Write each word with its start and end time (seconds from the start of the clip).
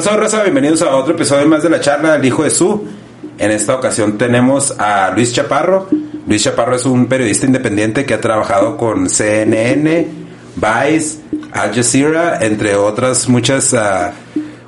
Eh, 0.00 0.02
¿Qué 0.02 0.08
pasó, 0.08 0.18
Rosa? 0.18 0.42
Bienvenidos 0.42 0.80
a 0.80 0.96
otro 0.96 1.12
episodio 1.12 1.46
más 1.46 1.62
de 1.62 1.68
la 1.68 1.78
charla 1.78 2.12
del 2.12 2.24
hijo 2.24 2.42
de 2.42 2.48
su. 2.50 2.88
En 3.36 3.50
esta 3.50 3.74
ocasión 3.74 4.16
tenemos 4.16 4.74
a 4.78 5.10
Luis 5.10 5.30
Chaparro. 5.34 5.88
Luis 6.26 6.42
Chaparro 6.42 6.76
es 6.76 6.86
un 6.86 7.06
periodista 7.06 7.44
independiente 7.44 8.06
que 8.06 8.14
ha 8.14 8.20
trabajado 8.20 8.78
con 8.78 9.10
CNN, 9.10 10.08
Vice, 10.56 11.18
Al 11.52 11.74
Jazeera, 11.74 12.38
entre 12.40 12.76
otras 12.76 13.28
muchas 13.28 13.74
ah, 13.74 14.14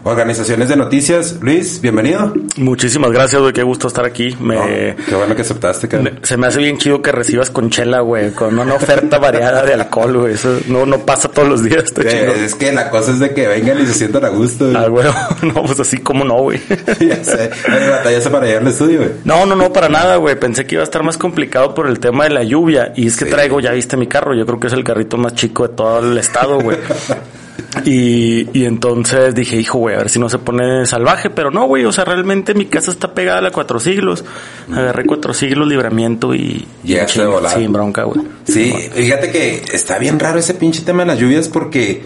organizaciones 0.04 0.68
de 0.68 0.76
noticias. 0.76 1.36
Luis, 1.40 1.80
bienvenido. 1.80 2.32
Muchísimas 2.56 3.12
gracias, 3.12 3.40
güey. 3.40 3.52
Qué 3.52 3.62
gusto 3.62 3.86
estar 3.88 4.04
aquí. 4.04 4.36
Me, 4.40 4.54
No, 4.56 4.64
qué 5.06 5.14
bueno 5.14 5.34
que 5.36 5.42
aceptaste, 5.42 5.88
cabrón. 5.88 6.18
se 6.22 6.36
me 6.36 6.46
hace 6.48 6.58
bien 6.58 6.78
chido 6.78 7.00
que 7.02 7.12
recibas 7.12 7.50
con 7.50 7.70
chela, 7.70 8.00
güey, 8.00 8.32
con 8.32 8.58
una 8.58 8.74
oferta 8.74 9.18
variada 9.18 9.62
de 9.64 9.74
alcohol, 9.74 10.16
güey. 10.18 10.34
Eso 10.34 10.58
no, 10.68 10.86
no 10.86 10.98
pasa 11.00 11.28
todos 11.28 11.48
los 11.48 11.62
días, 11.62 11.84
está 11.84 12.02
Eh, 12.02 12.08
chido. 12.10 12.32
es 12.44 12.54
que 12.54 12.72
la 12.72 12.90
cosa 12.90 13.12
es 13.12 13.20
de 13.20 13.32
que 13.32 13.46
vengan 13.46 13.80
y 13.80 13.86
se 13.86 13.94
sientan 13.94 14.24
a 14.24 14.28
gusto. 14.28 14.64
güey. 14.66 14.76
Ah, 14.76 14.88
güey, 14.88 15.06
no, 15.42 15.62
pues 15.62 15.78
así 15.80 15.98
como 15.98 16.24
no, 16.24 16.34
güey. 16.42 16.60
ya 17.00 17.22
sé. 17.22 17.50
Hay 17.68 17.88
batallas 17.90 18.28
para 18.28 18.46
llegar 18.46 18.62
al 18.62 18.68
estudio, 18.68 18.98
güey. 18.98 19.10
No, 19.24 19.46
no, 19.46 19.54
no, 19.54 19.72
para 19.72 19.88
nada, 19.88 20.16
güey. 20.16 20.38
Pensé 20.38 20.66
que 20.66 20.74
iba 20.76 20.82
a 20.82 20.84
estar 20.84 21.02
más 21.04 21.16
complicado 21.16 21.74
por 21.74 21.86
el 21.86 22.00
tema 22.00 22.24
de 22.24 22.30
la 22.30 22.42
lluvia. 22.42 22.92
Y 22.96 23.06
es 23.06 23.16
que 23.16 23.26
Sí. 23.26 23.30
traigo, 23.30 23.60
ya 23.60 23.70
viste 23.72 23.96
mi 23.96 24.06
carro. 24.08 24.34
Yo 24.34 24.44
creo 24.46 24.58
que 24.58 24.66
es 24.66 24.72
el 24.72 24.82
carrito 24.84 25.16
más 25.16 25.34
chico 25.34 25.68
de 25.68 25.74
todo 25.74 26.00
el 26.00 26.18
estado, 26.18 26.58
güey. 26.60 26.76
Y, 27.84 28.48
y 28.52 28.64
entonces 28.64 29.34
dije, 29.34 29.56
hijo, 29.56 29.78
güey, 29.78 29.94
a 29.94 29.98
ver 29.98 30.08
si 30.08 30.18
no 30.18 30.28
se 30.28 30.38
pone 30.38 30.86
salvaje. 30.86 31.30
Pero 31.30 31.50
no, 31.50 31.66
güey, 31.66 31.84
o 31.84 31.92
sea, 31.92 32.04
realmente 32.04 32.54
mi 32.54 32.66
casa 32.66 32.90
está 32.90 33.14
pegada 33.14 33.38
a 33.38 33.42
la 33.42 33.50
cuatro 33.50 33.80
siglos. 33.80 34.24
Agarré 34.70 35.04
cuatro 35.04 35.34
siglos, 35.34 35.66
libramiento 35.66 36.34
y... 36.34 36.66
Llegaste 36.84 37.18
y 37.18 37.22
de 37.22 37.28
volada. 37.28 37.56
Sin 37.56 37.72
bronca, 37.72 38.04
güey. 38.04 38.20
Sí, 38.44 38.72
fíjate 38.92 39.30
que 39.30 39.62
está 39.72 39.98
bien 39.98 40.18
raro 40.18 40.38
ese 40.38 40.54
pinche 40.54 40.82
tema 40.82 41.00
de 41.00 41.06
las 41.06 41.18
lluvias 41.18 41.48
porque 41.48 42.02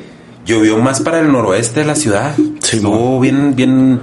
llovió 0.47 0.79
más 0.79 1.01
para 1.01 1.21
el 1.21 1.31
noroeste 1.31 1.81
de 1.81 1.87
la 1.87 1.95
ciudad. 1.97 2.35
Sí, 2.37 2.77
Estuvo 2.77 3.21
bien, 3.21 3.55
bien, 3.57 4.01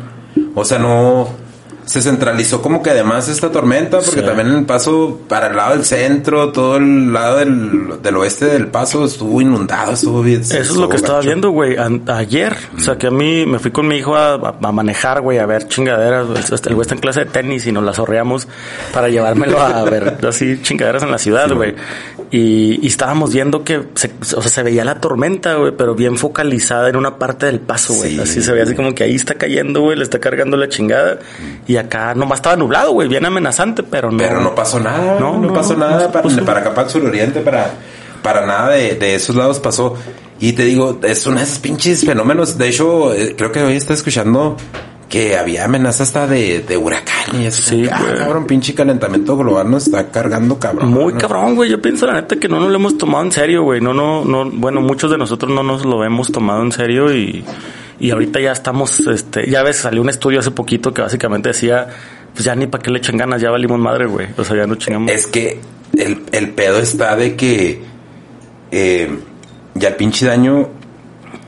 o 0.56 0.66
sea, 0.66 0.80
no 0.80 1.43
se 1.86 2.02
centralizó 2.02 2.62
como 2.62 2.82
que 2.82 2.90
además 2.92 3.28
esta 3.30 3.52
tormenta 3.52 4.00
porque 4.00 4.22
Sí. 4.22 4.26
también 4.26 4.48
el 4.50 4.66
paso 4.66 5.20
para 5.28 5.48
el 5.48 5.56
lado 5.56 5.76
del 5.76 5.86
centro, 5.86 6.52
todo 6.52 6.78
el 6.78 7.12
lado 7.14 7.38
del, 7.40 8.02
del 8.02 8.16
oeste 8.18 8.46
del 8.46 8.68
paso 8.68 9.06
estuvo 9.06 9.42
inundado, 9.42 9.94
estuvo 9.94 10.22
bien. 10.22 10.42
Eso 10.42 10.56
es 10.58 10.76
lo 10.76 10.88
que 10.90 10.96
estaba 10.98 11.20
viendo, 11.22 11.50
güey, 11.52 11.76
ayer. 12.08 12.56
O 12.78 12.80
sea, 12.80 12.98
que 12.98 13.08
a 13.08 13.12
mí 13.12 13.46
me 13.46 13.60
fui 13.60 13.72
con 13.72 13.88
mi 13.88 13.98
hijo 13.98 14.16
a, 14.16 14.34
a- 14.36 14.72
manejar, 14.72 15.22
güey, 15.22 15.40
a 15.40 15.46
ver 15.46 15.68
chingaderas. 15.68 16.28
güey. 16.28 16.40
Este, 16.40 16.70
El 16.70 16.76
güey 16.76 16.84
está 16.84 16.96
en 16.96 17.02
clase 17.02 17.20
de 17.22 17.26
tenis 17.28 17.68
y 17.68 17.72
nos 17.72 17.84
las 17.84 17.98
zorreamos 17.98 18.48
para 18.94 19.10
llevármelo 19.10 19.60
a 19.62 19.84
ver 19.90 20.18
así 20.28 20.62
chingaderas 20.62 21.04
en 21.04 21.12
la 21.12 21.18
ciudad, 21.18 21.52
güey. 21.54 21.76
Y, 22.32 22.80
y 22.82 22.88
estábamos 22.88 23.32
viendo 23.34 23.64
que, 23.64 23.84
se, 23.94 24.12
o 24.36 24.42
sea, 24.42 24.50
se 24.52 24.64
veía 24.64 24.84
la 24.84 25.00
tormenta, 25.00 25.54
güey, 25.56 25.74
pero 25.78 25.94
bien 25.94 26.18
focalizada 26.18 26.90
en 26.90 26.96
una 26.96 27.18
parte 27.20 27.46
del 27.46 27.60
paso, 27.60 27.94
güey. 27.94 28.16
Sí. 28.16 28.20
Así 28.22 28.42
se 28.42 28.52
veía 28.52 28.64
así 28.64 28.74
como 28.74 28.96
que 28.96 29.04
ahí 29.04 29.14
está 29.16 29.36
cayendo, 29.36 29.82
güey, 29.82 29.98
le 29.98 30.04
está 30.04 30.20
cargando 30.20 30.58
la 30.58 30.68
chingada. 30.70 31.20
Y 31.68 31.73
acá 31.78 32.14
nomás 32.16 32.40
estaba 32.40 32.56
nublado, 32.56 32.92
güey, 32.92 33.08
bien 33.08 33.26
amenazante, 33.26 33.84
pero 33.84 34.12
no. 34.12 34.18
Pero 34.18 34.42
no 34.42 34.56
pasó 34.56 34.80
nada, 34.80 35.20
no, 35.20 35.34
No, 35.34 35.48
no, 35.48 35.54
pasó 35.54 35.74
no, 35.74 35.88
nada 35.88 36.12
para, 36.12 36.30
para 36.46 36.60
acá, 36.60 36.74
para 36.74 36.88
el 36.88 36.94
suroriente, 36.94 37.42
para, 37.42 37.72
para 38.22 38.46
nada 38.46 38.70
de, 38.70 38.96
de 38.96 39.16
esos 39.16 39.36
lados 39.36 39.60
pasó. 39.60 39.96
Y 40.40 40.54
te 40.54 40.66
digo, 40.66 41.00
es 41.04 41.26
uno 41.26 41.38
de 41.38 41.44
esos 41.44 41.60
pinches 41.60 42.06
fenómenos. 42.06 42.58
De 42.58 42.68
hecho, 42.68 43.14
eh, 43.14 43.36
creo 43.38 43.52
que 43.52 43.62
hoy 43.62 43.76
está 43.76 43.94
escuchando 43.94 44.58
que 45.14 45.38
había 45.38 45.66
amenaza 45.66 46.04
hasta 46.04 46.26
de, 46.26 46.62
de 46.62 46.76
y. 46.76 47.52
Sí, 47.52 47.88
ah, 47.92 48.16
cabrón, 48.18 48.48
pinche 48.48 48.74
calentamiento 48.74 49.38
global 49.38 49.70
nos 49.70 49.86
está 49.86 50.10
cargando, 50.10 50.58
cabrón. 50.58 50.90
Muy 50.90 51.14
¿no? 51.14 51.20
cabrón, 51.20 51.56
güey. 51.56 51.70
Yo 51.70 51.80
pienso 51.82 52.08
la 52.08 52.14
neta 52.14 52.38
que 52.38 52.50
no 52.50 52.60
nos 52.60 52.70
lo 52.70 52.76
hemos 52.76 52.98
tomado 52.98 53.24
en 53.24 53.32
serio, 53.32 53.62
güey. 53.62 53.80
No, 53.80 53.94
no, 53.94 54.26
no. 54.26 54.50
Bueno, 54.50 54.82
muchos 54.82 55.12
de 55.12 55.20
nosotros 55.20 55.52
no 55.52 55.62
nos 55.62 55.86
lo 55.86 56.04
hemos 56.04 56.32
tomado 56.32 56.64
en 56.64 56.72
serio 56.72 57.14
y, 57.14 57.46
y 58.04 58.12
ahorita 58.12 58.42
ya 58.42 58.52
estamos, 58.52 59.00
este, 59.00 59.50
ya 59.50 59.64
ves, 59.64 59.78
salió 59.78 60.02
un 60.02 60.10
estudio 60.10 60.42
hace 60.42 60.52
poquito 60.52 60.94
que 60.94 61.02
básicamente 61.02 61.48
decía, 61.48 61.88
pues 62.34 62.44
ya 62.44 62.54
ni 62.54 62.68
para 62.68 62.82
qué 62.82 62.92
le 62.92 62.98
echen 62.98 63.16
ganas, 63.16 63.42
ya 63.42 63.50
valimos 63.50 63.80
madre, 63.80 64.08
güey. 64.08 64.28
O 64.36 64.44
sea, 64.44 64.58
ya 64.58 64.68
no 64.68 64.76
chingamos. 64.76 65.10
Es 65.10 65.26
que 65.26 65.62
el, 65.96 66.22
el 66.34 66.50
pedo 66.50 66.80
está 66.80 67.16
de 67.16 67.38
que 67.38 67.82
eh, 68.72 69.20
ya 69.76 69.88
el 69.88 69.96
pinche 69.96 70.26
daño. 70.26 70.68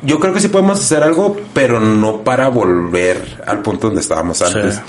Yo 0.01 0.17
creo 0.21 0.33
que 0.33 0.39
sí 0.39 0.47
podemos 0.47 0.79
hacer 0.79 1.03
algo, 1.03 1.35
pero 1.53 1.81
no 1.81 2.23
para 2.23 2.47
volver 2.47 3.43
al 3.45 3.61
punto 3.61 3.87
donde 3.87 3.99
estábamos 3.99 4.41
antes. 4.41 4.75
Sí. 4.75 4.81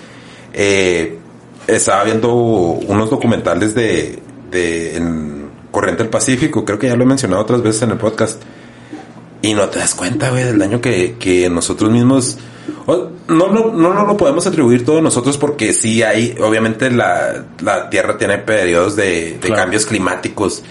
Eh, 0.52 1.18
estaba 1.66 2.04
viendo 2.04 2.32
unos 2.32 3.10
documentales 3.10 3.74
de, 3.74 4.20
de 4.52 4.96
en 4.98 5.48
Corriente 5.72 6.04
del 6.04 6.10
Pacífico, 6.10 6.64
creo 6.64 6.78
que 6.78 6.86
ya 6.86 6.94
lo 6.94 7.02
he 7.02 7.06
mencionado 7.06 7.42
otras 7.42 7.60
veces 7.60 7.82
en 7.82 7.90
el 7.90 7.98
podcast. 7.98 8.40
Y 9.42 9.54
no 9.54 9.68
te 9.68 9.78
das 9.78 9.94
cuenta, 9.94 10.30
güey, 10.30 10.44
del 10.44 10.58
daño 10.58 10.80
que, 10.80 11.16
que 11.18 11.48
nosotros 11.50 11.90
mismos... 11.90 12.38
no, 12.86 13.12
no, 13.28 13.72
no, 13.72 13.94
no 13.94 14.06
lo 14.06 14.16
podemos 14.16 14.46
atribuir 14.46 14.84
todos 14.84 15.02
nosotros 15.02 15.36
porque 15.38 15.72
sí 15.72 16.02
hay, 16.02 16.34
obviamente 16.40 16.90
la, 16.90 17.44
la 17.62 17.88
Tierra 17.90 18.16
tiene 18.18 18.38
periodos 18.38 18.96
de, 18.96 19.32
de 19.32 19.38
Claro. 19.40 19.62
cambios 19.62 19.86
climáticos 19.86 20.62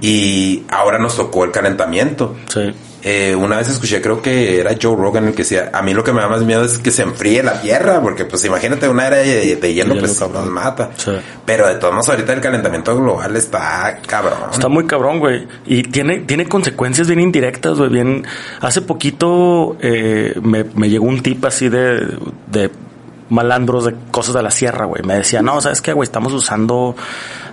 y 0.00 0.62
ahora 0.70 0.98
nos 0.98 1.16
tocó 1.16 1.44
el 1.44 1.50
calentamiento. 1.50 2.34
Sí. 2.48 2.72
Eh, 3.08 3.36
una 3.36 3.58
vez 3.58 3.68
escuché, 3.68 4.02
creo 4.02 4.20
que 4.20 4.58
era 4.58 4.72
Joe 4.82 4.96
Rogan 4.96 5.26
el 5.28 5.30
que 5.30 5.44
decía, 5.44 5.70
a 5.72 5.80
mí 5.80 5.94
lo 5.94 6.02
que 6.02 6.12
me 6.12 6.20
da 6.20 6.28
más 6.28 6.42
miedo 6.42 6.64
es 6.64 6.80
que 6.80 6.90
se 6.90 7.02
enfríe 7.02 7.40
la 7.40 7.60
tierra, 7.60 8.00
porque 8.02 8.24
pues 8.24 8.44
imagínate 8.44 8.88
una 8.88 9.06
era 9.06 9.18
de, 9.18 9.54
de 9.54 9.74
hielo, 9.74 9.96
pues 9.96 10.18
cabrón. 10.18 10.42
nos 10.42 10.50
mata. 10.50 10.90
Sí. 10.96 11.12
Pero 11.44 11.68
de 11.68 11.76
todos 11.76 11.94
modos 11.94 12.08
ahorita 12.08 12.32
el 12.32 12.40
calentamiento 12.40 12.96
global 12.96 13.36
está 13.36 14.00
cabrón. 14.08 14.50
Está 14.50 14.66
muy 14.68 14.88
cabrón, 14.88 15.20
güey. 15.20 15.46
Y 15.66 15.84
tiene, 15.84 16.18
tiene 16.22 16.48
consecuencias 16.48 17.06
bien 17.06 17.20
indirectas, 17.20 17.78
güey. 17.78 17.90
Bien. 17.90 18.26
Hace 18.60 18.82
poquito 18.82 19.76
eh, 19.80 20.34
me, 20.42 20.64
me 20.64 20.88
llegó 20.88 21.06
un 21.06 21.22
tip 21.22 21.44
así 21.44 21.68
de, 21.68 22.18
de 22.50 22.72
malandros 23.28 23.84
de 23.84 23.94
cosas 24.10 24.34
de 24.34 24.42
la 24.42 24.50
sierra, 24.50 24.84
güey. 24.84 25.04
Me 25.04 25.14
decía, 25.14 25.42
no, 25.42 25.60
¿sabes 25.60 25.80
qué, 25.80 25.92
güey? 25.92 26.06
Estamos 26.06 26.32
usando 26.32 26.96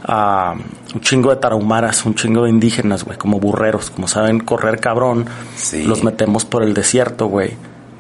ah, 0.04 0.56
un 0.94 1.02
chingo 1.02 1.30
de 1.30 1.38
tarahumaras, 1.38 2.06
un 2.06 2.16
chingo 2.16 2.44
de 2.44 2.50
indígenas, 2.50 3.04
güey, 3.04 3.18
como 3.18 3.40
burreros. 3.40 3.90
Como 3.90 4.08
saben 4.08 4.40
correr 4.40 4.80
cabrón, 4.80 5.26
Sí. 5.56 5.84
los 5.84 6.04
metemos 6.04 6.46
por 6.46 6.64
el 6.64 6.74
desierto, 6.74 7.28
güey. 7.28 7.52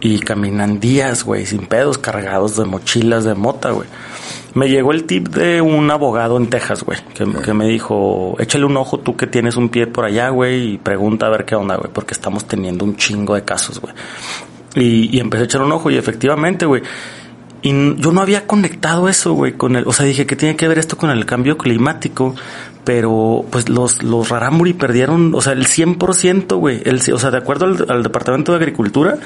Y 0.01 0.19
caminan 0.19 0.79
días, 0.81 1.23
güey, 1.23 1.45
sin 1.45 1.65
pedos, 1.65 1.97
cargados 1.97 2.57
de 2.57 2.65
mochilas 2.65 3.23
de 3.23 3.35
mota, 3.35 3.71
güey. 3.71 3.87
Me 4.53 4.67
llegó 4.69 4.91
el 4.91 5.05
tip 5.05 5.29
de 5.29 5.61
un 5.61 5.89
abogado 5.89 6.37
en 6.37 6.47
Texas, 6.49 6.83
güey, 6.83 6.99
que, 7.15 7.25
que 7.41 7.53
me 7.53 7.65
dijo, 7.67 8.35
échale 8.37 8.65
un 8.65 8.75
ojo 8.77 8.99
tú 8.99 9.15
que 9.15 9.25
tienes 9.27 9.55
un 9.55 9.69
pie 9.69 9.87
por 9.87 10.05
allá, 10.05 10.29
güey, 10.29 10.73
y 10.73 10.77
pregunta 10.77 11.25
a 11.25 11.29
ver 11.29 11.45
qué 11.45 11.55
onda, 11.55 11.75
güey, 11.77 11.89
porque 11.91 12.13
estamos 12.13 12.45
teniendo 12.45 12.83
un 12.85 12.95
chingo 12.97 13.33
de 13.33 13.43
casos, 13.43 13.79
güey. 13.79 13.93
Y, 14.75 15.15
y 15.15 15.19
empecé 15.21 15.43
a 15.43 15.45
echar 15.45 15.61
un 15.61 15.71
ojo 15.71 15.89
y 15.89 15.95
efectivamente, 15.97 16.65
güey. 16.65 16.83
Y 17.63 17.71
yo 17.95 18.11
no 18.11 18.21
había 18.21 18.45
conectado 18.45 19.07
eso, 19.07 19.33
güey, 19.33 19.53
con 19.53 19.77
el, 19.77 19.87
o 19.87 19.93
sea, 19.93 20.05
dije 20.05 20.25
que 20.25 20.35
tiene 20.35 20.57
que 20.57 20.67
ver 20.67 20.77
esto 20.77 20.97
con 20.97 21.09
el 21.09 21.25
cambio 21.25 21.57
climático, 21.57 22.35
pero 22.83 23.45
pues 23.49 23.69
los, 23.69 24.03
los 24.03 24.27
Rarámuri 24.27 24.73
perdieron, 24.73 25.33
o 25.33 25.41
sea, 25.41 25.53
el 25.53 25.65
100%, 25.65 26.57
güey, 26.57 26.81
el, 26.83 27.01
o 27.13 27.17
sea, 27.17 27.31
de 27.31 27.37
acuerdo 27.37 27.65
al, 27.65 27.85
al 27.87 28.03
Departamento 28.03 28.51
de 28.51 28.57
Agricultura, 28.57 29.17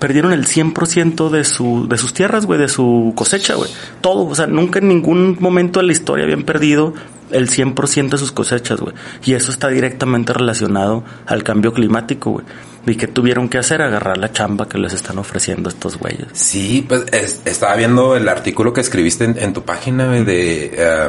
perdieron 0.00 0.32
el 0.32 0.46
100% 0.46 1.30
de 1.30 1.44
su, 1.44 1.86
de 1.88 1.98
sus 1.98 2.12
tierras, 2.12 2.46
güey, 2.46 2.58
de 2.58 2.68
su 2.68 3.12
cosecha, 3.14 3.54
güey. 3.54 3.70
Todo, 4.00 4.26
o 4.26 4.34
sea, 4.34 4.46
nunca 4.46 4.78
en 4.78 4.88
ningún 4.88 5.36
momento 5.40 5.80
de 5.80 5.86
la 5.86 5.92
historia 5.92 6.24
habían 6.24 6.42
perdido 6.42 6.94
el 7.30 7.48
100% 7.48 8.10
de 8.10 8.18
sus 8.18 8.32
cosechas, 8.32 8.80
güey. 8.80 8.94
Y 9.24 9.34
eso 9.34 9.50
está 9.50 9.68
directamente 9.68 10.32
relacionado 10.32 11.04
al 11.26 11.42
cambio 11.42 11.72
climático, 11.72 12.32
güey. 12.32 12.46
¿Y 12.86 12.94
qué 12.96 13.08
tuvieron 13.08 13.48
que 13.48 13.58
hacer? 13.58 13.82
Agarrar 13.82 14.16
la 14.18 14.30
chamba 14.32 14.68
que 14.68 14.78
les 14.78 14.92
están 14.92 15.18
ofreciendo 15.18 15.68
estos 15.68 15.98
güeyes. 15.98 16.28
Sí, 16.32 16.84
pues 16.88 17.04
es- 17.12 17.40
estaba 17.44 17.74
viendo 17.76 18.14
el 18.16 18.28
artículo 18.28 18.72
que 18.72 18.80
escribiste 18.80 19.24
en, 19.24 19.36
en 19.38 19.52
tu 19.52 19.62
página 19.62 20.08
de... 20.12 20.70
eh, 20.72 21.08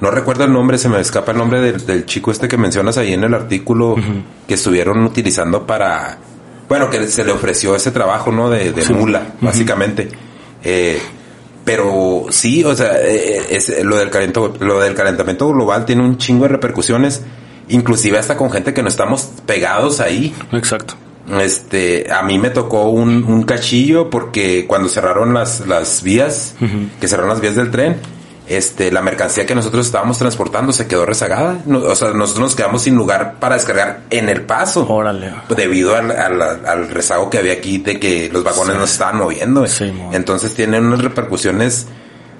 no 0.00 0.10
recuerdo 0.12 0.44
el 0.44 0.52
nombre, 0.52 0.78
se 0.78 0.88
me 0.88 1.00
escapa 1.00 1.32
el 1.32 1.38
nombre 1.38 1.60
del, 1.60 1.84
del 1.84 2.06
chico 2.06 2.30
este 2.30 2.46
que 2.46 2.56
mencionas 2.56 2.98
ahí 2.98 3.14
en 3.14 3.24
el 3.24 3.34
artículo 3.34 3.96
que 4.46 4.54
estuvieron 4.54 5.02
utilizando 5.04 5.66
para... 5.66 6.18
Bueno, 6.68 6.88
que 6.90 7.06
se 7.08 7.24
le 7.24 7.32
ofreció 7.32 7.74
ese 7.74 7.90
trabajo, 7.90 8.30
¿no? 8.30 8.48
De, 8.50 8.72
de 8.72 8.82
Sí. 8.82 8.92
mula, 8.92 9.22
básicamente. 9.40 10.08
Eh, 10.62 11.00
pero 11.64 12.26
sí, 12.30 12.62
o 12.64 12.74
sea, 12.76 12.92
eh, 13.00 13.46
es, 13.50 13.82
lo, 13.84 13.96
del 13.96 14.10
calento, 14.10 14.54
lo 14.60 14.78
del 14.80 14.94
calentamiento 14.94 15.48
global 15.48 15.84
tiene 15.84 16.02
un 16.02 16.16
chingo 16.16 16.42
de 16.44 16.48
repercusiones, 16.50 17.22
inclusive 17.68 18.18
hasta 18.18 18.36
con 18.36 18.50
gente 18.50 18.74
que 18.74 18.82
no 18.82 18.88
estamos 18.88 19.28
pegados 19.46 20.00
ahí. 20.00 20.34
Exacto. 20.52 20.94
Este, 21.40 22.10
a 22.10 22.22
mí 22.22 22.38
me 22.38 22.50
tocó 22.50 22.88
un, 22.88 23.24
un 23.24 23.42
cachillo 23.42 24.08
porque 24.08 24.66
cuando 24.66 24.88
cerraron 24.88 25.34
las, 25.34 25.66
las 25.66 26.02
vías, 26.02 26.54
que 27.00 27.06
cerraron 27.08 27.28
las 27.30 27.40
vías 27.40 27.54
del 27.54 27.70
tren, 27.70 27.96
este, 28.46 28.90
la 28.90 29.02
mercancía 29.02 29.44
que 29.44 29.54
nosotros 29.54 29.84
estábamos 29.84 30.16
transportando 30.18 30.72
se 30.72 30.86
quedó 30.86 31.04
rezagada. 31.04 31.60
No- 31.66 31.80
o 31.80 31.94
sea, 31.94 32.12
nosotros 32.12 32.44
nos 32.44 32.54
quedamos 32.56 32.80
sin 32.82 32.96
lugar 32.96 33.34
para 33.38 33.56
descargar 33.56 34.00
en 34.08 34.30
el 34.30 34.40
paso. 34.42 34.86
Órale. 34.88 35.34
Debido 35.54 35.94
al, 35.94 36.10
al- 36.12 36.64
al 36.66 36.88
rezago 36.88 37.28
que 37.28 37.36
había 37.36 37.52
aquí 37.52 37.76
de 37.76 38.00
que 38.00 38.30
los 38.32 38.42
vagones 38.42 38.76
no 38.76 38.86
se 38.86 38.94
estaban 38.94 39.18
moviendo. 39.18 39.66
Sí. 39.66 39.92
Entonces 40.12 40.54
tienen 40.54 40.86
unas 40.86 41.02
repercusiones 41.02 41.86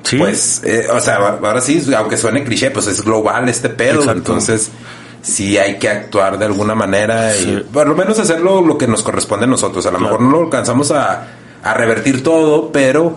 Sí. 0.05 0.17
pues, 0.17 0.63
eh, 0.65 0.87
o 0.91 1.01
sea, 1.01 1.17
ahora 1.17 1.61
sí, 1.61 1.85
aunque 1.95 2.17
suene 2.17 2.43
cliché, 2.43 2.71
pues 2.71 2.87
es 2.87 3.05
global 3.05 3.47
este 3.51 3.69
pedo. 3.69 3.99
Exacto. 3.99 4.13
Entonces, 4.19 4.71
sí 5.23 5.59
hay 5.59 5.79
que 5.79 5.89
actuar 5.89 6.39
de 6.39 6.45
alguna 6.47 6.75
manera 6.75 7.33
Sí. 7.33 7.51
y 7.51 7.61
por 7.73 7.87
lo 7.89 7.95
menos 7.95 8.19
hacerlo 8.19 8.61
lo 8.61 8.79
que 8.79 8.87
nos 8.87 9.03
corresponde 9.03 9.45
a 9.45 9.49
nosotros. 9.49 9.85
A 9.87 9.91
lo 9.91 9.99
Claro. 9.99 10.13
mejor 10.19 10.27
no 10.27 10.39
lo 10.39 10.45
alcanzamos 10.45 10.91
a, 10.91 11.27
a 11.63 11.75
revertir 11.75 12.23
todo, 12.23 12.71
pero 12.73 13.15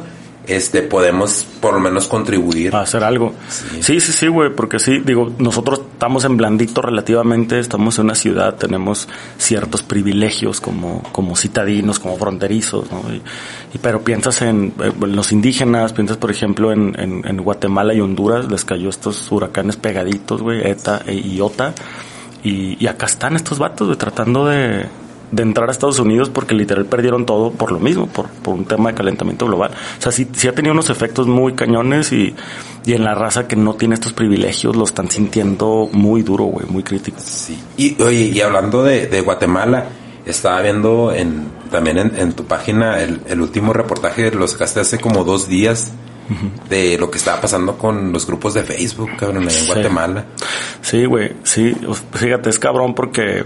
este 0.48 0.82
podemos 0.82 1.46
por 1.60 1.74
lo 1.74 1.80
menos 1.80 2.08
contribuir 2.08 2.76
a 2.76 2.82
hacer 2.82 3.04
algo. 3.04 3.34
Sí, 3.50 4.00
sí, 4.00 4.12
sí, 4.12 4.28
güey, 4.28 4.50
porque 4.54 4.80
sí, 4.80 5.00
digo, 5.00 5.32
nosotros 5.38 5.82
estamos 5.94 6.26
en 6.26 6.38
blandito 6.38 6.82
relativamente, 6.82 7.60
estamos 7.60 8.00
en 8.00 8.06
una 8.06 8.16
ciudad, 8.16 8.56
tenemos 8.56 9.08
ciertos 9.38 9.84
privilegios 9.84 10.60
como, 10.60 11.04
como 11.12 11.36
citadinos, 11.36 12.00
como 12.00 12.18
fronterizos, 12.18 12.92
¿no? 12.92 13.04
Y, 13.14 13.78
pero 13.78 14.04
piensas 14.04 14.42
en, 14.42 14.74
eh, 14.82 14.92
los 15.00 15.32
indígenas, 15.32 15.94
piensas 15.94 16.18
por 16.18 16.32
ejemplo 16.32 16.72
en, 16.72 16.96
en, 16.98 17.38
Guatemala 17.38 17.94
y 17.94 18.02
Honduras, 18.02 18.52
les 18.52 18.66
cayó 18.66 18.90
estos 18.90 19.32
huracanes 19.32 19.78
pegaditos, 19.78 20.42
güey, 20.42 20.68
ETA 20.68 21.02
e 21.06 21.16
IOTA, 21.16 21.74
y, 22.44 22.84
y 22.84 22.88
acá 22.88 23.06
están 23.06 23.36
estos 23.36 23.60
vatos, 23.60 23.88
güey, 23.88 23.98
tratando 23.98 24.48
de, 24.48 24.88
de 25.32 25.44
entrar 25.44 25.70
a 25.70 25.72
Estados 25.72 26.00
Unidos 26.00 26.30
porque 26.30 26.54
literal 26.54 26.86
perdieron 26.86 27.26
todo 27.26 27.52
por 27.52 27.72
lo 27.72 27.80
mismo, 27.80 28.08
por, 28.08 28.28
por 28.28 28.54
un 28.54 28.66
tema 28.66 28.90
de 28.90 28.96
calentamiento 28.96 29.46
global. 29.46 29.72
O 29.98 30.02
sea, 30.02 30.12
sí, 30.12 30.28
sí 30.34 30.48
ha 30.48 30.54
tenido 30.54 30.74
unos 30.74 30.90
efectos 30.90 31.28
muy 31.28 31.54
cañones 31.54 32.12
y, 32.12 32.36
y 32.86 32.94
en 32.94 33.04
la 33.04 33.16
raza 33.16 33.48
que 33.48 33.56
no 33.56 33.76
tiene 33.76 33.96
estos 33.96 34.14
privilegios 34.14 34.76
lo 34.76 34.84
están 34.84 35.10
sintiendo 35.10 35.90
muy 35.92 36.22
duro, 36.22 36.46
güey, 36.46 36.66
muy 36.68 36.84
crítico. 36.84 37.18
Sí. 37.24 37.58
Y 37.78 38.02
oye, 38.02 38.32
y 38.34 38.42
hablando 38.42 38.84
de, 38.84 39.08
de 39.08 39.22
Guatemala, 39.22 39.86
estaba 40.26 40.62
viendo 40.62 41.14
en, 41.14 41.48
también 41.72 41.98
en, 41.98 42.34
tu 42.34 42.46
página 42.46 43.02
el, 43.02 43.22
el, 43.28 43.42
último 43.42 43.74
reportaje, 43.74 44.32
lo 44.32 44.48
sacaste 44.48 44.82
hace 44.82 45.00
como 45.00 45.24
dos 45.24 45.48
días. 45.48 45.92
De 46.70 46.98
lo 46.98 47.12
que 47.12 47.18
estaba 47.18 47.42
pasando 47.42 47.78
con 47.78 48.14
los 48.14 48.26
grupos 48.26 48.54
de 48.54 48.64
Facebook, 48.64 49.10
cabrón, 49.20 49.50
en 49.50 49.68
Guatemala. 49.68 50.28
Sí, 50.82 51.04
güey, 51.04 51.34
sí. 51.44 51.76
Fíjate, 52.14 52.50
es 52.50 52.58
cabrón 52.58 52.96
porque 52.96 53.44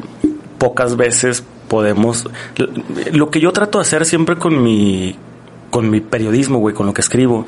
pocas 0.60 0.96
veces 0.96 1.44
podemos... 1.68 2.28
Lo 3.12 3.30
que 3.30 3.40
yo 3.40 3.52
trato 3.52 3.80
de 3.80 3.84
hacer 3.84 4.06
siempre 4.06 4.38
con 4.38 4.62
mi, 4.62 5.16
con 5.70 5.90
mi 5.90 6.02
periodismo, 6.02 6.60
güey, 6.60 6.74
con 6.74 6.86
lo 6.86 6.94
que 6.94 7.02
escribo, 7.02 7.46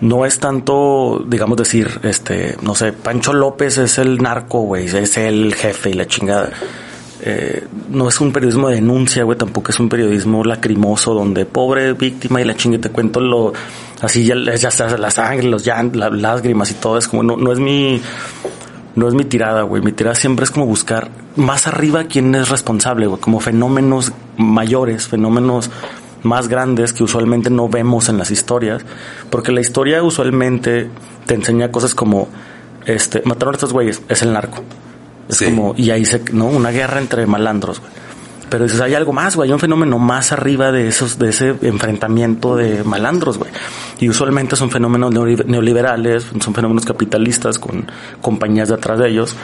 no 0.00 0.26
es 0.26 0.38
tanto, 0.38 1.24
digamos, 1.26 1.56
decir, 1.56 2.00
este, 2.02 2.56
no 2.62 2.74
sé, 2.74 2.92
Pancho 2.92 3.32
López 3.32 3.78
es 3.78 3.98
el 3.98 4.18
narco, 4.18 4.60
güey, 4.60 4.86
es 4.86 5.16
el 5.16 5.54
jefe 5.54 5.90
y 5.90 5.94
la 5.94 6.06
chingada. 6.06 6.50
Eh, 7.22 7.66
no 7.88 8.08
es 8.08 8.20
un 8.20 8.30
periodismo 8.30 8.68
de 8.68 8.76
denuncia, 8.76 9.24
güey, 9.24 9.38
tampoco 9.38 9.70
es 9.70 9.80
un 9.80 9.88
periodismo 9.88 10.44
lacrimoso 10.44 11.14
donde 11.14 11.46
pobre 11.46 11.94
víctima 11.94 12.42
y 12.42 12.44
la 12.44 12.54
chingue 12.54 12.78
te 12.78 12.90
cuento 12.90 13.20
lo 13.20 13.54
así 14.02 14.24
ya, 14.24 14.36
ya 14.36 14.96
la 14.98 15.10
sangre, 15.10 15.48
los 15.48 15.64
las 15.64 16.12
lágrimas 16.12 16.70
y 16.70 16.74
todo, 16.74 16.98
es 16.98 17.08
como 17.08 17.22
no, 17.22 17.36
no 17.36 17.52
es 17.52 17.58
mi 17.58 18.00
no 18.96 19.06
es 19.06 19.14
mi 19.14 19.24
tirada, 19.24 19.62
güey. 19.62 19.82
Mi 19.82 19.92
tirada 19.92 20.14
siempre 20.14 20.44
es 20.44 20.50
como 20.50 20.66
buscar 20.66 21.10
más 21.36 21.66
arriba 21.66 22.04
quién 22.04 22.34
es 22.34 22.48
responsable, 22.48 23.06
güey. 23.06 23.20
Como 23.20 23.40
fenómenos 23.40 24.12
mayores, 24.38 25.06
fenómenos 25.06 25.70
más 26.22 26.48
grandes 26.48 26.92
que 26.92 27.04
usualmente 27.04 27.50
no 27.50 27.68
vemos 27.68 28.08
en 28.08 28.18
las 28.18 28.30
historias. 28.30 28.84
Porque 29.30 29.52
la 29.52 29.60
historia 29.60 30.02
usualmente 30.02 30.90
te 31.26 31.34
enseña 31.34 31.70
cosas 31.70 31.94
como, 31.94 32.28
este, 32.86 33.22
mataron 33.24 33.54
a 33.54 33.56
estos 33.56 33.72
güeyes, 33.72 34.02
es 34.08 34.22
el 34.22 34.32
narco. 34.32 34.64
Es 35.28 35.42
como, 35.42 35.74
y 35.76 35.90
ahí 35.90 36.04
se, 36.04 36.22
¿no? 36.32 36.46
Una 36.46 36.70
guerra 36.70 36.98
entre 36.98 37.26
malandros, 37.26 37.80
güey. 37.80 37.92
Pero 38.48 38.64
dices, 38.64 38.80
hay 38.80 38.94
algo 38.94 39.12
más, 39.12 39.34
güey, 39.34 39.48
hay 39.48 39.52
un 39.52 39.58
fenómeno 39.58 39.98
más 39.98 40.30
arriba 40.32 40.70
de 40.70 40.88
esos, 40.88 41.18
de 41.18 41.30
ese 41.30 41.54
enfrentamiento 41.62 42.56
de 42.56 42.84
malandros, 42.84 43.38
güey. 43.38 43.50
Y 43.98 44.08
usualmente 44.08 44.54
son 44.56 44.70
fenómenos 44.70 45.12
neoliberales, 45.12 46.26
son 46.40 46.54
fenómenos 46.54 46.84
capitalistas 46.84 47.58
con 47.58 47.90
compañías 48.20 48.68
detrás 48.68 48.98
de 48.98 49.08
ellos. 49.08 49.36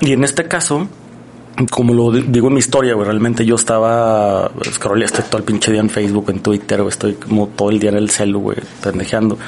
Y 0.00 0.12
en 0.12 0.24
este 0.24 0.48
caso, 0.48 0.88
como 1.70 1.94
lo 1.94 2.10
digo 2.10 2.48
en 2.48 2.54
mi 2.54 2.58
historia, 2.58 2.94
güey, 2.94 3.06
realmente 3.06 3.44
yo 3.44 3.54
estaba 3.54 4.50
scrolleando 4.72 5.22
todo 5.24 5.38
el 5.38 5.44
pinche 5.44 5.70
día 5.70 5.80
en 5.80 5.90
Facebook, 5.90 6.30
en 6.30 6.40
Twitter, 6.40 6.78
güey, 6.78 6.88
estoy 6.88 7.14
como 7.14 7.48
todo 7.48 7.70
el 7.70 7.78
día 7.78 7.90
en 7.90 7.96
el 7.96 8.10
celu, 8.10 8.40
güey, 8.40 8.58
pendejeando. 8.82 9.38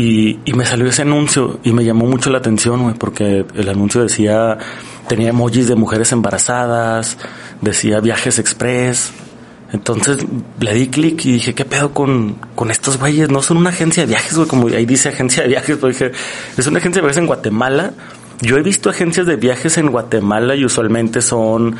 Y, 0.00 0.38
y 0.44 0.52
me 0.52 0.64
salió 0.64 0.86
ese 0.86 1.02
anuncio 1.02 1.58
y 1.64 1.72
me 1.72 1.84
llamó 1.84 2.06
mucho 2.06 2.30
la 2.30 2.38
atención, 2.38 2.84
güey, 2.84 2.94
porque 2.94 3.44
el 3.56 3.68
anuncio 3.68 4.00
decía, 4.00 4.56
tenía 5.08 5.30
emojis 5.30 5.66
de 5.66 5.74
mujeres 5.74 6.12
embarazadas, 6.12 7.18
decía 7.62 7.98
viajes 7.98 8.38
express. 8.38 9.10
Entonces 9.72 10.24
le 10.60 10.72
di 10.72 10.86
clic 10.86 11.24
y 11.24 11.32
dije, 11.32 11.52
¿qué 11.52 11.64
pedo 11.64 11.94
con, 11.94 12.36
con 12.54 12.70
estos 12.70 12.96
güeyes? 12.96 13.28
No 13.28 13.42
son 13.42 13.56
una 13.56 13.70
agencia 13.70 14.04
de 14.04 14.10
viajes, 14.10 14.36
güey, 14.36 14.46
como 14.46 14.68
ahí 14.68 14.86
dice 14.86 15.08
agencia 15.08 15.42
de 15.42 15.48
viajes, 15.48 15.76
pero 15.78 15.88
dije, 15.88 16.12
es 16.56 16.66
una 16.68 16.78
agencia 16.78 17.02
de 17.02 17.06
viajes 17.08 17.18
en 17.18 17.26
Guatemala. 17.26 17.92
Yo 18.40 18.56
he 18.56 18.62
visto 18.62 18.90
agencias 18.90 19.26
de 19.26 19.34
viajes 19.34 19.78
en 19.78 19.90
Guatemala 19.90 20.54
y 20.54 20.64
usualmente 20.64 21.22
son 21.22 21.74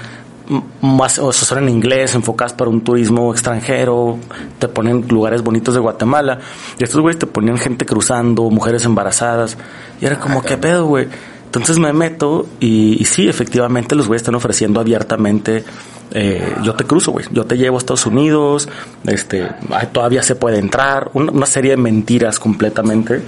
más, 0.80 1.18
o 1.18 1.32
sea, 1.32 1.46
son 1.46 1.58
en 1.58 1.68
inglés, 1.68 2.14
enfocadas 2.14 2.52
para 2.52 2.70
un 2.70 2.80
turismo 2.80 3.32
extranjero, 3.32 4.18
te 4.58 4.68
ponen 4.68 5.06
lugares 5.08 5.42
bonitos 5.42 5.74
de 5.74 5.80
Guatemala, 5.80 6.38
y 6.78 6.84
estos 6.84 7.00
güeyes 7.00 7.18
te 7.18 7.26
ponían 7.26 7.58
gente 7.58 7.84
cruzando, 7.84 8.48
mujeres 8.50 8.84
embarazadas, 8.84 9.56
y 10.00 10.06
era 10.06 10.18
como, 10.18 10.42
¿qué 10.42 10.56
pedo, 10.56 10.86
güey? 10.86 11.08
Entonces 11.44 11.78
me 11.78 11.94
meto 11.94 12.46
y, 12.60 13.02
sí, 13.06 13.26
efectivamente 13.26 13.94
los 13.94 14.06
güeyes 14.06 14.20
están 14.20 14.34
ofreciendo 14.34 14.80
abiertamente, 14.80 15.64
eh, 16.10 16.54
yo 16.62 16.74
te 16.74 16.84
cruzo, 16.84 17.12
güey, 17.12 17.24
yo 17.30 17.44
te 17.46 17.56
llevo 17.56 17.76
a 17.76 17.78
Estados 17.78 18.04
Unidos, 18.04 18.68
este, 19.06 19.48
todavía 19.92 20.22
se 20.22 20.34
puede 20.34 20.58
entrar, 20.58 21.10
una, 21.14 21.46
serie 21.46 21.70
de 21.70 21.76
mentiras 21.78 22.38
completamente, 22.38 23.22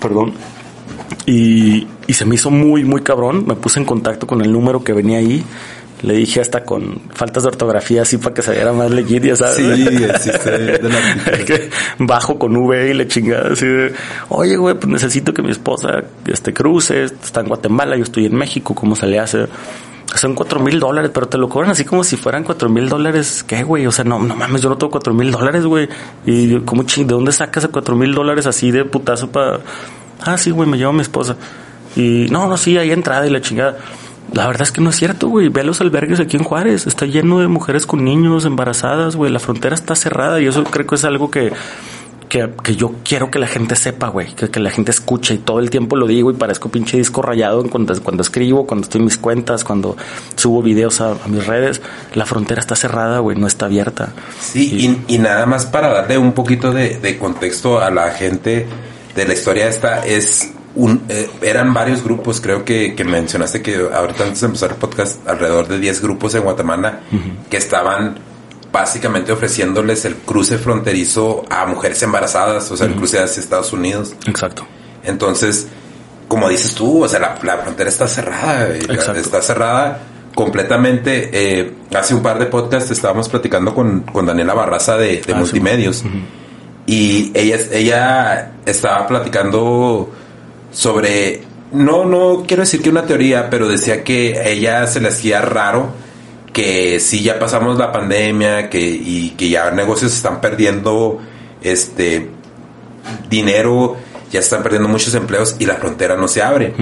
perdón, 0.00 0.34
y, 1.24 1.86
y 2.08 2.12
se 2.12 2.24
me 2.24 2.34
hizo 2.34 2.50
muy, 2.50 2.84
muy 2.84 3.02
cabrón, 3.02 3.44
me 3.46 3.54
puse 3.54 3.78
en 3.78 3.86
contacto 3.86 4.26
con 4.26 4.40
el 4.40 4.50
número 4.50 4.82
que 4.82 4.92
venía 4.92 5.18
ahí, 5.18 5.44
le 6.02 6.14
dije 6.14 6.40
hasta 6.40 6.64
con 6.64 7.00
faltas 7.14 7.44
de 7.44 7.50
ortografía 7.50 8.02
así 8.02 8.18
para 8.18 8.34
que 8.34 8.42
se 8.42 8.52
viera 8.52 8.72
más 8.72 8.90
legit, 8.90 9.22
ya 9.22 9.36
sabes. 9.36 9.56
Sí, 9.56 9.84
de 9.84 11.70
Bajo 11.98 12.38
con 12.38 12.56
V 12.56 12.90
y 12.90 12.94
le 12.94 13.06
chingada 13.06 13.52
así 13.52 13.66
de, 13.66 13.92
oye, 14.28 14.56
güey, 14.56 14.74
pues 14.74 14.88
necesito 14.88 15.32
que 15.32 15.42
mi 15.42 15.50
esposa 15.50 16.02
este, 16.26 16.52
cruce, 16.52 17.04
está 17.04 17.40
en 17.40 17.48
Guatemala, 17.48 17.96
yo 17.96 18.02
estoy 18.02 18.26
en 18.26 18.34
México, 18.34 18.74
¿cómo 18.74 18.96
se 18.96 19.06
le 19.06 19.20
hace? 19.20 19.46
Son 20.14 20.34
cuatro 20.34 20.60
mil 20.60 20.78
dólares, 20.78 21.10
pero 21.14 21.26
te 21.26 21.38
lo 21.38 21.48
cobran 21.48 21.70
así 21.70 21.84
como 21.84 22.04
si 22.04 22.16
fueran 22.16 22.44
cuatro 22.44 22.68
mil 22.68 22.88
dólares. 22.88 23.42
¿Qué, 23.46 23.62
güey? 23.62 23.86
O 23.86 23.92
sea, 23.92 24.04
no, 24.04 24.18
no 24.18 24.36
mames, 24.36 24.60
yo 24.60 24.68
no 24.68 24.76
tengo 24.76 24.90
cuatro 24.90 25.14
mil 25.14 25.30
dólares, 25.30 25.64
güey. 25.64 25.88
Y 26.26 26.60
como 26.60 26.82
ching, 26.82 27.06
¿de 27.06 27.14
dónde 27.14 27.32
sacas 27.32 27.66
cuatro 27.68 27.96
mil 27.96 28.12
dólares 28.12 28.46
así 28.46 28.70
de 28.70 28.84
putazo 28.84 29.30
para... 29.30 29.60
Ah, 30.20 30.36
sí, 30.36 30.50
güey, 30.50 30.68
me 30.68 30.76
llevo 30.76 30.90
a 30.90 30.94
mi 30.94 31.00
esposa. 31.00 31.36
Y 31.96 32.26
no, 32.30 32.46
no, 32.46 32.56
sí, 32.58 32.76
hay 32.76 32.90
entrada 32.92 33.26
y 33.26 33.30
la 33.30 33.40
chingada. 33.40 33.78
La 34.32 34.46
verdad 34.46 34.62
es 34.62 34.72
que 34.72 34.80
no 34.80 34.90
es 34.90 34.96
cierto, 34.96 35.28
güey. 35.28 35.48
Ve 35.48 35.62
los 35.62 35.80
albergues 35.80 36.20
aquí 36.20 36.36
en 36.36 36.44
Juárez. 36.44 36.86
Está 36.86 37.04
lleno 37.06 37.40
de 37.40 37.48
mujeres 37.48 37.86
con 37.86 38.04
niños 38.04 38.44
embarazadas, 38.46 39.16
güey. 39.16 39.30
La 39.30 39.38
frontera 39.38 39.74
está 39.74 39.94
cerrada 39.94 40.40
y 40.40 40.46
eso 40.46 40.64
creo 40.64 40.86
que 40.86 40.94
es 40.94 41.04
algo 41.04 41.30
que, 41.30 41.52
que, 42.30 42.48
que 42.62 42.74
yo 42.74 42.94
quiero 43.04 43.30
que 43.30 43.38
la 43.38 43.46
gente 43.46 43.76
sepa, 43.76 44.08
güey. 44.08 44.34
Que, 44.34 44.48
que, 44.48 44.58
la 44.58 44.70
gente 44.70 44.90
escuche 44.90 45.34
y 45.34 45.38
todo 45.38 45.58
el 45.58 45.68
tiempo 45.68 45.96
lo 45.96 46.06
digo 46.06 46.30
y 46.30 46.34
parezco 46.34 46.70
pinche 46.70 46.96
disco 46.96 47.20
rayado 47.20 47.62
cuando, 47.68 48.00
cuando 48.02 48.22
escribo, 48.22 48.66
cuando 48.66 48.84
estoy 48.84 49.00
en 49.00 49.04
mis 49.04 49.18
cuentas, 49.18 49.64
cuando 49.64 49.98
subo 50.34 50.62
videos 50.62 51.02
a, 51.02 51.14
mis 51.26 51.46
redes. 51.46 51.82
La 52.14 52.24
frontera 52.24 52.60
está 52.60 52.74
cerrada, 52.74 53.18
güey. 53.18 53.36
No 53.36 53.46
está 53.46 53.66
abierta. 53.66 54.14
Sí, 54.40 55.04
y, 55.08 55.14
y, 55.14 55.18
nada 55.18 55.44
más 55.44 55.66
para 55.66 55.92
darle 55.92 56.16
un 56.16 56.32
poquito 56.32 56.72
de, 56.72 56.98
de 56.98 57.18
contexto 57.18 57.80
a 57.80 57.90
la 57.90 58.10
gente 58.12 58.66
de 59.14 59.26
la 59.26 59.34
historia 59.34 59.68
esta 59.68 60.06
es 60.06 60.54
un, 60.74 61.02
eh, 61.08 61.30
eran 61.42 61.74
varios 61.74 62.02
grupos, 62.02 62.40
creo 62.40 62.64
que, 62.64 62.94
que, 62.94 63.04
mencionaste 63.04 63.62
que 63.62 63.76
ahorita 63.76 64.24
antes 64.24 64.40
de 64.40 64.46
empezar 64.46 64.70
el 64.70 64.76
podcast, 64.76 65.26
alrededor 65.28 65.68
de 65.68 65.78
10 65.78 66.02
grupos 66.02 66.34
en 66.34 66.42
Guatemala 66.42 67.00
que 67.50 67.58
estaban 67.58 68.18
básicamente 68.72 69.32
ofreciéndoles 69.32 70.04
el 70.06 70.16
cruce 70.16 70.56
fronterizo 70.56 71.44
a 71.50 71.66
mujeres 71.66 72.02
embarazadas, 72.02 72.70
o 72.70 72.76
sea, 72.76 72.86
el 72.86 72.94
cruce 72.94 73.18
hacia 73.18 73.40
Estados 73.40 73.72
Unidos. 73.72 74.14
Exacto. 74.26 74.66
Entonces, 75.04 75.66
como 76.26 76.48
dices 76.48 76.74
tú, 76.74 77.04
o 77.04 77.08
sea, 77.08 77.36
la, 77.42 77.58
frontera 77.58 77.90
está 77.90 78.08
cerrada, 78.08 78.68
está 78.68 79.42
cerrada 79.42 80.00
completamente. 80.34 81.28
Eh, 81.32 81.74
hace 81.94 82.14
un 82.14 82.22
par 82.22 82.38
de 82.38 82.46
podcasts 82.46 82.90
estábamos 82.90 83.28
platicando 83.28 83.74
con, 83.74 84.00
con 84.00 84.24
Daniela 84.24 84.54
Barraza 84.54 84.96
de, 84.96 85.22
ah, 85.30 85.34
Multimedios. 85.36 86.02
Y 86.86 87.30
ella, 87.34 87.58
ella 87.72 88.52
estaba 88.64 89.06
platicando 89.06 90.10
sobre, 90.72 91.42
no, 91.72 92.04
no 92.04 92.44
quiero 92.46 92.62
decir 92.62 92.82
que 92.82 92.90
una 92.90 93.04
teoría, 93.04 93.48
pero 93.50 93.68
decía 93.68 94.02
que 94.02 94.38
a 94.38 94.48
ella 94.48 94.86
se 94.86 95.00
le 95.00 95.08
hacía 95.08 95.40
raro 95.40 95.92
que 96.52 97.00
si 97.00 97.22
ya 97.22 97.38
pasamos 97.38 97.78
la 97.78 97.92
pandemia 97.92 98.68
que, 98.68 98.80
y 98.80 99.30
que 99.30 99.48
ya 99.48 99.70
negocios 99.70 100.12
están 100.12 100.40
perdiendo 100.40 101.20
este 101.62 102.28
dinero, 103.28 103.96
ya 104.30 104.40
están 104.40 104.62
perdiendo 104.62 104.88
muchos 104.88 105.14
empleos 105.14 105.56
y 105.58 105.66
la 105.66 105.76
frontera 105.76 106.16
no 106.16 106.28
se 106.28 106.42
abre. 106.42 106.74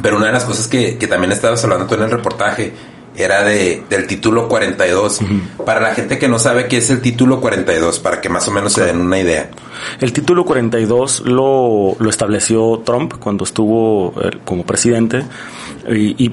Pero 0.00 0.16
una 0.16 0.26
de 0.26 0.32
las 0.32 0.44
cosas 0.44 0.68
que, 0.68 0.98
que 0.98 1.06
también 1.06 1.32
estabas 1.32 1.62
hablando 1.64 1.86
tú 1.86 1.94
en 1.94 2.02
el 2.02 2.10
reportaje 2.10 2.72
era 3.16 3.44
de, 3.44 3.82
del 3.88 4.06
título 4.06 4.48
42. 4.48 5.20
Para 5.64 5.80
la 5.80 5.94
gente 5.94 6.18
que 6.18 6.28
no 6.28 6.38
sabe 6.38 6.66
qué 6.68 6.78
es 6.78 6.90
el 6.90 7.00
título 7.00 7.40
42, 7.40 7.98
para 8.00 8.20
que 8.20 8.28
más 8.28 8.46
o 8.48 8.52
menos 8.52 8.72
se 8.72 8.84
den 8.84 9.00
una 9.00 9.18
idea. 9.18 9.50
El 10.00 10.12
título 10.12 10.44
42 10.44 11.22
lo, 11.26 11.96
lo 11.98 12.10
estableció 12.10 12.82
Trump 12.84 13.14
cuando 13.18 13.44
estuvo 13.44 14.14
eh, 14.22 14.30
como 14.44 14.64
presidente 14.64 15.24
y, 15.88 16.32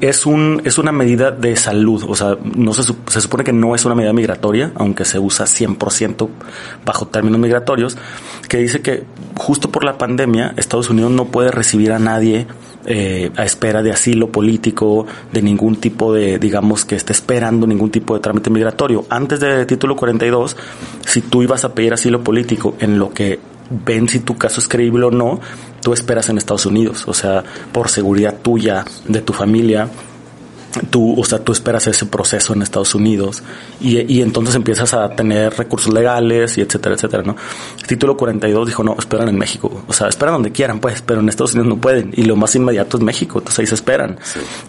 es, 0.00 0.26
un, 0.26 0.60
es 0.64 0.78
una 0.78 0.92
medida 0.92 1.30
de 1.30 1.56
salud. 1.56 2.04
O 2.08 2.14
sea, 2.14 2.36
no 2.42 2.74
se, 2.74 2.82
se 2.82 3.20
supone 3.20 3.44
que 3.44 3.52
no 3.52 3.74
es 3.74 3.84
una 3.84 3.94
medida 3.94 4.12
migratoria, 4.12 4.72
aunque 4.74 5.04
se 5.04 5.18
usa 5.18 5.46
100% 5.46 6.28
bajo 6.84 7.06
términos 7.06 7.40
migratorios, 7.40 7.96
que 8.48 8.58
dice 8.58 8.80
que 8.80 9.04
justo 9.36 9.70
por 9.70 9.84
la 9.84 9.98
pandemia 9.98 10.54
Estados 10.56 10.90
Unidos 10.90 11.12
no 11.12 11.26
puede 11.26 11.50
recibir 11.50 11.92
a 11.92 11.98
nadie 11.98 12.46
eh, 12.90 13.30
a 13.36 13.44
espera 13.44 13.82
de 13.82 13.92
asilo 13.92 14.32
político, 14.32 15.06
de 15.30 15.42
ningún 15.42 15.76
tipo 15.76 16.14
de, 16.14 16.38
digamos, 16.38 16.86
que 16.86 16.96
esté 16.96 17.12
esperando 17.12 17.66
ningún 17.66 17.90
tipo 17.90 18.14
de 18.14 18.20
trámite 18.20 18.48
migratorio. 18.48 19.04
Antes 19.10 19.40
del 19.40 19.66
título 19.66 19.94
42, 19.94 20.56
si 21.06 21.20
tú 21.20 21.42
ibas 21.42 21.66
a 21.66 21.74
pedir 21.74 21.92
asilo 21.92 22.24
político 22.24 22.76
en 22.80 22.98
lo 22.98 23.12
que 23.12 23.38
ven 23.84 24.08
si 24.08 24.20
tu 24.20 24.38
caso 24.38 24.58
es 24.58 24.68
creíble 24.68 25.04
o 25.04 25.10
no, 25.10 25.38
tú 25.82 25.92
esperas 25.92 26.30
en 26.30 26.38
Estados 26.38 26.64
Unidos, 26.64 27.06
o 27.06 27.12
sea, 27.12 27.44
por 27.72 27.90
seguridad 27.90 28.36
tuya, 28.40 28.86
de 29.06 29.20
tu 29.20 29.34
familia, 29.34 29.90
tú, 30.90 31.18
o 31.18 31.24
sea, 31.24 31.38
tú 31.38 31.52
esperas 31.52 31.86
ese 31.86 32.06
proceso 32.06 32.52
en 32.52 32.62
Estados 32.62 32.94
Unidos 32.94 33.42
y, 33.80 34.00
y, 34.12 34.22
entonces 34.22 34.54
empiezas 34.54 34.94
a 34.94 35.10
tener 35.10 35.54
recursos 35.54 35.92
legales 35.92 36.58
y 36.58 36.60
etcétera, 36.60 36.94
etcétera, 36.94 37.22
¿no? 37.22 37.36
El 37.78 37.86
título 37.86 38.16
42 38.16 38.66
dijo, 38.66 38.84
no, 38.84 38.96
esperan 38.98 39.28
en 39.28 39.38
México, 39.38 39.84
o 39.86 39.92
sea, 39.92 40.08
esperan 40.08 40.34
donde 40.34 40.52
quieran, 40.52 40.80
pues, 40.80 41.02
pero 41.02 41.20
en 41.20 41.28
Estados 41.28 41.54
Unidos 41.54 41.68
no 41.68 41.80
pueden 41.80 42.12
y 42.14 42.24
lo 42.24 42.36
más 42.36 42.54
inmediato 42.54 42.96
es 42.96 43.02
México, 43.02 43.38
entonces 43.38 43.58
ahí 43.60 43.66
se 43.66 43.74
esperan. 43.74 44.18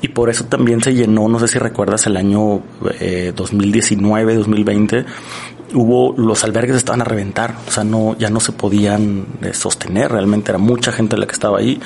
Y 0.01 0.09
por 0.09 0.29
eso 0.29 0.45
también 0.45 0.81
se 0.83 0.93
llenó, 0.93 1.27
no 1.27 1.39
sé 1.39 1.47
si 1.47 1.59
recuerdas, 1.59 2.05
el 2.07 2.17
año 2.17 2.61
eh, 2.99 3.33
2019, 3.35 4.35
2020, 4.35 5.05
hubo 5.73 6.13
los 6.17 6.43
albergues 6.43 6.75
estaban 6.75 7.01
a 7.01 7.05
reventar, 7.05 7.55
o 7.67 7.71
sea, 7.71 7.83
no 7.83 8.17
ya 8.17 8.29
no 8.29 8.39
se 8.39 8.51
podían 8.51 9.25
eh, 9.41 9.53
sostener, 9.53 10.11
realmente 10.11 10.51
era 10.51 10.59
mucha 10.59 10.91
gente 10.91 11.17
la 11.17 11.25
que 11.25 11.33
estaba 11.33 11.59
ahí. 11.59 11.79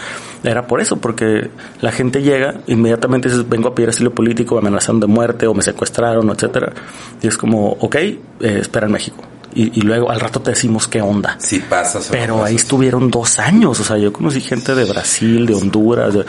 Era 0.44 0.68
por 0.68 0.82
eso, 0.82 0.98
porque 0.98 1.50
la 1.82 1.92
gente 1.92 2.22
llega, 2.22 2.62
inmediatamente 2.68 3.30
dices, 3.30 3.48
vengo 3.48 3.70
a 3.70 3.76
pedir 3.76 3.90
asilo 3.90 4.14
político, 4.14 4.56
me 4.56 4.68
amenazaron 4.68 5.00
de 5.00 5.08
muerte 5.08 5.48
o 5.48 5.54
me 5.54 5.62
secuestraron, 5.62 6.30
etcétera. 6.30 6.74
Y 7.22 7.28
es 7.28 7.38
como, 7.38 7.70
ok, 7.70 7.96
eh, 7.96 8.20
espera 8.40 8.88
en 8.88 8.92
México. 8.92 9.24
Y, 9.56 9.80
y, 9.80 9.82
luego 9.84 10.10
al 10.10 10.20
rato 10.20 10.42
te 10.42 10.50
decimos 10.50 10.88
qué 10.88 11.00
onda. 11.00 11.36
Sí 11.40 11.60
pasa. 11.60 12.00
Pero 12.10 12.44
ahí 12.44 12.56
estuvieron 12.56 13.12
dos 13.12 13.38
años, 13.38 13.80
o 13.80 13.84
sea, 13.84 13.98
yo 13.98 14.12
conocí 14.12 14.42
gente 14.42 14.74
de 14.74 14.84
Brasil, 14.84 15.46
de 15.46 15.54
Honduras, 15.54 16.12
de, 16.12 16.26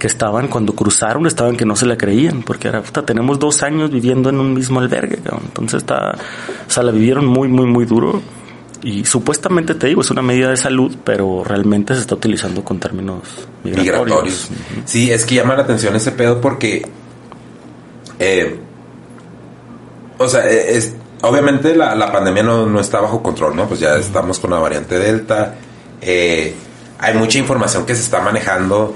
que 0.00 0.06
estaban 0.06 0.48
cuando 0.48 0.74
cruzaron, 0.74 1.26
estaban 1.26 1.58
que 1.58 1.66
no 1.66 1.76
se 1.76 1.84
la 1.84 1.98
creían, 1.98 2.42
porque 2.42 2.68
era, 2.68 2.80
puta, 2.82 3.04
tenemos 3.04 3.38
dos 3.38 3.62
años 3.62 3.90
viviendo 3.90 4.30
en 4.30 4.40
un 4.40 4.54
mismo 4.54 4.80
albergue, 4.80 5.18
cabrón. 5.18 5.42
entonces 5.44 5.82
está, 5.82 6.16
o 6.66 6.70
sea, 6.70 6.82
la 6.82 6.90
vivieron 6.90 7.26
muy, 7.26 7.48
muy, 7.48 7.66
muy 7.66 7.84
duro. 7.84 8.22
Y 8.82 9.04
supuestamente 9.04 9.74
te 9.74 9.88
digo, 9.88 10.00
es 10.00 10.10
una 10.10 10.22
medida 10.22 10.48
de 10.48 10.56
salud, 10.56 10.96
pero 11.04 11.44
realmente 11.44 11.94
se 11.94 12.00
está 12.00 12.14
utilizando 12.14 12.64
con 12.64 12.80
términos 12.80 13.46
migratorios. 13.62 13.98
migratorios. 13.98 14.50
Sí, 14.86 15.10
es 15.12 15.26
que 15.26 15.34
llama 15.34 15.54
la 15.54 15.64
atención 15.64 15.94
ese 15.94 16.12
pedo 16.12 16.40
porque, 16.40 16.88
eh, 18.18 18.58
o 20.16 20.28
sea, 20.28 20.48
e, 20.50 20.78
es, 20.78 20.94
obviamente 21.20 21.76
la, 21.76 21.94
la 21.94 22.10
pandemia 22.10 22.42
no, 22.42 22.64
no, 22.64 22.80
está 22.80 23.02
bajo 23.02 23.22
control, 23.22 23.54
¿no? 23.54 23.68
Pues 23.68 23.80
ya 23.80 23.96
estamos 23.96 24.38
con 24.38 24.50
la 24.50 24.58
variante 24.58 24.98
Delta. 24.98 25.56
Eh, 26.00 26.54
hay 26.98 27.14
mucha 27.18 27.36
información 27.36 27.84
que 27.84 27.94
se 27.94 28.00
está 28.00 28.22
manejando 28.22 28.94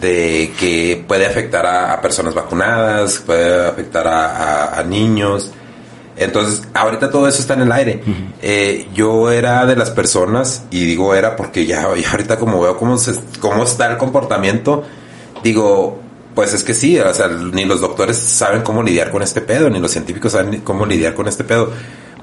de 0.00 0.52
que 0.58 1.04
puede 1.06 1.26
afectar 1.26 1.66
a, 1.66 2.00
personas 2.00 2.34
vacunadas, 2.34 3.22
puede 3.24 3.66
afectar 3.66 4.06
a, 4.06 4.82
niños. 4.86 5.52
Entonces, 6.16 6.62
ahorita 6.72 7.10
todo 7.10 7.28
eso 7.28 7.40
está 7.40 7.54
en 7.54 7.62
el 7.62 7.72
aire. 7.72 8.02
eh, 8.42 8.88
yo 8.94 9.30
era 9.30 9.66
de 9.66 9.76
las 9.76 9.90
personas, 9.90 10.64
y 10.70 10.84
digo 10.84 11.14
era 11.14 11.36
porque 11.36 11.66
ya, 11.66 11.82
ahorita 11.82 12.38
como 12.38 12.60
veo 12.60 12.76
cómo, 12.76 12.98
se, 12.98 13.14
cómo 13.40 13.64
está 13.64 13.90
el 13.90 13.98
comportamiento, 13.98 14.84
digo, 15.42 16.00
pues 16.34 16.52
es 16.52 16.62
que 16.62 16.74
sí, 16.74 16.98
o 16.98 17.14
sea, 17.14 17.28
ni 17.28 17.64
los 17.64 17.80
doctores 17.80 18.18
saben 18.18 18.62
cómo 18.62 18.82
lidiar 18.82 19.10
con 19.10 19.22
este 19.22 19.40
pedo, 19.40 19.70
ni 19.70 19.78
los 19.78 19.90
científicos 19.90 20.32
saben 20.32 20.60
cómo 20.60 20.84
lidiar 20.84 21.14
con 21.14 21.28
este 21.28 21.44
pedo. 21.44 21.70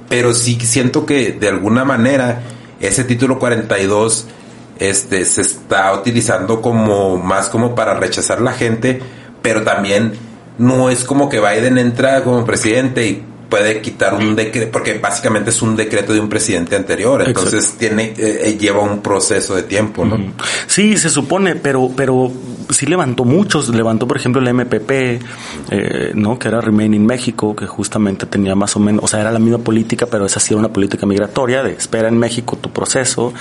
Pero 0.07 0.33
sí 0.33 0.59
siento 0.61 1.05
que 1.05 1.31
de 1.31 1.49
alguna 1.49 1.83
manera 1.83 2.41
ese 2.79 3.03
título 3.05 3.39
42 3.39 4.27
este, 4.79 5.25
se 5.25 5.41
está 5.41 5.93
utilizando 5.93 6.61
como 6.61 7.17
más 7.17 7.49
como 7.49 7.75
para 7.75 7.93
rechazar 7.95 8.41
la 8.41 8.53
gente, 8.53 9.01
pero 9.41 9.63
también 9.63 10.13
no 10.57 10.89
es 10.89 11.03
como 11.03 11.29
que 11.29 11.39
Biden 11.39 11.77
entra 11.77 12.23
como 12.23 12.45
presidente 12.45 13.07
y 13.07 13.25
puede 13.53 13.81
quitar 13.81 14.15
un 14.15 14.35
decreto, 14.35 14.71
porque 14.71 14.97
básicamente 14.97 15.51
es 15.51 15.61
un 15.61 15.75
decreto 15.75 16.11
de 16.11 16.19
un 16.19 16.27
presidente 16.27 16.75
anterior, 16.75 17.21
entonces 17.23 17.75
tiene 17.77 18.05
eh, 18.17 18.41
eh, 18.45 18.57
lleva 18.57 18.81
un 18.81 18.99
proceso 19.03 19.53
de 19.53 19.61
tiempo, 19.61 20.03
¿no? 20.03 20.17
Sí, 20.65 20.97
se 20.97 21.11
supone, 21.11 21.55
pero 21.57 21.91
pero 21.95 22.31
sí 22.71 22.87
levantó 22.87 23.25
muchos, 23.25 23.69
levantó 23.69 24.07
por 24.07 24.17
ejemplo 24.17 24.41
el 24.41 24.51
MPP, 24.55 24.91
eh, 25.69 26.11
¿no? 26.15 26.39
Que 26.39 26.47
era 26.47 26.61
Remain 26.61 26.95
in 26.95 27.05
México, 27.05 27.55
que 27.55 27.67
justamente 27.67 28.25
tenía 28.25 28.55
más 28.55 28.75
o 28.75 28.79
menos, 28.79 29.03
o 29.03 29.07
sea, 29.07 29.21
era 29.21 29.31
la 29.31 29.37
misma 29.37 29.59
política, 29.59 30.07
pero 30.07 30.25
esa 30.25 30.39
sí 30.39 30.55
era 30.55 30.59
una 30.59 30.73
política 30.73 31.05
migratoria 31.05 31.61
de 31.61 31.73
espera 31.73 32.07
en 32.07 32.17
México 32.17 32.57
tu 32.59 32.71
proceso. 32.71 33.35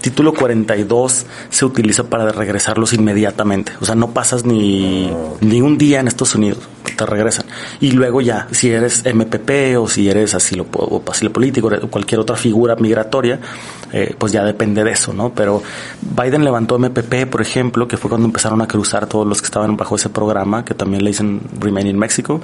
Título 0.00 0.34
42 0.34 1.26
se 1.50 1.64
utiliza 1.64 2.02
para 2.10 2.32
regresarlos 2.32 2.94
inmediatamente, 2.94 3.70
o 3.80 3.84
sea, 3.84 3.94
no 3.94 4.10
pasas 4.10 4.44
ni, 4.44 5.08
ni 5.40 5.60
un 5.60 5.78
día 5.78 6.00
en 6.00 6.08
Estados 6.08 6.34
Unidos, 6.34 6.68
te 6.96 7.06
regresan. 7.06 7.46
Y 7.80 7.92
luego 7.92 8.20
ya, 8.20 8.48
si 8.50 8.70
eres 8.70 9.04
MPP 9.04 9.51
o 9.76 9.88
si 9.88 10.08
eres 10.08 10.34
asilo, 10.34 10.66
o 10.72 11.02
asilo 11.10 11.32
político 11.32 11.68
o 11.68 11.88
cualquier 11.88 12.20
otra 12.20 12.36
figura 12.36 12.76
migratoria, 12.76 13.38
eh, 13.92 14.14
pues 14.16 14.32
ya 14.32 14.44
depende 14.44 14.84
de 14.84 14.90
eso, 14.92 15.12
¿no? 15.12 15.32
Pero 15.34 15.62
Biden 16.00 16.44
levantó 16.44 16.78
MPP, 16.78 17.26
por 17.30 17.42
ejemplo, 17.42 17.86
que 17.86 17.96
fue 17.96 18.08
cuando 18.08 18.26
empezaron 18.26 18.60
a 18.62 18.66
cruzar 18.66 19.06
todos 19.06 19.26
los 19.26 19.40
que 19.40 19.46
estaban 19.46 19.76
bajo 19.76 19.96
ese 19.96 20.08
programa, 20.08 20.64
que 20.64 20.74
también 20.74 21.04
le 21.04 21.10
dicen 21.10 21.40
Remain 21.58 21.86
in 21.86 21.98
Mexico, 21.98 22.40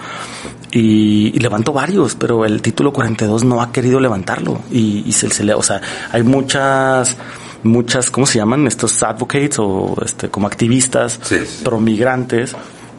y, 0.71 1.33
y 1.35 1.39
levantó 1.39 1.73
varios, 1.73 2.15
pero 2.15 2.45
el 2.45 2.61
título 2.63 2.93
42 2.93 3.45
no 3.45 3.63
ha 3.63 3.73
querido 3.73 4.01
levantarlo. 4.01 4.61
Y, 4.71 5.05
y 5.07 5.13
se, 5.13 5.31
se 5.31 5.45
le, 5.45 5.55
o 5.55 5.63
sea, 5.63 5.81
hay 6.13 6.23
muchas 6.23 7.17
muchas, 7.63 8.11
¿cómo 8.11 8.27
se 8.27 8.39
llaman? 8.39 8.67
Estos 8.67 9.03
advocates 9.03 9.59
o 9.59 9.97
este, 10.05 10.29
como 10.29 10.47
activistas 10.47 11.19
sí, 11.23 11.39
sí. 11.45 11.65
promigrantes 11.65 12.55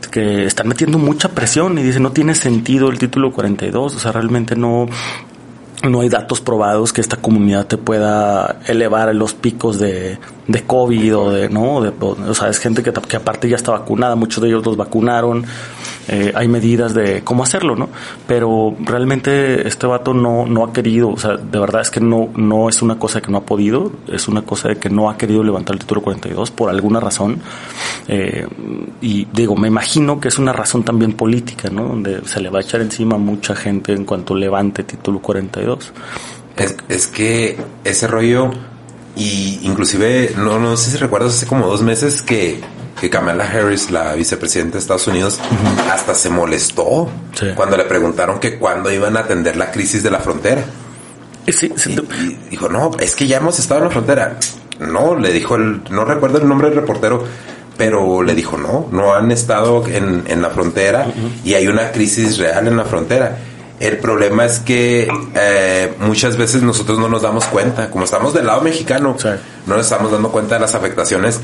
que 0.07 0.45
están 0.45 0.67
metiendo 0.67 0.97
mucha 0.97 1.29
presión 1.29 1.77
y 1.77 1.83
dicen 1.83 2.03
no 2.03 2.11
tiene 2.11 2.35
sentido 2.35 2.89
el 2.89 2.97
título 2.97 3.31
42, 3.31 3.95
o 3.95 3.99
sea, 3.99 4.11
realmente 4.11 4.55
no, 4.55 4.87
no 5.83 6.01
hay 6.01 6.09
datos 6.09 6.41
probados 6.41 6.91
que 6.91 7.01
esta 7.01 7.17
comunidad 7.17 7.67
te 7.67 7.77
pueda 7.77 8.59
elevar 8.67 9.13
los 9.15 9.33
picos 9.33 9.79
de, 9.79 10.17
de 10.47 10.63
COVID 10.63 11.17
o 11.17 11.31
de, 11.31 11.49
¿no? 11.49 11.81
De, 11.81 11.93
o 11.99 12.33
sea, 12.33 12.49
es 12.49 12.59
gente 12.59 12.83
que, 12.83 12.91
que 12.91 13.17
aparte 13.17 13.47
ya 13.47 13.55
está 13.55 13.71
vacunada, 13.71 14.15
muchos 14.15 14.41
de 14.41 14.49
ellos 14.49 14.65
los 14.65 14.77
vacunaron, 14.77 15.45
eh, 16.11 16.31
hay 16.33 16.47
medidas 16.47 16.95
de 16.95 17.21
cómo 17.23 17.43
hacerlo, 17.43 17.75
¿no? 17.75 17.87
Pero 18.25 18.75
realmente 18.79 19.67
este 19.67 19.85
vato 19.85 20.11
no, 20.11 20.47
no 20.47 20.63
ha 20.63 20.73
querido, 20.73 21.09
o 21.09 21.17
sea, 21.17 21.37
de 21.37 21.59
verdad 21.59 21.81
es 21.81 21.91
que 21.91 21.99
no, 21.99 22.29
no 22.35 22.67
es 22.67 22.81
una 22.81 22.97
cosa 22.97 23.21
que 23.21 23.31
no 23.31 23.37
ha 23.37 23.45
podido, 23.45 23.91
es 24.07 24.27
una 24.27 24.41
cosa 24.41 24.69
de 24.69 24.77
que 24.77 24.89
no 24.89 25.11
ha 25.11 25.17
querido 25.17 25.43
levantar 25.43 25.75
el 25.75 25.81
título 25.81 26.01
42 26.01 26.49
por 26.49 26.71
alguna 26.71 26.99
razón. 26.99 27.39
Eh, 28.07 28.47
y 29.01 29.25
digo, 29.25 29.55
me 29.55 29.67
imagino 29.67 30.19
que 30.19 30.29
es 30.29 30.39
una 30.39 30.51
razón 30.51 30.83
también 30.83 31.13
política, 31.13 31.69
¿no? 31.69 31.83
Donde 31.83 32.25
se 32.25 32.41
le 32.41 32.49
va 32.49 32.57
a 32.57 32.61
echar 32.63 32.81
encima 32.81 33.15
a 33.15 33.19
mucha 33.19 33.55
gente 33.55 33.93
en 33.93 34.05
cuanto 34.05 34.33
levante 34.33 34.83
título 34.83 35.19
42. 35.19 35.93
Es, 36.57 36.75
es 36.89 37.05
que 37.05 37.55
ese 37.83 38.07
rollo, 38.07 38.49
y 39.15 39.59
inclusive, 39.61 40.33
no, 40.37 40.59
no 40.59 40.75
sé 40.75 40.89
si 40.89 40.97
recuerdas, 40.97 41.35
hace 41.35 41.45
como 41.45 41.67
dos 41.67 41.83
meses 41.83 42.23
que 42.23 42.59
que 42.99 43.09
Kamala 43.09 43.45
Harris, 43.45 43.91
la 43.91 44.13
vicepresidenta 44.13 44.73
de 44.73 44.79
Estados 44.79 45.07
Unidos, 45.07 45.39
uh 45.39 45.87
-huh. 45.87 45.91
hasta 45.91 46.13
se 46.13 46.29
molestó 46.29 47.09
sí. 47.33 47.47
cuando 47.55 47.77
le 47.77 47.85
preguntaron 47.85 48.39
que 48.39 48.57
cuándo 48.57 48.91
iban 48.91 49.17
a 49.17 49.21
atender 49.21 49.55
la 49.55 49.71
crisis 49.71 50.03
de 50.03 50.11
la 50.11 50.19
frontera. 50.19 50.63
Sí, 51.47 51.71
sí. 51.75 51.95
Y, 51.95 52.23
y, 52.23 52.37
dijo, 52.51 52.69
no, 52.69 52.91
es 52.99 53.15
que 53.15 53.25
ya 53.27 53.37
hemos 53.37 53.57
estado 53.57 53.79
en 53.81 53.85
la 53.85 53.91
frontera. 53.91 54.37
No, 54.79 55.15
le 55.15 55.33
dijo 55.33 55.55
el, 55.55 55.81
no 55.89 56.05
recuerdo 56.05 56.37
el 56.37 56.47
nombre 56.47 56.69
del 56.69 56.77
reportero, 56.77 57.23
pero 57.77 58.23
le 58.23 58.35
dijo, 58.35 58.57
no, 58.57 58.87
no 58.91 59.13
han 59.13 59.31
estado 59.31 59.85
en, 59.87 60.25
en 60.27 60.41
la 60.41 60.49
frontera 60.49 61.07
uh 61.07 61.11
-huh. 61.11 61.45
y 61.45 61.53
hay 61.55 61.67
una 61.67 61.91
crisis 61.91 62.37
real 62.37 62.67
en 62.67 62.77
la 62.77 62.85
frontera. 62.85 63.37
El 63.79 63.97
problema 63.97 64.43
es 64.43 64.59
que 64.59 65.07
eh, 65.35 65.93
muchas 66.01 66.35
veces 66.35 66.61
nosotros 66.61 66.99
no 66.99 67.07
nos 67.07 67.21
damos 67.21 67.45
cuenta, 67.45 67.89
como 67.89 68.03
estamos 68.03 68.33
del 68.33 68.45
lado 68.45 68.59
mexicano, 68.61 69.15
sí. 69.17 69.29
no 69.65 69.77
nos 69.77 69.85
estamos 69.85 70.11
dando 70.11 70.29
cuenta 70.31 70.55
de 70.55 70.61
las 70.61 70.75
afectaciones 70.75 71.39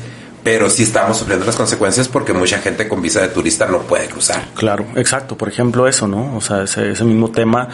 pero 0.46 0.70
sí 0.70 0.84
estamos 0.84 1.18
sufriendo 1.18 1.44
las 1.44 1.56
consecuencias 1.56 2.06
porque 2.06 2.32
mucha 2.32 2.58
gente 2.58 2.86
con 2.86 3.02
visa 3.02 3.20
de 3.20 3.26
turista 3.30 3.66
no 3.66 3.80
puede 3.80 4.06
cruzar. 4.06 4.46
Claro, 4.54 4.86
exacto. 4.94 5.36
Por 5.36 5.48
ejemplo, 5.48 5.88
eso, 5.88 6.06
¿no? 6.06 6.36
O 6.36 6.40
sea, 6.40 6.62
ese, 6.62 6.92
ese 6.92 7.02
mismo 7.02 7.32
tema 7.32 7.68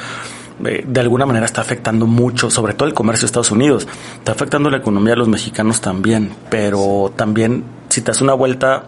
eh, 0.64 0.82
de 0.86 1.00
alguna 1.00 1.26
manera 1.26 1.44
está 1.44 1.60
afectando 1.60 2.06
mucho, 2.06 2.48
sobre 2.50 2.72
todo 2.72 2.88
el 2.88 2.94
comercio 2.94 3.24
de 3.24 3.26
Estados 3.26 3.50
Unidos. 3.50 3.86
Está 4.14 4.32
afectando 4.32 4.70
la 4.70 4.78
economía 4.78 5.10
de 5.10 5.18
los 5.18 5.28
mexicanos 5.28 5.82
también, 5.82 6.34
pero 6.48 7.12
también 7.14 7.62
si 7.90 8.00
te 8.00 8.06
das 8.06 8.22
una 8.22 8.32
vuelta 8.32 8.86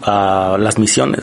a 0.00 0.56
las 0.58 0.78
misiones, 0.78 1.20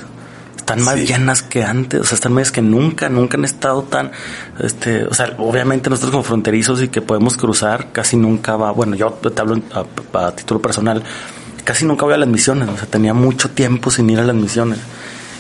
están 0.56 0.84
más 0.84 0.98
llenas 0.98 1.42
que 1.42 1.64
antes, 1.64 2.02
o 2.02 2.04
sea, 2.04 2.18
están 2.18 2.34
más 2.34 2.52
que 2.52 2.62
nunca, 2.62 3.10
nunca 3.10 3.36
han 3.36 3.46
estado 3.46 3.82
tan, 3.82 4.12
este, 4.60 5.06
o 5.06 5.14
sea, 5.16 5.34
obviamente 5.40 5.90
nosotros 5.90 6.12
como 6.12 6.24
fronterizos 6.24 6.84
y 6.84 6.90
que 6.90 7.02
podemos 7.02 7.36
cruzar, 7.36 7.92
casi 7.92 8.16
nunca 8.16 8.58
va, 8.58 8.70
bueno, 8.70 8.96
yo 8.96 9.10
te 9.12 9.42
hablo 9.42 9.60
a, 10.14 10.32
título 10.34 10.62
personal, 10.62 11.04
casi 11.66 11.86
nunca 11.86 12.06
voy 12.06 12.14
a 12.14 12.18
las 12.18 12.30
misiones, 12.30 12.70
o 12.70 12.78
sea, 12.78 12.88
tenía 12.88 13.14
mucho 13.14 13.50
tiempo 13.50 13.92
sin 13.92 14.10
ir 14.10 14.20
a 14.20 14.24
las 14.24 14.36
misiones. 14.36 14.80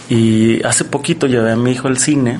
Y 0.09 0.61
hace 0.63 0.83
poquito 0.83 1.25
llevé 1.27 1.53
a 1.53 1.55
mi 1.55 1.71
hijo 1.71 1.87
al 1.87 1.97
cine 1.97 2.39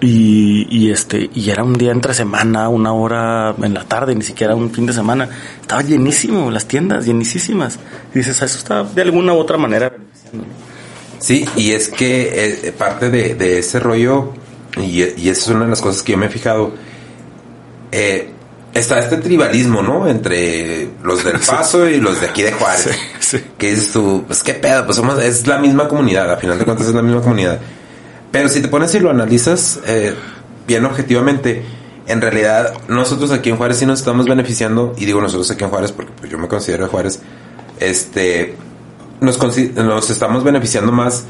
y, 0.00 0.66
y, 0.70 0.90
este, 0.90 1.28
y 1.34 1.50
era 1.50 1.62
un 1.62 1.74
día 1.74 1.92
entre 1.92 2.14
semana, 2.14 2.70
una 2.70 2.92
hora 2.92 3.54
en 3.62 3.74
la 3.74 3.84
tarde, 3.84 4.14
ni 4.14 4.22
siquiera 4.22 4.54
un 4.54 4.70
fin 4.70 4.86
de 4.86 4.94
semana. 4.94 5.28
Estaba 5.60 5.82
llenísimo, 5.82 6.50
las 6.50 6.66
tiendas, 6.66 7.04
llenísimas. 7.04 7.78
Y 8.14 8.18
dices, 8.18 8.40
eso 8.40 8.58
está 8.58 8.82
de 8.82 9.02
alguna 9.02 9.34
u 9.34 9.36
otra 9.36 9.58
manera 9.58 9.92
Sí, 11.18 11.44
y 11.56 11.72
es 11.72 11.88
que 11.88 12.66
eh, 12.68 12.72
parte 12.72 13.10
de, 13.10 13.58
ese 13.58 13.80
rollo, 13.80 14.32
y, 14.76 15.02
y 15.02 15.28
esa 15.28 15.42
es 15.42 15.48
una 15.48 15.64
de 15.64 15.70
las 15.70 15.80
cosas 15.80 16.02
que 16.02 16.12
yo 16.12 16.18
me 16.18 16.26
he 16.26 16.30
fijado, 16.30 16.72
eh, 17.90 18.30
está 18.74 18.98
este 18.98 19.16
tribalismo, 19.18 19.82
¿no? 19.82 20.08
Entre 20.08 20.88
los 21.02 21.24
del 21.24 21.38
Paso 21.46 21.88
y 21.88 21.98
los 21.98 22.20
de 22.20 22.28
aquí 22.28 22.42
de 22.42 22.52
Juárez. 22.52 22.90
Que 23.58 23.70
dices 23.70 23.92
tú, 23.92 24.24
pues 24.26 24.42
qué 24.42 24.54
pedo, 24.54 24.84
pues 24.84 24.96
somos, 24.96 25.22
es 25.22 25.46
la 25.46 25.58
misma 25.58 25.88
comunidad, 25.88 26.30
a 26.30 26.36
final 26.36 26.58
de 26.58 26.64
cuentas 26.64 26.86
es 26.86 26.94
la 26.94 27.02
misma 27.02 27.20
comunidad. 27.20 27.60
Pero 28.30 28.48
si 28.48 28.60
te 28.60 28.68
pones 28.68 28.94
y 28.94 29.00
lo 29.00 29.10
analizas 29.10 29.80
eh, 29.86 30.14
bien 30.66 30.84
objetivamente, 30.84 31.62
en 32.06 32.20
realidad 32.20 32.74
nosotros 32.88 33.30
aquí 33.32 33.50
en 33.50 33.56
Juárez 33.56 33.78
sí 33.78 33.86
nos 33.86 34.00
estamos 34.00 34.26
beneficiando, 34.26 34.94
y 34.96 35.04
digo 35.04 35.20
nosotros 35.20 35.50
aquí 35.50 35.64
en 35.64 35.70
Juárez 35.70 35.92
porque 35.92 36.12
pues, 36.18 36.30
yo 36.30 36.38
me 36.38 36.48
considero 36.48 36.84
de 36.84 36.90
Juárez, 36.90 37.20
este, 37.80 38.54
nos, 39.20 39.38
nos 39.76 40.10
estamos 40.10 40.44
beneficiando 40.44 40.92
más 40.92 41.24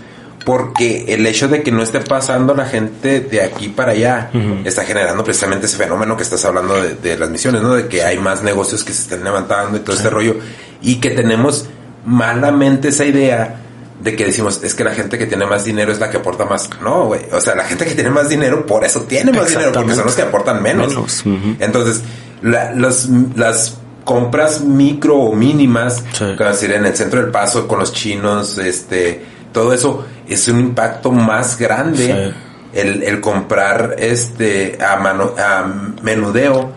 porque 0.45 1.07
el 1.09 1.27
hecho 1.27 1.49
de 1.49 1.63
que 1.63 1.71
no 1.71 1.83
esté 1.83 2.01
pasando 2.01 2.55
la 2.55 2.65
gente 2.65 3.21
de 3.21 3.43
aquí 3.43 3.69
para 3.69 3.93
allá 3.93 4.31
está 4.65 4.85
generando 4.85 5.25
precisamente 5.25 5.67
ese 5.67 5.77
fenómeno 5.77 6.17
que 6.17 6.23
estás 6.23 6.45
hablando 6.45 6.75
de, 6.75 7.19
las 7.19 7.31
misiones, 7.31 7.63
¿no? 7.63 7.75
De 7.75 7.89
que 7.89 8.03
hay 8.03 8.19
más 8.19 8.43
negocios 8.43 8.85
que 8.85 8.93
se 8.93 9.03
están 9.03 9.25
levantando 9.25 9.77
y 9.77 9.81
todo 9.81 9.97
este 9.97 10.11
rollo 10.11 10.37
y 10.81 10.97
que 10.97 11.11
tenemos 11.11 11.67
malamente 12.05 12.89
esa 12.89 13.05
idea 13.05 13.63
de 14.01 14.15
que 14.15 14.25
decimos, 14.25 14.61
es 14.63 14.75
que 14.75 14.85
la 14.85 14.95
gente 14.95 15.19
que 15.19 15.27
tiene 15.27 15.45
más 15.45 15.65
dinero 15.65 15.91
es 15.91 15.99
la 15.99 16.09
que 16.09 16.19
aporta 16.19 16.45
más. 16.45 16.71
No, 16.81 17.07
güey. 17.07 17.23
O 17.33 17.41
sea, 17.41 17.57
la 17.57 17.65
gente 17.65 17.85
que 17.85 17.95
tiene 17.95 18.11
más 18.11 18.29
dinero, 18.29 18.65
por 18.65 18.85
eso 18.85 19.03
tiene 19.03 19.33
más 19.33 19.49
dinero, 19.49 19.73
porque 19.73 19.95
son 19.95 20.05
los 20.05 20.15
que 20.15 20.23
aportan 20.23 20.63
menos. 20.63 21.25
Entonces, 21.59 22.03
las 22.43 23.77
compras 24.05 24.63
micro 24.63 25.17
o 25.17 25.35
mínimas, 25.35 26.03
decir, 26.19 26.73
en 26.73 26.87
el 26.87 26.97
centro 26.97 27.21
del 27.21 27.31
paso 27.31 27.69
con 27.69 27.79
los 27.79 27.93
chinos, 27.93 28.57
este, 28.57 29.23
todo 29.59 29.73
eso 29.73 30.07
es 30.29 30.47
un 30.47 30.61
impacto 30.61 31.11
más 31.11 31.59
grande. 31.59 32.33
El, 32.73 33.21
comprar 33.21 33.97
este 33.99 34.79
a 34.81 34.97
mano 34.97 35.33
a 35.37 35.65
menudeo 36.01 36.75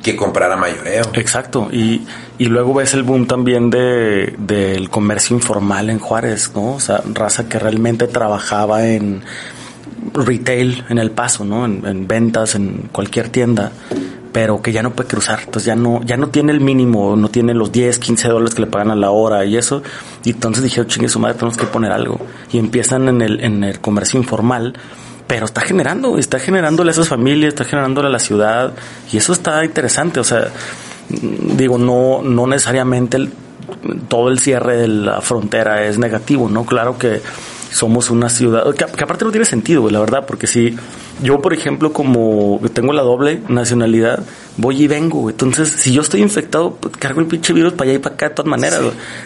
que 0.00 0.14
comprar 0.14 0.52
a 0.52 0.56
mayoreo. 0.56 1.06
Exacto. 1.14 1.68
Y, 1.72 2.06
y 2.38 2.44
luego 2.44 2.74
ves 2.74 2.94
el 2.94 3.02
boom 3.02 3.26
también 3.26 3.68
de, 3.68 4.32
del 4.38 4.90
comercio 4.90 5.34
informal 5.34 5.90
en 5.90 5.98
Juárez, 5.98 6.52
¿no? 6.54 6.74
O 6.74 6.80
sea, 6.80 7.02
raza 7.12 7.48
que 7.48 7.58
realmente 7.58 8.06
trabajaba 8.06 8.86
en 8.86 9.24
retail 10.14 10.84
en 10.88 10.98
El 10.98 11.10
Paso, 11.10 11.44
¿no? 11.44 11.64
En, 11.64 12.06
ventas, 12.06 12.54
en 12.54 12.88
cualquier 12.92 13.28
tienda, 13.28 13.72
pero 14.32 14.62
que 14.62 14.72
ya 14.72 14.82
no 14.82 14.92
puede 14.92 15.08
cruzar. 15.08 15.40
Entonces 15.40 15.66
ya 15.66 15.76
no, 15.76 16.02
ya 16.04 16.16
no 16.16 16.28
tiene 16.28 16.52
el 16.52 16.60
mínimo, 16.60 17.16
no 17.16 17.28
tiene 17.28 17.54
los 17.54 17.72
10, 17.72 17.98
15 17.98 18.28
dólares 18.28 18.54
que 18.54 18.62
le 18.62 18.68
pagan 18.68 18.90
a 18.90 18.96
la 18.96 19.10
hora 19.10 19.44
y 19.44 19.56
eso. 19.56 19.82
Y 20.24 20.30
entonces 20.30 20.62
dijeron, 20.64 20.88
chingue 20.88 21.08
su 21.08 21.18
madre, 21.18 21.34
tenemos 21.34 21.56
que 21.56 21.66
poner 21.66 21.92
algo. 21.92 22.18
Y 22.52 22.58
empiezan 22.58 23.08
en 23.08 23.22
el, 23.22 23.40
en 23.40 23.64
el 23.64 23.80
comercio 23.80 24.18
informal 24.18 24.74
pero 25.26 25.46
está 25.46 25.62
generando, 25.62 26.18
está 26.18 26.38
generándole 26.38 26.90
a 26.90 26.92
esas 26.92 27.08
familias, 27.08 27.48
está 27.48 27.64
generándole 27.64 28.08
a 28.08 28.10
la 28.10 28.18
ciudad 28.18 28.74
y 29.10 29.16
eso 29.16 29.32
está 29.32 29.64
interesante, 29.64 30.20
o 30.20 30.24
sea, 30.24 30.48
digo, 31.08 31.78
no, 31.78 32.22
no 32.22 32.46
necesariamente 32.46 33.30
todo 34.08 34.28
el 34.28 34.38
cierre 34.38 34.76
de 34.76 34.88
la 34.88 35.20
frontera 35.20 35.84
es 35.86 35.98
negativo, 35.98 36.48
¿no? 36.48 36.64
Claro 36.64 36.98
que 36.98 37.22
somos 37.74 38.08
una 38.08 38.28
ciudad, 38.28 38.72
que, 38.72 38.84
aparte 38.84 39.24
no 39.24 39.32
tiene 39.32 39.44
sentido, 39.44 39.90
la 39.90 39.98
verdad, 39.98 40.24
porque 40.26 40.46
si 40.46 40.76
yo, 41.24 41.40
por 41.42 41.52
ejemplo, 41.52 41.92
como 41.92 42.60
tengo 42.72 42.92
la 42.92 43.02
doble 43.02 43.42
nacionalidad, 43.48 44.22
voy 44.56 44.84
y 44.84 44.86
vengo, 44.86 45.28
entonces 45.28 45.70
si 45.70 45.92
yo 45.92 46.02
estoy 46.02 46.22
infectado, 46.22 46.76
pues, 46.76 46.96
cargo 46.96 47.20
el 47.20 47.26
pinche 47.26 47.52
virus 47.52 47.72
para 47.72 47.90
allá 47.90 47.98
y 47.98 48.00
para 48.00 48.14
acá 48.14 48.28
de 48.28 48.34
todas 48.36 48.48
maneras, 48.48 48.80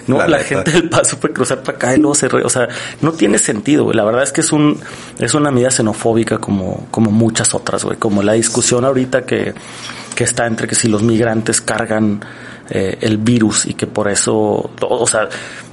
no, 0.07 0.27
la, 0.27 0.39
gente 0.39 0.71
del 0.71 0.89
paso 0.89 1.21
puede 1.21 1.35
cruzar 1.35 1.63
para 1.63 1.77
acá 1.77 1.95
y 1.95 1.99
luego 1.99 2.15
se, 2.15 2.27
o 2.29 2.49
sea, 2.49 2.69
no 3.03 3.13
tiene 3.13 3.37
sentido, 3.37 3.93
la 3.93 4.03
verdad 4.03 4.23
es 4.23 4.33
que 4.33 4.41
es 4.41 4.51
un, 4.51 4.81
es 5.19 5.35
una 5.35 5.51
medida 5.51 5.71
xenofóbica 5.71 6.39
como, 6.39 6.87
como 6.91 7.11
muchas 7.11 7.55
otras, 7.55 7.85
güey, 7.85 7.99
como 7.99 8.23
la 8.23 8.33
discusión 8.33 8.87
ahorita 8.87 9.27
que, 9.27 9.53
que 10.15 10.25
está 10.25 10.47
entre 10.47 10.67
que 10.67 10.75
si 10.75 10.89
los 10.89 11.03
migrantes 11.03 11.61
cargan 11.61 12.21
eh, 12.71 12.99
el 13.01 13.17
virus 13.17 13.65
y 13.65 13.73
que 13.73 13.87
por 13.87 14.09
eso, 14.09 14.71
o 14.81 15.07
sea, 15.07 15.27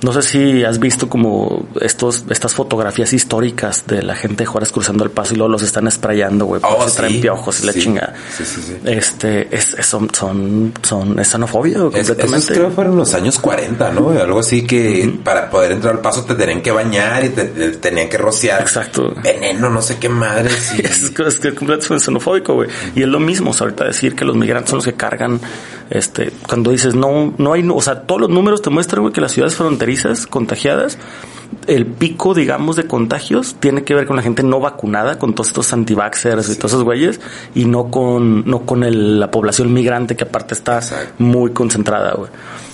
no 0.05 0.13
sé 0.13 0.21
si 0.21 0.63
has 0.63 0.77
visto 0.77 1.09
como 1.09 1.65
estos, 1.81 2.25
estas 2.29 2.53
fotografías 2.53 3.11
históricas 3.11 3.85
de 3.87 4.03
la 4.03 4.15
gente 4.15 4.43
de 4.43 4.45
Juárez 4.45 4.71
cruzando 4.71 5.03
el 5.03 5.09
paso 5.09 5.33
y 5.33 5.37
luego 5.37 5.51
los 5.51 5.63
están 5.63 5.87
esprayando, 5.87 6.45
güey, 6.45 6.61
oh, 6.63 6.87
se 6.87 6.95
traen 6.95 7.19
piojos 7.21 7.63
y 7.63 7.65
la 7.65 7.73
chinga. 7.73 8.13
este, 8.85 9.47
es, 9.55 9.75
son, 9.81 10.13
son, 10.13 10.73
son, 10.83 11.19
es 11.19 11.27
xenofobia, 11.27 11.79
completamente. 11.79 12.53
creo 12.53 12.69
que 12.69 12.75
fueron 12.75 12.97
los 12.97 13.15
años 13.15 13.39
40, 13.39 13.91
¿no? 13.93 14.11
Algo 14.11 14.39
así 14.41 14.67
que 14.67 15.11
para 15.23 15.49
poder 15.49 15.71
entrar 15.71 15.95
al 15.95 16.01
paso 16.01 16.23
te 16.23 16.35
tenían 16.35 16.61
que 16.61 16.69
bañar 16.69 17.25
y 17.25 17.29
te, 17.29 17.45
tenían 17.45 18.07
que 18.07 18.19
rociar. 18.19 18.61
Exacto. 18.61 19.11
Veneno, 19.23 19.71
no 19.71 19.81
sé 19.81 19.97
qué 19.97 20.07
madre. 20.07 20.51
es, 20.53 20.73
es, 20.79 21.03
es 21.17 21.39
completamente 21.55 22.05
xenofóbico, 22.05 22.53
güey. 22.53 22.69
Y 22.93 23.01
es 23.01 23.07
lo 23.07 23.19
mismo, 23.19 23.53
ahorita 23.59 23.85
decir 23.85 24.15
que 24.15 24.23
los 24.23 24.35
migrantes 24.35 24.69
son 24.69 24.77
los 24.77 24.85
que 24.85 24.93
cargan 24.93 25.41
este, 25.89 26.31
cuando 26.47 26.71
dices 26.71 26.95
no, 26.95 27.33
no 27.37 27.53
hay, 27.53 27.67
o 27.67 27.81
sea, 27.81 28.01
todos 28.01 28.21
los 28.21 28.29
números 28.29 28.61
te 28.61 28.69
muestran, 28.69 29.01
güey, 29.03 29.13
que 29.13 29.21
las 29.21 29.31
ciudades 29.31 29.55
fronterizas 29.55 29.94
contagiadas, 30.29 30.97
el 31.67 31.85
pico, 31.85 32.33
digamos, 32.33 32.75
de 32.75 32.85
contagios 32.85 33.55
tiene 33.59 33.83
que 33.83 33.95
ver 33.95 34.05
con 34.05 34.15
la 34.15 34.21
gente 34.21 34.43
no 34.43 34.59
vacunada, 34.59 35.17
con 35.17 35.33
todos 35.33 35.47
estos 35.47 35.73
antivaxers 35.73 36.49
y 36.49 36.55
todos 36.55 36.71
esos 36.71 36.83
güeyes, 36.83 37.19
y 37.53 37.65
no 37.65 37.89
con, 37.89 38.45
no 38.45 38.65
con 38.65 39.19
la 39.19 39.31
población 39.31 39.73
migrante 39.73 40.15
que 40.15 40.25
aparte 40.25 40.53
está 40.53 40.81
muy 41.17 41.51
concentrada, 41.51 42.13
güey. 42.13 42.29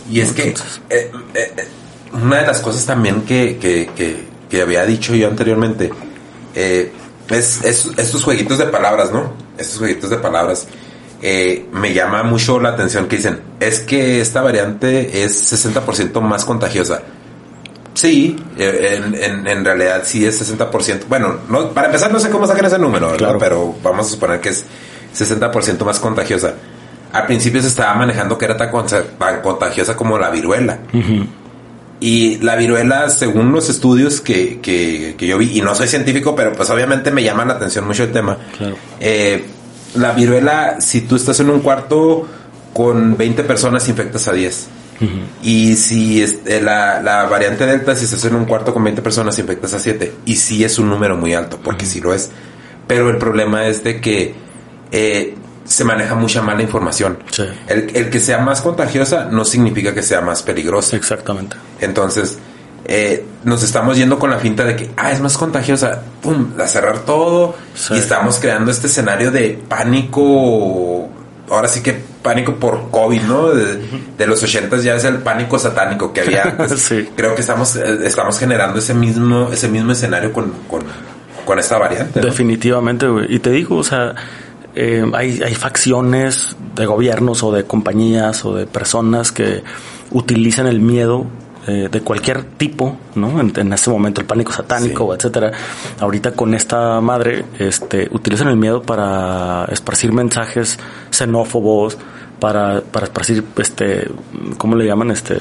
Y 0.09 0.19
es 0.19 0.33
que 0.33 0.49
eh, 0.49 0.53
eh, 0.89 1.11
eh, 1.33 1.67
una 2.13 2.37
de 2.37 2.47
las 2.47 2.59
cosas 2.59 2.85
también 2.85 3.21
que, 3.21 3.57
que, 3.57 3.89
que, 4.49 4.61
había 4.61 4.85
dicho 4.85 5.15
yo 5.15 5.29
anteriormente 5.29 5.91
es, 6.53 7.63
es, 7.63 7.89
estos 7.97 8.21
jueguitos 8.23 8.57
de 8.57 8.65
palabras, 8.65 9.13
¿no? 9.13 9.31
Estos 9.57 9.77
jueguitos 9.77 10.09
de 10.09 10.17
palabras 10.17 10.67
eh, 11.21 11.67
me 11.71 11.93
llama 11.93 12.23
mucho 12.23 12.59
la 12.59 12.69
atención 12.69 13.07
que 13.07 13.17
dicen, 13.17 13.41
es 13.59 13.81
que 13.81 14.21
esta 14.21 14.41
variante 14.41 15.23
es 15.23 15.53
60% 15.53 16.19
más 16.21 16.45
contagiosa. 16.45 17.01
Sí, 17.93 18.35
eh, 18.57 19.01
en, 19.45 19.65
realidad 19.65 20.01
sí 20.03 20.25
es 20.25 20.41
60%. 20.41 21.01
Bueno, 21.07 21.39
no, 21.49 21.69
para 21.69 21.87
empezar 21.87 22.11
no 22.11 22.19
sé 22.19 22.29
cómo 22.29 22.47
sacar 22.47 22.65
ese 22.65 22.79
número, 22.79 23.15
pero 23.37 23.75
vamos 23.83 24.07
a 24.07 24.09
suponer 24.09 24.39
que 24.39 24.49
es 24.49 24.65
60% 25.15 25.83
más 25.83 25.99
contagiosa. 25.99 26.55
Al 27.11 27.25
principio 27.25 27.61
se 27.61 27.67
estaba 27.67 27.93
manejando 27.93 28.37
que 28.37 28.45
era 28.45 28.57
tan, 28.57 28.71
contagiosa 29.41 29.95
como 29.95 30.17
la 30.17 30.29
viruela. 30.29 30.79
Y 31.99 32.37
la 32.37 32.55
viruela, 32.55 33.09
según 33.09 33.51
los 33.51 33.69
estudios 33.69 34.21
que, 34.21 34.59
que, 34.59 35.15
yo 35.19 35.37
vi, 35.37 35.59
y 35.59 35.61
no 35.61 35.75
soy 35.75 35.87
científico, 35.87 36.35
pero 36.35 36.53
pues 36.53 36.67
obviamente 36.71 37.11
me 37.11 37.21
llama 37.23 37.45
la 37.45 37.53
atención 37.53 37.85
mucho 37.85 38.03
el 38.03 38.11
tema. 38.11 38.37
Eh, 38.99 39.45
la 39.95 40.11
viruela, 40.13 40.79
si 40.79 41.01
tú 41.01 41.15
estás 41.15 41.39
en 41.39 41.49
un 41.49 41.59
cuarto 41.61 42.27
con 42.73 43.17
20 43.17 43.43
personas, 43.43 43.87
infectas 43.89 44.27
a 44.27 44.33
10. 44.33 44.67
Y 45.41 45.75
si 45.77 46.21
eh, 46.21 46.61
la, 46.61 47.27
variante 47.29 47.65
Delta, 47.65 47.95
si 47.95 48.05
estás 48.05 48.23
en 48.25 48.35
un 48.35 48.45
cuarto 48.45 48.71
con 48.71 48.83
20 48.83 49.01
personas, 49.01 49.37
infectas 49.39 49.73
a 49.73 49.79
7. 49.79 50.13
Y 50.25 50.35
sí 50.35 50.63
es 50.63 50.77
un 50.77 50.89
número 50.89 51.17
muy 51.17 51.33
alto, 51.33 51.59
porque 51.63 51.85
sí 51.85 51.99
lo 51.99 52.13
es. 52.13 52.29
Pero 52.87 53.09
el 53.09 53.17
problema 53.17 53.65
es 53.65 53.83
de 53.83 53.99
que 53.99 54.35
eh, 54.91 55.35
se 55.63 55.83
maneja 55.83 56.13
mucha 56.13 56.43
mala 56.43 56.61
información. 56.61 57.17
El, 57.67 57.95
el, 57.95 58.09
que 58.11 58.19
sea 58.19 58.39
más 58.39 58.61
contagiosa 58.61 59.25
no 59.25 59.43
significa 59.43 59.93
que 59.93 60.03
sea 60.03 60.21
más 60.21 60.43
peligrosa. 60.43 60.95
Exactamente. 60.95 61.55
Entonces, 61.79 62.37
eh, 62.93 63.25
nos 63.45 63.63
estamos 63.63 63.95
yendo 63.95 64.19
con 64.19 64.29
la 64.29 64.37
finta 64.37 64.65
de 64.65 64.75
que, 64.75 64.91
ah, 64.97 65.13
es 65.13 65.21
más 65.21 65.37
contagiosa, 65.37 66.01
pum, 66.21 66.59
a 66.59 66.67
cerrar 66.67 66.99
todo 67.05 67.55
y 67.91 67.97
estamos 67.97 68.37
creando 68.37 68.69
este 68.69 68.87
escenario 68.87 69.31
de 69.31 69.57
pánico, 69.65 71.07
ahora 71.49 71.69
sí 71.69 71.81
que 71.81 71.93
pánico 72.21 72.55
por 72.55 72.91
COVID, 72.91 73.21
¿no? 73.21 73.47
De, 73.47 74.27
los 74.27 74.43
ochentas 74.43 74.83
ya 74.83 74.95
es 74.95 75.05
el 75.05 75.19
pánico 75.19 75.57
satánico 75.57 76.11
que 76.11 76.19
había 76.19 76.43
antes. 76.59 76.93
Creo 77.15 77.33
que 77.33 77.39
estamos, 77.39 77.77
eh, 77.77 77.99
estamos 78.03 78.37
generando 78.37 78.79
ese 78.79 78.93
mismo, 78.93 79.49
ese 79.53 79.69
mismo 79.69 79.93
escenario 79.93 80.33
con, 80.33 80.51
con, 80.67 81.59
esta 81.59 81.77
variante. 81.77 82.19
Definitivamente, 82.19 83.07
güey. 83.07 83.33
Y 83.33 83.39
te 83.39 83.51
digo, 83.51 83.77
o 83.77 83.83
sea, 83.85 84.15
eh, 84.75 85.05
hay, 85.13 85.41
hay 85.41 85.55
facciones 85.55 86.57
de 86.75 86.85
gobiernos 86.85 87.41
o 87.43 87.53
de 87.53 87.63
compañías 87.63 88.43
o 88.43 88.53
de 88.53 88.67
personas 88.67 89.31
que 89.31 89.63
utilizan 90.11 90.67
el 90.67 90.81
miedo 90.81 91.27
eh, 91.67 91.89
de 91.91 92.01
cualquier 92.01 92.43
tipo, 92.43 92.97
¿no? 93.15 93.39
En, 93.39 93.73
ese 93.73 93.89
momento 93.89 94.21
el 94.21 94.27
pánico 94.27 94.51
satánico, 94.51 95.13
etcétera. 95.13 95.51
Ahorita 95.99 96.31
con 96.31 96.55
esta 96.55 96.99
madre, 97.01 97.45
este, 97.59 98.09
utilizan 98.11 98.47
el 98.47 98.57
miedo 98.57 98.81
para 98.81 99.65
esparcir 99.65 100.11
mensajes 100.11 100.79
xenófobos, 101.11 101.97
para, 102.41 102.81
para 102.81 103.05
esparcir, 103.05 103.43
este, 103.57 104.09
¿cómo 104.57 104.75
le 104.75 104.87
llaman? 104.87 105.11
Este, 105.11 105.37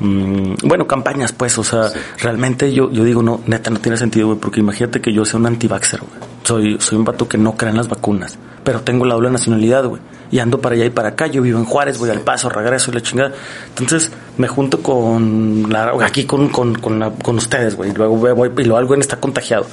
mm, 0.00 0.56
bueno, 0.64 0.86
campañas, 0.86 1.32
pues, 1.32 1.56
o 1.56 1.64
sea, 1.64 1.90
realmente 2.18 2.70
yo, 2.70 2.90
yo 2.90 3.02
digo, 3.02 3.22
no, 3.22 3.40
neta, 3.46 3.70
no 3.70 3.80
tiene 3.80 3.96
sentido, 3.96 4.26
güey, 4.26 4.38
porque 4.38 4.60
imagínate 4.60 5.00
que 5.00 5.14
yo 5.14 5.24
sea 5.24 5.40
un 5.40 5.46
anti-vaxxer, 5.46 6.00
güey. 6.00 6.12
Soy, 6.42 6.76
soy 6.80 6.98
un 6.98 7.04
vato 7.06 7.26
que 7.26 7.38
no 7.38 7.56
cree 7.56 7.70
en 7.70 7.78
las 7.78 7.88
vacunas, 7.88 8.38
pero 8.62 8.82
tengo 8.82 9.06
la 9.06 9.14
doble 9.14 9.30
nacionalidad, 9.30 9.86
güey. 9.86 10.02
Y 10.32 10.40
ando 10.40 10.60
para 10.60 10.74
allá 10.74 10.86
y 10.86 10.90
para 10.90 11.10
acá, 11.10 11.28
yo 11.28 11.42
vivo 11.42 11.58
en 11.58 11.66
Juárez, 11.66 11.98
voy 11.98 12.10
al 12.10 12.22
paso, 12.22 12.48
regreso 12.48 12.90
y 12.90 12.94
la 12.94 13.02
chingada. 13.02 13.32
Entonces, 13.68 14.10
me 14.38 14.48
junto 14.48 14.82
con 14.82 15.66
la, 15.70 15.92
aquí 16.02 16.24
con, 16.24 16.48
con, 16.48 16.74
con, 16.74 17.12
con 17.22 17.36
ustedes, 17.36 17.76
güey, 17.76 17.90
y 17.90 17.94
luego 17.94 18.16
voy, 18.16 18.50
y 18.56 18.64
luego 18.64 18.78
alguien 18.78 19.00
está 19.00 19.20
contagiado. 19.20 19.66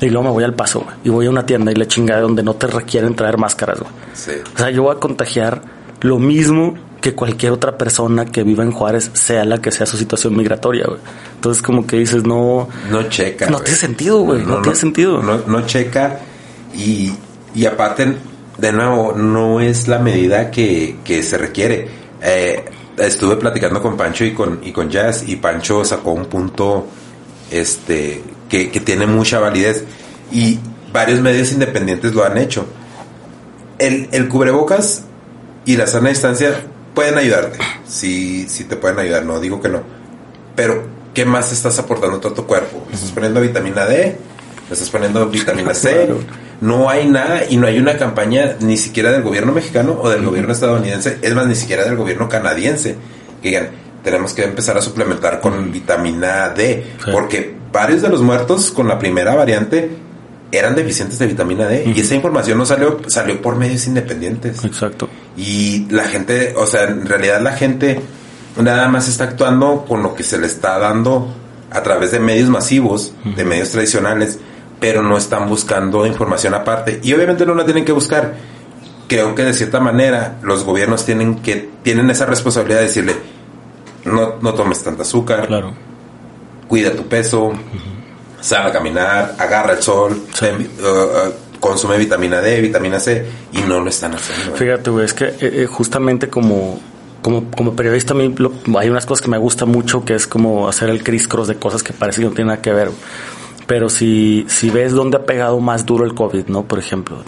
Y 0.00 0.10
luego 0.10 0.28
me 0.28 0.30
voy 0.30 0.44
al 0.44 0.54
paso, 0.54 0.80
güey. 0.80 0.96
Y 1.04 1.08
voy 1.08 1.26
a 1.26 1.30
una 1.30 1.44
tienda 1.44 1.72
y 1.72 1.74
la 1.74 1.86
chingada 1.86 2.20
donde 2.20 2.42
no 2.42 2.54
te 2.54 2.68
requieren 2.68 3.14
traer 3.14 3.38
máscaras, 3.38 3.80
güey. 3.80 3.92
Sí. 4.12 4.32
O 4.54 4.58
sea, 4.58 4.70
yo 4.70 4.84
voy 4.84 4.96
a 4.96 5.00
contagiar 5.00 5.62
lo 6.00 6.18
mismo 6.18 6.74
que 7.04 7.14
cualquier 7.14 7.52
otra 7.52 7.76
persona 7.76 8.24
que 8.24 8.44
viva 8.44 8.64
en 8.64 8.72
Juárez, 8.72 9.10
sea 9.12 9.44
la 9.44 9.58
que 9.58 9.70
sea 9.70 9.84
su 9.84 9.98
situación 9.98 10.34
migratoria, 10.34 10.86
güey. 10.86 11.00
Entonces, 11.34 11.62
como 11.62 11.86
que 11.86 11.98
dices, 11.98 12.24
no. 12.24 12.68
No 12.90 13.02
checa. 13.10 13.50
No 13.50 13.58
tiene 13.58 13.78
sentido, 13.78 14.20
güey. 14.20 14.42
No, 14.42 14.62
tiene 14.62 14.76
sentido. 14.76 15.22
No, 15.22 15.66
checa. 15.66 16.20
Y, 16.74 17.12
y 17.54 17.66
aparte, 17.66 18.16
de 18.58 18.72
nuevo, 18.72 19.12
no 19.12 19.60
es 19.60 19.88
la 19.88 19.98
medida 19.98 20.50
que, 20.50 20.96
que 21.04 21.22
se 21.22 21.38
requiere. 21.38 21.88
Eh, 22.22 22.64
estuve 22.96 23.36
platicando 23.36 23.82
con 23.82 23.96
Pancho 23.96 24.24
y 24.24 24.32
con, 24.32 24.60
y 24.62 24.72
con 24.72 24.90
Jazz, 24.90 25.24
y 25.26 25.36
Pancho 25.36 25.84
sacó 25.84 26.12
un 26.12 26.26
punto 26.26 26.86
este, 27.50 28.22
que, 28.48 28.70
que 28.70 28.80
tiene 28.80 29.06
mucha 29.06 29.40
validez. 29.40 29.84
Y 30.32 30.58
varios 30.92 31.20
medios 31.20 31.52
independientes 31.52 32.14
lo 32.14 32.24
han 32.24 32.38
hecho. 32.38 32.66
El, 33.78 34.08
el 34.12 34.28
cubrebocas 34.28 35.04
y 35.64 35.76
la 35.76 35.86
sana 35.86 36.10
distancia 36.10 36.54
pueden 36.94 37.18
ayudarte. 37.18 37.58
Sí, 37.86 38.46
sí 38.48 38.64
te 38.64 38.76
pueden 38.76 38.98
ayudar, 38.98 39.24
no 39.24 39.40
digo 39.40 39.60
que 39.60 39.68
no. 39.68 39.82
Pero, 40.54 40.84
¿qué 41.12 41.24
más 41.24 41.50
estás 41.52 41.78
aportando 41.80 42.18
a 42.18 42.20
todo 42.20 42.34
tu 42.34 42.46
cuerpo? 42.46 42.84
¿Le 42.88 42.94
estás 42.94 43.10
poniendo 43.10 43.40
vitamina 43.40 43.84
D? 43.86 44.16
¿Le 44.68 44.72
estás 44.72 44.90
poniendo 44.90 45.28
vitamina 45.28 45.74
C? 45.74 46.08
No 46.60 46.88
hay 46.88 47.06
nada 47.06 47.42
y 47.48 47.56
no 47.56 47.66
hay 47.66 47.78
una 47.78 47.98
campaña 47.98 48.56
ni 48.60 48.76
siquiera 48.76 49.12
del 49.12 49.22
gobierno 49.22 49.52
mexicano 49.52 49.98
o 50.00 50.08
del 50.08 50.24
gobierno 50.24 50.52
estadounidense, 50.52 51.18
es 51.20 51.34
más, 51.34 51.46
ni 51.46 51.54
siquiera 51.54 51.84
del 51.84 51.96
gobierno 51.96 52.28
canadiense, 52.28 52.96
que 53.42 53.48
digan, 53.48 53.68
tenemos 54.02 54.32
que 54.32 54.44
empezar 54.44 54.76
a 54.78 54.82
suplementar 54.82 55.40
con 55.40 55.70
vitamina 55.72 56.50
D, 56.50 56.84
porque 57.12 57.54
varios 57.72 58.02
de 58.02 58.08
los 58.08 58.22
muertos 58.22 58.70
con 58.70 58.88
la 58.88 58.98
primera 58.98 59.34
variante 59.34 59.90
eran 60.52 60.76
deficientes 60.76 61.18
de 61.18 61.26
vitamina 61.26 61.66
D 61.66 61.92
y 61.94 62.00
esa 62.00 62.14
información 62.14 62.58
no 62.58 62.64
salió 62.64 63.00
salió 63.08 63.42
por 63.42 63.56
medios 63.56 63.86
independientes. 63.86 64.64
Exacto. 64.64 65.08
Y 65.36 65.86
la 65.90 66.04
gente, 66.04 66.54
o 66.56 66.66
sea, 66.66 66.84
en 66.84 67.06
realidad 67.06 67.40
la 67.40 67.52
gente 67.52 68.00
nada 68.56 68.88
más 68.88 69.08
está 69.08 69.24
actuando 69.24 69.84
con 69.88 70.02
lo 70.02 70.14
que 70.14 70.22
se 70.22 70.38
le 70.38 70.46
está 70.46 70.78
dando 70.78 71.34
a 71.70 71.82
través 71.82 72.12
de 72.12 72.20
medios 72.20 72.48
masivos, 72.48 73.14
de 73.24 73.44
medios 73.44 73.70
tradicionales, 73.70 74.38
pero 74.84 75.02
no 75.02 75.16
están 75.16 75.48
buscando 75.48 76.04
información 76.04 76.52
aparte 76.52 77.00
y 77.02 77.14
obviamente 77.14 77.46
no 77.46 77.54
la 77.54 77.64
tienen 77.64 77.86
que 77.86 77.92
buscar. 77.92 78.34
Creo 79.08 79.34
que 79.34 79.42
de 79.42 79.54
cierta 79.54 79.80
manera 79.80 80.36
los 80.42 80.62
gobiernos 80.62 81.06
tienen 81.06 81.36
que 81.36 81.70
tienen 81.82 82.10
esa 82.10 82.26
responsabilidad 82.26 82.80
de 82.80 82.84
decirle 82.84 83.14
no, 84.04 84.34
no 84.42 84.52
tomes 84.52 84.84
tanta 84.84 85.00
azúcar. 85.00 85.46
Claro. 85.46 85.72
Cuida 86.68 86.92
tu 86.92 87.06
peso 87.06 87.52
sale 88.42 88.68
a 88.68 88.72
caminar, 88.72 89.36
agarra 89.38 89.72
el 89.72 89.82
sol, 89.82 90.12
uh, 90.12 90.86
uh, 90.86 91.32
consume 91.60 91.96
vitamina 91.96 92.42
D, 92.42 92.60
vitamina 92.60 93.00
C 93.00 93.24
y 93.52 93.62
no 93.62 93.80
lo 93.80 93.88
están 93.88 94.14
haciendo. 94.14 94.54
Fíjate, 94.54 94.90
güey, 94.90 95.06
es 95.06 95.14
que 95.14 95.24
eh, 95.24 95.36
eh, 95.40 95.66
justamente 95.66 96.28
como, 96.28 96.78
como, 97.22 97.50
como 97.52 97.74
periodista 97.74 98.12
a 98.12 98.18
mí 98.18 98.34
hay 98.78 98.90
unas 98.90 99.06
cosas 99.06 99.22
que 99.22 99.30
me 99.30 99.38
gusta 99.38 99.64
mucho 99.64 100.04
que 100.04 100.14
es 100.14 100.26
como 100.26 100.68
hacer 100.68 100.90
el 100.90 101.02
criss 101.02 101.26
cross 101.26 101.48
de 101.48 101.56
cosas 101.56 101.82
que 101.82 101.94
parece 101.94 102.20
que 102.20 102.26
no 102.26 102.34
tienen 102.34 102.48
nada 102.48 102.60
que 102.60 102.70
ver. 102.74 102.90
Pero 103.66 103.88
si, 103.88 104.44
si 104.48 104.70
ves 104.70 104.92
dónde 104.92 105.16
ha 105.16 105.24
pegado 105.24 105.58
más 105.60 105.86
duro 105.86 106.04
el 106.04 106.14
COVID, 106.14 106.46
¿no? 106.48 106.64
Por 106.64 106.78
ejemplo, 106.78 107.18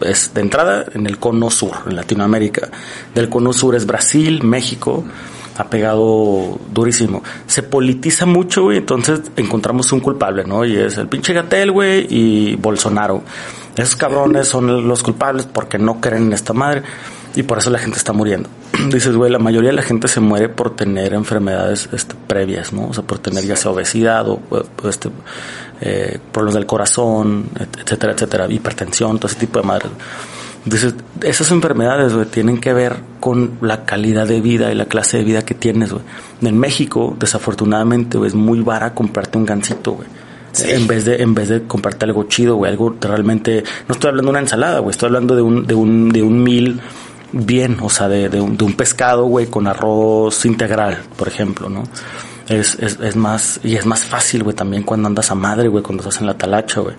es 0.00 0.32
de 0.32 0.40
entrada 0.40 0.84
en 0.94 1.06
el 1.06 1.18
cono 1.18 1.50
sur, 1.50 1.72
en 1.86 1.96
Latinoamérica. 1.96 2.68
Del 3.14 3.28
cono 3.28 3.52
sur 3.52 3.74
es 3.74 3.86
Brasil, 3.86 4.42
México 4.42 5.04
ha 5.56 5.64
pegado 5.64 6.58
durísimo. 6.72 7.22
Se 7.46 7.62
politiza 7.62 8.26
mucho, 8.26 8.64
güey, 8.64 8.78
entonces 8.78 9.22
encontramos 9.36 9.90
un 9.92 10.00
culpable, 10.00 10.44
¿no? 10.44 10.64
Y 10.64 10.76
es 10.76 10.98
el 10.98 11.08
pinche 11.08 11.32
Gatel, 11.32 11.70
güey, 11.70 12.06
y 12.08 12.56
Bolsonaro. 12.56 13.22
Esos 13.76 13.96
cabrones 13.96 14.48
son 14.48 14.86
los 14.86 15.02
culpables 15.02 15.46
porque 15.46 15.78
no 15.78 16.00
creen 16.00 16.24
en 16.24 16.32
esta 16.32 16.52
madre 16.52 16.82
y 17.34 17.42
por 17.42 17.58
eso 17.58 17.70
la 17.70 17.78
gente 17.78 17.98
está 17.98 18.12
muriendo. 18.12 18.48
Dices, 18.90 19.16
güey, 19.16 19.30
la 19.30 19.38
mayoría 19.38 19.70
de 19.70 19.76
la 19.76 19.82
gente 19.82 20.08
se 20.08 20.20
muere 20.20 20.48
por 20.48 20.74
tener 20.74 21.12
enfermedades 21.14 21.88
este, 21.92 22.14
previas, 22.26 22.72
¿no? 22.72 22.88
O 22.88 22.94
sea, 22.94 23.04
por 23.04 23.18
tener 23.18 23.44
ya 23.44 23.56
sea 23.56 23.72
obesidad 23.72 24.28
o 24.28 24.40
este, 24.88 25.10
eh, 25.80 26.18
problemas 26.32 26.54
del 26.54 26.66
corazón, 26.66 27.48
etcétera, 27.78 28.12
etcétera, 28.12 28.46
hipertensión, 28.48 29.18
todo 29.18 29.28
ese 29.28 29.40
tipo 29.40 29.60
de 29.60 29.66
madres. 29.66 29.90
Entonces, 30.64 30.94
esas 31.22 31.50
enfermedades, 31.50 32.14
güey, 32.14 32.26
tienen 32.26 32.58
que 32.58 32.72
ver 32.72 32.96
con 33.20 33.58
la 33.60 33.84
calidad 33.84 34.26
de 34.26 34.40
vida 34.40 34.72
y 34.72 34.74
la 34.74 34.86
clase 34.86 35.18
de 35.18 35.24
vida 35.24 35.42
que 35.42 35.54
tienes, 35.54 35.92
güey. 35.92 36.02
En 36.40 36.58
México, 36.58 37.14
desafortunadamente, 37.18 38.18
es 38.26 38.34
muy 38.34 38.60
vara 38.60 38.94
comprarte 38.94 39.36
un 39.36 39.44
gancito, 39.44 39.92
güey. 39.92 40.08
En 40.64 40.86
vez 40.86 41.04
de, 41.04 41.16
en 41.16 41.34
vez 41.34 41.48
de 41.48 41.64
comprarte 41.64 42.04
algo 42.04 42.24
chido, 42.24 42.56
güey, 42.56 42.70
algo 42.70 42.94
realmente, 43.00 43.64
no 43.88 43.94
estoy 43.94 44.10
hablando 44.10 44.28
de 44.28 44.30
una 44.30 44.40
ensalada, 44.40 44.78
güey, 44.78 44.92
estoy 44.92 45.08
hablando 45.08 45.34
de 45.34 45.42
un, 45.42 45.66
de 45.66 45.74
un, 45.74 46.10
de 46.10 46.22
un 46.22 46.42
mil 46.42 46.80
bien, 47.32 47.78
o 47.82 47.90
sea, 47.90 48.08
de, 48.08 48.28
de, 48.28 48.40
un, 48.40 48.56
de 48.56 48.64
un 48.64 48.74
pescado, 48.74 49.24
güey, 49.24 49.46
con 49.46 49.66
arroz 49.66 50.46
integral, 50.46 51.02
por 51.16 51.26
ejemplo, 51.26 51.68
¿no? 51.68 51.82
Es, 52.48 52.76
es, 52.78 52.98
es, 53.00 53.16
más, 53.16 53.60
y 53.62 53.76
es 53.76 53.86
más 53.86 54.04
fácil, 54.04 54.42
güey, 54.42 54.54
también 54.54 54.82
cuando 54.82 55.08
andas 55.08 55.30
a 55.30 55.34
madre, 55.34 55.68
güey, 55.68 55.82
cuando 55.82 56.02
estás 56.02 56.20
en 56.20 56.26
la 56.26 56.34
talacha, 56.34 56.80
güey. 56.80 56.94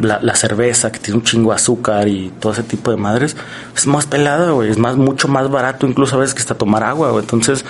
La, 0.00 0.20
la, 0.22 0.34
cerveza 0.34 0.90
que 0.90 0.98
tiene 0.98 1.18
un 1.18 1.24
chingo 1.24 1.50
de 1.50 1.56
azúcar 1.56 2.08
y 2.08 2.32
todo 2.40 2.52
ese 2.52 2.62
tipo 2.62 2.90
de 2.90 2.96
madres, 2.96 3.36
es 3.74 3.86
más 3.86 4.06
pelada, 4.06 4.52
güey, 4.52 4.70
es 4.70 4.78
más, 4.78 4.96
mucho 4.96 5.28
más 5.28 5.50
barato 5.50 5.86
incluso 5.86 6.16
a 6.16 6.20
veces 6.20 6.34
que 6.34 6.40
hasta 6.40 6.54
tomar 6.54 6.82
agua, 6.82 7.10
güey. 7.10 7.22
Entonces, 7.22 7.64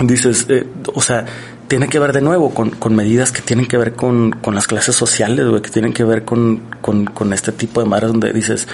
dices, 0.00 0.46
eh, 0.48 0.66
o 0.94 1.02
sea, 1.02 1.26
tiene 1.68 1.88
que 1.88 1.98
ver 1.98 2.12
de 2.12 2.22
nuevo 2.22 2.52
con, 2.54 2.70
con 2.70 2.94
medidas 2.94 3.30
que 3.30 3.42
tienen 3.42 3.66
que 3.66 3.76
ver 3.76 3.94
con, 3.94 4.32
con 4.32 4.54
las 4.54 4.66
clases 4.66 4.96
sociales, 4.96 5.46
güey, 5.46 5.60
que 5.60 5.70
tienen 5.70 5.92
que 5.92 6.04
ver 6.04 6.24
con, 6.24 6.62
con, 6.80 7.04
con 7.06 7.32
este 7.32 7.52
tipo 7.52 7.80
de 7.80 7.88
madres 7.88 8.10
donde 8.10 8.32
dices, 8.32 8.68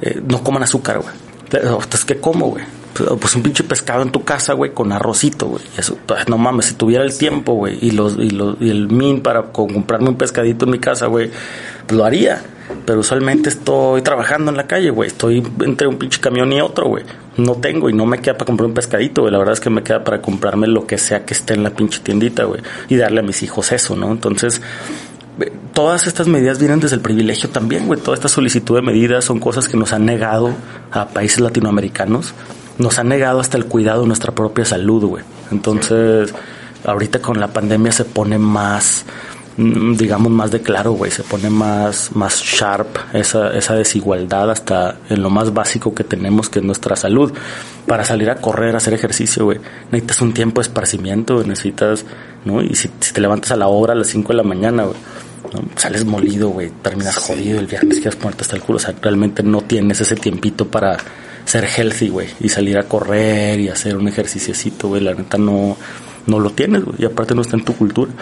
eh, 0.00 0.22
no 0.26 0.42
coman 0.44 0.62
azúcar, 0.62 1.00
güey. 1.00 1.14
Entonces, 1.50 2.04
¿qué 2.04 2.20
como, 2.20 2.50
güey? 2.50 2.64
Pues, 2.94 3.34
un 3.34 3.42
pinche 3.42 3.64
pescado 3.64 4.02
en 4.02 4.12
tu 4.12 4.24
casa, 4.24 4.52
güey, 4.52 4.72
con 4.72 4.92
arrocito, 4.92 5.46
güey. 5.46 5.64
Eso, 5.76 5.98
pues, 6.06 6.28
no 6.28 6.38
mames, 6.38 6.66
si 6.66 6.74
tuviera 6.74 7.02
el 7.02 7.16
tiempo, 7.16 7.54
güey, 7.54 7.76
y 7.80 7.90
los, 7.90 8.16
y 8.16 8.30
los, 8.30 8.56
y 8.60 8.70
el 8.70 8.88
min 8.88 9.20
para 9.20 9.42
comprarme 9.42 10.10
un 10.10 10.16
pescadito 10.16 10.64
en 10.64 10.70
mi 10.70 10.78
casa, 10.78 11.06
güey, 11.06 11.30
pues 11.86 11.96
lo 11.96 12.04
haría. 12.04 12.42
Pero 12.86 13.00
usualmente 13.00 13.48
estoy 13.48 14.02
trabajando 14.02 14.50
en 14.50 14.56
la 14.56 14.66
calle, 14.66 14.90
güey. 14.90 15.08
Estoy 15.08 15.42
entre 15.60 15.86
un 15.86 15.96
pinche 15.96 16.20
camión 16.20 16.52
y 16.52 16.60
otro, 16.60 16.88
güey. 16.88 17.04
No 17.36 17.56
tengo 17.56 17.90
y 17.90 17.92
no 17.92 18.06
me 18.06 18.20
queda 18.20 18.34
para 18.34 18.46
comprar 18.46 18.68
un 18.68 18.74
pescadito, 18.74 19.22
güey. 19.22 19.32
La 19.32 19.38
verdad 19.38 19.54
es 19.54 19.60
que 19.60 19.70
me 19.70 19.82
queda 19.82 20.02
para 20.02 20.22
comprarme 20.22 20.66
lo 20.66 20.86
que 20.86 20.96
sea 20.96 21.24
que 21.24 21.34
esté 21.34 21.54
en 21.54 21.62
la 21.62 21.70
pinche 21.70 22.00
tiendita, 22.00 22.44
güey. 22.44 22.62
Y 22.88 22.96
darle 22.96 23.20
a 23.20 23.22
mis 23.22 23.42
hijos 23.42 23.72
eso, 23.72 23.96
¿no? 23.96 24.10
Entonces, 24.12 24.62
todas 25.74 26.06
estas 26.06 26.26
medidas 26.26 26.58
vienen 26.58 26.80
desde 26.80 26.96
el 26.96 27.02
privilegio 27.02 27.50
también, 27.50 27.86
güey. 27.86 28.00
Toda 28.00 28.16
esta 28.16 28.28
solicitud 28.28 28.76
de 28.76 28.82
medidas 28.82 29.24
son 29.24 29.40
cosas 29.40 29.68
que 29.68 29.76
nos 29.76 29.92
han 29.92 30.06
negado 30.06 30.50
a 30.90 31.08
países 31.08 31.40
latinoamericanos 31.40 32.34
nos 32.78 32.98
han 32.98 33.08
negado 33.08 33.40
hasta 33.40 33.56
el 33.56 33.66
cuidado 33.66 34.02
de 34.02 34.08
nuestra 34.08 34.32
propia 34.32 34.64
salud, 34.64 35.04
güey. 35.04 35.24
Entonces, 35.50 36.34
ahorita 36.84 37.20
con 37.20 37.40
la 37.40 37.48
pandemia 37.48 37.92
se 37.92 38.04
pone 38.04 38.38
más, 38.38 39.04
mm, 39.56 39.94
digamos, 39.94 40.32
más 40.32 40.50
de 40.50 40.60
claro, 40.60 40.92
güey. 40.92 41.10
Se 41.10 41.22
pone 41.22 41.50
más, 41.50 42.10
más 42.14 42.40
sharp 42.40 42.88
esa, 43.12 43.56
esa 43.56 43.74
desigualdad 43.74 44.50
hasta 44.50 44.96
en 45.08 45.22
lo 45.22 45.30
más 45.30 45.54
básico 45.54 45.94
que 45.94 46.04
tenemos, 46.04 46.48
que 46.48 46.58
es 46.58 46.64
nuestra 46.64 46.96
salud. 46.96 47.32
Para 47.86 48.04
salir 48.04 48.30
a 48.30 48.36
correr, 48.36 48.74
a 48.74 48.78
hacer 48.78 48.94
ejercicio, 48.94 49.44
güey, 49.44 49.60
necesitas 49.92 50.20
un 50.22 50.34
tiempo 50.34 50.60
de 50.60 50.68
esparcimiento, 50.68 51.44
necesitas, 51.44 52.04
¿no? 52.44 52.62
Y 52.62 52.74
si, 52.74 52.88
te 52.88 53.20
levantas 53.20 53.52
a 53.52 53.56
la 53.56 53.68
hora 53.68 53.92
a 53.92 53.96
las 53.96 54.08
5 54.08 54.32
de 54.32 54.36
la 54.36 54.42
mañana, 54.42 54.84
güey, 54.84 54.96
sales 55.76 56.04
molido, 56.04 56.48
güey, 56.48 56.70
terminas 56.82 57.16
jodido 57.16 57.60
el 57.60 57.66
viernes, 57.66 58.00
quedas 58.00 58.18
muerto 58.20 58.42
hasta 58.42 58.56
el 58.56 58.62
culo. 58.62 58.78
O 58.78 58.80
sea, 58.80 58.94
realmente 59.00 59.42
no 59.42 59.60
tienes 59.60 60.00
ese 60.00 60.16
tiempito 60.16 60.66
para 60.66 60.96
ser 61.44 61.64
healthy, 61.64 62.08
güey, 62.08 62.28
y 62.40 62.48
salir 62.48 62.78
a 62.78 62.84
correr 62.84 63.60
y 63.60 63.68
hacer 63.68 63.96
un 63.96 64.08
ejerciciocito, 64.08 64.88
güey, 64.88 65.02
la 65.02 65.14
neta 65.14 65.38
no, 65.38 65.76
no 66.26 66.40
lo 66.40 66.50
tienes, 66.50 66.84
güey, 66.84 66.96
y 67.00 67.04
aparte 67.04 67.34
no 67.34 67.42
está 67.42 67.56
en 67.56 67.64
tu 67.64 67.74
cultura. 67.76 68.12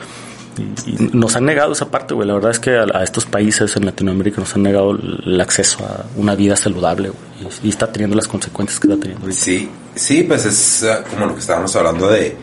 Y, 0.87 1.17
nos 1.17 1.35
han 1.37 1.47
negado 1.47 1.73
esa 1.73 1.91
parte, 1.91 2.13
güey. 2.13 2.29
La 2.29 2.35
verdad 2.35 2.51
es 2.51 2.59
que 2.59 2.73
a, 2.73 3.03
estos 3.03 3.25
países 3.25 3.75
en 3.77 3.87
Latinoamérica 3.87 4.39
nos 4.41 4.55
han 4.55 4.63
negado 4.63 4.91
el 4.93 5.41
acceso 5.41 5.85
a 5.85 6.05
una 6.17 6.35
vida 6.35 6.57
saludable, 6.57 7.09
güey. 7.09 7.53
Y, 7.63 7.69
está 7.71 7.91
teniendo 7.91 8.17
las 8.17 8.29
consecuencias 8.29 8.79
que 8.79 8.89
está 8.89 9.01
teniendo 9.01 9.33
Sí, 9.33 9.71
sí, 9.95 10.25
pues 10.25 10.45
es 10.45 10.85
ah, 10.85 11.05
como 11.09 11.27
lo 11.27 11.35
que 11.35 11.41
estábamos 11.41 11.75
hablando 11.75 12.09
de, 12.11 12.37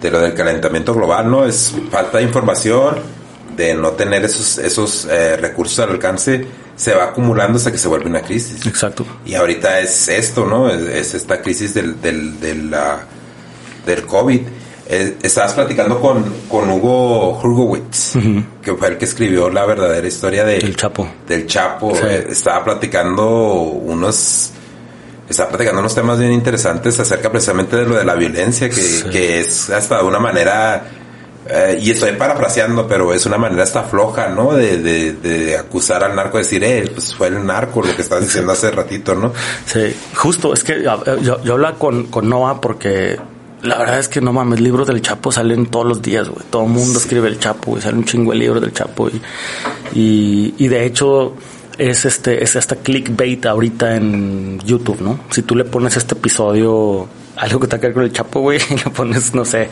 de 0.00 0.10
lo 0.10 0.20
del 0.20 0.34
calentamiento 0.34 0.94
global, 0.94 1.30
¿no? 1.30 1.44
Es 1.44 1.74
falta 1.90 2.18
de 2.18 2.24
información, 2.24 2.96
de 3.60 3.74
no 3.74 3.90
tener 3.92 4.24
esos, 4.24 4.58
esos 4.58 5.06
eh, 5.10 5.36
recursos 5.36 5.78
al 5.80 5.90
alcance, 5.90 6.44
se 6.76 6.94
va 6.94 7.04
acumulando 7.04 7.58
hasta 7.58 7.70
que 7.70 7.78
se 7.78 7.88
vuelve 7.88 8.06
una 8.08 8.22
crisis. 8.22 8.66
Exacto. 8.66 9.04
Y 9.26 9.34
ahorita 9.34 9.80
es 9.80 10.08
esto, 10.08 10.46
¿no? 10.46 10.70
Es, 10.70 10.80
es 10.82 11.14
esta 11.14 11.40
crisis 11.42 11.74
del, 11.74 12.00
del, 12.00 12.40
del, 12.40 12.74
del 13.86 14.06
COVID. 14.06 14.40
Eh, 14.92 15.18
estabas 15.22 15.52
platicando 15.52 16.00
con, 16.00 16.24
con 16.48 16.68
Hugo 16.68 17.38
Hurgowitz, 17.40 18.14
que 18.60 18.74
fue 18.74 18.88
el 18.88 18.98
que 18.98 19.04
escribió 19.04 19.48
la 19.48 19.64
verdadera 19.64 20.06
historia 20.08 20.44
de, 20.44 20.56
El 20.56 20.74
Chapo. 20.74 21.08
del 21.28 21.46
Chapo. 21.46 21.94
Sí. 21.94 22.00
Eh, 22.04 22.26
estaba 22.30 22.64
platicando 22.64 23.62
unos 23.62 24.50
estaba 25.28 25.50
platicando 25.50 25.78
unos 25.78 25.94
temas 25.94 26.18
bien 26.18 26.32
interesantes 26.32 26.98
acerca 26.98 27.30
precisamente 27.30 27.76
de 27.76 27.86
lo 27.86 27.94
de 27.94 28.04
la 28.04 28.14
violencia, 28.16 28.68
que, 28.68 28.74
Sí. 28.74 29.04
que 29.12 29.38
es 29.38 29.70
hasta 29.70 29.98
de 29.98 30.04
una 30.04 30.18
manera, 30.18 30.82
eh, 31.52 31.78
y 31.80 31.90
estoy 31.90 32.12
parafraseando, 32.12 32.86
pero 32.86 33.12
es 33.12 33.26
una 33.26 33.38
manera 33.38 33.62
hasta 33.62 33.82
floja, 33.82 34.28
¿no? 34.28 34.52
De, 34.54 34.78
de, 34.78 35.12
de 35.12 35.56
acusar 35.56 36.04
al 36.04 36.14
narco, 36.14 36.38
decir, 36.38 36.62
eh, 36.64 36.90
pues 36.92 37.14
fue 37.14 37.28
el 37.28 37.44
narco, 37.44 37.82
lo 37.82 37.94
que 37.94 38.02
estás 38.02 38.20
diciendo 38.22 38.52
hace 38.52 38.70
ratito, 38.70 39.14
¿no? 39.14 39.32
Sí, 39.66 39.94
justo, 40.14 40.52
es 40.52 40.64
que 40.64 40.82
yo, 40.82 41.42
yo 41.42 41.52
hablaba 41.52 41.76
con, 41.76 42.04
con 42.04 42.28
Noah 42.28 42.60
porque 42.60 43.18
la 43.62 43.78
verdad 43.78 43.98
es 43.98 44.08
que 44.08 44.20
no 44.20 44.32
mames, 44.32 44.60
libros 44.60 44.86
del 44.86 45.02
Chapo 45.02 45.32
salen 45.32 45.66
todos 45.66 45.86
los 45.86 46.00
días, 46.02 46.28
güey. 46.28 46.44
Todo 46.48 46.64
el 46.64 46.70
mundo 46.70 46.98
escribe 46.98 47.28
el 47.28 47.38
Chapo, 47.38 47.72
güey. 47.72 47.82
Sale 47.82 47.98
un 47.98 48.04
chingo 48.04 48.32
de 48.32 48.38
libros 48.38 48.60
del 48.62 48.72
Chapo. 48.72 49.08
Y, 49.08 49.20
y, 49.94 50.54
y 50.56 50.68
de 50.68 50.86
hecho 50.86 51.34
es 51.76 52.04
este, 52.04 52.42
es 52.42 52.56
hasta 52.56 52.76
clickbait 52.76 53.44
ahorita 53.44 53.96
en 53.96 54.58
YouTube, 54.60 55.00
¿no? 55.00 55.20
Si 55.30 55.42
tú 55.42 55.56
le 55.56 55.64
pones 55.64 55.96
este 55.96 56.14
episodio 56.14 57.08
algo 57.40 57.58
que 57.58 57.66
tenga 57.66 57.80
que 57.80 57.86
ver 57.88 57.94
con 57.94 58.02
el 58.04 58.12
Chapo, 58.12 58.40
güey, 58.40 58.60
y 58.70 58.74
le 58.74 58.90
pones, 58.90 59.34
no 59.34 59.44
sé, 59.44 59.68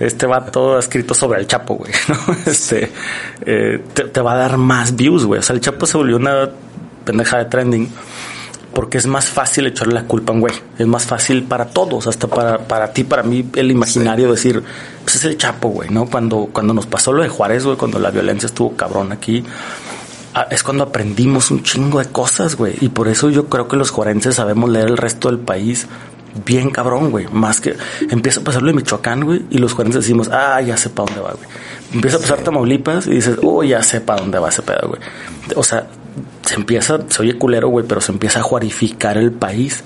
este 0.00 0.26
va 0.26 0.44
todo 0.44 0.78
escrito 0.78 1.14
sobre 1.14 1.40
el 1.40 1.46
Chapo, 1.46 1.76
güey, 1.76 1.92
¿no? 2.08 2.16
Este, 2.46 2.90
eh, 3.46 3.82
te, 3.94 4.04
te 4.04 4.20
va 4.20 4.32
a 4.32 4.36
dar 4.36 4.56
más 4.58 4.96
views, 4.96 5.24
güey. 5.24 5.38
O 5.38 5.42
sea, 5.42 5.54
el 5.54 5.60
Chapo 5.60 5.86
se 5.86 5.96
volvió 5.96 6.16
una 6.16 6.50
pendeja 7.04 7.38
de 7.38 7.44
trending 7.44 7.88
porque 8.74 8.98
es 8.98 9.06
más 9.06 9.26
fácil 9.26 9.66
echarle 9.66 9.94
la 9.94 10.02
culpa 10.02 10.32
a 10.32 10.34
un 10.34 10.40
güey. 10.40 10.54
Es 10.76 10.86
más 10.88 11.06
fácil 11.06 11.44
para 11.44 11.66
todos, 11.66 12.08
hasta 12.08 12.26
para, 12.26 12.58
para 12.58 12.92
ti, 12.92 13.04
para 13.04 13.22
mí, 13.22 13.48
el 13.54 13.70
imaginario 13.70 14.32
decir, 14.32 14.62
pues 15.04 15.14
es 15.14 15.24
el 15.24 15.38
Chapo, 15.38 15.68
güey, 15.68 15.90
¿no? 15.90 16.06
Cuando, 16.06 16.48
cuando 16.52 16.74
nos 16.74 16.86
pasó 16.86 17.12
lo 17.12 17.22
de 17.22 17.28
Juárez, 17.28 17.64
güey, 17.64 17.76
cuando 17.76 18.00
la 18.00 18.10
violencia 18.10 18.46
estuvo 18.46 18.74
cabrón 18.74 19.12
aquí, 19.12 19.44
es 20.50 20.64
cuando 20.64 20.82
aprendimos 20.82 21.52
un 21.52 21.62
chingo 21.62 22.00
de 22.00 22.06
cosas, 22.06 22.56
güey. 22.56 22.74
Y 22.80 22.88
por 22.88 23.06
eso 23.06 23.30
yo 23.30 23.46
creo 23.46 23.68
que 23.68 23.76
los 23.76 23.90
juarenses 23.90 24.34
sabemos 24.34 24.68
leer 24.68 24.88
el 24.88 24.96
resto 24.96 25.28
del 25.28 25.38
país 25.38 25.86
bien 26.44 26.70
cabrón, 26.70 27.10
güey. 27.10 27.26
Más 27.32 27.60
que 27.60 27.74
empieza 28.10 28.40
a 28.40 28.44
pasarlo 28.44 28.68
de 28.68 28.74
Michoacán, 28.74 29.24
güey, 29.24 29.42
y 29.50 29.58
los 29.58 29.72
juarenses 29.72 30.02
decimos, 30.02 30.28
ah, 30.32 30.60
ya 30.60 30.76
sé 30.76 30.90
para 30.90 31.06
dónde 31.06 31.20
va, 31.20 31.32
güey. 31.32 31.48
Empieza 31.92 32.16
a 32.16 32.20
pasar 32.20 32.40
Tamaulipas 32.40 33.06
y 33.06 33.12
dices, 33.12 33.38
oh, 33.42 33.62
ya 33.62 33.82
sé 33.82 34.00
para 34.00 34.20
dónde 34.20 34.38
va 34.38 34.48
ese 34.48 34.62
pedo, 34.62 34.88
güey. 34.88 35.00
O 35.54 35.62
sea, 35.62 35.86
se 36.44 36.54
empieza, 36.54 36.98
se 37.08 37.22
oye 37.22 37.38
culero, 37.38 37.68
güey, 37.68 37.86
pero 37.86 38.00
se 38.00 38.12
empieza 38.12 38.40
a 38.40 38.42
juarificar 38.42 39.16
el 39.16 39.32
país. 39.32 39.84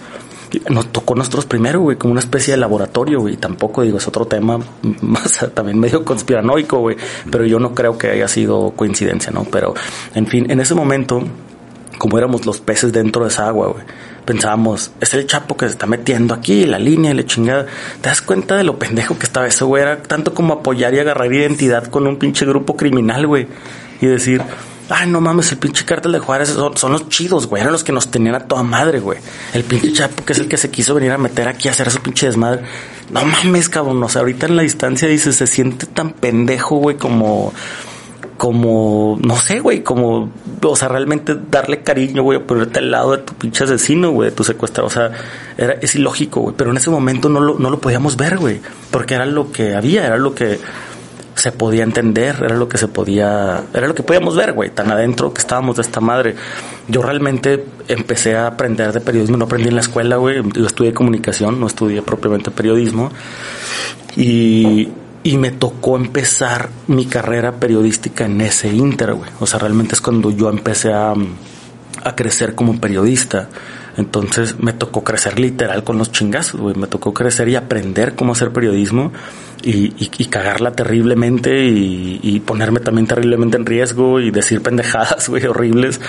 Nos 0.71 0.91
tocó 0.91 1.15
nosotros 1.15 1.45
primero, 1.45 1.81
güey, 1.81 1.99
como 1.99 2.13
una 2.13 2.21
especie 2.21 2.55
de 2.55 2.59
laboratorio, 2.59 3.21
güey. 3.21 3.37
Tampoco, 3.37 3.83
digo, 3.83 3.99
es 3.99 4.09
otro 4.09 4.27
tema 4.27 4.59
más 5.03 5.47
también 5.55 5.79
medio 5.79 6.05
conspiranoico, 6.05 6.79
güey. 6.79 6.97
Pero 7.31 7.45
yo 7.45 7.61
no 7.61 7.75
creo 7.75 7.99
que 7.99 8.09
haya 8.11 8.29
sido 8.29 8.73
coincidencia, 8.75 9.31
¿no? 9.31 9.45
Pero, 9.45 9.75
en 10.15 10.27
fin, 10.27 10.51
en 10.51 10.61
ese 10.61 10.75
momento, 10.75 11.23
como 11.99 12.17
éramos 12.17 12.47
los 12.47 12.61
peces 12.61 12.93
dentro 12.93 13.25
de 13.25 13.29
esa 13.29 13.49
agua, 13.49 13.69
güey. 13.69 13.85
Pensábamos, 14.25 14.93
es 15.01 15.15
el 15.15 15.27
chapo 15.27 15.57
que 15.57 15.67
se 15.67 15.73
está 15.73 15.87
metiendo 15.87 16.35
aquí, 16.35 16.65
la 16.65 16.79
línea 16.79 17.11
y 17.11 17.15
la 17.15 17.27
chingada. 17.27 17.67
¿Te 18.01 18.09
das 18.09 18.23
cuenta 18.23 18.57
de 18.57 18.65
lo 18.65 18.79
pendejo 18.79 19.19
que 19.19 19.27
estaba 19.27 19.47
eso, 19.47 19.67
güey? 19.67 19.83
Era 19.83 20.03
tanto 20.03 20.35
como 20.35 20.55
apoyar 20.55 20.95
y 20.95 20.99
agarrar 20.99 21.33
identidad 21.33 21.87
con 21.89 22.07
un 22.07 22.19
pinche 22.19 22.47
grupo 22.47 22.77
criminal, 22.77 23.27
güey. 23.27 23.49
Y 24.01 24.07
decir, 24.07 24.43
ay, 24.91 25.09
no 25.09 25.21
mames, 25.21 25.51
el 25.53 25.59
pinche 25.59 25.85
cártel 25.85 26.13
de 26.13 26.19
Juárez 26.19 26.51
son, 26.51 26.77
son 26.77 26.93
los 26.93 27.09
chidos, 27.09 27.47
güey. 27.47 27.63
Eran 27.63 27.73
los 27.73 27.85
que 27.85 27.93
nos 27.93 28.11
tenían 28.11 28.35
a 28.35 28.41
toda 28.41 28.63
madre, 28.63 29.01
güey. 29.01 29.19
El 29.55 29.65
pinche 29.65 29.93
chapo 29.93 30.25
que 30.25 30.33
es 30.35 30.39
el 30.39 30.49
que 30.49 30.57
se 30.57 30.71
quiso 30.71 30.95
venir 30.95 31.13
a 31.13 31.19
meter 31.19 31.49
aquí 31.49 31.69
a 31.69 31.73
hacer 31.73 31.91
su 31.91 32.01
pinche 32.01 32.27
desmadre. 32.27 32.63
No 33.11 33.25
mames, 33.25 33.69
cabrón. 33.69 34.03
O 34.03 34.09
sea, 34.09 34.21
ahorita 34.21 34.47
en 34.47 34.57
la 34.57 34.63
distancia 34.63 35.09
dices, 35.09 35.37
se 35.37 35.47
siente 35.47 35.87
tan 35.87 36.13
pendejo, 36.13 36.77
güey, 36.77 36.97
como 36.97 37.53
como, 38.38 39.18
no 39.20 39.37
sé, 39.37 39.59
güey, 39.59 39.83
como, 39.83 40.31
o 40.62 40.77
sea, 40.77 40.88
realmente 40.88 41.37
darle 41.51 41.83
cariño, 41.83 42.22
güey, 42.22 42.38
ponerte 42.38 42.79
al 42.79 42.90
lado 42.90 43.16
de 43.16 43.18
tu 43.18 43.35
pinche 43.35 43.64
asesino, 43.64 44.12
güey, 44.12 44.31
de 44.31 44.37
tu 44.37 44.44
secuestrador, 44.44 44.90
o 44.90 44.94
sea, 44.94 45.11
era, 45.59 45.72
es 45.74 45.96
ilógico, 45.96 46.40
güey, 46.40 46.55
pero 46.57 46.70
en 46.70 46.77
ese 46.77 46.88
momento 46.88 47.29
no 47.29 47.40
lo, 47.40 47.59
no 47.59 47.68
lo 47.68 47.81
podíamos 47.81 48.16
ver, 48.16 48.38
güey, 48.38 48.61
porque 48.92 49.14
era 49.14 49.27
lo 49.27 49.51
que 49.51 49.74
había, 49.74 50.07
era 50.07 50.16
lo 50.16 50.35
que 50.35 50.59
se 51.35 51.53
podía 51.53 51.83
entender, 51.83 52.37
era 52.42 52.57
lo 52.57 52.68
que 52.68 52.79
se 52.79 52.88
podía, 52.88 53.64
era 53.74 53.88
lo 53.88 53.94
que 53.94 54.05
podíamos 54.05 54.37
ver, 54.37 54.53
güey, 54.53 54.70
tan 54.70 54.90
adentro 54.90 55.35
que 55.35 55.40
estábamos 55.40 55.77
de 55.77 55.83
esta 55.83 56.01
madre. 56.01 56.35
Yo 56.88 57.03
realmente 57.03 57.64
empecé 57.87 58.37
a 58.37 58.48
aprender 58.48 58.92
de 58.92 59.01
periodismo, 59.01 59.37
no 59.37 59.44
aprendí 59.44 59.68
en 59.68 59.74
la 59.74 59.81
escuela, 59.81 60.16
güey, 60.16 60.42
yo 60.55 60.66
estudié 60.66 60.92
comunicación, 60.92 61.61
no 61.61 61.66
estudié 61.66 62.03
propiamente 62.03 62.51
periodismo, 62.51 63.11
y, 64.16 64.88
y 65.29 65.37
me 65.37 65.51
tocó 65.51 65.99
empezar 65.99 66.71
mi 66.87 67.05
carrera 67.05 67.61
periodística 67.61 68.25
en 68.25 68.41
ese 68.41 68.69
inter, 68.69 69.12
güey. 69.12 69.31
O 69.41 69.47
sea, 69.47 69.59
realmente 69.59 69.95
es 69.95 70.01
cuando 70.01 70.31
yo 70.31 70.49
empecé 70.49 70.91
a, 70.91 71.12
a 72.03 72.17
crecer 72.17 72.55
como 72.55 72.81
periodista. 72.81 73.51
Entonces 73.99 74.59
me 74.59 74.73
tocó 74.73 75.05
crecer 75.05 75.38
literal 75.38 75.85
con 75.85 75.99
los 75.99 76.12
chingazos, 76.12 76.59
güey. 76.59 76.77
Me 76.77 76.87
tocó 76.87 77.12
crecer 77.12 77.47
y 77.51 77.57
aprender 77.57 78.14
cómo 78.14 78.33
hacer 78.33 78.55
periodismo 78.55 79.12
y, 79.62 79.88
y, 80.03 80.11
y 80.17 80.25
cagarla 80.29 80.73
terriblemente 80.73 81.62
y, 81.67 82.21
y 82.23 82.41
ponerme 82.41 82.81
también 82.81 83.07
terriblemente 83.07 83.59
en 83.59 83.67
riesgo 83.67 84.21
y 84.21 84.31
decir 84.31 84.62
pendejadas, 84.62 85.29
güey, 85.29 85.45
horribles. 85.45 86.01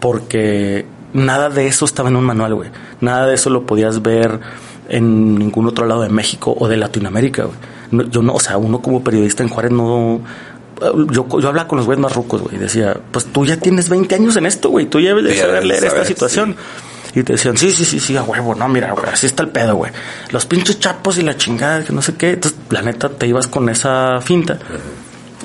Porque 0.00 0.86
nada 1.12 1.50
de 1.50 1.68
eso 1.68 1.84
estaba 1.84 2.08
en 2.08 2.16
un 2.16 2.24
manual, 2.24 2.56
güey. 2.56 2.70
Nada 3.00 3.26
de 3.26 3.34
eso 3.34 3.48
lo 3.48 3.64
podías 3.64 4.02
ver 4.02 4.40
en 4.88 5.34
ningún 5.38 5.66
otro 5.66 5.86
lado 5.86 6.02
de 6.02 6.08
México 6.08 6.56
o 6.58 6.68
de 6.68 6.76
Latinoamérica, 6.76 7.44
güey. 7.44 7.56
No, 7.90 8.02
yo 8.04 8.22
no, 8.22 8.34
o 8.34 8.40
sea, 8.40 8.56
uno 8.58 8.80
como 8.80 9.02
periodista 9.04 9.42
en 9.42 9.48
Juárez 9.48 9.72
no... 9.72 10.20
Yo, 11.10 11.26
yo 11.40 11.48
hablaba 11.48 11.66
con 11.68 11.78
los 11.78 11.86
güeyes 11.86 12.02
más 12.02 12.14
rucos, 12.14 12.42
güey. 12.42 12.58
Decía, 12.58 12.96
pues 13.10 13.24
tú 13.26 13.46
ya 13.46 13.56
tienes 13.56 13.88
20 13.88 14.14
años 14.14 14.36
en 14.36 14.44
esto, 14.44 14.68
güey. 14.70 14.86
Tú 14.86 15.00
ya 15.00 15.08
debes 15.10 15.24
de 15.24 15.34
saber 15.36 15.64
leer 15.64 15.84
esta 15.84 16.04
situación. 16.04 16.54
Y 17.14 17.22
te 17.22 17.32
decían, 17.32 17.56
sí, 17.56 17.70
sí, 17.72 17.86
sí, 17.86 17.98
sí, 17.98 18.14
a 18.16 18.22
huevo, 18.22 18.54
no, 18.54 18.68
mira, 18.68 18.92
güey, 18.92 19.06
así 19.10 19.24
está 19.24 19.42
el 19.42 19.48
pedo, 19.48 19.74
güey. 19.76 19.90
Los 20.32 20.44
pinches 20.44 20.78
chapos 20.78 21.16
y 21.16 21.22
la 21.22 21.34
chingada, 21.34 21.82
que 21.82 21.94
no 21.94 22.02
sé 22.02 22.14
qué. 22.16 22.32
Entonces, 22.32 22.58
la 22.68 22.82
neta, 22.82 23.08
te 23.08 23.26
ibas 23.26 23.46
con 23.46 23.70
esa 23.70 24.20
finta. 24.20 24.58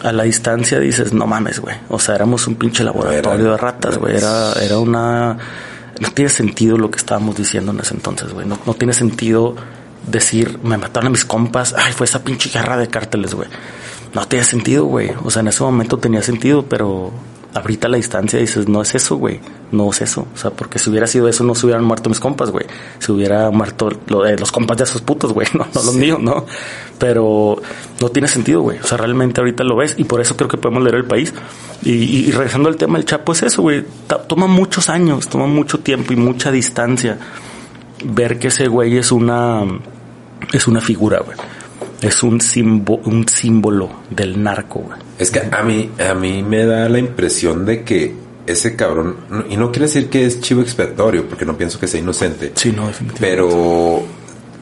A 0.03 0.11
la 0.11 0.23
distancia 0.23 0.79
dices, 0.79 1.13
no 1.13 1.27
mames, 1.27 1.59
güey. 1.61 1.77
O 1.87 1.97
sea, 1.97 2.15
éramos 2.15 2.45
un 2.47 2.55
pinche 2.55 2.83
laboratorio 2.83 3.45
Era- 3.45 3.51
de 3.51 3.57
ratas, 3.57 3.97
güey. 3.99 4.17
Era, 4.17 4.51
era 4.61 4.79
una... 4.79 5.37
No 6.01 6.09
tiene 6.09 6.31
sentido 6.31 6.77
lo 6.77 6.89
que 6.89 6.97
estábamos 6.97 7.35
diciendo 7.35 7.71
en 7.71 7.79
ese 7.79 7.93
entonces, 7.93 8.33
güey. 8.33 8.47
No, 8.47 8.57
no 8.65 8.73
tiene 8.73 8.91
sentido 8.91 9.55
decir, 10.07 10.57
me 10.63 10.75
mataron 10.79 11.07
a 11.07 11.09
mis 11.11 11.25
compas. 11.25 11.75
Ay, 11.77 11.93
fue 11.93 12.05
esa 12.05 12.23
pinche 12.23 12.49
guerra 12.49 12.75
de 12.75 12.87
cárteles, 12.87 13.35
güey. 13.35 13.47
No 14.15 14.27
tiene 14.27 14.43
sentido, 14.43 14.85
güey. 14.85 15.11
O 15.23 15.29
sea, 15.29 15.41
en 15.41 15.49
ese 15.49 15.61
momento 15.61 15.99
tenía 15.99 16.23
sentido, 16.23 16.65
pero 16.65 17.11
ahorita 17.53 17.87
la 17.87 17.97
distancia 17.97 18.39
dices, 18.39 18.67
no 18.67 18.81
es 18.81 18.95
eso, 18.95 19.15
güey. 19.17 19.39
No 19.71 19.89
es 19.89 20.01
eso. 20.01 20.27
O 20.33 20.37
sea, 20.37 20.51
porque 20.51 20.79
si 20.79 20.89
hubiera 20.89 21.07
sido 21.07 21.27
eso, 21.27 21.43
no 21.43 21.55
se 21.55 21.65
hubieran 21.65 21.83
muerto 21.83 22.09
mis 22.09 22.19
compas, 22.19 22.51
güey. 22.51 22.65
Se 22.99 23.11
hubiera 23.11 23.49
muerto 23.51 23.89
lo 24.07 24.23
de 24.23 24.37
los 24.37 24.51
compas 24.51 24.77
de 24.77 24.83
esos 24.83 25.01
putos, 25.01 25.33
güey. 25.33 25.47
No, 25.53 25.65
no 25.73 25.83
los 25.83 25.95
míos, 25.95 26.19
¿no? 26.19 26.45
Pero 26.97 27.61
no 27.99 28.09
tiene 28.09 28.27
sentido, 28.27 28.61
güey. 28.61 28.79
O 28.79 28.83
sea, 28.83 28.97
realmente 28.97 29.41
ahorita 29.41 29.63
lo 29.63 29.75
ves 29.75 29.95
y 29.97 30.05
por 30.05 30.21
eso 30.21 30.35
creo 30.37 30.49
que 30.49 30.57
podemos 30.57 30.83
leer 30.83 30.95
el 30.95 31.05
país. 31.05 31.33
Y, 31.83 31.91
y, 31.91 32.25
y 32.27 32.31
regresando 32.31 32.69
al 32.69 32.77
tema 32.77 32.97
del 32.97 33.05
Chapo, 33.05 33.33
es 33.33 33.43
eso, 33.43 33.61
güey. 33.61 33.83
Toma 34.27 34.47
muchos 34.47 34.89
años, 34.89 35.27
toma 35.27 35.45
mucho 35.45 35.79
tiempo 35.79 36.13
y 36.13 36.15
mucha 36.15 36.51
distancia 36.51 37.17
ver 38.03 38.39
que 38.39 38.47
ese 38.47 38.67
güey 38.67 38.97
es 38.97 39.11
una 39.11 39.63
es 40.53 40.67
una 40.67 40.81
figura, 40.81 41.19
güey. 41.19 41.37
Es 42.01 42.23
un, 42.23 42.39
simbo- 42.39 42.99
un 43.05 43.27
símbolo 43.27 43.89
del 44.09 44.41
narco, 44.41 44.79
güey. 44.79 44.99
Es 45.19 45.29
que 45.31 45.39
a 45.51 45.61
mí, 45.63 45.91
a 46.09 46.13
mí 46.15 46.41
me 46.43 46.65
da 46.65 46.89
la 46.89 46.97
impresión 46.99 47.65
de 47.65 47.83
que 47.83 48.15
ese 48.47 48.75
cabrón, 48.75 49.17
y 49.49 49.55
no 49.55 49.71
quiere 49.71 49.85
decir 49.85 50.09
que 50.09 50.25
es 50.25 50.41
chivo 50.41 50.61
expiatorio, 50.61 51.27
porque 51.27 51.45
no 51.45 51.55
pienso 51.57 51.79
que 51.79 51.87
sea 51.87 51.99
inocente, 52.01 52.51
Sí, 52.55 52.71
no, 52.71 52.87
definitivamente. 52.87 53.19
pero 53.19 54.03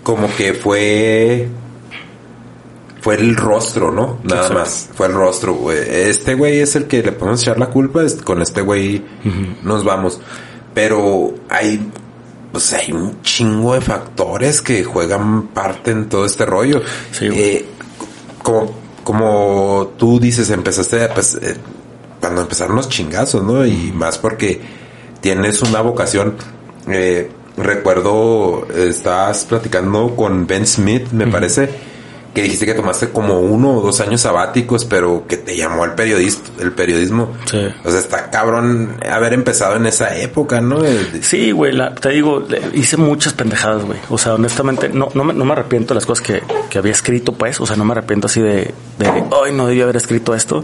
como 0.03 0.27
que 0.35 0.53
fue 0.53 1.47
fue 3.01 3.15
el 3.15 3.35
rostro, 3.37 3.91
¿no? 3.91 4.19
Nada 4.23 4.41
Exacto. 4.41 4.59
más, 4.59 4.89
fue 4.93 5.07
el 5.07 5.13
rostro. 5.13 5.53
güey. 5.53 5.77
Este 5.89 6.33
güey 6.35 6.59
es 6.59 6.75
el 6.75 6.85
que 6.87 7.01
le 7.01 7.13
podemos 7.13 7.41
echar 7.41 7.57
la 7.57 7.67
culpa, 7.67 8.01
con 8.25 8.41
este 8.41 8.59
güey 8.61 9.01
nos 9.63 9.85
vamos. 9.85 10.19
Pero 10.73 11.33
hay 11.49 11.79
pues 12.51 12.73
hay 12.73 12.91
un 12.91 13.21
chingo 13.21 13.73
de 13.73 13.81
factores 13.81 14.61
que 14.61 14.83
juegan 14.83 15.47
parte 15.47 15.91
en 15.91 16.09
todo 16.09 16.25
este 16.25 16.45
rollo. 16.45 16.81
Sí. 17.11 17.27
Eh, 17.31 17.65
como, 18.41 18.71
como 19.03 19.91
tú 19.97 20.19
dices, 20.19 20.49
empezaste 20.49 21.07
pues, 21.09 21.35
eh, 21.35 21.57
cuando 22.19 22.41
empezaron 22.41 22.75
los 22.75 22.89
chingazos, 22.89 23.43
¿no? 23.43 23.65
Y 23.65 23.91
más 23.91 24.17
porque 24.17 24.61
tienes 25.21 25.61
una 25.61 25.81
vocación. 25.81 26.35
Eh, 26.87 27.29
recuerdo, 27.57 28.67
estabas 28.75 29.45
platicando 29.45 30.15
con 30.15 30.47
Ben 30.47 30.65
Smith, 30.65 31.11
me 31.11 31.27
parece, 31.27 31.69
que 32.39 32.43
dijiste 32.45 32.65
que 32.65 32.73
tomaste 32.73 33.09
como 33.09 33.39
uno 33.39 33.77
o 33.77 33.81
dos 33.81 33.99
años 34.01 34.21
sabáticos, 34.21 34.85
pero 34.85 35.25
que 35.27 35.37
te 35.37 35.55
llamó 35.55 35.85
el 35.85 35.91
periodismo, 35.91 36.43
el 36.59 36.71
periodismo. 36.71 37.33
Sí. 37.45 37.67
O 37.83 37.89
sea, 37.91 37.99
está 37.99 38.29
cabrón 38.29 38.97
haber 39.09 39.33
empezado 39.33 39.75
en 39.75 39.85
esa 39.85 40.15
época, 40.17 40.61
¿no? 40.61 40.79
Sí, 41.21 41.51
güey, 41.51 41.73
la- 41.73 41.93
te 41.95 42.09
digo, 42.09 42.45
hice 42.73 42.97
muchas 42.97 43.33
pendejadas, 43.33 43.83
güey. 43.85 43.99
O 44.09 44.17
sea, 44.17 44.35
honestamente, 44.35 44.89
no, 44.89 45.09
no, 45.13 45.23
me, 45.23 45.33
no 45.33 45.45
me 45.45 45.51
arrepiento 45.53 45.93
de 45.93 45.95
las 45.95 46.05
cosas 46.05 46.25
que, 46.25 46.43
que 46.69 46.77
había 46.77 46.91
escrito, 46.91 47.33
pues. 47.33 47.59
O 47.59 47.65
sea, 47.65 47.75
no 47.75 47.85
me 47.85 47.91
arrepiento 47.91 48.27
así 48.27 48.41
de, 48.41 48.73
de 48.97 49.07
ay, 49.45 49.53
no 49.53 49.67
debí 49.67 49.81
haber 49.81 49.95
escrito 49.97 50.33
esto. 50.35 50.63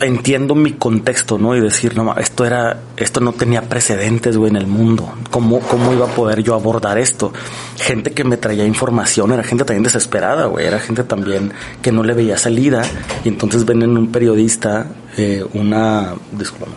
Entiendo 0.00 0.54
mi 0.54 0.72
contexto, 0.72 1.38
¿no? 1.38 1.56
Y 1.56 1.60
decir, 1.60 1.96
no, 1.96 2.14
esto 2.16 2.44
era, 2.44 2.80
esto 2.96 3.20
no 3.20 3.32
tenía 3.32 3.62
precedentes, 3.62 4.36
güey, 4.36 4.50
en 4.50 4.56
el 4.56 4.66
mundo. 4.66 5.12
¿Cómo, 5.30 5.60
cómo 5.60 5.92
iba 5.92 6.06
a 6.06 6.14
poder 6.14 6.42
yo 6.42 6.54
abordar 6.54 6.98
esto? 6.98 7.32
Gente 7.76 8.12
que 8.12 8.24
me 8.24 8.36
traía 8.36 8.64
información, 8.64 9.32
era 9.32 9.42
gente 9.42 9.64
también 9.64 9.82
desesperada, 9.82 10.46
güey. 10.46 10.66
Era 10.66 10.78
gente 10.78 11.04
también 11.04 11.52
que 11.82 11.92
no 11.92 12.02
le 12.02 12.14
veía 12.14 12.38
salida. 12.38 12.82
Y 13.24 13.28
entonces 13.28 13.64
ven 13.64 13.82
en 13.82 13.96
un 13.96 14.12
periodista 14.12 14.86
eh, 15.16 15.44
una, 15.54 16.14
disculpa, 16.30 16.68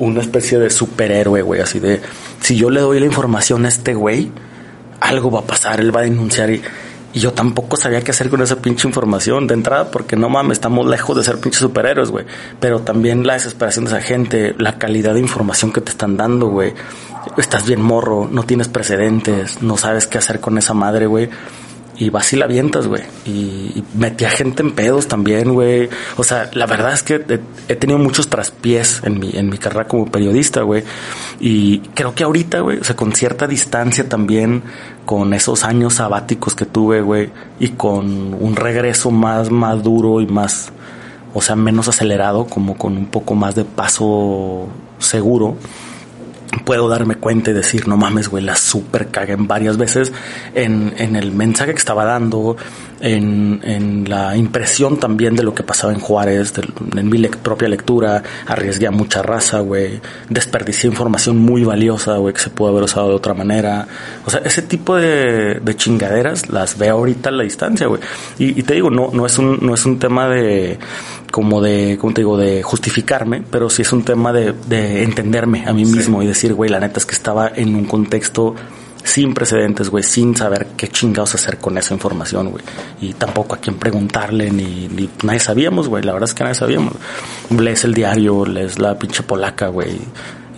una 0.00 0.20
especie 0.20 0.58
de 0.58 0.68
superhéroe, 0.68 1.42
güey, 1.42 1.60
así 1.60 1.78
de, 1.78 2.00
si 2.40 2.56
yo 2.56 2.70
le 2.70 2.80
doy 2.80 2.98
la 2.98 3.06
información 3.06 3.64
a 3.64 3.68
este 3.68 3.94
güey, 3.94 4.32
algo 5.00 5.30
va 5.30 5.40
a 5.40 5.44
pasar, 5.44 5.80
él 5.80 5.94
va 5.94 6.00
a 6.00 6.04
denunciar 6.04 6.50
y, 6.50 6.62
y 7.16 7.20
yo 7.20 7.32
tampoco 7.32 7.78
sabía 7.78 8.02
qué 8.02 8.10
hacer 8.10 8.28
con 8.28 8.42
esa 8.42 8.56
pinche 8.56 8.86
información 8.86 9.46
de 9.46 9.54
entrada, 9.54 9.90
porque 9.90 10.16
no 10.16 10.28
mames, 10.28 10.58
estamos 10.58 10.86
lejos 10.86 11.16
de 11.16 11.24
ser 11.24 11.40
pinches 11.40 11.60
superhéroes, 11.60 12.10
güey. 12.10 12.26
Pero 12.60 12.80
también 12.80 13.26
la 13.26 13.32
desesperación 13.32 13.86
de 13.86 13.92
esa 13.92 14.02
gente, 14.02 14.54
la 14.58 14.76
calidad 14.76 15.14
de 15.14 15.20
información 15.20 15.72
que 15.72 15.80
te 15.80 15.92
están 15.92 16.18
dando, 16.18 16.48
güey. 16.48 16.74
Estás 17.38 17.66
bien 17.66 17.80
morro, 17.80 18.28
no 18.30 18.42
tienes 18.42 18.68
precedentes, 18.68 19.62
no 19.62 19.78
sabes 19.78 20.06
qué 20.06 20.18
hacer 20.18 20.40
con 20.40 20.58
esa 20.58 20.74
madre, 20.74 21.06
güey. 21.06 21.30
Y 21.98 22.10
vas 22.10 22.32
y 22.32 22.36
la 22.36 22.44
avientas, 22.44 22.86
güey. 22.86 23.02
Y, 23.24 23.30
y 23.74 23.84
metí 23.94 24.24
a 24.24 24.30
gente 24.30 24.62
en 24.62 24.72
pedos 24.72 25.08
también, 25.08 25.54
güey. 25.54 25.88
O 26.16 26.24
sea, 26.24 26.50
la 26.52 26.66
verdad 26.66 26.92
es 26.92 27.02
que 27.02 27.24
he, 27.68 27.76
tenido 27.76 27.98
muchos 27.98 28.28
traspiés 28.28 29.00
en 29.04 29.18
mi, 29.18 29.30
en 29.34 29.48
mi 29.48 29.56
carrera 29.56 29.88
como 29.88 30.06
periodista, 30.06 30.62
güey. 30.62 30.84
Y 31.40 31.78
creo 31.94 32.14
que 32.14 32.24
ahorita, 32.24 32.60
güey, 32.60 32.78
o 32.78 32.84
sea, 32.84 32.96
con 32.96 33.12
cierta 33.12 33.46
distancia 33.46 34.08
también, 34.08 34.62
con 35.06 35.32
esos 35.32 35.64
años 35.64 35.94
sabáticos 35.94 36.54
que 36.54 36.66
tuve, 36.66 37.00
güey, 37.00 37.30
y 37.58 37.70
con 37.70 38.34
un 38.34 38.56
regreso 38.56 39.10
más 39.10 39.50
maduro 39.50 40.20
y 40.20 40.26
más, 40.26 40.72
o 41.32 41.40
sea, 41.40 41.56
menos 41.56 41.88
acelerado, 41.88 42.46
como 42.46 42.76
con 42.76 42.96
un 42.96 43.06
poco 43.06 43.34
más 43.34 43.54
de 43.54 43.64
paso 43.64 44.68
seguro 44.98 45.56
puedo 46.64 46.88
darme 46.88 47.16
cuenta 47.16 47.50
y 47.50 47.54
decir, 47.54 47.86
no 47.88 47.96
mames, 47.96 48.28
güey, 48.28 48.42
la 48.44 48.56
super 48.56 49.08
cagué 49.08 49.34
en 49.34 49.46
varias 49.46 49.76
veces 49.76 50.12
en, 50.54 50.94
en 50.98 51.16
el 51.16 51.32
mensaje 51.32 51.72
que 51.72 51.78
estaba 51.78 52.04
dando, 52.04 52.56
en, 53.00 53.60
en 53.62 54.08
la 54.08 54.36
impresión 54.36 54.98
también 54.98 55.36
de 55.36 55.42
lo 55.42 55.54
que 55.54 55.62
pasaba 55.62 55.92
en 55.92 56.00
Juárez, 56.00 56.54
en 56.96 57.08
mi 57.08 57.18
lec- 57.18 57.36
propia 57.36 57.68
lectura, 57.68 58.22
arriesgué 58.46 58.86
a 58.86 58.90
mucha 58.90 59.22
raza, 59.22 59.60
güey, 59.60 60.00
desperdicié 60.28 60.88
información 60.90 61.36
muy 61.38 61.64
valiosa, 61.64 62.16
güey, 62.16 62.34
que 62.34 62.40
se 62.40 62.50
pudo 62.50 62.70
haber 62.70 62.84
usado 62.84 63.08
de 63.10 63.14
otra 63.14 63.34
manera. 63.34 63.86
O 64.24 64.30
sea, 64.30 64.40
ese 64.44 64.62
tipo 64.62 64.96
de, 64.96 65.60
de 65.60 65.76
chingaderas 65.76 66.48
las 66.48 66.78
veo 66.78 66.94
ahorita 66.94 67.28
a 67.28 67.32
la 67.32 67.42
distancia, 67.42 67.86
güey. 67.86 68.00
Y, 68.38 68.58
y 68.58 68.62
te 68.62 68.74
digo, 68.74 68.90
no, 68.90 69.10
no 69.12 69.26
es 69.26 69.38
un, 69.38 69.58
no 69.60 69.74
es 69.74 69.84
un 69.84 69.98
tema 69.98 70.28
de, 70.28 70.78
como 71.36 71.60
de, 71.60 71.98
¿cómo 72.00 72.14
te 72.14 72.22
digo?, 72.22 72.38
de 72.38 72.62
justificarme, 72.62 73.42
pero 73.50 73.68
sí 73.68 73.82
es 73.82 73.92
un 73.92 74.02
tema 74.04 74.32
de, 74.32 74.54
de 74.54 75.02
entenderme 75.02 75.66
a 75.66 75.74
mí 75.74 75.84
mismo 75.84 76.22
y 76.22 76.26
decir, 76.26 76.54
güey, 76.54 76.70
la 76.70 76.80
neta 76.80 76.98
es 76.98 77.04
que 77.04 77.14
estaba 77.14 77.52
en 77.54 77.74
un 77.74 77.84
contexto 77.84 78.54
sin 79.04 79.34
precedentes, 79.34 79.90
güey, 79.90 80.02
sin 80.02 80.34
saber 80.34 80.68
qué 80.78 80.88
chingados 80.88 81.34
hacer 81.34 81.58
con 81.58 81.76
esa 81.76 81.92
información, 81.92 82.48
güey. 82.52 82.64
Y 83.02 83.12
tampoco 83.12 83.54
a 83.54 83.58
quién 83.58 83.76
preguntarle, 83.76 84.50
ni, 84.50 84.88
ni 84.88 85.10
nadie 85.24 85.38
sabíamos, 85.40 85.88
güey, 85.88 86.02
la 86.04 86.14
verdad 86.14 86.30
es 86.30 86.34
que 86.34 86.42
nadie 86.42 86.54
sabíamos. 86.54 86.94
Lees 87.50 87.84
el 87.84 87.92
diario, 87.92 88.46
lees 88.46 88.78
la 88.78 88.98
pinche 88.98 89.22
polaca, 89.22 89.68
güey. 89.68 89.90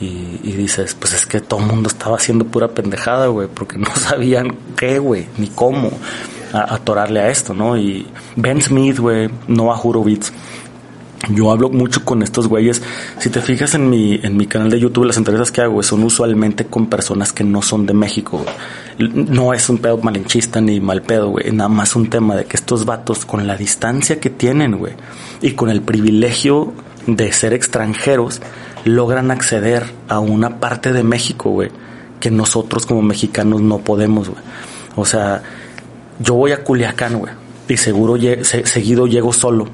Y, 0.01 0.39
y 0.45 0.53
dices, 0.53 0.95
pues 0.95 1.13
es 1.13 1.27
que 1.27 1.41
todo 1.41 1.59
el 1.59 1.67
mundo 1.67 1.89
estaba 1.89 2.15
haciendo 2.19 2.45
pura 2.45 2.69
pendejada, 2.69 3.27
güey, 3.27 3.49
porque 3.53 3.79
no 3.79 3.93
sabían 3.97 4.55
qué, 4.77 5.01
güey, 5.01 5.27
ni 5.39 5.49
cómo 5.49 5.91
a- 6.53 6.73
atorarle 6.77 7.19
a 7.19 7.31
esto, 7.31 7.53
¿no? 7.53 7.77
Y 7.77 8.07
Ben 8.37 8.63
Smith, 8.63 9.01
güey, 9.01 9.29
Noah 9.49 9.81
Horowitz, 9.83 10.33
yo 11.31 11.51
hablo 11.51 11.69
mucho 11.69 12.05
con 12.05 12.23
estos 12.23 12.47
güeyes. 12.47 12.83
Si 13.19 13.29
te 13.29 13.41
fijas 13.41 13.75
en 13.75 13.91
mi, 13.91 14.21
en 14.23 14.37
mi 14.37 14.47
canal 14.47 14.71
de 14.71 14.79
YouTube, 14.79 15.05
las 15.05 15.17
entrevistas 15.17 15.51
que 15.51 15.61
hago 15.61 15.83
son 15.83 16.05
usualmente 16.05 16.67
con 16.67 16.87
personas 16.87 17.33
que 17.33 17.45
no 17.45 17.61
son 17.61 17.87
de 17.87 17.95
México. 17.95 18.45
No 18.99 19.53
es 19.53 19.69
un 19.69 19.79
pedo 19.79 19.99
malinchista 19.99 20.61
ni 20.61 20.81
mal 20.81 21.03
pedo, 21.03 21.31
güey. 21.31 21.51
Nada 21.51 21.69
más 21.69 21.97
un 21.97 22.09
tema 22.09 22.37
de 22.37 22.45
que 22.45 22.57
estos 22.57 22.85
vatos, 22.85 23.25
con 23.25 23.47
la 23.47 23.57
distancia 23.57 24.21
que 24.21 24.31
tienen, 24.31 24.79
güey, 24.79 24.95
y 25.43 25.53
con 25.53 25.71
el 25.71 25.83
privilegio 25.83 26.73
de 27.07 27.33
ser 27.33 27.53
extranjeros, 27.53 28.41
logran 28.85 29.31
acceder 29.31 29.85
a 30.09 30.21
una 30.21 30.61
parte 30.61 30.93
de 30.93 31.03
México, 31.03 31.51
güey, 31.51 31.71
que 32.21 32.31
nosotros 32.31 32.87
como 32.87 33.03
mexicanos 33.03 33.61
no 33.61 33.79
podemos, 33.79 34.29
güey. 34.29 34.43
O 34.95 35.05
sea, 35.05 35.43
yo 36.21 36.35
voy 36.35 36.53
a 36.53 36.63
Culiacán, 36.63 37.19
güey, 37.19 37.33
y 37.69 37.77
seguro 37.77 38.17
seguido 38.43 39.07
llego 39.07 39.33
solo. 39.33 39.69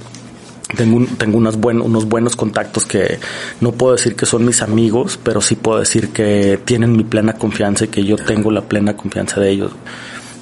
Tengo, 0.77 0.97
un- 0.97 1.07
tengo 1.07 1.39
unos, 1.39 1.57
buen- 1.59 1.81
unos 1.83 2.07
buenos 2.07 2.37
contactos 2.37 2.87
que 2.87 3.19
no 3.61 3.73
puedo 3.73 3.95
decir 3.97 4.17
que 4.17 4.27
son 4.27 4.45
mis 4.45 4.63
amigos, 4.63 5.19
pero 5.23 5.41
sí 5.41 5.55
puedo 5.57 5.79
decir 5.79 6.09
que 6.09 6.59
tienen 6.65 6.97
mi 6.97 7.05
plena 7.05 7.35
confianza 7.35 7.85
y 7.85 7.89
que 7.89 8.05
yo 8.05 8.17
tengo 8.17 8.51
la 8.51 8.63
plena 8.63 8.97
confianza 8.97 9.41
de 9.41 9.51
ellos. 9.51 9.73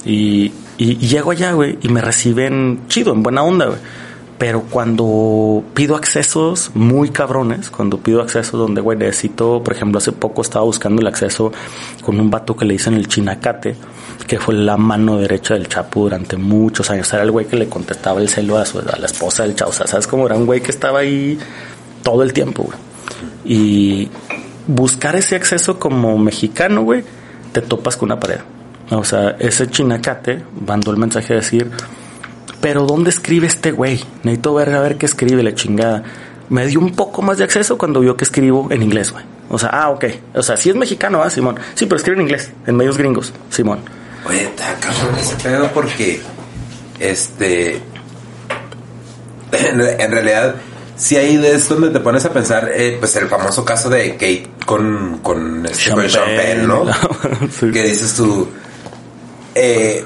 Y, 0.05 0.53
y- 0.79 0.93
y 0.93 1.09
llego 1.09 1.33
allá, 1.33 1.53
güey, 1.53 1.79
y 1.83 1.89
me 1.89 2.01
reciben 2.01 2.81
chido, 2.89 3.13
en 3.13 3.23
buena 3.23 3.43
onda, 3.43 3.67
güey. 3.67 3.79
Pero 4.43 4.63
cuando 4.63 5.63
pido 5.73 5.95
accesos 5.95 6.73
muy 6.75 7.11
cabrones, 7.11 7.71
cuando 7.71 7.99
pido 7.99 8.21
accesos 8.21 8.59
donde, 8.59 8.81
güey, 8.81 8.99
necesito, 8.99 9.63
por 9.63 9.73
ejemplo, 9.73 9.99
hace 9.99 10.11
poco 10.11 10.43
estaba 10.43 10.65
buscando 10.65 11.01
el 11.01 11.07
acceso 11.07 11.53
con 12.05 12.19
un 12.19 12.29
vato 12.29 12.57
que 12.57 12.65
le 12.65 12.73
dicen 12.73 12.95
el 12.95 13.07
chinacate, 13.07 13.77
que 14.27 14.41
fue 14.41 14.55
la 14.55 14.77
mano 14.77 15.19
derecha 15.19 15.55
del 15.55 15.69
Chapo 15.69 16.01
durante 16.01 16.37
muchos 16.37 16.91
años. 16.91 17.13
Era 17.13 17.23
el 17.23 17.31
güey 17.31 17.47
que 17.47 17.55
le 17.57 17.69
contestaba 17.69 18.21
el 18.21 18.29
celo 18.29 18.59
a, 18.59 18.67
su, 18.67 18.81
a 18.81 18.99
la 18.99 19.07
esposa 19.07 19.45
del 19.45 19.55
Chapo. 19.55 19.71
O 19.71 19.75
sea, 19.75 19.87
¿sabes 19.87 20.09
cómo 20.09 20.27
era 20.27 20.35
un 20.35 20.45
güey 20.45 20.61
que 20.61 20.73
estaba 20.73 20.99
ahí 20.99 21.39
todo 22.03 22.25
el 22.25 22.33
tiempo, 22.33 22.65
güey? 22.65 22.79
Y 23.45 24.11
buscar 24.67 25.15
ese 25.15 25.37
acceso 25.37 25.79
como 25.79 26.19
mexicano, 26.19 26.83
güey, 26.83 27.05
te 27.53 27.63
topas 27.63 27.97
con 27.97 28.09
una 28.09 28.19
pared. 28.19 28.41
O 28.91 29.05
sea, 29.05 29.37
ese 29.39 29.69
chinacate 29.71 30.43
mandó 30.67 30.91
el 30.91 30.97
mensaje 30.97 31.33
a 31.33 31.37
decir, 31.37 31.71
pero 32.63 32.87
¿dónde 32.87 33.11
escribe 33.11 33.49
este 33.49 33.73
güey? 33.73 34.03
Necesito 34.23 34.55
ver 34.55 34.71
a 34.71 34.81
ver 34.81 34.97
qué 34.97 35.05
escribe 35.05 35.43
la 35.43 35.53
chingada. 35.53 36.05
Me 36.49 36.65
dio 36.67 36.79
un 36.79 36.95
poco 36.95 37.21
más 37.21 37.37
de 37.37 37.45
acceso 37.45 37.77
cuando 37.77 38.01
vio 38.01 38.17
que 38.17 38.25
escribo 38.25 38.69
en 38.71 38.83
inglés, 38.83 39.11
güey. 39.11 39.25
O 39.51 39.59
sea, 39.59 39.71
ah, 39.71 39.91
ok. 39.91 40.05
O 40.35 40.43
sea, 40.43 40.57
sí 40.57 40.71
es 40.71 40.77
mexicano, 40.77 41.23
¿ah, 41.23 41.29
Simón? 41.29 41.59
Sí, 41.75 41.87
pero 41.87 41.97
escribe 41.97 42.19
en 42.19 42.23
inglés, 42.23 42.53
en 42.67 42.77
medios 42.77 42.97
gringos, 42.97 43.33
Simón. 43.51 43.81
Oye, 44.25 44.45
está 44.45 44.77
cabrón 44.77 45.19
ese 45.19 45.35
pedo 45.37 45.71
porque, 45.75 46.23
este, 47.01 47.81
en, 49.53 50.13
realidad, 50.13 50.55
si 50.97 51.17
ahí 51.17 51.45
es 51.45 51.69
donde 51.69 51.91
te 51.91 51.99
pones 51.99 52.25
a 52.27 52.33
pensar, 52.33 52.71
eh, 52.73 52.97
pues 53.01 53.17
el 53.17 53.27
famoso 53.27 53.65
caso 53.65 53.91
de 53.91 54.13
Kate 54.13 54.51
con, 54.65 55.19
con, 55.19 55.67
este, 55.67 55.91
con 55.91 56.09
Sean 56.09 56.27
Penn, 56.37 56.69
¿no? 56.69 56.87
Sí. 57.59 57.73
Que 57.73 57.83
dices 57.83 58.15
tú, 58.15 58.49
eh, 59.57 60.05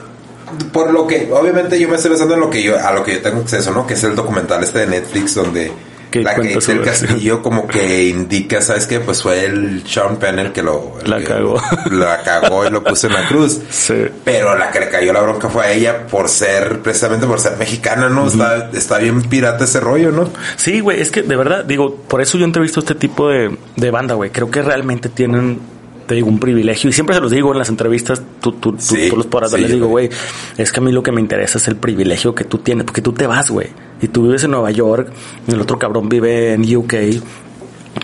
por 0.73 0.93
lo 0.93 1.07
que, 1.07 1.29
obviamente 1.33 1.79
yo 1.79 1.89
me 1.89 1.97
estoy 1.97 2.13
basando 2.13 2.35
en 2.35 2.41
lo 2.41 2.51
que 2.51 2.63
yo, 2.63 2.79
a 2.79 2.93
lo 2.93 3.03
que 3.03 3.15
yo 3.15 3.23
tengo 3.23 3.41
acceso, 3.41 3.73
¿no? 3.73 3.87
Que 3.87 3.95
es 3.95 4.05
el 4.05 4.15
documental 4.15 4.63
este 4.63 4.81
de 4.81 4.87
Netflix 4.87 5.35
donde 5.35 5.73
Que 6.11 6.23
la 6.23 6.37
su 6.61 6.73
del. 6.73 6.83
Castillo 6.83 7.43
como 7.43 7.67
que 7.67 8.05
indica, 8.05 8.61
¿sabes 8.61 8.87
qué? 8.87 9.01
Pues 9.01 9.23
fue 9.23 9.45
el 9.45 9.85
Sean 9.87 10.17
Penn 10.19 10.39
el 10.39 10.53
que 10.53 10.63
lo... 10.63 10.95
el 11.03 11.11
La 11.11 11.19
que 11.19 11.25
cagó. 11.25 11.61
La 11.91 12.23
cagó 12.23 12.65
y 12.65 12.71
lo 12.71 12.85
puso 12.85 13.09
en 13.09 13.15
la 13.15 13.27
cruz. 13.27 13.61
Sí. 13.71 14.07
Pero 14.25 14.57
la 14.57 14.71
que 14.71 14.81
le 14.81 14.89
cayó 14.89 15.13
la 15.13 15.21
bronca 15.21 15.49
fue 15.49 15.65
a 15.65 15.73
ella 15.73 16.07
por 16.07 16.29
ser, 16.29 16.81
precisamente 16.81 17.27
por 17.27 17.41
ser 17.41 17.57
mexicana, 17.57 18.09
¿no? 18.09 18.27
está, 18.27 18.71
está 18.73 18.99
bien 18.99 19.23
pirata 19.23 19.65
ese 19.65 19.81
rollo, 19.81 20.13
¿no? 20.13 20.31
Sí, 20.57 20.81
güey, 20.81 21.01
es 21.01 21.11
que 21.11 21.23
de 21.23 21.37
verdad, 21.37 21.65
digo, 21.65 21.97
por 21.97 22.21
eso 22.23 22.39
yo 22.39 22.45
entrevisto 22.45 22.81
a 22.81 22.83
este 22.83 22.95
tipo 22.95 23.29
de, 23.29 23.57
de 23.77 23.91
banda, 23.91 24.15
güey. 24.15 24.31
Creo 24.31 24.51
que 24.51 24.63
realmente 24.63 25.09
tienen, 25.09 25.61
te 26.07 26.15
digo, 26.15 26.29
un 26.29 26.39
privilegio. 26.39 26.91
Y 26.91 26.93
siempre 26.93 27.15
se 27.15 27.21
los 27.21 27.31
digo 27.31 27.53
en 27.53 27.59
las 27.59 27.69
entrevistas, 27.69 28.23
tú, 28.41 28.53
tú, 28.53 28.75
Sí, 28.79 29.09
tú 29.11 29.17
los 29.17 29.27
podrás 29.27 29.51
sí, 29.51 29.59
les 29.59 29.73
digo, 29.73 29.89
güey. 29.89 30.09
es 30.57 30.73
que 30.73 30.81
a 30.81 30.83
mí 30.83 30.93
lo 30.93 31.03
que 31.03 31.13
me 31.13 31.21
interesa 31.21 31.59
es 31.59 31.69
el 31.69 31.77
privilegio 31.77 32.35
que 32.35 32.45
tú 32.45 32.59
tienes, 32.59 32.85
porque 32.85 33.03
tú 33.03 33.13
te 33.13 33.27
vas, 33.27 33.51
güey. 33.51 33.69
Y 34.01 34.09
tú 34.09 34.25
vives 34.25 34.45
en 34.45 34.53
Nueva 34.53 34.71
York, 34.71 35.11
el 35.47 35.61
otro 35.61 35.79
cabrón 35.79 36.09
vive 36.09 36.53
en 36.53 36.77
UK, 36.77 36.95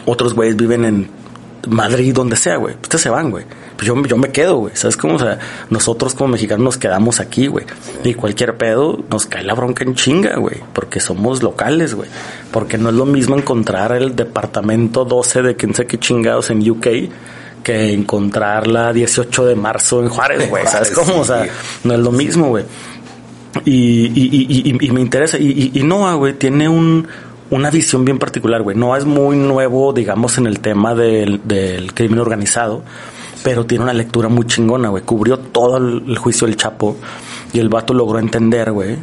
otros 0.07 0.35
güeyes 0.35 0.57
viven 0.57 0.85
en 0.85 1.09
Madrid, 1.69 2.15
donde 2.15 2.37
sea, 2.37 2.57
güey. 2.57 2.75
Ustedes 2.75 3.03
se 3.03 3.11
van, 3.11 3.31
güey. 3.31 3.45
Pues 3.77 3.87
yo, 3.87 4.01
yo 4.05 4.17
me 4.17 4.31
quedo, 4.31 4.57
güey. 4.57 4.75
¿Sabes 4.75 4.97
cómo? 4.97 5.15
O 5.15 5.19
sea, 5.19 5.39
nosotros 5.71 6.15
como 6.15 6.29
mexicanos 6.33 6.65
nos 6.65 6.79
quedamos 6.79 7.21
aquí, 7.21 7.47
güey. 7.47 7.67
Y 8.05 8.15
cualquier 8.15 8.57
pedo 8.57 8.99
nos 9.11 9.27
cae 9.27 9.45
la 9.45 9.55
bronca 9.55 9.85
en 9.85 9.95
chinga, 9.95 10.37
güey. 10.37 10.57
Porque 10.73 11.01
somos 11.01 11.43
locales, 11.43 11.95
güey. 11.95 12.09
Porque 12.51 12.79
no 12.79 12.89
es 12.89 12.95
lo 12.95 13.07
mismo 13.07 13.37
encontrar 13.37 13.93
el 13.93 14.17
departamento 14.17 15.05
12 15.05 15.43
de 15.43 15.57
quién 15.57 15.75
sé 15.75 15.87
qué 15.87 15.99
chingados 15.99 16.51
en 16.51 16.69
UK 16.69 16.87
que 17.63 17.93
encontrar 17.93 18.67
la 18.67 18.93
18 18.93 19.47
de 19.47 19.55
marzo 19.55 20.03
en 20.03 20.09
Juárez, 20.09 20.49
güey. 20.51 20.67
¿Sabes 20.67 20.91
cómo? 20.91 21.21
O 21.21 21.25
sea, 21.25 21.47
no 21.85 21.95
es 21.95 22.01
lo 22.01 22.13
mismo, 22.13 22.49
güey. 22.49 22.65
Y, 23.65 24.07
y, 24.07 24.47
y, 24.49 24.87
y 24.87 24.91
me 24.91 25.01
interesa. 25.01 25.39
Y, 25.39 25.73
y 25.75 25.83
Noah, 25.83 26.15
güey, 26.15 26.35
tiene 26.35 26.69
un, 26.69 27.07
una 27.53 27.71
visión 27.71 28.05
bien 28.05 28.19
particular, 28.19 28.63
güey. 28.63 28.77
Noah 28.77 28.99
es 28.99 29.05
muy 29.05 29.37
nuevo, 29.37 29.93
digamos, 29.93 30.39
en 30.39 30.47
el 30.47 30.61
tema 30.61 30.95
del, 30.95 31.43
del 31.45 31.93
crimen 31.93 32.19
organizado, 32.19 32.83
pero 33.45 33.67
tiene 33.67 33.85
una 33.85 33.93
lectura 33.93 34.29
muy 34.29 34.47
chingona, 34.47 34.89
güey. 34.89 35.03
Cubrió 35.03 35.39
todo 35.39 35.77
el, 35.77 36.17
juicio 36.17 36.47
del 36.47 36.57
Chapo 36.57 36.97
y 37.53 37.59
el 37.59 37.69
vato 37.69 37.93
logró 37.93 38.19
entender, 38.19 38.73
güey, 38.73 38.97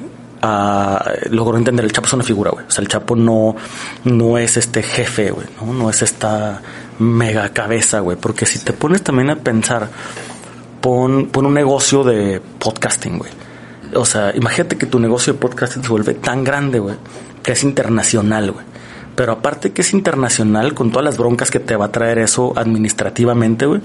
logró 1.29 1.57
entender 1.57 1.85
el 1.85 1.91
Chapo 1.91 2.07
es 2.07 2.13
una 2.13 2.23
figura, 2.23 2.49
güey. 2.49 2.65
O 2.65 2.71
sea, 2.71 2.81
el 2.81 2.87
Chapo 2.87 3.15
no, 3.15 3.55
no 4.05 4.37
es 4.39 4.57
este 4.57 4.81
jefe, 4.81 5.29
güey, 5.29 5.45
¿no? 5.61 5.71
no 5.71 5.89
es 5.91 6.01
esta 6.01 6.59
mega 6.99 7.49
cabeza, 7.49 7.99
güey. 7.99 8.17
Porque 8.17 8.45
si 8.45 8.59
te 8.59 8.73
pones 8.73 9.01
también 9.01 9.29
a 9.29 9.35
pensar, 9.37 9.89
pon, 10.81 11.27
pon 11.27 11.45
un 11.45 11.53
negocio 11.53 12.03
de 12.03 12.41
podcasting, 12.59 13.17
güey. 13.17 13.31
O 13.95 14.05
sea, 14.05 14.35
imagínate 14.35 14.77
que 14.77 14.85
tu 14.85 14.99
negocio 14.99 15.33
de 15.33 15.39
podcasting 15.39 15.83
se 15.83 15.89
vuelve 15.89 16.13
tan 16.13 16.43
grande, 16.43 16.79
güey, 16.79 16.95
que 17.41 17.53
es 17.53 17.63
internacional, 17.63 18.51
güey. 18.51 18.65
Pero 19.15 19.33
aparte 19.33 19.71
que 19.71 19.81
es 19.81 19.93
internacional, 19.93 20.73
con 20.73 20.91
todas 20.91 21.03
las 21.03 21.17
broncas 21.17 21.49
que 21.49 21.59
te 21.59 21.75
va 21.75 21.85
a 21.85 21.91
traer 21.91 22.19
eso 22.19 22.53
administrativamente, 22.55 23.65
güey 23.65 23.81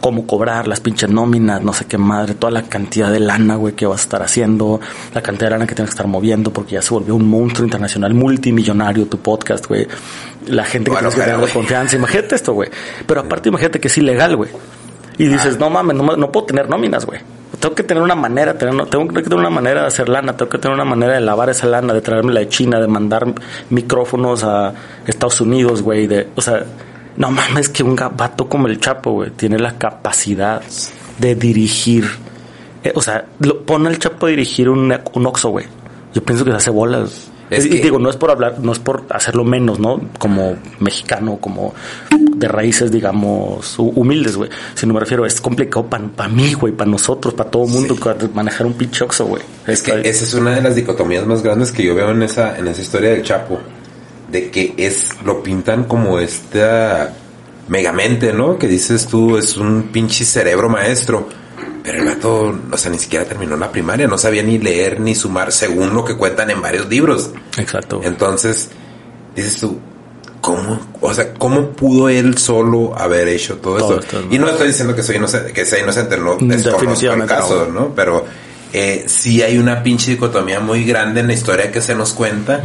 cómo 0.00 0.26
cobrar, 0.26 0.68
las 0.68 0.80
pinches 0.80 1.10
nóminas, 1.10 1.62
no 1.62 1.72
sé 1.72 1.86
qué 1.86 1.98
madre, 1.98 2.34
toda 2.34 2.50
la 2.50 2.62
cantidad 2.62 3.10
de 3.10 3.20
lana, 3.20 3.56
güey, 3.56 3.74
que 3.74 3.86
vas 3.86 4.00
a 4.00 4.02
estar 4.02 4.22
haciendo, 4.22 4.80
la 5.14 5.22
cantidad 5.22 5.46
de 5.46 5.50
lana 5.50 5.66
que 5.66 5.74
tienes 5.74 5.90
que 5.90 5.94
estar 5.94 6.06
moviendo, 6.06 6.52
porque 6.52 6.72
ya 6.72 6.82
se 6.82 6.94
volvió 6.94 7.14
un 7.14 7.28
monstruo 7.28 7.64
internacional 7.64 8.14
multimillonario 8.14 9.06
tu 9.06 9.18
podcast, 9.18 9.66
güey. 9.66 9.86
La 10.46 10.64
gente 10.64 10.90
que 10.90 10.96
tienes 10.96 11.14
que 11.14 11.22
tener 11.22 11.50
confianza, 11.50 11.96
imagínate 11.96 12.34
esto, 12.34 12.52
güey. 12.52 12.70
Pero 13.06 13.20
aparte, 13.20 13.48
imagínate 13.48 13.80
que 13.80 13.88
es 13.88 13.98
ilegal, 13.98 14.36
güey. 14.36 14.50
Y 15.18 15.26
dices, 15.26 15.54
ah. 15.56 15.58
no 15.60 15.70
mames, 15.70 15.96
no, 15.96 16.32
puedo 16.32 16.46
tener 16.46 16.68
nóminas, 16.68 17.04
güey. 17.04 17.20
Tengo 17.58 17.74
que 17.74 17.82
tener 17.82 18.02
una 18.02 18.14
manera, 18.14 18.56
tengo 18.56 19.08
que 19.08 19.22
tener 19.22 19.38
una 19.38 19.50
manera 19.50 19.80
de 19.80 19.86
hacer 19.88 20.08
lana, 20.08 20.36
tengo 20.36 20.48
que 20.48 20.58
tener 20.58 20.76
una 20.76 20.84
manera 20.84 21.14
de 21.14 21.20
lavar 21.20 21.50
esa 21.50 21.66
lana, 21.66 21.92
de 21.92 22.00
traerme 22.00 22.32
de 22.32 22.48
China, 22.48 22.78
de 22.78 22.86
mandar 22.86 23.26
micrófonos 23.68 24.44
a 24.44 24.72
Estados 25.06 25.40
Unidos, 25.40 25.82
güey, 25.82 26.06
de, 26.06 26.28
o 26.36 26.40
sea, 26.40 26.64
no 27.18 27.32
mames 27.32 27.68
que 27.68 27.82
un 27.82 27.96
gabato 27.96 28.48
como 28.48 28.68
el 28.68 28.78
Chapo, 28.80 29.10
güey, 29.10 29.30
tiene 29.30 29.58
la 29.58 29.76
capacidad 29.76 30.62
de 31.18 31.34
dirigir. 31.34 32.08
Eh, 32.84 32.92
o 32.94 33.02
sea, 33.02 33.26
lo, 33.40 33.62
pone 33.62 33.90
el 33.90 33.98
Chapo 33.98 34.26
a 34.26 34.28
dirigir 34.30 34.68
un, 34.68 34.94
un 35.12 35.26
Oxxo, 35.26 35.50
güey. 35.50 35.66
Yo 36.14 36.22
pienso 36.22 36.44
que 36.44 36.52
se 36.52 36.56
hace 36.56 36.70
bolas. 36.70 37.28
y 37.50 37.80
digo, 37.80 37.98
no 37.98 38.08
es 38.08 38.16
por 38.16 38.30
hablar, 38.30 38.60
no 38.60 38.70
es 38.70 38.78
por 38.78 39.04
hacerlo 39.10 39.42
menos, 39.42 39.80
¿no? 39.80 40.00
Como 40.20 40.56
mexicano, 40.78 41.38
como 41.40 41.74
de 42.10 42.46
raíces, 42.46 42.92
digamos, 42.92 43.76
humildes, 43.80 44.36
güey. 44.36 44.50
Sino 44.74 44.94
me 44.94 45.00
refiero, 45.00 45.26
es 45.26 45.40
complicado 45.40 45.86
para 45.86 46.28
mí, 46.28 46.54
güey, 46.54 46.72
para 46.72 46.88
nosotros, 46.88 47.34
para 47.34 47.50
todo 47.50 47.64
el 47.64 47.70
mundo, 47.70 47.96
manejar 48.32 48.64
un 48.64 48.74
pinche 48.74 49.04
güey. 49.04 49.42
Es 49.66 49.82
que 49.82 49.90
esa 50.04 50.24
es 50.24 50.34
una 50.34 50.54
de 50.54 50.62
las 50.62 50.76
dicotomías 50.76 51.26
más 51.26 51.42
grandes 51.42 51.72
que 51.72 51.82
yo 51.82 51.96
veo 51.96 52.12
en 52.12 52.22
esa, 52.22 52.56
en 52.56 52.68
esa 52.68 52.80
historia 52.80 53.10
del 53.10 53.24
Chapo 53.24 53.58
de 54.30 54.50
que 54.50 54.74
es, 54.76 55.10
lo 55.24 55.42
pintan 55.42 55.84
como 55.84 56.18
esta 56.18 57.14
megamente, 57.68 58.32
¿no? 58.32 58.58
Que 58.58 58.66
dices 58.66 59.06
tú, 59.06 59.36
es 59.36 59.56
un 59.56 59.84
pinche 59.92 60.24
cerebro 60.24 60.68
maestro. 60.68 61.28
Pero 61.82 62.02
el 62.02 62.04
gato, 62.04 62.58
o 62.70 62.76
sea, 62.76 62.90
ni 62.90 62.98
siquiera 62.98 63.24
terminó 63.24 63.56
la 63.56 63.72
primaria, 63.72 64.06
no 64.06 64.18
sabía 64.18 64.42
ni 64.42 64.58
leer 64.58 65.00
ni 65.00 65.14
sumar, 65.14 65.52
según 65.52 65.94
lo 65.94 66.04
que 66.04 66.16
cuentan 66.16 66.50
en 66.50 66.60
varios 66.60 66.88
libros. 66.88 67.30
Exacto. 67.56 68.00
Entonces, 68.04 68.68
dices 69.34 69.60
tú, 69.60 69.78
¿cómo? 70.40 70.80
O 71.00 71.14
sea, 71.14 71.32
¿cómo 71.34 71.70
pudo 71.70 72.08
él 72.10 72.36
solo 72.36 72.98
haber 72.98 73.28
hecho 73.28 73.56
todo, 73.56 74.00
esto? 74.00 74.22
Y 74.30 74.38
no 74.38 74.48
estoy 74.48 74.68
diciendo 74.68 74.94
que 74.94 75.02
soy 75.02 75.16
inocente, 75.16 75.52
que 75.52 75.64
sea 75.64 75.78
inocente, 75.78 76.18
no 76.18 76.36
desconozco 76.38 77.12
el 77.12 77.26
caso, 77.26 77.68
¿no? 77.72 77.94
Pero 77.94 78.24
eh, 78.72 79.04
sí 79.06 79.42
hay 79.42 79.58
una 79.58 79.82
pinche 79.82 80.10
dicotomía 80.10 80.60
muy 80.60 80.84
grande 80.84 81.20
en 81.20 81.28
la 81.28 81.32
historia 81.32 81.72
que 81.72 81.80
se 81.80 81.94
nos 81.94 82.12
cuenta 82.12 82.60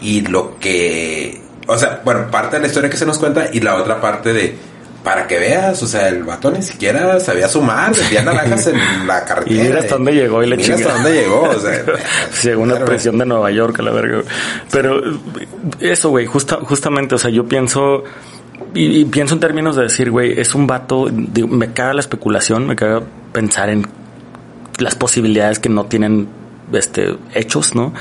y 0.00 0.22
lo 0.22 0.58
que, 0.58 1.40
o 1.66 1.78
sea, 1.78 2.00
bueno, 2.04 2.30
parte 2.30 2.56
de 2.56 2.62
la 2.62 2.68
historia 2.68 2.90
que 2.90 2.96
se 2.96 3.06
nos 3.06 3.18
cuenta 3.18 3.48
y 3.52 3.60
la 3.60 3.76
otra 3.76 4.00
parte 4.00 4.32
de, 4.32 4.56
para 5.04 5.28
que 5.28 5.38
veas, 5.38 5.80
o 5.84 5.86
sea, 5.86 6.08
el 6.08 6.24
vato 6.24 6.50
ni 6.50 6.62
siquiera 6.62 7.20
sabía 7.20 7.48
sumar, 7.48 7.94
vendía 7.94 8.22
naranjas 8.22 8.66
en 8.66 9.06
la 9.06 9.24
carretera. 9.24 9.54
Y 9.62 9.64
mira 9.64 9.78
hasta 9.78 9.94
dónde 9.94 10.12
llegó 10.12 10.42
y 10.42 10.48
le 10.48 10.56
Mira 10.56 10.74
hasta 10.74 10.94
dónde 10.94 11.12
llegó, 11.12 11.42
o 11.42 11.60
sea. 11.60 11.84
Según 12.32 12.70
la 12.70 12.84
presión 12.84 13.16
de 13.16 13.24
Nueva 13.24 13.52
York, 13.52 13.78
a 13.78 13.82
la 13.82 13.92
verga. 13.92 14.22
Pero 14.72 15.00
eso, 15.78 16.10
güey, 16.10 16.26
justa, 16.26 16.58
justamente, 16.60 17.14
o 17.14 17.18
sea, 17.18 17.30
yo 17.30 17.46
pienso... 17.46 18.02
Y, 18.74 19.04
pienso 19.04 19.34
en 19.34 19.40
términos 19.40 19.76
de 19.76 19.84
decir, 19.84 20.10
güey, 20.10 20.40
es 20.40 20.54
un 20.56 20.66
vato, 20.66 21.08
me 21.10 21.72
caga 21.72 21.94
la 21.94 22.00
especulación, 22.00 22.66
me 22.66 22.74
caga 22.74 23.00
pensar 23.32 23.70
en 23.70 23.86
las 24.78 24.94
posibilidades 24.94 25.58
que 25.58 25.68
no 25.68 25.86
tienen 25.86 26.28
este 26.72 27.16
hechos, 27.34 27.74
¿no? 27.74 27.92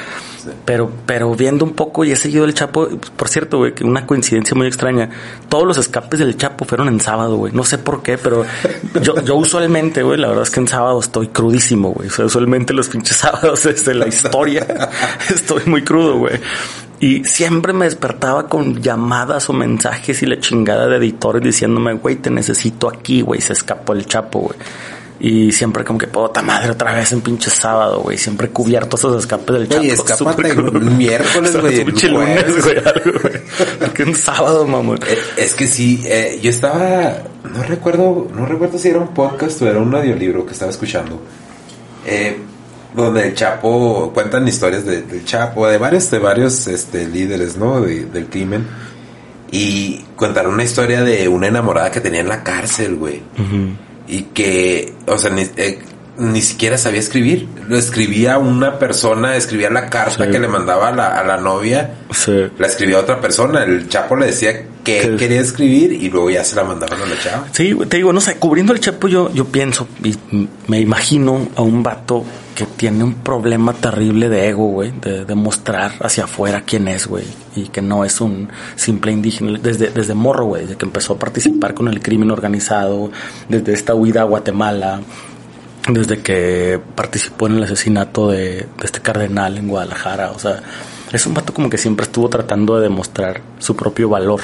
Pero, 0.63 0.91
pero 1.05 1.34
viendo 1.36 1.65
un 1.65 1.73
poco 1.73 2.03
y 2.03 2.11
he 2.11 2.15
seguido 2.15 2.45
el 2.45 2.53
Chapo, 2.53 2.88
por 3.15 3.30
cierto, 3.30 3.57
güey, 3.57 3.73
que 3.73 3.84
una 3.84 4.05
coincidencia 4.05 4.55
muy 4.55 4.67
extraña. 4.67 5.09
Todos 5.49 5.65
los 5.65 5.78
escapes 5.78 6.19
del 6.19 6.38
Chapo 6.38 6.65
fueron 6.65 6.88
en 6.88 6.99
sábado, 6.99 7.38
güey. 7.38 7.53
No 7.53 7.63
sé 7.63 7.78
por 7.78 8.03
qué, 8.03 8.17
pero 8.17 8.45
yo, 9.01 9.21
yo 9.23 9.36
usualmente, 9.36 10.03
güey, 10.03 10.19
la 10.19 10.28
verdad 10.28 10.43
es 10.43 10.51
que 10.51 10.59
en 10.59 10.67
sábado 10.67 10.99
estoy 10.99 11.28
crudísimo, 11.30 11.93
güey. 11.93 12.09
usualmente 12.09 12.73
los 12.73 12.89
pinches 12.89 13.17
sábados 13.17 13.63
desde 13.63 13.93
la 13.93 14.07
historia 14.07 14.65
estoy 15.34 15.63
muy 15.65 15.84
crudo, 15.84 16.17
güey. 16.19 16.39
Y 16.99 17.23
siempre 17.26 17.73
me 17.73 17.86
despertaba 17.86 18.47
con 18.47 18.82
llamadas 18.82 19.49
o 19.49 19.53
mensajes 19.53 20.23
y 20.23 20.26
la 20.26 20.39
chingada 20.39 20.88
de 20.88 20.97
editores 20.97 21.43
diciéndome, 21.43 21.93
güey, 21.93 22.15
te 22.15 22.30
necesito 22.30 22.88
aquí, 22.88 23.21
güey. 23.21 23.41
Se 23.41 23.53
escapó 23.53 23.93
el 23.93 24.05
Chapo, 24.05 24.39
güey. 24.39 24.57
Y 25.20 25.51
siempre 25.53 25.84
como 25.84 25.97
que, 25.97 26.07
puta 26.07 26.41
madre, 26.41 26.72
otra 26.72 26.93
vez 26.93 27.11
en 27.13 27.22
pinche 27.22 27.49
sábado, 27.49 28.01
güey. 28.01 28.18
Siempre 28.18 28.49
cubierto 28.49 28.97
esos 28.97 29.18
escapes 29.18 29.55
del 29.55 29.70
chapo. 29.70 29.84
Y 29.84 29.89
escápate 29.89 30.51
un 30.53 30.97
miércoles, 30.97 31.55
güey. 31.59 31.80
Un 31.82 32.13
lunes, 32.13 32.63
güey. 32.63 33.41
Porque 33.80 34.03
un 34.03 34.16
sábado, 34.16 34.68
mamón. 34.68 34.99
Eh, 35.07 35.18
es 35.38 35.55
que 35.55 35.68
sí, 35.68 36.03
eh, 36.05 36.39
yo 36.41 36.49
estaba, 36.49 37.13
no 37.49 37.63
recuerdo, 37.63 38.28
no 38.36 38.45
recuerdo 38.45 38.78
si 38.78 38.89
era 38.89 38.99
un 38.99 39.13
podcast 39.13 39.61
o 39.61 39.68
era 39.68 39.80
un 39.80 39.95
audiolibro 39.95 40.45
que 40.45 40.51
estaba 40.51 40.72
escuchando. 40.72 41.22
Eh, 42.05 42.38
donde 42.93 43.28
el 43.28 43.36
Chapo 43.36 44.11
cuentan 44.13 44.47
historias 44.47 44.86
de, 44.86 45.01
del 45.01 45.26
Chapo, 45.26 45.68
de 45.68 45.78
varios, 45.78 46.11
de 46.11 46.20
varios 46.20 46.68
este, 46.68 47.07
líderes, 47.07 47.55
¿no? 47.55 47.80
del 47.82 48.28
crimen. 48.28 48.68
Y 49.51 50.03
contaron 50.18 50.53
una 50.53 50.63
historia 50.63 51.03
de 51.03 51.28
una 51.30 51.47
enamorada 51.47 51.89
que 51.89 52.01
tenía 52.01 52.20
en 52.20 52.28
la 52.28 52.43
cárcel, 52.43 52.95
güey 52.95 53.22
y 54.07 54.23
que, 54.23 54.93
o 55.07 55.17
sea, 55.17 55.31
ni, 56.18 56.41
siquiera 56.41 56.78
sabía 56.78 56.99
escribir. 56.99 57.47
Lo 57.68 57.78
escribía 57.78 58.38
una 58.38 58.80
persona, 58.80 59.36
escribía 59.36 59.70
la 59.70 59.89
carta 59.89 60.30
que 60.30 60.39
le 60.39 60.47
mandaba 60.47 60.89
a 60.89 60.91
la, 60.91 61.20
a 61.20 61.24
la 61.24 61.38
novia, 61.38 61.95
la 62.57 62.68
escribía 62.68 62.99
otra 62.99 63.22
persona. 63.22 63.63
El 63.63 63.88
Chapo 63.89 64.16
le 64.16 64.28
decía 64.28 64.53
que 64.84 65.16
quería 65.18 65.41
escribir 65.41 65.91
y 65.91 66.09
luego 66.09 66.30
ya 66.30 66.43
se 66.43 66.55
la 66.55 66.63
mandaban 66.63 67.01
a 67.01 67.05
la 67.05 67.20
chava. 67.20 67.47
Sí, 67.51 67.76
te 67.89 67.97
digo, 67.97 68.13
no 68.13 68.22
sé, 68.22 68.38
cubriendo 68.38 68.72
el 68.72 68.80
Chapo 68.80 69.07
yo, 69.07 69.32
yo 69.34 69.45
pienso 69.45 69.88
y 70.03 70.16
me 70.68 70.80
imagino 70.80 71.47
a 71.55 71.61
un 71.61 71.84
vato 71.84 72.24
que 72.55 72.66
tiene 72.66 73.03
un 73.03 73.16
problema 73.16 73.74
terrible 73.74 74.30
de 74.30 74.47
ego, 74.47 74.68
güey, 74.68 74.91
de 74.91 75.26
demostrar 75.26 75.91
hacia 75.99 76.24
afuera 76.24 76.63
quién 76.66 76.88
es, 76.88 77.05
güey, 77.05 77.26
y 77.55 77.68
que 77.68 77.82
no 77.82 78.05
es 78.05 78.22
un 78.22 78.49
simple 78.78 79.11
indígena. 79.11 79.59
Desde, 79.59 79.89
desde 79.89 80.13
morro, 80.13 80.45
güey, 80.45 80.61
desde 80.63 80.78
que 80.78 80.86
empezó 80.86 81.13
a 81.13 81.20
participar 81.20 81.74
con 81.74 81.89
el 81.89 82.01
crimen 82.01 82.32
organizado, 82.32 83.11
desde 83.49 83.74
esta 83.74 83.93
huida 83.93 84.22
a 84.22 84.24
Guatemala, 84.24 85.01
desde 85.88 86.21
que 86.21 86.79
participó 86.95 87.47
en 87.47 87.57
el 87.57 87.63
asesinato 87.63 88.29
de, 88.29 88.67
este 88.83 89.01
cardenal 89.01 89.57
en 89.57 89.67
Guadalajara, 89.67 90.31
o 90.31 90.39
sea, 90.39 90.61
es 91.11 91.25
un 91.25 91.33
vato 91.33 91.53
como 91.53 91.69
que 91.69 91.77
siempre 91.77 92.05
estuvo 92.05 92.29
tratando 92.29 92.77
de 92.77 92.83
demostrar 92.83 93.41
su 93.59 93.75
propio 93.75 94.09
valor. 94.09 94.41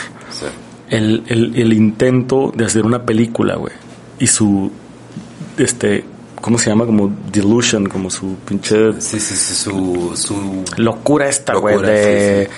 El, 0.89 1.23
el, 1.27 1.55
el 1.55 1.73
intento 1.73 2.51
de 2.55 2.65
hacer 2.65 2.85
una 2.85 3.05
película, 3.05 3.55
güey, 3.55 3.73
y 4.19 4.27
su, 4.27 4.71
este, 5.57 6.03
¿cómo 6.39 6.57
se 6.57 6.69
llama? 6.69 6.85
Como 6.85 7.11
delusion, 7.31 7.87
como 7.87 8.09
su 8.09 8.35
pinche... 8.45 8.93
Sí, 8.99 9.19
sí, 9.19 9.35
sí, 9.35 9.55
su... 9.55 10.11
su... 10.15 10.63
Locura 10.77 11.29
esta, 11.29 11.55
güey, 11.55 11.81
de, 11.81 12.49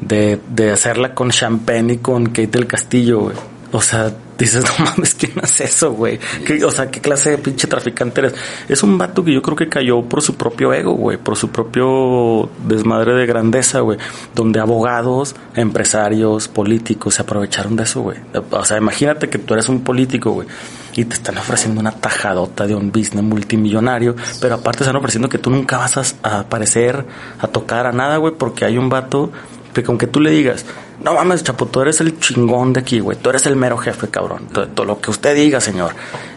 de, 0.00 0.40
de 0.48 0.70
hacerla 0.70 1.14
con 1.14 1.30
Champagne 1.30 1.94
y 1.94 1.98
con 1.98 2.26
Kate 2.26 2.46
del 2.46 2.66
Castillo, 2.66 3.20
güey. 3.20 3.36
O 3.72 3.80
sea, 3.80 4.12
dices, 4.44 4.64
no 4.64 4.84
mames, 4.84 5.14
¿quién 5.14 5.32
hace 5.42 5.64
eso, 5.64 5.92
güey? 5.92 6.18
O 6.64 6.70
sea, 6.70 6.90
¿qué 6.90 7.00
clase 7.00 7.30
de 7.30 7.38
pinche 7.38 7.66
traficante 7.66 8.20
eres? 8.20 8.34
Es 8.68 8.82
un 8.82 8.98
vato 8.98 9.24
que 9.24 9.32
yo 9.32 9.42
creo 9.42 9.56
que 9.56 9.68
cayó 9.68 10.02
por 10.02 10.22
su 10.22 10.34
propio 10.34 10.72
ego, 10.72 10.92
güey, 10.92 11.16
por 11.16 11.36
su 11.36 11.50
propio 11.50 12.48
desmadre 12.66 13.14
de 13.14 13.26
grandeza, 13.26 13.80
güey, 13.80 13.98
donde 14.34 14.60
abogados, 14.60 15.34
empresarios, 15.54 16.48
políticos 16.48 17.14
se 17.14 17.22
aprovecharon 17.22 17.76
de 17.76 17.84
eso, 17.84 18.02
güey. 18.02 18.18
O 18.50 18.64
sea, 18.64 18.78
imagínate 18.78 19.28
que 19.28 19.38
tú 19.38 19.54
eres 19.54 19.68
un 19.68 19.82
político, 19.82 20.32
güey, 20.32 20.48
y 20.94 21.04
te 21.04 21.14
están 21.14 21.38
ofreciendo 21.38 21.80
una 21.80 21.92
tajadota 21.92 22.66
de 22.66 22.74
un 22.74 22.90
business 22.90 23.22
multimillonario, 23.22 24.16
pero 24.40 24.56
aparte 24.56 24.84
están 24.84 24.96
ofreciendo 24.96 25.28
que 25.28 25.38
tú 25.38 25.50
nunca 25.50 25.78
vas 25.78 26.16
a, 26.22 26.40
aparecer, 26.40 27.04
a 27.38 27.46
tocar 27.46 27.86
a 27.86 27.92
nada, 27.92 28.16
güey, 28.16 28.34
porque 28.34 28.64
hay 28.64 28.78
un 28.78 28.88
vato 28.88 29.30
que 29.72 29.84
aunque 29.86 30.06
tú 30.06 30.20
le 30.20 30.30
digas, 30.30 30.64
no 31.02 31.14
mames, 31.14 31.42
Chapo, 31.42 31.66
tú 31.66 31.80
eres 31.80 32.00
el 32.00 32.18
chingón 32.18 32.72
de 32.72 32.80
aquí, 32.80 33.00
güey. 33.00 33.16
Tú 33.16 33.30
eres 33.30 33.46
el 33.46 33.56
mero 33.56 33.78
jefe, 33.78 34.08
cabrón. 34.08 34.48
Todo, 34.52 34.84
lo 34.84 35.00
que 35.00 35.10
usted 35.10 35.34
diga, 35.34 35.60
señor. 35.60 35.92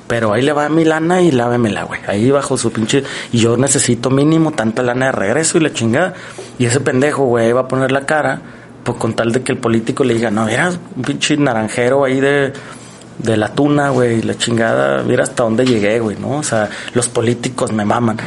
Pero 0.07 0.33
ahí 0.33 0.41
le 0.41 0.53
va 0.53 0.69
mi 0.69 0.85
lana 0.85 1.21
y 1.21 1.31
lávemela, 1.31 1.83
güey. 1.83 1.99
Ahí 2.07 2.31
bajo 2.31 2.57
su 2.57 2.71
pinche. 2.71 3.03
Y 3.31 3.39
yo 3.39 3.57
necesito 3.57 4.09
mínimo 4.09 4.51
tanta 4.51 4.81
lana 4.81 5.07
de 5.07 5.11
regreso 5.11 5.57
y 5.57 5.61
la 5.61 5.73
chingada. 5.73 6.13
Y 6.59 6.65
ese 6.65 6.79
pendejo, 6.79 7.25
güey, 7.25 7.51
va 7.51 7.61
a 7.61 7.67
poner 7.67 7.91
la 7.91 8.05
cara. 8.05 8.41
Pues 8.83 8.97
con 8.97 9.13
tal 9.13 9.31
de 9.31 9.41
que 9.41 9.51
el 9.53 9.57
político 9.57 10.03
le 10.03 10.13
diga, 10.13 10.29
no, 10.29 10.47
eras 10.47 10.79
un 10.95 11.03
pinche 11.03 11.37
naranjero 11.37 12.03
ahí 12.03 12.19
de, 12.19 12.53
de 13.17 13.37
la 13.37 13.49
tuna, 13.49 13.89
güey, 13.89 14.21
la 14.21 14.37
chingada, 14.37 15.03
mira 15.03 15.23
hasta 15.23 15.43
dónde 15.43 15.65
llegué, 15.65 15.99
güey, 15.99 16.17
¿no? 16.17 16.37
O 16.37 16.43
sea, 16.43 16.69
los 16.93 17.07
políticos 17.07 17.71
me 17.71 17.85
maman. 17.85 18.17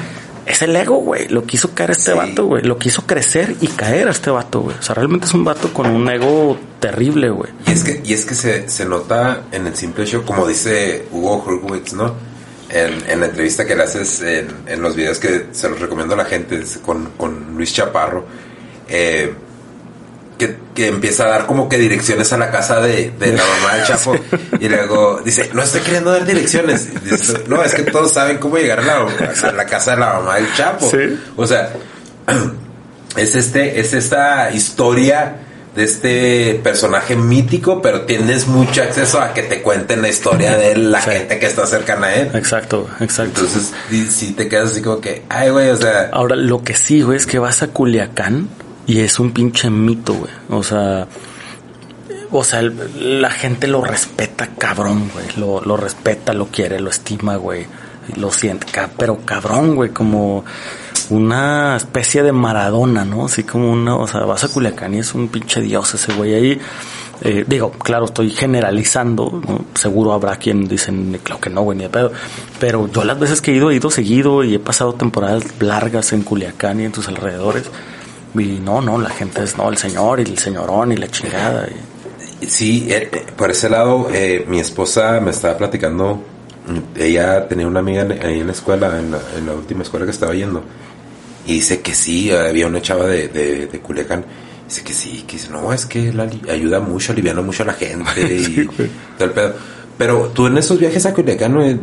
Es 0.47 0.62
el 0.62 0.74
ego, 0.76 0.97
güey. 0.97 1.28
Lo 1.28 1.44
quiso 1.44 1.74
caer 1.74 1.90
este 1.90 2.12
vato, 2.12 2.47
güey. 2.47 2.62
Lo 2.62 2.78
quiso 2.78 3.05
crecer 3.05 3.57
y 3.61 3.66
caer 3.66 4.07
a 4.07 4.12
este 4.12 4.30
vato, 4.30 4.61
güey. 4.61 4.76
O 4.78 4.82
sea, 4.82 4.94
realmente 4.94 5.26
es 5.26 5.34
un 5.34 5.44
vato 5.44 5.72
con 5.74 5.86
un 5.90 6.09
ego 6.09 6.57
terrible, 6.78 7.30
güey. 7.30 7.51
Y 7.66 7.72
es 7.72 7.82
que, 7.82 8.01
y 8.05 8.12
es 8.12 8.24
que 8.24 8.36
se, 8.36 8.68
se 8.70 8.84
nota 8.84 9.42
en 9.51 9.66
el 9.66 9.74
simple 9.74 10.05
hecho, 10.05 10.24
como 10.24 10.47
dice 10.47 11.07
Hugo 11.11 11.44
Hurwitz, 11.44 11.94
¿no? 11.94 12.14
En, 12.68 13.11
en, 13.11 13.20
la 13.20 13.26
entrevista 13.26 13.64
que 13.64 13.76
le 13.76 13.82
haces 13.82 14.22
en, 14.22 14.49
en, 14.66 14.82
los 14.82 14.97
videos 14.97 15.18
que 15.18 15.47
se 15.53 15.68
los 15.68 15.78
recomiendo 15.78 16.14
a 16.14 16.16
la 16.16 16.24
gente 16.24 16.62
con, 16.84 17.11
con 17.16 17.55
Luis 17.57 17.72
Chaparro. 17.72 18.24
Eh, 18.88 19.32
que, 20.39 20.57
que, 20.74 20.89
empieza 20.89 21.24
a 21.24 21.28
dar 21.28 21.47
como 21.47 21.68
que 21.68 21.78
direcciones 21.78 22.32
a 22.32 22.39
la 22.39 22.51
casa 22.51 22.80
de, 22.80 23.12
de 23.18 23.32
la 23.32 23.43
mamá 23.45 23.76
del 23.76 23.87
Chapo. 23.87 24.14
Y 24.61 24.68
luego 24.68 25.20
dice, 25.24 25.51
no 25.53 25.62
estoy 25.62 25.80
queriendo 25.82 26.12
dar 26.12 26.24
direcciones. 26.24 26.89
Dice, 27.05 27.45
no, 27.47 27.62
es 27.62 27.74
que 27.74 27.82
todos 27.82 28.12
saben 28.12 28.39
cómo 28.39 28.57
llegar 28.57 28.80
a 28.80 28.82
la, 28.82 28.95
a 28.97 29.53
la, 29.53 29.66
casa 29.66 29.93
de 29.93 29.97
la 29.99 30.14
mamá 30.14 30.37
del 30.37 30.53
Chapo. 30.55 30.91
¿Sí? 30.91 31.18
O 31.37 31.47
sea, 31.47 31.72
es 33.16 33.34
este, 33.34 33.80
es 33.80 33.93
esta 33.93 34.51
historia 34.51 35.37
de 35.76 35.84
este 35.84 36.61
personaje 36.62 37.16
mítico, 37.16 37.82
pero 37.82 38.03
tienes 38.03 38.47
mucho 38.47 38.82
acceso 38.82 39.20
a 39.20 39.34
que 39.34 39.43
te 39.43 39.61
cuenten 39.61 40.01
la 40.01 40.09
historia 40.09 40.57
de 40.57 40.74
la 40.74 41.03
sí. 41.03 41.11
gente 41.11 41.39
que 41.39 41.47
está 41.47 41.66
cercana 41.66 42.07
a 42.07 42.14
él. 42.14 42.30
Exacto, 42.32 42.89
exacto. 42.99 43.43
Entonces, 43.43 43.72
si 44.11 44.32
te 44.32 44.49
quedas 44.49 44.72
así 44.72 44.80
como 44.80 45.01
que, 45.03 45.24
ay, 45.28 45.51
güey, 45.51 45.68
o 45.68 45.76
sea. 45.76 46.09
Ahora, 46.12 46.34
lo 46.34 46.62
que 46.62 46.74
sí, 46.74 47.03
güey, 47.03 47.18
es 47.18 47.26
que 47.26 47.39
vas 47.39 47.62
a 47.62 47.68
Culiacán 47.68 48.49
y 48.87 49.01
es 49.01 49.18
un 49.18 49.32
pinche 49.32 49.70
mito, 49.70 50.14
güey. 50.14 50.32
O 50.51 50.62
sea, 50.62 51.07
o 52.30 52.45
sea, 52.45 52.62
la 52.62 53.30
gente 53.30 53.66
lo 53.66 53.82
respeta 53.82 54.49
cabrón, 54.59 55.11
güey. 55.12 55.26
Lo, 55.37 55.61
lo 55.61 55.76
respeta, 55.76 56.32
lo 56.32 56.47
quiere, 56.47 56.80
lo 56.80 56.91
estima, 56.91 57.37
güey. 57.37 57.66
Lo 58.16 58.30
siente, 58.30 58.66
pero 58.97 59.18
cabrón, 59.24 59.74
güey, 59.74 59.91
como 59.91 60.45
una 61.11 61.76
especie 61.76 62.22
de 62.22 62.30
Maradona, 62.30 63.05
¿no? 63.05 63.26
Así 63.26 63.43
como 63.43 63.72
una, 63.72 63.97
o 63.97 64.07
sea, 64.07 64.20
vas 64.20 64.45
a 64.45 64.49
Culiacán 64.49 64.95
y 64.95 64.99
es 64.99 65.14
un 65.14 65.28
pinche 65.28 65.61
dios 65.61 65.95
ese 65.95 66.12
güey 66.12 66.34
ahí. 66.34 66.61
Eh, 67.22 67.45
digo, 67.47 67.70
claro, 67.72 68.05
estoy 68.05 68.30
generalizando, 68.30 69.41
seguro 69.74 70.12
habrá 70.12 70.37
quien 70.37 70.68
dicen, 70.68 71.18
claro 71.22 71.41
que 71.41 71.51
no, 71.51 71.62
güey, 71.62 71.78
ni 71.78 71.84
de 71.84 71.91
pedo. 71.91 72.12
Pero 72.61 72.89
yo 72.93 73.05
las 73.05 73.18
veces 73.18 73.41
que 73.41 73.53
he 73.53 73.57
ido, 73.57 73.70
he 73.70 73.76
ido 73.76 73.91
seguido 73.91 74.45
y 74.45 74.55
he 74.55 74.59
pasado 74.59 74.93
temporadas 74.93 75.43
largas 75.61 76.12
en 76.12 76.22
Culiacán 76.22 76.80
y 76.80 76.84
en 76.84 76.93
tus 76.93 77.09
alrededores. 77.09 77.70
Y 78.39 78.61
no, 78.61 78.80
no, 78.80 78.99
la 78.99 79.11
gente 79.11 79.43
es, 79.43 79.57
no, 79.57 79.68
el 79.68 79.76
señor 79.76 80.20
y 80.20 80.24
el 80.24 80.39
señorón 80.39 80.93
y 80.93 80.97
la 80.97 81.09
chingada. 81.09 81.68
Y... 81.68 82.47
Sí, 82.47 82.87
eh, 82.91 83.11
por 83.37 83.51
ese 83.51 83.68
lado, 83.68 84.09
eh, 84.12 84.45
mi 84.47 84.61
esposa 84.61 85.20
me 85.20 85.30
estaba 85.30 85.57
platicando, 85.57 86.22
ella 86.97 87.49
tenía 87.49 87.66
una 87.66 87.80
amiga 87.80 88.07
ahí 88.22 88.41
en 88.41 88.47
la 88.47 88.53
escuela, 88.53 88.99
en 88.99 89.12
la, 89.12 89.18
en 89.37 89.47
la 89.47 89.55
última 89.55 89.82
escuela 89.82 90.05
que 90.05 90.12
estaba 90.12 90.34
yendo, 90.34 90.62
y 91.47 91.55
dice 91.55 91.80
que 91.80 91.95
sí, 91.95 92.30
había 92.30 92.66
una 92.66 92.82
chava 92.82 93.07
de, 93.07 93.28
de, 93.28 93.66
de 93.66 93.80
Culiacán, 93.80 94.24
dice 94.68 94.82
que 94.82 94.93
sí, 94.93 95.24
que 95.26 95.37
dice, 95.37 95.51
no, 95.51 95.72
es 95.72 95.87
que 95.87 96.12
la 96.12 96.28
ayuda 96.51 96.80
mucho, 96.80 97.12
aliviana 97.12 97.41
mucho 97.41 97.62
a 97.62 97.66
la 97.66 97.72
gente 97.72 98.05
y 98.34 98.45
Sí, 98.45 98.68
el 99.18 99.30
pedo. 99.30 99.55
Pero 99.97 100.30
tú 100.34 100.47
en 100.47 100.59
esos 100.59 100.78
viajes 100.78 101.07
a 101.07 101.14
Culiacán, 101.14 101.59
eh, 101.62 101.78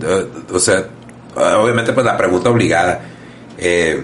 o 0.52 0.60
sea, 0.60 0.86
obviamente 1.36 1.94
pues 1.94 2.06
la 2.06 2.16
pregunta 2.16 2.52
obligada, 2.52 3.02
eh, 3.58 4.04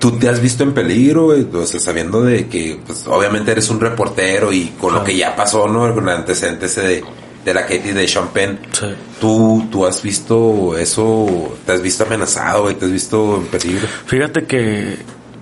¿Tú 0.00 0.12
te 0.12 0.30
has 0.30 0.40
visto 0.40 0.62
en 0.62 0.72
peligro, 0.72 1.26
o 1.26 1.66
sea, 1.66 1.78
sabiendo 1.78 2.22
de 2.22 2.48
que, 2.48 2.80
pues, 2.86 3.06
obviamente 3.06 3.52
eres 3.52 3.68
un 3.68 3.80
reportero 3.80 4.50
y 4.50 4.72
con 4.80 4.94
lo 4.94 5.04
que 5.04 5.14
ya 5.14 5.36
pasó, 5.36 5.68
¿no? 5.68 5.94
Con 5.94 6.08
el 6.08 6.14
antecedente 6.16 6.66
ese 6.66 6.80
de, 6.80 7.04
de 7.44 7.54
la 7.54 7.66
Katie 7.66 7.92
de. 7.92 8.08
Sí. 8.08 8.86
¿Tú, 9.20 9.68
¿Tú 9.70 9.84
has 9.84 10.02
visto 10.02 10.76
eso? 10.78 11.54
¿Te 11.66 11.72
has 11.72 11.82
visto 11.82 12.04
amenazado, 12.04 12.62
güey? 12.62 12.76
¿Te 12.76 12.86
has 12.86 12.92
visto 12.92 13.36
en 13.36 13.46
peligro? 13.48 13.86
Fíjate 14.06 14.46
que 14.46 14.96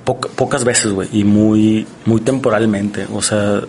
po 0.04 0.18
pocas 0.18 0.64
veces, 0.64 0.90
güey, 0.92 1.08
y 1.12 1.22
muy, 1.22 1.86
muy 2.04 2.20
temporalmente. 2.20 3.06
O 3.14 3.22
sea, 3.22 3.60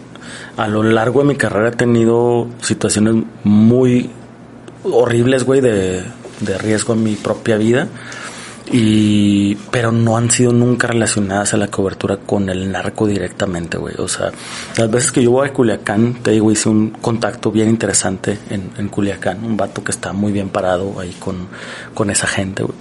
a 0.58 0.68
lo 0.68 0.82
largo 0.82 1.20
de 1.22 1.28
mi 1.28 1.36
carrera 1.36 1.70
he 1.70 1.74
tenido 1.74 2.48
situaciones 2.62 3.14
muy 3.44 4.10
horribles, 4.84 5.44
güey, 5.44 5.62
de, 5.62 6.04
de 6.40 6.58
riesgo 6.58 6.94
en 6.94 7.04
mi 7.04 7.16
propia 7.16 7.58
vida 7.58 7.88
y 8.72 9.56
pero 9.72 9.92
no 9.92 10.18
han 10.18 10.30
sido 10.30 10.52
nunca 10.52 10.88
relacionadas 10.88 11.54
a 11.54 11.58
la 11.58 11.68
cobertura 11.68 12.18
con 12.18 12.50
el 12.50 12.72
narco 12.72 13.08
directamente, 13.08 13.78
güey. 13.78 13.96
O 13.98 14.08
sea, 14.08 14.32
las 14.78 14.92
veces 14.92 15.12
que 15.12 15.24
yo 15.24 15.32
voy 15.32 15.50
a 15.50 15.54
Culiacán, 15.54 16.16
te 16.22 16.32
digo, 16.32 16.52
hice 16.52 16.70
un 16.70 16.92
contacto 16.92 17.52
bien 17.52 17.70
interesante 17.70 18.38
en, 18.50 18.72
en 18.78 18.90
Culiacán, 18.90 19.44
un 19.44 19.58
vato 19.58 19.84
que 19.84 19.92
está 19.92 20.14
muy 20.14 20.32
bien 20.32 20.50
parado 20.50 21.00
ahí 21.00 21.16
con, 21.20 21.48
con 21.94 22.10
esa 22.10 22.28
gente, 22.28 22.64
güey. 22.64 22.76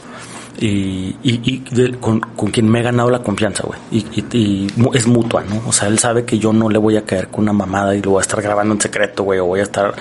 Y, 0.61 1.14
y, 1.22 1.40
y 1.44 1.64
de, 1.70 1.92
con, 1.98 2.18
con, 2.20 2.50
quien 2.50 2.68
me 2.68 2.80
he 2.80 2.82
ganado 2.82 3.11
la 3.11 3.22
confianza, 3.22 3.62
güey. 3.64 3.78
Y, 3.92 4.24
y, 4.36 4.66
es 4.92 5.06
mutua, 5.06 5.44
¿no? 5.44 5.62
O 5.68 5.72
sea, 5.72 5.86
él 5.86 6.00
sabe 6.00 6.24
que 6.24 6.38
yo 6.38 6.52
no 6.52 6.68
le 6.68 6.78
voy 6.78 6.96
a 6.96 7.04
caer 7.04 7.28
con 7.28 7.42
una 7.42 7.52
mamada 7.52 7.94
y 7.94 8.02
lo 8.02 8.12
voy 8.12 8.18
a 8.18 8.22
estar 8.22 8.42
grabando 8.42 8.74
en 8.74 8.80
secreto, 8.80 9.22
güey, 9.22 9.38
o 9.38 9.46
voy 9.46 9.61
a 9.61 9.62
estar 9.62 9.94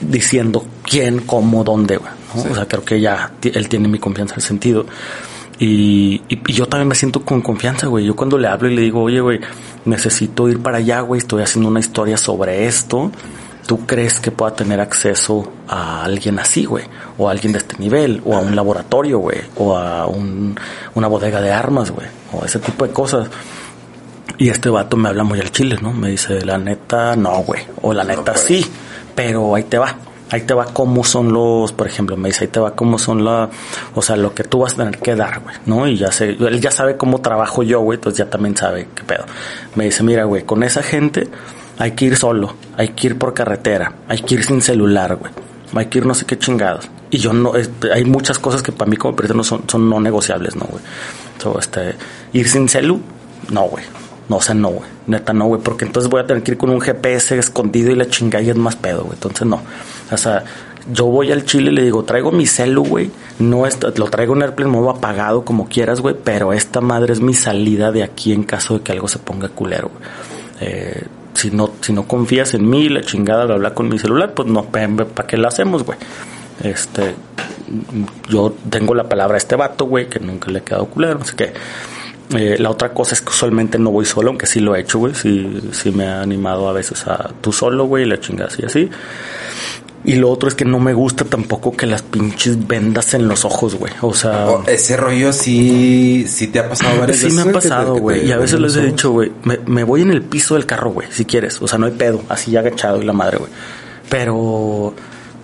diciendo 0.00 0.66
quién, 0.82 1.20
cómo, 1.20 1.62
dónde, 1.62 1.96
güey. 1.98 2.10
¿no? 2.34 2.42
Sí. 2.42 2.48
O 2.50 2.54
sea, 2.56 2.66
creo 2.66 2.84
que 2.84 3.00
ya 3.00 3.32
él 3.42 3.68
tiene 3.68 3.86
mi 3.86 4.00
confianza 4.00 4.34
en 4.34 4.40
el 4.40 4.46
sentido. 4.46 4.86
Y, 5.60 6.22
y, 6.28 6.40
y, 6.44 6.52
yo 6.52 6.66
también 6.66 6.88
me 6.88 6.96
siento 6.96 7.24
con 7.24 7.40
confianza, 7.40 7.86
güey. 7.86 8.04
Yo 8.04 8.16
cuando 8.16 8.36
le 8.36 8.48
hablo 8.48 8.68
y 8.68 8.74
le 8.74 8.82
digo, 8.82 9.00
oye, 9.00 9.20
güey, 9.20 9.40
necesito 9.84 10.48
ir 10.48 10.60
para 10.60 10.78
allá, 10.78 11.02
güey, 11.02 11.20
estoy 11.20 11.42
haciendo 11.42 11.68
una 11.68 11.78
historia 11.78 12.16
sobre 12.16 12.66
esto. 12.66 13.12
¿Tú 13.66 13.86
crees 13.86 14.20
que 14.20 14.30
pueda 14.30 14.54
tener 14.54 14.80
acceso 14.80 15.50
a 15.68 16.04
alguien 16.04 16.38
así, 16.38 16.64
güey? 16.64 16.84
O 17.16 17.28
a 17.28 17.32
alguien 17.32 17.52
de 17.52 17.58
este 17.58 17.78
nivel, 17.78 18.20
o 18.24 18.36
a 18.36 18.40
un 18.40 18.54
laboratorio, 18.54 19.18
güey, 19.18 19.40
o 19.56 19.76
a 19.76 20.06
un, 20.06 20.54
una 20.94 21.08
bodega 21.08 21.40
de 21.40 21.52
armas, 21.52 21.90
güey, 21.90 22.06
o 22.32 22.44
ese 22.44 22.58
tipo 22.58 22.86
de 22.86 22.92
cosas. 22.92 23.28
Y 24.36 24.48
este 24.48 24.68
vato 24.68 24.96
me 24.96 25.08
habla 25.08 25.24
muy 25.24 25.40
al 25.40 25.50
chile, 25.50 25.78
¿no? 25.80 25.92
Me 25.92 26.10
dice, 26.10 26.44
la 26.44 26.58
neta, 26.58 27.16
no, 27.16 27.42
güey. 27.42 27.62
O 27.82 27.94
la 27.94 28.04
neta, 28.04 28.36
sí, 28.36 28.66
pero 29.14 29.54
ahí 29.54 29.64
te 29.64 29.78
va 29.78 29.96
ahí 30.30 30.42
te 30.42 30.54
va 30.54 30.64
cómo 30.66 31.04
son 31.04 31.32
los, 31.32 31.72
por 31.72 31.86
ejemplo, 31.86 32.16
me 32.16 32.28
dice, 32.28 32.44
ahí 32.44 32.48
te 32.48 32.60
va 32.60 32.74
cómo 32.74 32.98
son 32.98 33.24
la, 33.24 33.50
o 33.94 34.02
sea, 34.02 34.16
lo 34.16 34.34
que 34.34 34.44
tú 34.44 34.60
vas 34.60 34.74
a 34.74 34.76
tener 34.78 34.98
que 34.98 35.14
dar, 35.14 35.40
güey, 35.40 35.56
¿no? 35.66 35.86
Y 35.86 35.96
ya 35.96 36.10
sé, 36.10 36.30
él 36.30 36.60
ya 36.60 36.70
sabe 36.70 36.96
cómo 36.96 37.20
trabajo 37.20 37.62
yo, 37.62 37.80
güey, 37.80 37.98
entonces 37.98 38.18
ya 38.18 38.30
también 38.30 38.56
sabe 38.56 38.88
qué 38.94 39.04
pedo. 39.04 39.24
Me 39.74 39.84
dice, 39.84 40.02
mira, 40.02 40.24
güey, 40.24 40.44
con 40.44 40.62
esa 40.62 40.82
gente 40.82 41.28
hay 41.78 41.92
que 41.92 42.06
ir 42.06 42.16
solo, 42.16 42.54
hay 42.76 42.88
que 42.88 43.08
ir 43.08 43.18
por 43.18 43.34
carretera, 43.34 43.94
hay 44.08 44.20
que 44.20 44.34
ir 44.34 44.44
sin 44.44 44.60
celular, 44.60 45.16
güey, 45.16 45.32
hay 45.74 45.86
que 45.86 45.98
ir 45.98 46.06
no 46.06 46.14
sé 46.14 46.24
qué 46.24 46.38
chingados. 46.38 46.88
Y 47.10 47.18
yo 47.18 47.32
no, 47.32 47.52
hay 47.92 48.04
muchas 48.04 48.38
cosas 48.38 48.62
que 48.62 48.72
para 48.72 48.90
mí 48.90 48.96
como 48.96 49.14
periodista 49.14 49.36
no 49.36 49.44
son, 49.44 49.68
son 49.68 49.88
no 49.88 50.00
negociables, 50.00 50.56
¿no, 50.56 50.64
güey? 50.64 50.82
So, 51.38 51.58
este, 51.58 51.94
ir 52.32 52.48
sin 52.48 52.68
celu, 52.68 53.00
no, 53.50 53.62
güey. 53.68 53.84
No, 54.28 54.36
o 54.36 54.40
sea, 54.40 54.54
no, 54.54 54.70
güey. 54.70 54.88
Neta, 55.06 55.32
no, 55.32 55.46
güey. 55.46 55.60
Porque 55.60 55.84
entonces 55.84 56.10
voy 56.10 56.20
a 56.20 56.26
tener 56.26 56.42
que 56.42 56.52
ir 56.52 56.58
con 56.58 56.70
un 56.70 56.80
GPS 56.80 57.38
escondido 57.38 57.90
y 57.90 57.94
la 57.94 58.06
chingada 58.06 58.42
y 58.42 58.50
es 58.50 58.56
más 58.56 58.76
pedo, 58.76 59.02
güey. 59.04 59.14
Entonces, 59.14 59.46
no. 59.46 59.60
O 60.10 60.16
sea, 60.16 60.44
yo 60.92 61.06
voy 61.06 61.30
al 61.30 61.44
Chile 61.44 61.70
y 61.70 61.74
le 61.74 61.82
digo, 61.82 62.04
traigo 62.04 62.32
mi 62.32 62.46
celu, 62.46 62.84
güey. 62.84 63.10
No 63.38 63.66
es, 63.66 63.78
lo 63.96 64.08
traigo 64.08 64.34
en 64.34 64.42
Airplane 64.42 64.70
modo 64.70 64.90
apagado 64.90 65.44
como 65.44 65.68
quieras, 65.68 66.00
güey. 66.00 66.16
Pero 66.22 66.52
esta 66.52 66.80
madre 66.80 67.12
es 67.12 67.20
mi 67.20 67.34
salida 67.34 67.92
de 67.92 68.02
aquí 68.02 68.32
en 68.32 68.44
caso 68.44 68.78
de 68.78 68.80
que 68.82 68.92
algo 68.92 69.08
se 69.08 69.18
ponga 69.18 69.48
culero, 69.48 69.90
güey. 69.90 70.02
Eh, 70.60 71.04
si 71.34 71.50
no, 71.50 71.70
si 71.80 71.92
no 71.92 72.06
confías 72.06 72.54
en 72.54 72.68
mí, 72.68 72.88
la 72.88 73.02
chingada 73.02 73.46
de 73.46 73.54
hablar 73.54 73.74
con 73.74 73.88
mi 73.88 73.98
celular, 73.98 74.32
pues 74.34 74.48
no, 74.48 74.64
¿para 74.64 75.26
qué 75.26 75.36
la 75.36 75.48
hacemos, 75.48 75.82
güey? 75.84 75.98
Este, 76.62 77.14
yo 78.28 78.54
tengo 78.70 78.94
la 78.94 79.08
palabra 79.08 79.34
a 79.34 79.38
este 79.38 79.56
vato, 79.56 79.86
güey, 79.86 80.08
que 80.08 80.20
nunca 80.20 80.50
le 80.50 80.60
he 80.60 80.62
quedado 80.62 80.86
culero, 80.86 81.18
no 81.18 81.24
sé 81.24 81.36
qué. 81.36 81.52
Eh, 82.34 82.56
la 82.58 82.70
otra 82.70 82.92
cosa 82.92 83.14
es 83.14 83.20
que 83.20 83.28
usualmente 83.28 83.78
no 83.78 83.90
voy 83.90 84.06
solo, 84.06 84.30
aunque 84.30 84.46
sí 84.46 84.60
lo 84.60 84.74
he 84.74 84.80
hecho, 84.80 84.98
güey. 84.98 85.14
Sí, 85.14 85.60
sí 85.72 85.90
me 85.90 86.06
ha 86.06 86.22
animado 86.22 86.68
a 86.68 86.72
veces 86.72 87.06
a 87.06 87.30
tú 87.40 87.52
solo, 87.52 87.84
güey, 87.84 88.06
la 88.06 88.18
chingas 88.18 88.58
y 88.58 88.64
así. 88.64 88.90
Y 90.04 90.16
lo 90.16 90.30
otro 90.30 90.48
es 90.48 90.54
que 90.54 90.66
no 90.66 90.80
me 90.80 90.92
gusta 90.92 91.24
tampoco 91.24 91.72
que 91.72 91.86
las 91.86 92.02
pinches 92.02 92.66
vendas 92.66 93.14
en 93.14 93.26
los 93.26 93.44
ojos, 93.46 93.74
güey. 93.76 93.92
O 94.02 94.12
sea. 94.12 94.48
Oh, 94.48 94.64
ese 94.66 94.96
rollo 94.96 95.32
sí, 95.32 96.26
sí 96.28 96.48
te 96.48 96.58
ha 96.58 96.68
pasado 96.68 97.00
varias 97.00 97.18
sí 97.18 97.24
veces. 97.24 97.40
Sí 97.40 97.44
me 97.44 97.50
ha 97.50 97.54
pasado, 97.54 97.96
güey. 97.96 98.26
Y 98.26 98.32
a 98.32 98.36
veces 98.36 98.60
les 98.60 98.76
he 98.76 98.82
dicho, 98.82 99.10
güey, 99.12 99.32
me, 99.44 99.58
me, 99.64 99.82
voy 99.82 100.02
en 100.02 100.10
el 100.10 100.22
piso 100.22 100.54
del 100.54 100.66
carro, 100.66 100.90
güey, 100.90 101.08
si 101.10 101.24
quieres. 101.24 101.60
O 101.62 101.68
sea, 101.68 101.78
no 101.78 101.86
hay 101.86 101.92
pedo, 101.92 102.22
así 102.28 102.50
ya 102.50 102.60
agachado 102.60 103.00
y 103.00 103.06
la 103.06 103.14
madre, 103.14 103.38
güey. 103.38 103.50
Pero 104.10 104.94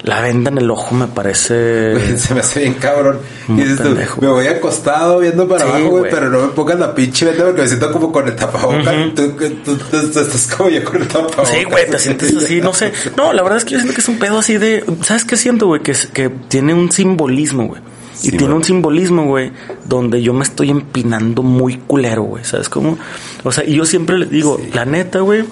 la 0.02 0.22
venda 0.22 0.50
en 0.50 0.58
el 0.58 0.70
ojo 0.70 0.94
me 0.94 1.06
parece. 1.06 2.16
se 2.18 2.34
me 2.34 2.40
hace 2.40 2.60
bien 2.60 2.74
cabrón. 2.74 3.18
Y 3.48 3.52
dices 3.54 3.82
tú, 3.82 4.20
me 4.20 4.28
voy 4.28 4.46
acostado 4.46 5.18
viendo 5.18 5.46
para 5.46 5.64
abajo, 5.64 5.90
güey, 5.90 6.10
pero 6.10 6.30
no 6.30 6.40
me 6.40 6.48
pongas 6.48 6.78
la 6.78 6.94
pinche 6.94 7.26
venda 7.26 7.44
porque 7.44 7.62
me 7.62 7.68
siento 7.68 7.92
como 7.92 8.10
con 8.12 8.26
el 8.26 8.36
tapabocas. 8.36 9.14
tú, 9.14 9.76
estás 9.92 10.46
como 10.56 10.70
yo 10.70 10.84
con 10.84 11.02
el 11.02 11.08
tapabocas. 11.08 11.48
Sí, 11.48 11.64
güey, 11.64 11.90
te 11.90 11.98
sientes 11.98 12.34
así, 12.36 12.60
no 12.60 12.72
sé. 12.72 12.92
No, 13.16 13.32
la 13.32 13.42
verdad 13.42 13.58
es 13.58 13.64
que 13.64 13.72
yo 13.72 13.78
siento 13.78 13.94
que 13.94 14.00
es 14.00 14.08
un 14.08 14.18
pedo 14.18 14.38
así 14.38 14.56
de. 14.56 14.84
¿Sabes 15.02 15.24
qué 15.24 15.36
siento, 15.36 15.66
güey? 15.66 15.82
Que, 15.82 15.94
que 16.12 16.30
tiene 16.48 16.72
un 16.72 16.90
simbolismo, 16.90 17.66
güey. 17.66 17.82
Y 18.22 18.32
tiene 18.32 18.52
un 18.52 18.64
simbolismo, 18.64 19.24
güey, 19.24 19.50
donde 19.86 20.20
yo 20.20 20.34
me 20.34 20.42
estoy 20.42 20.70
empinando 20.70 21.42
muy 21.42 21.78
culero, 21.78 22.22
güey. 22.22 22.44
¿Sabes 22.44 22.68
cómo? 22.68 22.98
O 23.44 23.52
sea, 23.52 23.64
y 23.64 23.74
yo 23.74 23.86
siempre 23.86 24.18
les 24.18 24.30
digo, 24.30 24.60
la 24.74 24.84
neta, 24.84 25.20
güey, 25.20 25.44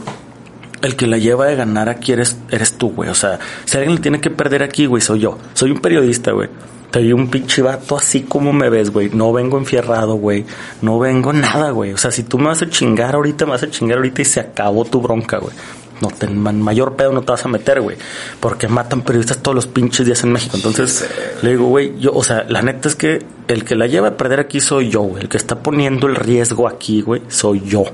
el 0.83 0.97
que 0.97 1.07
la 1.07 1.19
lleva 1.19 1.47
de 1.47 1.57
ganar 1.57 1.89
aquí 1.89 2.13
eres, 2.13 2.39
eres 2.51 2.75
tú, 2.75 2.91
güey. 2.91 3.11
O 3.11 3.15
sea, 3.15 3.39
si 3.65 3.77
alguien 3.77 3.97
le 3.97 4.01
tiene 4.01 4.21
que 4.21 4.31
perder 4.31 4.63
aquí, 4.63 4.87
güey, 4.87 5.03
soy 5.03 5.21
yo. 5.21 5.39
Soy 5.55 5.71
un 5.71 5.79
periodista, 5.79 6.33
güey. 6.33 6.49
Soy 6.93 7.13
un 7.13 7.29
pinche 7.29 7.61
vato 7.61 7.97
así 7.97 8.23
como 8.23 8.53
me 8.53 8.71
ves, 8.71 8.91
güey. 8.91 9.11
No 9.11 9.33
vengo 9.33 9.59
enfierrado, 9.59 10.15
güey. 10.15 10.47
No 10.81 10.99
vengo 10.99 11.33
nada, 11.33 11.71
güey. 11.71 11.93
O 11.93 11.99
sea, 11.99 12.11
si 12.11 12.23
tú 12.23 12.39
me 12.39 12.47
vas 12.47 12.63
a 12.63 12.71
chingar 12.71 13.15
ahorita, 13.15 13.45
me 13.45 13.53
vas 13.53 13.63
a 13.63 13.71
chingar 13.71 13.99
ahorita 13.99 14.23
y 14.23 14.25
se 14.25 14.41
acabó 14.41 14.85
tu 14.85 15.01
bronca, 15.01 15.39
güey. 15.39 15.55
No 16.01 16.09
te, 16.09 16.29
mayor 16.29 16.95
pedo 16.95 17.13
no 17.13 17.23
te 17.23 17.33
vas 17.33 17.45
a 17.45 17.49
meter, 17.49 17.81
güey. 17.81 17.97
Porque 18.41 18.69
matan 18.69 19.03
periodistas 19.03 19.39
todos 19.39 19.55
los 19.55 19.67
pinches 19.67 20.07
días 20.07 20.23
en 20.23 20.33
México. 20.33 20.57
Entonces, 20.57 21.09
le 21.43 21.51
digo, 21.51 21.67
güey, 21.67 21.99
yo, 21.99 22.13
o 22.15 22.23
sea, 22.23 22.45
la 22.49 22.63
neta 22.63 22.89
es 22.89 22.95
que 22.95 23.25
el 23.49 23.65
que 23.65 23.75
la 23.75 23.87
lleva 23.87 24.09
a 24.09 24.17
perder 24.17 24.41
aquí 24.41 24.61
soy 24.61 24.91
yo, 24.91 25.01
güey. 25.01 25.25
El 25.25 25.29
que 25.29 25.37
está 25.37 25.59
poniendo 25.61 26.07
el 26.07 26.15
riesgo 26.15 26.69
aquí, 26.69 27.03
güey, 27.03 27.23
soy 27.29 27.61
yo. 27.61 27.85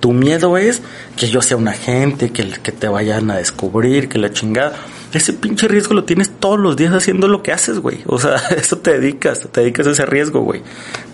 Tu 0.00 0.12
miedo 0.12 0.56
es 0.56 0.82
que 1.16 1.28
yo 1.28 1.42
sea 1.42 1.56
un 1.56 1.68
agente, 1.68 2.30
que, 2.30 2.48
que 2.48 2.72
te 2.72 2.88
vayan 2.88 3.30
a 3.30 3.36
descubrir, 3.36 4.08
que 4.08 4.18
la 4.18 4.32
chingada. 4.32 4.76
Ese 5.12 5.32
pinche 5.32 5.66
riesgo 5.68 5.94
lo 5.94 6.04
tienes 6.04 6.30
todos 6.30 6.58
los 6.58 6.76
días 6.76 6.92
haciendo 6.92 7.28
lo 7.28 7.42
que 7.42 7.52
haces, 7.52 7.80
güey. 7.80 8.00
O 8.06 8.18
sea, 8.18 8.36
eso 8.56 8.78
te 8.78 8.98
dedicas, 8.98 9.48
te 9.50 9.62
dedicas 9.62 9.86
a 9.86 9.90
ese 9.90 10.06
riesgo, 10.06 10.40
güey. 10.42 10.62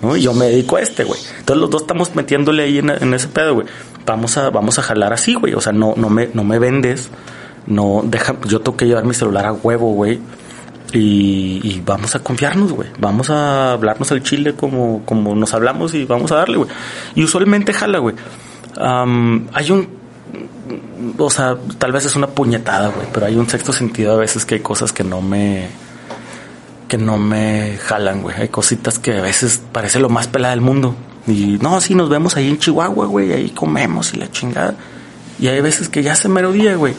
¿No? 0.03 0.17
Yo 0.17 0.35
me 0.35 0.47
dedico 0.47 0.77
a 0.77 0.83
este, 0.83 1.05
güey. 1.05 1.19
Entonces 1.39 1.61
los 1.61 1.71
dos 1.71 1.83
estamos 1.83 2.15
metiéndole 2.15 2.65
ahí 2.65 2.79
en, 2.79 3.15
ese 3.15 3.29
pedo, 3.29 3.55
güey. 3.55 3.67
Vamos 4.05 4.37
a, 4.37 4.51
vamos 4.51 4.79
a 4.79 4.83
jalar 4.83 5.13
así, 5.13 5.35
güey. 5.35 5.55
O 5.55 5.61
sea, 5.61 5.73
no, 5.73 5.95
no 5.97 6.11
me, 6.11 6.29
no 6.35 6.45
me 6.45 6.59
vendes. 6.59 7.09
No, 7.67 8.03
deja, 8.05 8.37
yo 8.47 8.61
tengo 8.61 8.77
que 8.77 8.87
llevar 8.87 9.05
mi 9.05 9.15
celular 9.15 9.47
a 9.47 9.53
huevo, 9.53 9.93
güey. 9.95 10.21
Y, 10.93 11.61
y, 11.65 11.83
vamos 11.85 12.15
a 12.15 12.21
confiarnos, 12.21 12.73
güey. 12.73 12.89
Vamos 12.99 13.31
a 13.31 13.73
hablarnos 13.73 14.13
al 14.13 14.23
chile 14.23 14.55
como, 14.55 15.03
como 15.05 15.35
nos 15.35 15.55
hablamos 15.55 15.95
y 15.95 16.05
vamos 16.05 16.31
a 16.31 16.37
darle, 16.37 16.59
güey. 16.59 16.71
Y 17.15 17.25
usualmente 17.25 17.73
jala, 17.73 17.99
güey 17.99 18.15
hay 18.77 19.71
un 19.71 20.05
o 21.19 21.31
sea, 21.31 21.57
tal 21.79 21.93
vez 21.93 22.07
es 22.07 22.17
una 22.17 22.29
puñetada, 22.29 22.89
güey, 22.89 23.07
pero 23.13 23.27
hay 23.27 23.37
un 23.37 23.49
sexto 23.49 23.73
sentido 23.73 24.15
a 24.15 24.17
veces 24.17 24.45
que 24.45 24.57
hay 24.57 24.61
cosas 24.61 24.93
que 24.93 25.05
no 25.05 25.21
me 25.21 25.69
que 26.89 26.99
no 26.99 27.17
me 27.17 27.79
jalan, 27.79 28.23
güey. 28.23 28.37
Hay 28.37 28.49
cositas 28.49 28.99
que 28.99 29.19
a 29.19 29.23
veces 29.23 29.61
parece 29.73 29.99
lo 29.99 30.09
más 30.09 30.29
pelada 30.29 30.55
del 30.55 30.61
mundo. 30.61 30.95
Y 31.27 31.59
no, 31.61 31.81
sí, 31.81 31.95
nos 31.95 32.09
vemos 32.09 32.37
ahí 32.37 32.49
en 32.49 32.59
Chihuahua, 32.59 33.07
güey, 33.07 33.33
ahí 33.33 33.51
comemos 33.51 34.13
y 34.13 34.19
la 34.19 34.31
chingada. 34.31 34.75
Y 35.39 35.49
hay 35.49 35.61
veces 35.61 35.89
que 35.89 36.03
ya 36.03 36.15
se 36.15 36.29
día, 36.29 36.77
güey. 36.77 36.95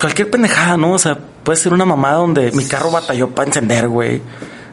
Cualquier 0.00 0.30
pendejada, 0.30 0.76
¿no? 0.76 0.92
O 0.92 0.98
sea, 0.98 1.18
puede 1.44 1.58
ser 1.58 1.72
una 1.72 1.84
mamada 1.84 2.16
donde 2.16 2.50
mi 2.52 2.64
carro 2.64 2.90
batalló 2.90 3.30
para 3.30 3.48
encender, 3.48 3.88
güey. 3.88 4.20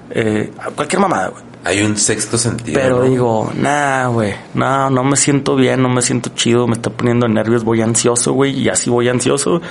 Eh, 0.09 0.51
cualquier 0.75 1.01
mamada, 1.01 1.29
güey. 1.29 1.43
Hay 1.65 1.81
un 1.81 1.97
sexto 1.97 2.37
sentido. 2.37 2.79
Pero 2.79 3.03
digo, 3.03 3.51
nah, 3.55 4.07
güey, 4.07 4.35
no, 4.53 4.89
no 4.89 5.03
me 5.03 5.15
siento 5.15 5.55
bien, 5.55 5.81
no 5.81 5.89
me 5.89 6.01
siento 6.01 6.31
chido, 6.35 6.67
me 6.67 6.73
está 6.73 6.89
poniendo 6.89 7.27
nervios, 7.27 7.63
voy 7.63 7.81
ansioso, 7.81 8.33
güey, 8.33 8.59
y 8.59 8.69
así 8.69 8.89
voy 8.89 9.07
ansioso, 9.07 9.61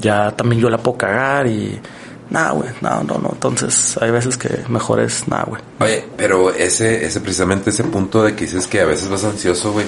ya 0.00 0.32
también 0.32 0.60
yo 0.60 0.68
la 0.68 0.76
puedo 0.76 0.98
cagar 0.98 1.46
y, 1.46 1.80
nah, 2.28 2.50
güey, 2.50 2.68
no, 2.82 3.02
no, 3.04 3.18
no, 3.18 3.30
entonces 3.32 3.96
hay 4.02 4.10
veces 4.10 4.36
que 4.36 4.50
mejor 4.68 5.00
es, 5.00 5.28
nah, 5.28 5.44
güey. 5.44 5.62
Oye, 5.80 6.04
pero 6.14 6.52
ese, 6.52 7.06
ese 7.06 7.20
precisamente 7.20 7.70
ese 7.70 7.84
punto 7.84 8.22
de 8.22 8.34
que 8.34 8.44
dices 8.44 8.66
que 8.66 8.82
a 8.82 8.84
veces 8.84 9.08
vas 9.08 9.24
ansioso, 9.24 9.72
güey, 9.72 9.86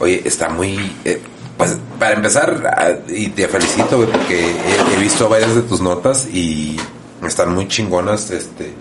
oye, 0.00 0.20
está 0.22 0.50
muy, 0.50 0.78
eh, 1.06 1.18
pues 1.56 1.78
para 1.98 2.14
empezar, 2.14 2.74
ah, 2.76 2.92
y 3.08 3.28
te 3.28 3.48
felicito, 3.48 3.96
güey, 3.96 4.10
porque 4.10 4.50
he, 4.50 4.94
he 4.94 5.00
visto 5.00 5.30
varias 5.30 5.54
de 5.54 5.62
tus 5.62 5.80
notas 5.80 6.26
y 6.26 6.78
están 7.26 7.54
muy 7.54 7.68
chingonas, 7.68 8.30
este 8.30 8.74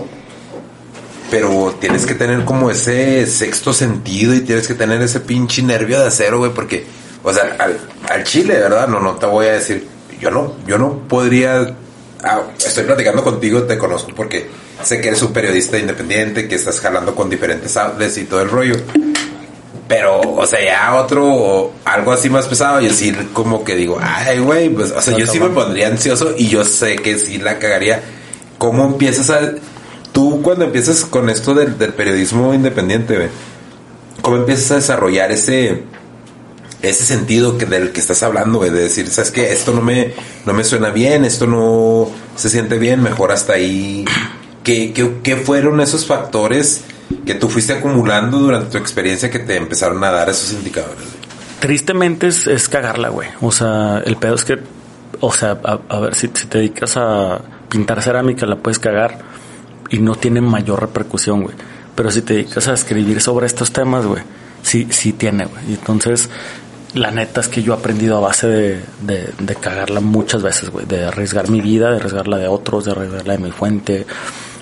pero 1.34 1.76
tienes 1.80 2.06
que 2.06 2.14
tener 2.14 2.46
como 2.46 2.70
ese 2.70 3.26
sexto 3.26 3.74
sentido 3.74 4.36
y 4.36 4.42
tienes 4.42 4.68
que 4.68 4.76
tener 4.76 5.02
ese 5.02 5.20
pinche 5.20 5.64
nervio 5.64 6.00
de 6.00 6.06
acero, 6.06 6.38
güey, 6.38 6.54
porque, 6.54 6.86
o 7.24 7.34
sea, 7.34 7.58
al, 8.08 8.24
chile, 8.24 8.54
¿verdad? 8.54 8.88
No, 8.88 9.00
no 9.00 9.16
te 9.16 9.26
voy 9.26 9.48
a 9.48 9.54
decir, 9.54 9.88
yo 10.22 10.30
no, 10.30 10.54
yo 10.68 10.78
no 10.78 11.08
podría, 11.08 11.76
ah, 12.24 12.42
estoy 12.64 12.84
platicando 12.84 13.24
contigo, 13.24 13.64
te 13.64 13.80
conozco 13.80 14.12
porque 14.16 14.48
sé 14.84 15.02
que 15.02 15.08
eres 15.08 15.24
un 15.24 15.34
periodista 15.34 15.80
independiente, 15.80 16.48
que 16.48 16.54
estás 16.54 16.80
jalando 16.80 17.16
con 17.16 17.32
diferentes 17.32 17.76
outlets 17.78 18.20
y 18.20 18.26
todo 18.26 18.44
el 18.44 18.50
rollo. 18.52 18.76
Pero, 19.88 20.22
o 20.22 20.46
sea, 20.46 20.64
ya 20.64 20.96
otro, 20.96 21.74
algo 21.84 22.12
así 22.12 22.30
más 22.30 22.46
pesado, 22.46 22.80
y 22.80 22.90
así 22.90 23.12
como 23.34 23.64
que 23.64 23.76
digo, 23.76 24.00
ay, 24.00 24.38
güey, 24.38 24.70
pues, 24.70 24.92
o 24.92 25.02
sea, 25.02 25.18
yo 25.18 25.26
sí 25.26 25.40
me 25.40 25.50
pondría 25.50 25.88
ansioso 25.88 26.36
y 26.38 26.48
yo 26.48 26.64
sé 26.64 26.96
que 26.98 27.18
sí 27.18 27.40
la 27.40 27.58
cagaría. 27.58 28.04
¿Cómo 28.60 28.86
empiezas 28.86 29.32
a 29.32 29.52
Tú 30.14 30.42
cuando 30.44 30.66
empiezas 30.66 31.06
con 31.06 31.30
esto 31.30 31.56
del, 31.56 31.74
periodismo 31.74 32.54
independiente, 32.54 33.30
¿cómo 34.22 34.38
empiezas 34.38 34.72
a 34.72 34.76
desarrollar 34.76 35.32
ese, 35.32 35.84
ese 36.84 37.04
sentido 37.04 37.58
que 37.58 37.66
del 37.66 37.92
que 37.92 38.00
estás 38.00 38.22
hablando, 38.22 38.60
de 38.60 38.70
decir, 38.70 39.10
sabes 39.10 39.32
que 39.32 39.52
esto 39.52 39.74
no 39.74 39.82
me, 39.82 40.14
no 40.46 40.54
me 40.54 40.64
suena 40.64 40.92
bien, 40.92 41.26
esto 41.26 41.48
no 41.48 42.12
se 42.36 42.50
siente 42.50 42.78
bien, 42.78 43.02
mejor 43.02 43.32
hasta 43.32 43.54
ahí. 43.54 44.06
¿Qué, 44.64 44.94
qué, 45.24 45.36
fueron 45.36 45.82
esos 45.82 46.06
factores 46.06 46.84
que 47.26 47.34
tú 47.34 47.50
fuiste 47.50 47.74
acumulando 47.74 48.38
durante 48.38 48.70
tu 48.70 48.78
experiencia 48.78 49.32
que 49.32 49.40
te 49.40 49.58
empezaron 49.58 50.04
a 50.04 50.12
dar 50.12 50.30
esos 50.30 50.54
indicadores? 50.54 51.06
Tristemente 51.60 52.28
es, 52.28 52.46
es 52.46 52.70
cagarla, 52.70 53.10
güey. 53.10 53.30
O 53.42 53.52
sea, 53.52 54.04
el 54.06 54.16
pedo 54.18 54.36
es 54.36 54.46
que, 54.46 54.60
o 55.22 55.34
sea, 55.34 55.58
a, 55.90 56.00
ver, 56.00 56.14
si, 56.14 56.30
si 56.34 56.46
te 56.46 56.60
dedicas 56.60 56.98
a 56.98 57.42
pintar 57.68 58.02
cerámica, 58.04 58.46
la 58.46 58.58
puedes 58.58 58.78
cagar 58.78 59.33
y 59.90 60.00
no 60.00 60.16
tiene 60.16 60.42
mayor 60.42 60.82
repercusión, 60.82 61.44
güey. 61.44 61.56
Pero 61.96 62.12
si 62.12 62.22
te 62.22 62.34
dedicas 62.34 62.68
a 62.68 62.74
escribir 62.74 63.22
sobre 63.22 63.46
estos 63.46 63.72
temas, 63.72 64.06
güey, 64.06 64.24
sí, 64.64 64.88
sí 64.90 65.14
tiene, 65.14 65.46
güey. 65.46 65.72
Y 65.72 65.74
entonces, 65.74 66.30
la 66.96 67.12
neta 67.12 67.42
es 67.42 67.48
que 67.48 67.62
yo 67.62 67.74
he 67.74 67.78
aprendido 67.78 68.18
a 68.18 68.22
base 68.22 68.48
de, 68.48 68.82
de, 69.40 69.56
cagarla 69.56 70.00
muchas 70.00 70.42
veces, 70.42 70.70
güey. 70.70 70.86
De 70.86 71.06
arriesgar 71.06 71.50
mi 71.50 71.62
vida, 71.62 71.92
de 71.92 71.98
arriesgar 71.98 72.28
la 72.28 72.38
de 72.38 72.48
otros, 72.48 72.86
de 72.86 72.92
arriesgar 72.92 73.28
la 73.28 73.34
de 73.34 73.40
mi 73.40 73.52
fuente. 73.52 74.06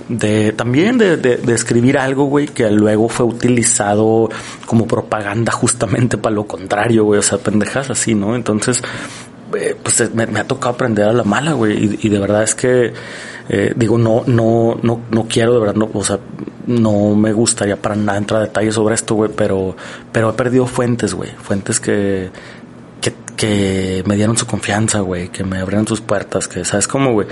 De 0.10 0.52
también 0.52 0.98
de, 0.98 1.16
de 1.16 1.54
escribir 1.54 1.98
algo, 1.98 2.26
güey, 2.26 2.48
que 2.48 2.70
luego 2.70 3.08
fue 3.08 3.26
utilizado 3.26 4.30
como 4.66 4.86
propaganda 4.88 5.54
justamente 5.54 6.18
para 6.18 6.36
lo 6.36 6.46
contrario, 6.46 7.06
güey. 7.06 7.20
O 7.20 7.24
sea, 7.24 7.38
pendejas 7.38 7.90
así, 7.90 8.14
¿no? 8.14 8.36
Entonces, 8.36 8.82
eh, 9.58 9.78
pues 9.82 10.14
me, 10.14 10.24
ha 10.24 10.44
tocado 10.44 10.74
aprender 10.74 11.08
a 11.08 11.14
la 11.14 11.24
mala, 11.24 11.54
güey. 11.54 11.98
y 12.02 12.10
de 12.10 12.20
verdad 12.20 12.44
es 12.44 12.56
que 12.56 12.94
eh, 13.54 13.74
digo, 13.76 13.98
no, 13.98 14.24
no, 14.28 14.80
no, 14.82 15.02
no 15.12 15.28
quiero, 15.28 15.54
de 15.54 15.60
verdad, 15.60 15.76
no, 15.76 15.90
o 15.94 16.04
sea, 16.06 16.20
no 16.68 17.16
me 17.16 17.34
gustaría 17.34 17.76
para 17.76 17.98
nada 17.98 18.18
entrar 18.18 18.42
a 18.42 18.46
detalles 18.46 18.76
sobre 18.76 18.96
esto, 18.96 19.14
güey, 19.14 19.30
pero, 19.36 19.76
pero 20.14 20.30
he 20.30 20.34
perdido 20.34 20.68
fuentes, 20.68 21.14
güey, 21.14 21.32
fuentes 21.32 21.82
que, 21.82 22.32
que, 23.02 24.04
me 24.06 24.16
dieron 24.16 24.38
su 24.38 24.48
confianza, 24.48 25.02
güey, 25.02 25.28
que 25.28 25.44
me 25.44 25.60
abrieron 25.60 25.86
sus 25.86 26.00
puertas, 26.00 26.48
que, 26.48 26.64
¿sabes 26.64 26.88
cómo, 26.88 27.12
güey? 27.12 27.28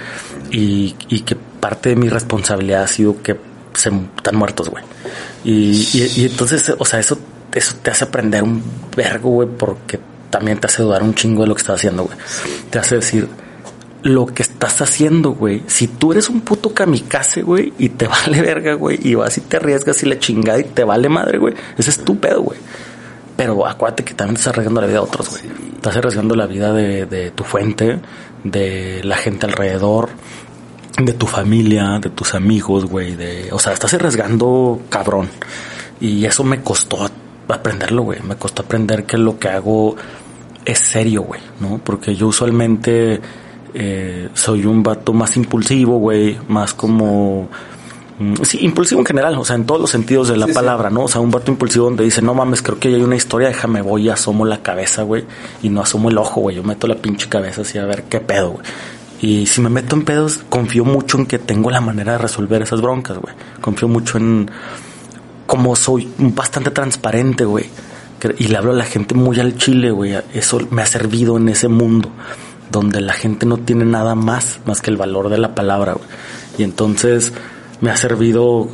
Y, 0.51 0.93
y 1.07 1.21
que 1.21 1.37
parte 1.37 1.89
de 1.89 1.95
mi 1.95 2.09
responsabilidad 2.09 2.83
ha 2.83 2.87
sido 2.87 3.21
que 3.21 3.37
se 3.73 3.89
están 4.17 4.35
muertos, 4.35 4.67
güey. 4.67 4.83
Y, 5.45 5.87
y, 5.93 6.11
y 6.17 6.25
entonces, 6.25 6.73
o 6.77 6.83
sea, 6.83 6.99
eso, 6.99 7.17
eso 7.53 7.75
te 7.81 7.91
hace 7.91 8.03
aprender 8.03 8.43
un 8.43 8.61
vergo, 8.93 9.29
güey, 9.29 9.47
porque 9.47 10.01
también 10.29 10.59
te 10.59 10.67
hace 10.67 10.83
dudar 10.83 11.01
un 11.01 11.13
chingo 11.13 11.43
de 11.43 11.47
lo 11.47 11.55
que 11.55 11.61
estás 11.61 11.75
haciendo, 11.75 12.03
güey. 12.03 12.17
Te 12.69 12.79
hace 12.79 12.95
decir, 12.95 13.29
lo 14.03 14.27
que 14.27 14.43
estás 14.43 14.81
haciendo, 14.81 15.31
güey. 15.31 15.63
Si 15.67 15.87
tú 15.87 16.11
eres 16.11 16.29
un 16.29 16.41
puto 16.41 16.73
kamikaze, 16.73 17.41
güey, 17.41 17.73
y 17.77 17.89
te 17.89 18.07
vale 18.07 18.41
verga, 18.41 18.73
güey, 18.73 18.99
y 19.01 19.15
vas 19.15 19.37
y 19.37 19.41
te 19.41 19.57
arriesgas 19.57 20.01
y 20.03 20.05
la 20.05 20.19
chingada 20.19 20.59
y 20.59 20.63
te 20.63 20.83
vale 20.83 21.09
madre, 21.09 21.37
güey, 21.37 21.53
ese 21.77 21.89
es 21.89 22.03
tu 22.03 22.17
pedo, 22.19 22.41
güey. 22.41 22.59
Pero 23.35 23.65
acuérdate 23.65 24.03
que 24.03 24.13
también 24.13 24.35
estás 24.35 24.53
arriesgando 24.53 24.81
la 24.81 24.87
vida 24.87 24.99
de 24.99 25.03
otros, 25.05 25.29
güey. 25.29 25.43
Estás 25.75 25.95
arriesgando 25.95 26.35
la 26.35 26.45
vida 26.45 26.73
de, 26.73 27.05
de 27.05 27.31
tu 27.31 27.45
fuente, 27.45 27.99
de 28.43 29.01
la 29.03 29.15
gente 29.15 29.45
alrededor, 29.45 30.09
de 30.97 31.13
tu 31.13 31.25
familia, 31.25 31.99
de 32.01 32.09
tus 32.09 32.35
amigos, 32.35 32.85
güey. 32.85 33.15
De, 33.15 33.47
o 33.53 33.59
sea, 33.59 33.71
estás 33.71 33.93
arriesgando 33.93 34.81
cabrón. 34.89 35.29
Y 36.01 36.25
eso 36.25 36.43
me 36.43 36.61
costó 36.61 37.09
aprenderlo, 37.47 38.03
güey. 38.03 38.19
Me 38.21 38.35
costó 38.35 38.63
aprender 38.63 39.05
que 39.05 39.17
lo 39.17 39.39
que 39.39 39.47
hago 39.47 39.95
es 40.65 40.79
serio, 40.79 41.23
güey, 41.23 41.41
¿no? 41.61 41.79
Porque 41.83 42.15
yo 42.15 42.27
usualmente 42.27 43.21
eh, 43.73 44.29
soy 44.33 44.65
un 44.65 44.83
vato 44.83 45.13
más 45.13 45.35
impulsivo, 45.37 45.97
güey, 45.97 46.37
más 46.47 46.73
como... 46.73 47.49
Mm, 48.19 48.35
sí, 48.43 48.59
impulsivo 48.61 48.99
en 48.99 49.05
general, 49.05 49.35
o 49.37 49.45
sea, 49.45 49.55
en 49.55 49.65
todos 49.65 49.79
los 49.79 49.89
sentidos 49.89 50.27
de 50.27 50.37
la 50.37 50.47
palabra, 50.47 50.89
¿no? 50.89 51.03
O 51.03 51.07
sea, 51.07 51.21
un 51.21 51.31
vato 51.31 51.51
impulsivo 51.51 51.85
donde 51.85 52.03
dice, 52.03 52.21
no 52.21 52.33
mames, 52.33 52.61
creo 52.61 52.77
que 52.77 52.89
hay 52.89 53.01
una 53.01 53.15
historia, 53.15 53.47
déjame 53.47 53.81
voy 53.81 54.07
y 54.07 54.09
asomo 54.09 54.45
la 54.45 54.61
cabeza, 54.61 55.03
güey, 55.03 55.23
y 55.63 55.69
no 55.69 55.81
asomo 55.81 56.09
el 56.09 56.17
ojo, 56.17 56.41
güey, 56.41 56.57
yo 56.57 56.63
meto 56.63 56.87
la 56.87 56.95
pinche 56.95 57.29
cabeza 57.29 57.61
así 57.61 57.77
a 57.77 57.85
ver 57.85 58.03
qué 58.03 58.19
pedo, 58.19 58.51
güey. 58.51 58.65
Y 59.21 59.45
si 59.47 59.61
me 59.61 59.69
meto 59.69 59.95
en 59.95 60.03
pedos, 60.03 60.39
confío 60.49 60.85
mucho 60.85 61.17
en 61.17 61.25
que 61.25 61.39
tengo 61.39 61.71
la 61.71 61.81
manera 61.81 62.13
de 62.13 62.17
resolver 62.19 62.61
esas 62.61 62.81
broncas, 62.81 63.17
güey. 63.17 63.33
Confío 63.59 63.89
mucho 63.89 64.17
en 64.17 64.49
como 65.45 65.75
soy 65.75 66.09
bastante 66.17 66.71
transparente, 66.71 67.43
güey. 67.43 67.65
Y 68.37 68.47
le 68.47 68.57
hablo 68.57 68.71
a 68.71 68.75
la 68.75 68.85
gente 68.85 69.15
muy 69.15 69.39
al 69.39 69.57
chile, 69.57 69.91
güey. 69.91 70.15
Eso 70.33 70.59
me 70.71 70.81
ha 70.81 70.85
servido 70.85 71.35
en 71.37 71.49
ese 71.49 71.67
mundo 71.67 72.09
donde 72.71 73.01
la 73.01 73.13
gente 73.13 73.45
no 73.45 73.57
tiene 73.57 73.85
nada 73.85 74.15
más 74.15 74.59
más 74.65 74.81
que 74.81 74.91
el 74.91 74.97
valor 74.97 75.29
de 75.29 75.37
la 75.37 75.55
palabra, 75.55 75.93
güey. 75.93 76.07
Y 76.57 76.63
entonces 76.63 77.33
me 77.81 77.91
ha 77.91 77.97
servido 77.97 78.69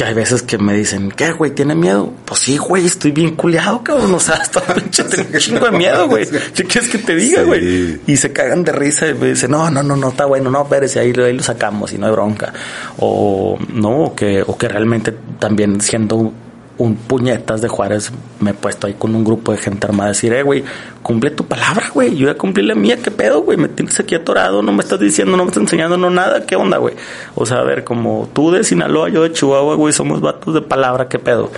que 0.00 0.04
hay 0.04 0.14
veces 0.14 0.42
que 0.42 0.56
me 0.56 0.72
dicen, 0.74 1.10
¿qué, 1.10 1.32
güey? 1.32 1.50
¿Tiene 1.50 1.74
miedo? 1.74 2.10
Pues 2.24 2.40
sí, 2.40 2.56
güey, 2.56 2.86
estoy 2.86 3.10
bien 3.10 3.36
culiado, 3.36 3.82
cabrón. 3.82 4.14
O 4.14 4.18
sea, 4.20 4.36
hasta 4.40 4.62
pinche 4.62 5.04
tengo 5.04 5.28
un 5.30 5.38
chingo 5.38 5.66
de 5.66 5.72
miedo, 5.72 6.08
güey. 6.08 6.26
¿Qué 6.54 6.64
quieres 6.64 6.88
que 6.88 6.98
te 6.98 7.14
diga, 7.14 7.42
güey? 7.42 8.00
Y 8.06 8.16
se 8.16 8.32
cagan 8.32 8.64
de 8.64 8.72
risa 8.72 9.08
y 9.08 9.14
me 9.14 9.28
dicen, 9.28 9.50
no, 9.50 9.70
no, 9.70 9.82
no, 9.82 9.96
no, 9.96 10.08
está 10.08 10.24
bueno, 10.24 10.50
no, 10.50 10.62
espérese, 10.62 11.00
ahí, 11.00 11.12
ahí 11.18 11.34
lo 11.34 11.42
sacamos 11.42 11.92
y 11.92 11.98
no 11.98 12.06
hay 12.06 12.12
bronca. 12.12 12.52
O, 12.98 13.58
no, 13.74 14.04
o 14.04 14.14
que, 14.14 14.42
o 14.46 14.56
que 14.56 14.68
realmente 14.68 15.14
también 15.38 15.80
siendo 15.82 16.32
un 16.80 16.96
puñetas 16.96 17.60
de 17.60 17.68
Juárez 17.68 18.10
me 18.40 18.52
he 18.52 18.54
puesto 18.54 18.86
ahí 18.86 18.94
con 18.94 19.14
un 19.14 19.22
grupo 19.22 19.52
de 19.52 19.58
gente 19.58 19.86
armada 19.86 20.06
a 20.06 20.12
decir, 20.12 20.32
eh, 20.32 20.42
güey, 20.42 20.64
cumple 21.02 21.30
tu 21.30 21.44
palabra, 21.44 21.90
güey. 21.92 22.16
Yo 22.16 22.26
ya 22.26 22.38
cumplí 22.38 22.62
la 22.62 22.74
mía, 22.74 22.96
¿qué 23.02 23.10
pedo, 23.10 23.42
güey? 23.42 23.58
Me 23.58 23.68
tienes 23.68 24.00
aquí 24.00 24.14
atorado, 24.14 24.62
no 24.62 24.72
me 24.72 24.82
estás 24.82 24.98
diciendo, 24.98 25.36
no 25.36 25.44
me 25.44 25.50
estás 25.50 25.62
enseñando, 25.62 25.98
no 25.98 26.08
nada, 26.08 26.46
¿qué 26.46 26.56
onda, 26.56 26.78
güey? 26.78 26.94
O 27.34 27.44
sea, 27.44 27.58
a 27.58 27.64
ver, 27.64 27.84
como 27.84 28.30
tú 28.32 28.50
de 28.50 28.64
Sinaloa, 28.64 29.10
yo 29.10 29.22
de 29.22 29.32
Chihuahua, 29.32 29.74
güey, 29.74 29.92
somos 29.92 30.22
vatos 30.22 30.54
de 30.54 30.62
palabra, 30.62 31.06
¿qué 31.06 31.18
pedo? 31.18 31.50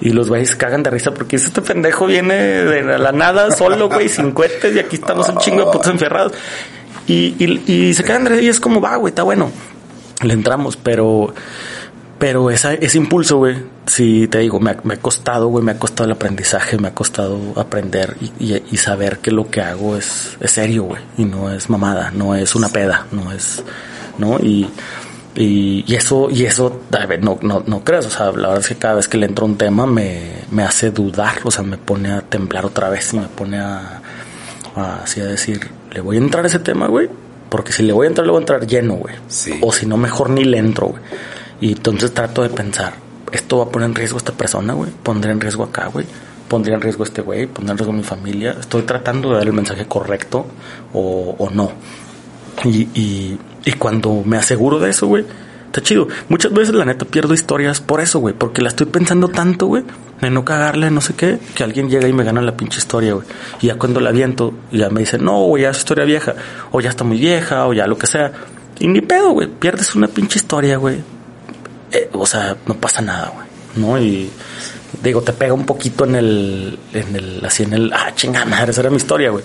Y 0.00 0.10
los 0.10 0.28
güeyes 0.28 0.56
cagan 0.56 0.82
de 0.82 0.90
risa 0.90 1.14
porque 1.14 1.36
este 1.36 1.62
pendejo 1.62 2.06
viene 2.06 2.34
de 2.34 2.98
la 2.98 3.12
nada 3.12 3.52
solo, 3.52 3.88
güey, 3.88 4.08
sin 4.08 4.32
cohetes 4.32 4.74
y 4.74 4.80
aquí 4.80 4.96
estamos 4.96 5.28
un 5.28 5.38
chingo 5.38 5.66
de 5.66 5.70
putos 5.70 5.86
enferrados. 5.92 6.32
Y, 7.06 7.36
y, 7.38 7.72
y 7.72 7.94
se 7.94 8.02
cagan 8.02 8.24
de 8.24 8.30
risa 8.30 8.42
y 8.42 8.48
es 8.48 8.58
como, 8.58 8.80
va, 8.80 8.96
güey, 8.96 9.12
está 9.12 9.22
bueno. 9.22 9.52
Le 10.20 10.34
entramos, 10.34 10.76
pero 10.76 11.32
pero 12.18 12.50
esa, 12.50 12.74
ese 12.74 12.98
impulso, 12.98 13.38
güey, 13.38 13.56
si 13.86 14.28
te 14.28 14.38
digo, 14.38 14.60
me 14.60 14.70
ha, 14.70 14.76
me 14.82 14.94
ha 14.94 14.96
costado, 14.98 15.48
güey, 15.48 15.64
me 15.64 15.72
ha 15.72 15.78
costado 15.78 16.06
el 16.06 16.12
aprendizaje, 16.12 16.78
me 16.78 16.88
ha 16.88 16.94
costado 16.94 17.38
aprender 17.56 18.16
y, 18.38 18.62
y, 18.70 18.76
saber 18.76 19.18
que 19.18 19.30
lo 19.30 19.50
que 19.50 19.60
hago 19.60 19.96
es, 19.96 20.36
es 20.40 20.50
serio, 20.52 20.84
güey, 20.84 21.02
y 21.18 21.24
no 21.24 21.52
es 21.52 21.68
mamada, 21.68 22.10
no 22.10 22.34
es 22.34 22.54
una 22.54 22.68
peda, 22.68 23.06
no 23.12 23.32
es, 23.32 23.62
¿no? 24.18 24.38
Y, 24.38 24.68
y, 25.34 25.84
y 25.86 25.94
eso, 25.94 26.28
y 26.30 26.44
eso, 26.44 26.80
a 26.92 27.06
ver, 27.06 27.22
no, 27.22 27.38
no, 27.42 27.62
no 27.66 27.84
creas, 27.84 28.06
o 28.06 28.10
sea, 28.10 28.26
la 28.26 28.48
verdad 28.48 28.58
es 28.58 28.68
que 28.68 28.76
cada 28.76 28.94
vez 28.94 29.08
que 29.08 29.18
le 29.18 29.26
entro 29.26 29.44
un 29.44 29.56
tema 29.56 29.86
me, 29.86 30.44
me 30.50 30.62
hace 30.62 30.90
dudar, 30.90 31.38
o 31.44 31.50
sea, 31.50 31.62
me 31.62 31.76
pone 31.76 32.10
a 32.10 32.22
temblar 32.22 32.64
otra 32.64 32.88
vez 32.88 33.12
y 33.12 33.18
me 33.18 33.28
pone 33.28 33.58
a, 33.58 34.00
a 34.76 35.02
así 35.02 35.20
a 35.20 35.26
decir, 35.26 35.68
¿le 35.92 36.00
voy 36.00 36.16
a 36.16 36.20
entrar 36.20 36.44
a 36.44 36.48
ese 36.48 36.58
tema, 36.58 36.86
güey? 36.86 37.08
Porque 37.50 37.72
si 37.72 37.82
le 37.82 37.92
voy 37.92 38.06
a 38.06 38.08
entrar, 38.08 38.26
le 38.26 38.32
voy 38.32 38.40
a 38.40 38.42
entrar 38.42 38.66
lleno, 38.66 38.94
güey. 38.94 39.14
Sí. 39.28 39.58
O 39.60 39.72
si 39.72 39.86
no, 39.86 39.96
mejor 39.96 40.30
ni 40.30 40.44
le 40.44 40.58
entro, 40.58 40.88
güey. 40.88 41.02
Y 41.60 41.72
entonces 41.72 42.12
trato 42.12 42.42
de 42.42 42.48
pensar, 42.48 42.94
esto 43.34 43.58
va 43.58 43.64
a 43.64 43.68
poner 43.68 43.88
en 43.88 43.94
riesgo 43.94 44.16
a 44.16 44.18
esta 44.18 44.32
persona, 44.32 44.74
güey. 44.74 44.90
Pondré 45.02 45.32
en 45.32 45.40
riesgo 45.40 45.64
acá, 45.64 45.88
güey. 45.88 46.06
Pondría 46.48 46.76
en 46.76 46.82
riesgo 46.82 47.02
a 47.02 47.06
este 47.06 47.20
güey, 47.20 47.46
pondré 47.46 47.72
en 47.72 47.78
riesgo 47.78 47.92
a 47.92 47.96
mi 47.96 48.04
familia. 48.04 48.56
Estoy 48.60 48.82
tratando 48.82 49.30
de 49.30 49.38
dar 49.38 49.46
el 49.46 49.52
mensaje 49.52 49.86
correcto 49.86 50.46
o, 50.92 51.34
o 51.38 51.50
no. 51.50 51.72
Y, 52.64 52.88
y, 52.94 53.38
y 53.64 53.72
cuando 53.72 54.22
me 54.24 54.36
aseguro 54.36 54.78
de 54.78 54.90
eso, 54.90 55.08
güey, 55.08 55.24
está 55.66 55.80
chido. 55.80 56.06
Muchas 56.28 56.52
veces, 56.52 56.74
la 56.74 56.84
neta, 56.84 57.06
pierdo 57.06 57.34
historias 57.34 57.80
por 57.80 58.00
eso, 58.00 58.20
güey. 58.20 58.34
Porque 58.34 58.62
la 58.62 58.68
estoy 58.68 58.86
pensando 58.86 59.28
tanto, 59.28 59.66
güey, 59.66 59.82
de 60.20 60.30
no 60.30 60.44
cagarle, 60.44 60.90
no 60.90 61.00
sé 61.00 61.14
qué, 61.14 61.38
que 61.56 61.64
alguien 61.64 61.90
llega 61.90 62.06
y 62.06 62.12
me 62.12 62.22
gana 62.22 62.40
la 62.40 62.56
pinche 62.56 62.78
historia, 62.78 63.14
güey. 63.14 63.26
Y 63.62 63.66
ya 63.68 63.76
cuando 63.76 64.00
la 64.00 64.10
aviento, 64.10 64.54
ya 64.70 64.90
me 64.90 65.00
dicen, 65.00 65.24
no, 65.24 65.44
güey, 65.46 65.64
ya 65.64 65.70
es 65.70 65.78
historia 65.78 66.04
vieja. 66.04 66.34
O 66.70 66.80
ya 66.80 66.90
está 66.90 67.02
muy 67.02 67.18
vieja, 67.18 67.66
o 67.66 67.72
ya 67.72 67.88
lo 67.88 67.98
que 67.98 68.06
sea. 68.06 68.30
Y 68.78 68.86
ni 68.86 69.00
pedo, 69.00 69.30
güey. 69.30 69.48
Pierdes 69.48 69.96
una 69.96 70.06
pinche 70.06 70.38
historia, 70.38 70.76
güey 70.76 71.13
eh, 71.94 72.10
o 72.12 72.26
sea, 72.26 72.56
no 72.66 72.74
pasa 72.74 73.00
nada, 73.00 73.32
güey, 73.34 73.46
¿no? 73.76 73.98
Y 73.98 74.30
digo, 75.02 75.22
te 75.22 75.32
pega 75.32 75.54
un 75.54 75.66
poquito 75.66 76.04
en 76.04 76.16
el, 76.16 76.78
en 76.92 77.16
el, 77.16 77.44
así 77.44 77.62
en 77.62 77.72
el, 77.72 77.92
ah, 77.92 78.12
chinga 78.14 78.44
madre, 78.44 78.72
esa 78.72 78.82
era 78.82 78.90
mi 78.90 78.96
historia, 78.96 79.30
güey. 79.30 79.44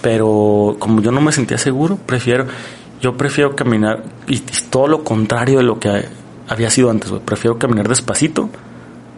Pero 0.00 0.76
como 0.78 1.00
yo 1.02 1.10
no 1.10 1.20
me 1.20 1.32
sentía 1.32 1.58
seguro, 1.58 1.96
prefiero, 1.96 2.46
yo 3.00 3.16
prefiero 3.16 3.54
caminar, 3.56 4.02
y, 4.26 4.36
y 4.36 4.42
todo 4.70 4.86
lo 4.86 5.04
contrario 5.04 5.58
de 5.58 5.64
lo 5.64 5.78
que 5.78 6.06
había 6.48 6.70
sido 6.70 6.90
antes, 6.90 7.10
güey. 7.10 7.22
Prefiero 7.22 7.58
caminar 7.58 7.88
despacito 7.88 8.48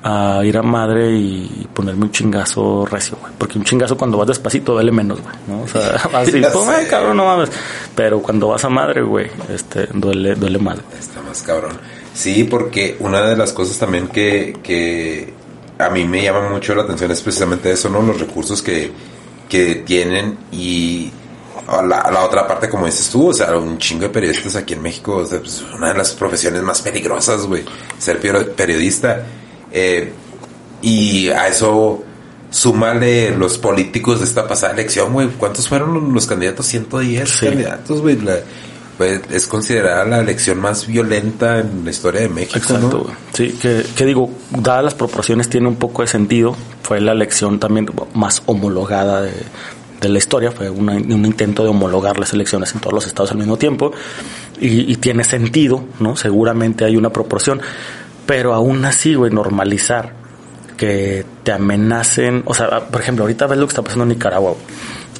a 0.02 0.40
ir 0.44 0.56
a 0.56 0.62
madre 0.62 1.12
y 1.12 1.68
ponerme 1.74 2.04
un 2.04 2.10
chingazo 2.10 2.86
recio, 2.86 3.18
güey. 3.20 3.32
Porque 3.36 3.58
un 3.58 3.64
chingazo 3.64 3.96
cuando 3.96 4.18
vas 4.18 4.28
despacito 4.28 4.72
duele 4.72 4.92
menos, 4.92 5.20
güey, 5.20 5.34
¿no? 5.46 5.62
O 5.62 5.68
sea, 5.68 5.92
vas 6.12 6.14
así, 6.28 6.40
pues, 6.40 6.68
ay, 6.68 6.86
cabrón, 6.86 7.16
no 7.16 7.24
mames. 7.24 7.50
Pero 7.94 8.20
cuando 8.20 8.48
vas 8.48 8.64
a 8.64 8.68
madre, 8.68 9.02
güey, 9.02 9.30
este, 9.48 9.86
duele, 9.92 10.34
duele 10.34 10.58
más. 10.58 10.78
Está 10.98 11.20
más 11.22 11.42
cabrón. 11.42 11.72
Sí, 12.14 12.44
porque 12.44 12.96
una 13.00 13.22
de 13.22 13.36
las 13.36 13.52
cosas 13.52 13.78
también 13.78 14.08
que, 14.08 14.56
que 14.62 15.32
a 15.78 15.90
mí 15.90 16.04
me 16.04 16.22
llama 16.22 16.48
mucho 16.48 16.74
la 16.74 16.82
atención 16.82 17.10
es 17.10 17.22
precisamente 17.22 17.70
eso, 17.70 17.88
¿no? 17.88 18.02
Los 18.02 18.20
recursos 18.20 18.62
que, 18.62 18.90
que 19.48 19.76
tienen 19.76 20.38
y 20.52 21.12
la, 21.66 22.10
la, 22.10 22.24
otra 22.24 22.46
parte, 22.46 22.68
como 22.68 22.86
dices 22.86 23.08
tú, 23.10 23.28
o 23.28 23.32
sea, 23.32 23.56
un 23.56 23.78
chingo 23.78 24.02
de 24.02 24.08
periodistas 24.08 24.56
aquí 24.56 24.74
en 24.74 24.82
México, 24.82 25.16
o 25.16 25.26
sea, 25.26 25.38
pues, 25.38 25.62
una 25.74 25.88
de 25.88 25.98
las 25.98 26.12
profesiones 26.12 26.62
más 26.62 26.82
peligrosas, 26.82 27.46
güey, 27.46 27.64
ser 27.98 28.18
periodista. 28.56 29.24
Eh, 29.72 30.12
y 30.82 31.28
a 31.28 31.48
eso 31.48 32.02
súmale 32.50 33.30
los 33.30 33.58
políticos 33.58 34.18
de 34.18 34.26
esta 34.26 34.48
pasada 34.48 34.72
elección, 34.72 35.12
güey. 35.12 35.28
¿Cuántos 35.28 35.68
fueron 35.68 36.12
los 36.12 36.26
candidatos? 36.26 36.66
110 36.66 37.28
sí. 37.28 37.46
candidatos, 37.46 38.00
güey. 38.00 38.18
Pues, 39.00 39.22
es 39.30 39.46
considerada 39.46 40.04
la 40.04 40.18
elección 40.18 40.60
más 40.60 40.86
violenta 40.86 41.60
en 41.60 41.86
la 41.86 41.90
historia 41.90 42.20
de 42.20 42.28
México. 42.28 42.58
Exacto. 42.58 43.06
Sí, 43.32 43.58
que, 43.58 44.04
digo, 44.04 44.28
dadas 44.50 44.84
las 44.84 44.94
proporciones 44.94 45.48
tiene 45.48 45.68
un 45.68 45.76
poco 45.76 46.02
de 46.02 46.08
sentido. 46.08 46.54
Fue 46.82 47.00
la 47.00 47.12
elección 47.12 47.58
también 47.58 47.88
más 48.12 48.42
homologada 48.44 49.22
de, 49.22 49.32
de 50.02 50.08
la 50.10 50.18
historia. 50.18 50.52
Fue 50.52 50.68
una, 50.68 50.96
un 50.96 51.24
intento 51.24 51.62
de 51.62 51.70
homologar 51.70 52.18
las 52.18 52.34
elecciones 52.34 52.74
en 52.74 52.82
todos 52.82 52.92
los 52.92 53.06
estados 53.06 53.30
al 53.30 53.38
mismo 53.38 53.56
tiempo. 53.56 53.90
Y, 54.60 54.92
y 54.92 54.96
tiene 54.96 55.24
sentido, 55.24 55.82
¿no? 55.98 56.14
Seguramente 56.14 56.84
hay 56.84 56.98
una 56.98 57.08
proporción. 57.08 57.62
Pero 58.26 58.52
aún 58.52 58.84
así, 58.84 59.14
güey, 59.14 59.32
normalizar 59.32 60.12
que 60.76 61.24
te 61.42 61.52
amenacen. 61.52 62.42
O 62.44 62.52
sea, 62.52 62.86
por 62.88 63.00
ejemplo, 63.00 63.24
ahorita 63.24 63.46
ves 63.46 63.58
lo 63.58 63.66
que 63.66 63.70
está 63.70 63.82
pasando 63.82 64.02
en 64.02 64.10
Nicaragua. 64.10 64.56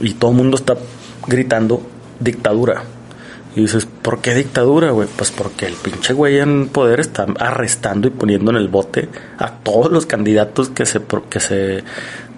Y 0.01 0.13
todo 0.13 0.33
el 0.33 0.37
mundo 0.37 0.59
está 0.59 0.77
gritando 1.27 1.81
dictadura 2.21 2.85
y 3.57 3.63
dices, 3.63 3.87
¿por 3.87 4.21
qué 4.21 4.35
dictadura, 4.35 4.93
güey? 4.93 5.09
Pues 5.17 5.33
porque 5.33 5.67
el 5.67 5.75
pinche 5.75 6.13
güey 6.13 6.39
en 6.39 6.69
poder 6.69 7.01
está 7.01 7.27
arrestando 7.39 8.07
y 8.07 8.11
poniendo 8.11 8.53
en 8.53 8.57
el 8.57 8.69
bote 8.69 9.09
a 9.39 9.51
todos 9.51 9.91
los 9.91 10.07
candidatos 10.07 10.69
que 10.69 10.87
se, 10.87 11.01
que 11.29 11.41
se, 11.41 11.83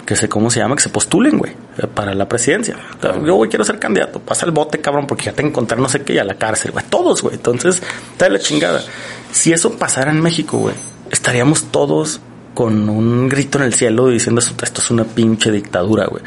que 0.06 0.16
se, 0.16 0.28
¿cómo 0.28 0.50
se 0.50 0.60
llama? 0.60 0.76
Que 0.76 0.82
se 0.82 0.88
postulen, 0.88 1.38
güey, 1.38 1.52
para 1.94 2.14
la 2.14 2.28
presidencia. 2.28 2.76
Yo, 3.24 3.34
güey, 3.34 3.50
quiero 3.50 3.64
ser 3.64 3.78
candidato. 3.78 4.20
Pasa 4.20 4.46
el 4.46 4.52
bote, 4.52 4.80
cabrón, 4.80 5.06
porque 5.06 5.24
ya 5.24 5.32
te 5.32 5.42
encontré 5.42 5.76
no 5.76 5.88
sé 5.88 6.02
qué 6.02 6.14
y 6.14 6.18
a 6.18 6.24
la 6.24 6.34
cárcel, 6.34 6.70
güey. 6.70 6.84
Todos, 6.88 7.20
güey. 7.20 7.34
Entonces, 7.34 7.82
está 8.12 8.24
de 8.24 8.30
la 8.30 8.38
chingada. 8.38 8.82
Si 9.30 9.52
eso 9.52 9.72
pasara 9.76 10.12
en 10.12 10.20
México, 10.20 10.58
güey, 10.58 10.74
estaríamos 11.10 11.64
todos 11.64 12.20
con 12.54 12.88
un 12.88 13.28
grito 13.28 13.58
en 13.58 13.64
el 13.64 13.74
cielo 13.74 14.08
diciendo 14.08 14.40
esto 14.40 14.80
es 14.80 14.90
una 14.90 15.04
pinche 15.04 15.50
dictadura, 15.50 16.06
güey. 16.06 16.22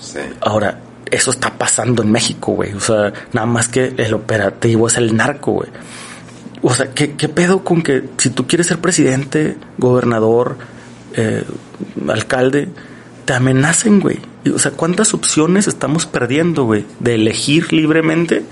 Sí. 0.00 0.20
Ahora, 0.40 0.78
eso 1.10 1.30
está 1.30 1.54
pasando 1.54 2.02
en 2.02 2.10
México, 2.10 2.52
güey. 2.52 2.72
O 2.72 2.80
sea, 2.80 3.12
nada 3.32 3.46
más 3.46 3.68
que 3.68 3.94
el 3.96 4.14
operativo 4.14 4.88
es 4.88 4.96
el 4.96 5.16
narco, 5.16 5.52
güey. 5.52 5.68
O 6.62 6.74
sea, 6.74 6.92
¿qué, 6.92 7.12
¿qué, 7.12 7.28
pedo 7.28 7.62
con 7.62 7.82
que 7.82 8.04
si 8.18 8.30
tú 8.30 8.46
quieres 8.46 8.66
ser 8.66 8.78
presidente, 8.78 9.56
gobernador, 9.78 10.58
eh, 11.14 11.44
alcalde, 12.08 12.68
te 13.24 13.32
amenacen, 13.34 14.00
güey? 14.00 14.18
O 14.52 14.58
sea, 14.58 14.72
¿cuántas 14.72 15.14
opciones 15.14 15.68
estamos 15.68 16.06
perdiendo, 16.06 16.64
güey, 16.64 16.84
de 16.98 17.14
elegir 17.14 17.72
libremente 17.72 18.42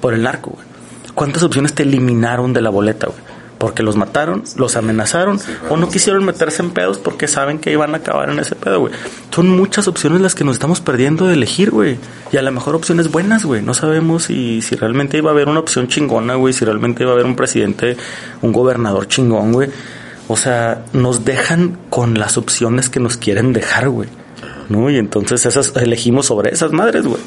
por 0.00 0.14
el 0.14 0.22
narco, 0.22 0.50
güey? 0.50 0.66
¿Cuántas 1.14 1.42
opciones 1.42 1.74
te 1.74 1.82
eliminaron 1.82 2.52
de 2.52 2.62
la 2.62 2.70
boleta, 2.70 3.08
güey? 3.08 3.31
Porque 3.62 3.84
los 3.84 3.94
mataron, 3.94 4.42
los 4.56 4.74
amenazaron 4.74 5.38
sí, 5.38 5.52
o 5.70 5.76
no 5.76 5.88
quisieron 5.88 6.24
meterse 6.24 6.62
en 6.62 6.72
pedos 6.72 6.98
porque 6.98 7.28
saben 7.28 7.60
que 7.60 7.70
iban 7.70 7.94
a 7.94 7.98
acabar 7.98 8.28
en 8.28 8.40
ese 8.40 8.56
pedo, 8.56 8.80
güey. 8.80 8.92
Son 9.32 9.48
muchas 9.48 9.86
opciones 9.86 10.20
las 10.20 10.34
que 10.34 10.42
nos 10.42 10.56
estamos 10.56 10.80
perdiendo 10.80 11.28
de 11.28 11.34
elegir, 11.34 11.70
güey. 11.70 11.96
Y 12.32 12.38
a 12.38 12.42
lo 12.42 12.50
mejor 12.50 12.74
opciones 12.74 13.12
buenas, 13.12 13.44
güey. 13.44 13.62
No 13.62 13.72
sabemos 13.72 14.24
si, 14.24 14.62
si 14.62 14.74
realmente 14.74 15.16
iba 15.16 15.30
a 15.30 15.32
haber 15.32 15.48
una 15.48 15.60
opción 15.60 15.86
chingona, 15.86 16.34
güey. 16.34 16.52
Si 16.52 16.64
realmente 16.64 17.04
iba 17.04 17.12
a 17.12 17.14
haber 17.14 17.24
un 17.24 17.36
presidente, 17.36 17.96
un 18.40 18.50
gobernador 18.50 19.06
chingón, 19.06 19.52
güey. 19.52 19.70
O 20.26 20.36
sea, 20.36 20.84
nos 20.92 21.24
dejan 21.24 21.78
con 21.88 22.18
las 22.18 22.38
opciones 22.38 22.88
que 22.88 22.98
nos 22.98 23.16
quieren 23.16 23.52
dejar, 23.52 23.90
güey. 23.90 24.08
¿No? 24.70 24.90
Y 24.90 24.96
entonces 24.96 25.46
esas 25.46 25.72
elegimos 25.76 26.26
sobre 26.26 26.50
esas 26.50 26.72
madres, 26.72 27.06
güey. 27.06 27.20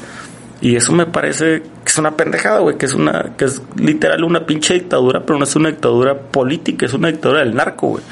Y 0.60 0.76
eso 0.76 0.92
me 0.92 1.06
parece 1.06 1.62
que 1.62 1.88
es 1.88 1.98
una 1.98 2.16
pendejada, 2.16 2.60
güey, 2.60 2.78
que 2.78 2.86
es 2.86 2.94
una, 2.94 3.34
que 3.36 3.44
es 3.44 3.60
literal 3.76 4.24
una 4.24 4.46
pinche 4.46 4.74
dictadura, 4.74 5.22
pero 5.24 5.38
no 5.38 5.44
es 5.44 5.54
una 5.54 5.68
dictadura 5.68 6.18
política, 6.18 6.86
es 6.86 6.94
una 6.94 7.08
dictadura 7.08 7.40
del 7.40 7.54
narco, 7.54 7.88
güey. 7.88 8.04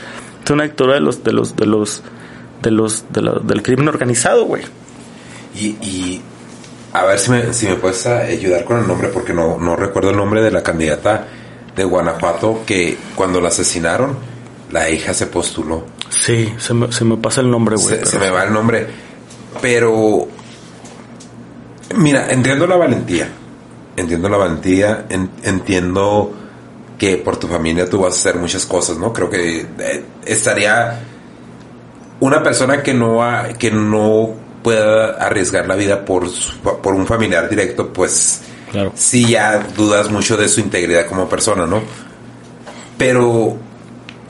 Es 0.45 0.51
una 0.51 0.65
dictadura 0.65 0.95
de 0.95 1.01
los, 1.01 1.25
de 1.25 1.33
los, 1.33 1.57
de 1.57 1.67
los, 1.67 2.03
de 2.63 2.71
los, 2.71 3.05
de 3.11 3.23
la, 3.23 3.33
del 3.43 3.63
crimen 3.63 3.89
organizado, 3.89 4.45
güey. 4.45 4.63
Y, 5.55 5.67
y 5.81 6.23
a 6.93 7.05
ver 7.07 7.19
si 7.19 7.31
me, 7.31 7.53
si 7.53 7.67
me 7.67 7.77
puedes 7.77 8.07
ayudar 8.07 8.65
con 8.65 8.79
el 8.79 8.87
nombre, 8.87 9.09
porque 9.09 9.33
no, 9.33 9.59
no 9.59 9.75
recuerdo 9.75 10.11
el 10.11 10.17
nombre 10.17 10.43
de 10.43 10.51
la 10.51 10.63
candidata 10.63 11.27
de 11.75 11.85
Guanajuato 11.85 12.63
que 12.67 12.97
cuando 13.15 13.41
la 13.41 13.49
asesinaron, 13.49 14.17
la 14.71 14.91
hija 14.91 15.15
se 15.15 15.27
postuló. 15.27 15.87
Sí, 16.11 16.53
se 16.59 16.75
me, 16.75 16.93
se 16.93 17.05
me 17.05 17.17
pasa 17.17 17.41
el 17.41 17.51
nombre, 17.51 17.77
güey. 17.77 18.05
Se 18.05 18.19
me 18.19 18.31
va 18.31 18.45
el 18.45 18.53
nombre. 18.53 18.87
Pero, 19.61 20.29
mira, 21.97 22.31
entiendo 22.31 22.67
la 22.67 22.77
valentía. 22.77 23.29
Entiendo 23.97 24.29
la 24.29 24.37
valentía. 24.37 25.07
en- 25.09 25.31
entiendo 25.43 26.33
que 26.99 27.17
por 27.17 27.37
tu 27.37 27.47
familia 27.49 27.89
tú 27.89 28.01
vas 28.01 28.15
a 28.15 28.19
hacer 28.19 28.37
muchas 28.41 28.67
cosas, 28.67 28.99
¿no? 28.99 29.13
Creo 29.13 29.29
que 29.31 29.61
eh, 29.79 30.05
estaría 30.25 31.01
una 32.21 32.43
persona 32.43 32.83
que 32.83 32.95
no 32.95 33.23
ha- 33.23 33.49
que 33.55 33.71
no 33.71 34.31
pueda 34.63 35.11
arriesgar 35.25 35.67
la 35.69 35.75
vida 35.77 36.05
por 36.05 36.29
su- 36.29 36.59
por 36.61 36.95
un 36.95 37.07
familiar 37.07 37.49
directo, 37.51 37.93
pues 37.93 38.41
Claro. 38.71 38.93
sí 38.95 39.27
ya 39.29 39.59
dudas 39.77 40.11
mucho 40.11 40.37
de 40.37 40.49
su 40.49 40.61
integridad 40.61 41.07
como 41.07 41.29
persona, 41.29 41.67
¿no? 41.67 41.83
Pero, 42.97 43.57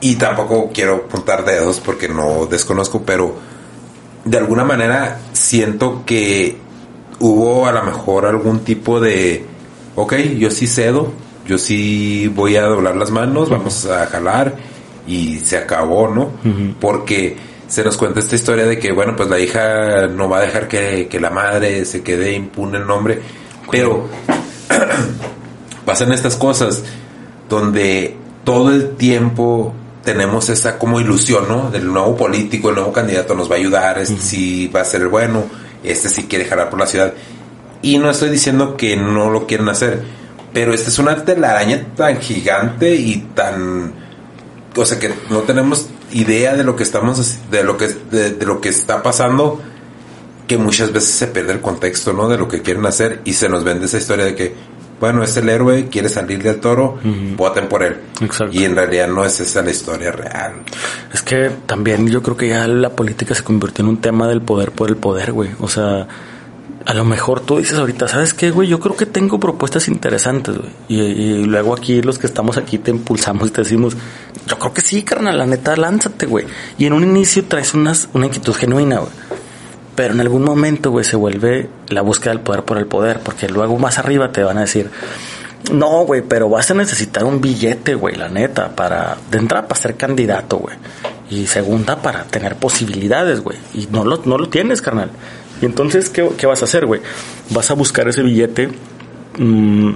y 0.01 0.15
tampoco 0.15 0.71
quiero 0.73 0.95
apuntar 1.07 1.45
dedos 1.45 1.79
porque 1.79 2.07
no 2.09 2.45
desconozco, 2.47 3.03
pero 3.03 3.35
de 4.25 4.37
alguna 4.37 4.63
manera 4.63 5.19
siento 5.33 6.03
que 6.05 6.57
hubo 7.19 7.65
a 7.67 7.71
lo 7.71 7.83
mejor 7.83 8.25
algún 8.25 8.59
tipo 8.59 8.99
de, 8.99 9.45
ok, 9.95 10.15
yo 10.37 10.51
sí 10.51 10.67
cedo, 10.67 11.11
yo 11.47 11.57
sí 11.57 12.31
voy 12.33 12.55
a 12.55 12.63
doblar 12.63 12.95
las 12.95 13.11
manos, 13.11 13.49
vamos 13.49 13.85
a 13.85 14.05
jalar 14.07 14.55
y 15.07 15.39
se 15.39 15.57
acabó, 15.57 16.07
¿no? 16.07 16.31
Porque 16.79 17.37
se 17.67 17.83
nos 17.83 17.97
cuenta 17.97 18.19
esta 18.19 18.35
historia 18.35 18.65
de 18.65 18.79
que, 18.79 18.91
bueno, 18.91 19.15
pues 19.15 19.29
la 19.29 19.39
hija 19.39 20.07
no 20.07 20.29
va 20.29 20.39
a 20.39 20.41
dejar 20.41 20.67
que, 20.67 21.07
que 21.07 21.19
la 21.19 21.29
madre 21.29 21.85
se 21.85 22.03
quede 22.03 22.33
impune 22.33 22.79
el 22.79 22.87
nombre, 22.87 23.21
pero 23.71 24.07
pasan 25.85 26.11
estas 26.11 26.35
cosas 26.35 26.83
donde 27.49 28.17
todo 28.43 28.71
el 28.71 28.95
tiempo 28.95 29.73
tenemos 30.03 30.49
esa 30.49 30.77
como 30.77 30.99
ilusión, 30.99 31.47
¿no? 31.47 31.71
Del 31.71 31.91
nuevo 31.91 32.15
político, 32.15 32.69
el 32.69 32.75
nuevo 32.75 32.93
candidato 32.93 33.35
nos 33.35 33.49
va 33.49 33.55
a 33.55 33.57
ayudar, 33.57 33.99
este 33.99 34.17
sí 34.17 34.67
va 34.73 34.81
a 34.81 34.85
ser 34.85 35.01
el 35.01 35.07
bueno, 35.07 35.43
este 35.87 36.09
sí 36.09 36.23
quiere 36.23 36.45
jalar 36.45 36.69
por 36.69 36.79
la 36.79 36.87
ciudad. 36.87 37.13
Y 37.81 37.97
no 37.97 38.09
estoy 38.09 38.29
diciendo 38.29 38.77
que 38.77 38.97
no 38.97 39.29
lo 39.29 39.45
quieren 39.47 39.69
hacer, 39.69 40.01
pero 40.53 40.73
esta 40.73 40.89
es 40.89 40.99
una 40.99 41.23
telaraña 41.23 41.93
tan 41.95 42.19
gigante 42.19 42.95
y 42.95 43.17
tan... 43.35 43.93
O 44.75 44.85
sea 44.85 44.99
que 44.99 45.13
no 45.29 45.39
tenemos 45.41 45.87
idea 46.11 46.55
de 46.55 46.63
lo 46.63 46.75
que 46.75 46.83
estamos, 46.83 47.37
de 47.49 47.63
lo 47.63 47.77
que, 47.77 47.87
de 47.87 48.45
lo 48.45 48.59
que 48.59 48.69
está 48.69 49.01
pasando, 49.03 49.61
que 50.47 50.57
muchas 50.57 50.91
veces 50.91 51.11
se 51.11 51.27
pierde 51.27 51.53
el 51.53 51.61
contexto, 51.61 52.13
¿no? 52.13 52.27
De 52.27 52.37
lo 52.37 52.47
que 52.47 52.61
quieren 52.61 52.85
hacer 52.85 53.21
y 53.25 53.33
se 53.33 53.49
nos 53.49 53.63
vende 53.63 53.85
esa 53.85 53.97
historia 53.97 54.25
de 54.25 54.35
que, 54.35 54.53
bueno, 54.99 55.23
es 55.23 55.35
el 55.37 55.49
héroe, 55.49 55.87
quiere 55.89 56.09
salir 56.09 56.41
del 56.41 56.59
toro, 56.59 56.99
voten 57.35 57.67
por 57.67 57.83
él. 57.83 57.97
Exacto. 58.21 58.57
Y 58.57 58.63
en 58.63 58.75
realidad 58.75 59.07
no 59.07 59.25
es 59.25 59.39
esa 59.39 59.61
la 59.61 59.71
historia 59.71 60.11
real. 60.11 60.53
Es 61.13 61.21
que 61.21 61.51
también 61.65 62.07
yo 62.07 62.23
creo 62.23 62.37
que 62.37 62.47
ya 62.47 62.67
la 62.67 62.89
política 62.89 63.35
se 63.35 63.43
convirtió 63.43 63.83
en 63.83 63.89
un 63.89 63.97
tema 63.97 64.27
del 64.27 64.41
poder 64.41 64.71
por 64.71 64.89
el 64.89 64.95
poder, 64.95 65.33
güey. 65.33 65.49
O 65.59 65.67
sea, 65.67 66.07
a 66.85 66.93
lo 66.93 67.03
mejor 67.03 67.41
tú 67.41 67.57
dices 67.57 67.77
ahorita, 67.77 68.07
¿sabes 68.07 68.33
qué, 68.33 68.51
güey? 68.51 68.69
Yo 68.69 68.79
creo 68.79 68.95
que 68.95 69.05
tengo 69.05 69.39
propuestas 69.39 69.87
interesantes, 69.87 70.57
güey. 70.57 70.71
Y, 70.87 71.01
y 71.01 71.43
luego 71.43 71.73
aquí 71.73 72.01
los 72.01 72.17
que 72.17 72.27
estamos 72.27 72.57
aquí 72.57 72.77
te 72.77 72.91
impulsamos 72.91 73.49
y 73.49 73.51
te 73.51 73.61
decimos, 73.61 73.97
yo 74.47 74.59
creo 74.59 74.73
que 74.73 74.81
sí, 74.81 75.03
carnal, 75.03 75.37
la 75.37 75.45
neta, 75.45 75.75
lánzate, 75.75 76.25
güey. 76.25 76.45
Y 76.77 76.85
en 76.85 76.93
un 76.93 77.03
inicio 77.03 77.43
traes 77.45 77.73
unas, 77.73 78.07
una 78.13 78.27
inquietud 78.27 78.53
genuina, 78.53 78.99
güey. 78.99 79.11
Pero 79.95 80.13
en 80.13 80.19
algún 80.19 80.43
momento, 80.43 80.91
güey, 80.91 81.05
se 81.05 81.15
vuelve 81.15 81.69
la 81.87 82.01
búsqueda 82.01 82.31
del 82.31 82.41
poder 82.41 82.63
por 82.63 82.77
el 82.77 82.85
poder, 82.85 83.19
porque 83.21 83.47
luego 83.47 83.77
más 83.79 83.97
arriba 83.97 84.31
te 84.31 84.43
van 84.43 84.57
a 84.57 84.61
decir, 84.61 84.91
no, 85.71 86.05
güey, 86.05 86.21
pero 86.21 86.49
vas 86.49 86.69
a 86.71 86.73
necesitar 86.73 87.23
un 87.23 87.41
billete, 87.41 87.95
güey, 87.95 88.15
la 88.15 88.27
neta, 88.27 88.75
para, 88.75 89.17
de 89.31 89.37
entrada, 89.37 89.67
para 89.67 89.81
ser 89.81 89.95
candidato, 89.95 90.57
güey. 90.57 90.75
Y 91.29 91.47
segunda, 91.47 92.01
para 92.01 92.23
tener 92.25 92.55
posibilidades, 92.57 93.41
güey. 93.41 93.57
Y 93.73 93.87
no 93.87 94.03
lo, 94.03 94.21
no 94.25 94.37
lo 94.37 94.49
tienes, 94.49 94.81
carnal. 94.81 95.09
Y 95.61 95.65
entonces, 95.65 96.09
¿qué, 96.09 96.29
qué 96.37 96.45
vas 96.45 96.61
a 96.61 96.65
hacer, 96.65 96.85
güey? 96.85 97.01
Vas 97.49 97.71
a 97.71 97.73
buscar 97.73 98.07
ese 98.07 98.21
billete, 98.21 98.69
mm, 99.37 99.91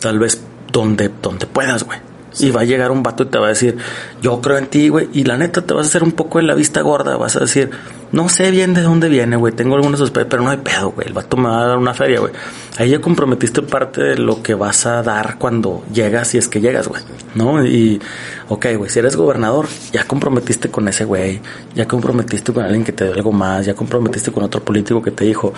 tal 0.00 0.18
vez 0.18 0.40
donde, 0.72 1.10
donde 1.22 1.46
puedas, 1.46 1.84
güey. 1.84 1.98
Y 2.38 2.50
va 2.50 2.60
a 2.60 2.64
llegar 2.64 2.90
un 2.90 3.02
vato 3.02 3.24
y 3.24 3.26
te 3.26 3.38
va 3.38 3.46
a 3.46 3.48
decir, 3.50 3.76
yo 4.22 4.40
creo 4.40 4.58
en 4.58 4.66
ti, 4.66 4.88
güey. 4.88 5.08
Y 5.12 5.24
la 5.24 5.36
neta 5.36 5.62
te 5.62 5.74
vas 5.74 5.86
a 5.86 5.88
hacer 5.88 6.02
un 6.02 6.12
poco 6.12 6.38
de 6.38 6.44
la 6.44 6.54
vista 6.54 6.80
gorda. 6.80 7.16
Vas 7.16 7.36
a 7.36 7.40
decir, 7.40 7.70
no 8.12 8.28
sé 8.28 8.50
bien 8.50 8.72
de 8.74 8.82
dónde 8.82 9.08
viene, 9.08 9.36
güey. 9.36 9.52
Tengo 9.52 9.74
algunas 9.74 9.98
sospechas, 9.98 10.28
pero 10.30 10.42
no 10.42 10.50
hay 10.50 10.58
pedo, 10.58 10.92
güey. 10.92 11.08
El 11.08 11.12
vato 11.12 11.36
me 11.36 11.48
va 11.48 11.62
a 11.62 11.66
dar 11.66 11.78
una 11.78 11.94
feria, 11.94 12.20
güey. 12.20 12.32
Ahí 12.78 12.90
ya 12.90 13.00
comprometiste 13.00 13.62
parte 13.62 14.02
de 14.02 14.16
lo 14.16 14.42
que 14.42 14.54
vas 14.54 14.86
a 14.86 15.02
dar 15.02 15.38
cuando 15.38 15.82
llegas, 15.92 16.28
si 16.28 16.38
es 16.38 16.48
que 16.48 16.60
llegas, 16.60 16.88
güey. 16.88 17.02
¿No? 17.34 17.64
Y, 17.64 18.00
ok, 18.48 18.66
güey, 18.76 18.90
si 18.90 19.00
eres 19.00 19.16
gobernador, 19.16 19.66
ya 19.92 20.04
comprometiste 20.04 20.70
con 20.70 20.86
ese 20.88 21.04
güey. 21.04 21.40
Ya 21.74 21.86
comprometiste 21.86 22.52
con 22.52 22.64
alguien 22.64 22.84
que 22.84 22.92
te 22.92 23.04
dio 23.04 23.14
algo 23.14 23.32
más. 23.32 23.66
Ya 23.66 23.74
comprometiste 23.74 24.30
con 24.30 24.44
otro 24.44 24.62
político 24.62 25.02
que 25.02 25.10
te 25.10 25.24
dijo, 25.24 25.52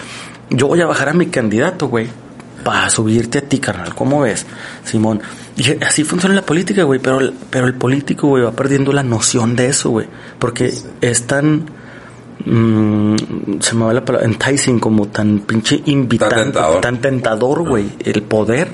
yo 0.50 0.66
voy 0.66 0.80
a 0.80 0.86
bajar 0.86 1.10
a 1.10 1.12
mi 1.12 1.26
candidato, 1.26 1.88
güey 1.88 2.08
para 2.62 2.88
subirte 2.90 3.38
a 3.38 3.42
ti, 3.42 3.58
carnal. 3.58 3.94
¿Cómo 3.94 4.20
ves, 4.20 4.46
Simón? 4.84 5.20
Y 5.56 5.82
así 5.84 6.04
funciona 6.04 6.34
la 6.34 6.42
política, 6.42 6.82
güey. 6.84 6.98
Pero, 7.00 7.20
el- 7.20 7.34
pero 7.50 7.66
el 7.66 7.74
político, 7.74 8.28
güey, 8.28 8.42
va 8.44 8.52
perdiendo 8.52 8.92
la 8.92 9.02
noción 9.02 9.54
de 9.56 9.66
eso, 9.68 9.90
güey. 9.90 10.06
Porque 10.38 10.72
es 11.00 11.26
tan. 11.26 11.66
mm, 12.44 13.16
se 13.60 13.74
me 13.74 13.84
va 13.84 13.92
la 13.92 14.04
palabra. 14.04 14.26
Enticing, 14.26 14.78
como 14.80 15.08
tan 15.08 15.40
pinche 15.40 15.82
invitante. 15.86 16.34
Tan 16.34 16.44
tentador. 16.44 16.80
Tan 16.80 17.00
tentador, 17.00 17.68
güey. 17.68 17.90
El 18.00 18.22
poder. 18.22 18.68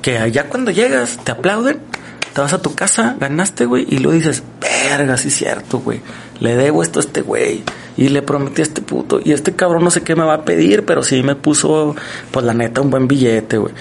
Que 0.00 0.18
allá 0.18 0.48
cuando 0.48 0.70
llegas, 0.70 1.18
te 1.22 1.32
aplauden. 1.32 1.78
Te 2.34 2.40
vas 2.40 2.52
a 2.52 2.62
tu 2.62 2.74
casa, 2.74 3.16
ganaste, 3.20 3.66
güey, 3.66 3.86
y 3.88 3.98
luego 3.98 4.16
dices, 4.16 4.42
verga, 4.60 5.16
sí 5.16 5.28
es 5.28 5.34
cierto, 5.34 5.80
güey. 5.80 6.00
Le 6.40 6.56
debo 6.56 6.82
esto 6.82 6.98
a 6.98 7.02
este 7.02 7.20
güey. 7.20 7.62
Y 7.96 8.08
le 8.08 8.22
prometí 8.22 8.62
a 8.62 8.64
este 8.64 8.80
puto. 8.80 9.20
Y 9.22 9.32
este 9.32 9.52
cabrón 9.52 9.84
no 9.84 9.90
sé 9.90 10.00
qué 10.02 10.16
me 10.16 10.24
va 10.24 10.34
a 10.34 10.44
pedir, 10.44 10.86
pero 10.86 11.02
sí 11.02 11.22
me 11.22 11.36
puso, 11.36 11.94
pues 12.30 12.44
la 12.44 12.54
neta, 12.54 12.80
un 12.80 12.90
buen 12.90 13.06
billete, 13.06 13.58
güey. 13.58 13.74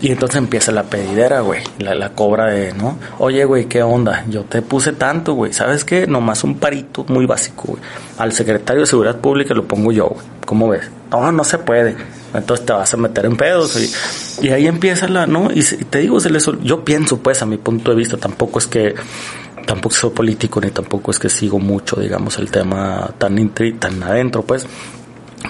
Y 0.00 0.12
entonces 0.12 0.36
empieza 0.36 0.70
la 0.70 0.82
pedidera, 0.82 1.40
güey. 1.40 1.62
La, 1.78 1.94
la 1.94 2.10
cobra 2.10 2.46
de, 2.48 2.74
¿no? 2.74 2.98
Oye, 3.18 3.46
güey, 3.46 3.66
¿qué 3.66 3.82
onda? 3.82 4.24
Yo 4.28 4.42
te 4.42 4.60
puse 4.60 4.92
tanto, 4.92 5.32
güey. 5.32 5.54
¿Sabes 5.54 5.84
qué? 5.84 6.06
Nomás 6.06 6.44
un 6.44 6.56
parito 6.56 7.06
muy 7.08 7.24
básico, 7.24 7.68
güey. 7.68 7.82
Al 8.18 8.32
secretario 8.32 8.82
de 8.82 8.86
Seguridad 8.86 9.16
Pública 9.16 9.54
lo 9.54 9.64
pongo 9.64 9.92
yo, 9.92 10.08
güey. 10.08 10.26
¿Cómo 10.44 10.68
ves? 10.68 10.90
No, 11.10 11.32
no 11.32 11.42
se 11.42 11.56
puede. 11.56 11.96
Entonces 12.34 12.66
te 12.66 12.72
vas 12.72 12.92
a 12.92 12.96
meter 12.96 13.26
en 13.26 13.36
pedos. 13.36 13.76
Y, 13.80 14.46
y 14.46 14.50
ahí 14.50 14.66
empieza 14.66 15.08
la, 15.08 15.26
¿no? 15.26 15.50
Y, 15.52 15.62
te 15.62 16.00
digo, 16.00 16.20
se 16.20 16.30
les, 16.30 16.48
yo 16.62 16.84
pienso, 16.84 17.18
pues, 17.18 17.42
a 17.42 17.46
mi 17.46 17.56
punto 17.56 17.90
de 17.90 17.96
vista, 17.96 18.16
tampoco 18.16 18.58
es 18.58 18.66
que 18.66 18.94
tampoco 19.64 19.94
soy 19.94 20.10
político 20.10 20.60
ni 20.60 20.70
tampoco 20.70 21.10
es 21.10 21.18
que 21.18 21.28
sigo 21.30 21.58
mucho, 21.58 21.96
digamos, 21.96 22.38
el 22.38 22.50
tema 22.50 23.10
tan 23.18 23.38
intri, 23.38 23.74
tan 23.74 24.02
adentro, 24.02 24.42
pues. 24.42 24.66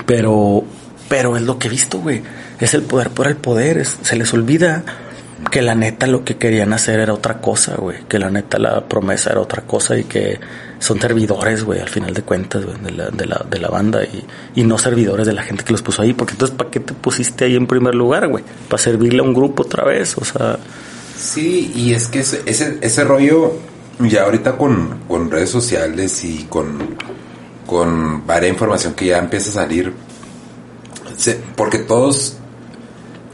Pero, 0.07 0.65
pero 1.09 1.37
es 1.37 1.43
lo 1.43 1.59
que 1.59 1.69
he 1.69 1.71
visto, 1.71 1.99
güey. 1.99 2.23
Es 2.61 2.75
el 2.75 2.83
poder 2.83 3.11
por 3.11 3.27
el 3.27 3.37
poder. 3.37 3.85
Se 3.85 4.17
les 4.17 4.33
olvida 4.33 4.85
que 5.51 5.63
la 5.63 5.75
neta 5.75 6.07
lo 6.07 6.25
que 6.25 6.37
querían 6.37 6.73
hacer 6.73 7.01
era 7.01 7.13
otra 7.13 7.41
cosa, 7.41 7.77
güey. 7.77 8.05
Que 8.09 8.19
la 8.19 8.31
neta 8.31 8.59
la 8.59 8.87
promesa 8.87 9.31
era 9.31 9.41
otra 9.41 9.63
cosa 9.63 9.97
y 9.97 10.05
que 10.05 10.41
son 10.85 11.01
servidores, 11.01 11.65
güey, 11.65 11.81
al 11.81 11.89
final 11.89 12.13
de 12.15 12.23
cuentas, 12.23 12.65
güey, 12.65 12.77
de 12.81 12.91
la, 12.93 13.09
de 13.11 13.27
la, 13.27 13.45
de 13.49 13.59
la 13.59 13.69
banda 13.69 14.05
y, 14.05 14.25
y 14.55 14.65
no 14.65 14.77
servidores 14.79 15.27
de 15.27 15.33
la 15.33 15.43
gente 15.43 15.65
que 15.65 15.73
los 15.73 15.83
puso 15.83 16.03
ahí. 16.03 16.13
Porque 16.13 16.33
entonces, 16.35 16.57
¿para 16.57 16.71
qué 16.71 16.81
te 16.81 16.93
pusiste 16.93 17.45
ahí 17.47 17.57
en 17.57 17.67
primer 17.67 17.95
lugar, 17.95 18.29
güey? 18.29 18.45
¿Para 18.69 18.83
servirle 18.83 19.21
a 19.21 19.23
un 19.23 19.35
grupo 19.35 19.63
otra 19.63 19.85
vez? 19.85 20.17
O 20.19 20.25
sea, 20.25 20.59
Sí, 21.19 21.73
y 21.75 21.95
es 21.95 22.09
que 22.09 22.21
ese, 22.21 22.43
ese, 22.45 22.79
ese 22.81 23.05
rollo, 23.05 23.55
ya 24.01 24.25
ahorita 24.25 24.57
con, 24.59 24.99
con 25.09 25.31
redes 25.31 25.49
sociales 25.51 26.23
y 26.25 26.45
con, 26.51 26.97
con 27.67 28.27
varias 28.27 28.53
información 28.53 28.95
que 28.95 29.07
ya 29.07 29.19
empieza 29.19 29.51
a 29.51 29.65
salir, 29.65 29.93
se- 31.17 31.41
porque 31.57 31.79
todos 31.79 32.37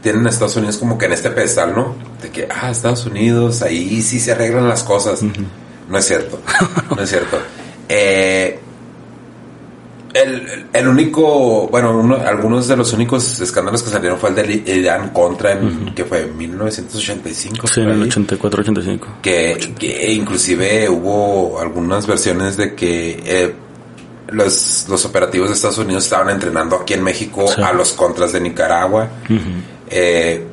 tienen 0.01 0.25
a 0.25 0.29
Estados 0.29 0.55
Unidos 0.55 0.77
como 0.77 0.97
que 0.97 1.05
en 1.07 1.13
este 1.13 1.31
pedestal, 1.31 1.73
¿no? 1.75 1.95
De 2.21 2.29
que, 2.29 2.47
ah, 2.49 2.71
Estados 2.71 3.05
Unidos, 3.05 3.61
ahí 3.61 4.01
sí 4.01 4.19
se 4.19 4.31
arreglan 4.31 4.67
las 4.69 4.83
cosas. 4.83 5.21
No 5.91 5.97
es 5.97 6.05
cierto, 6.07 6.39
no 6.95 7.01
es 7.03 7.09
cierto. 7.09 7.37
Eh, 7.89 8.57
el, 10.13 10.65
el 10.73 10.87
único, 10.87 11.67
bueno, 11.69 11.97
uno- 11.97 12.17
algunos 12.17 12.67
de 12.67 12.75
los 12.75 12.91
únicos 12.93 13.39
escándalos 13.39 13.81
que 13.81 13.89
salieron 13.89 14.19
fue 14.19 14.29
el 14.29 14.35
de 14.35 14.73
Irán 14.75 15.09
contra, 15.11 15.53
en, 15.53 15.93
que 15.95 16.03
fue 16.03 16.23
en 16.23 16.37
1985. 16.37 17.67
sí, 17.67 17.81
en 17.81 17.89
el 17.89 18.03
ahí, 18.03 18.09
84-85. 18.09 18.99
que, 19.21 19.73
que 19.79 20.11
inclusive 20.11 20.89
hubo 20.89 21.59
algunas 21.61 22.05
versiones 22.07 22.57
de 22.57 22.75
que 22.75 23.21
eh, 23.25 23.53
los, 24.29 24.85
los 24.89 25.05
operativos 25.05 25.47
de 25.49 25.55
Estados 25.55 25.77
Unidos 25.77 26.03
estaban 26.03 26.29
entrenando 26.29 26.75
aquí 26.75 26.93
en 26.93 27.03
México 27.03 27.45
Sí. 27.47 27.61
a 27.61 27.71
los 27.71 27.93
contras 27.93 28.33
de 28.33 28.41
Nicaragua. 28.41 29.07
Eh, 29.89 30.45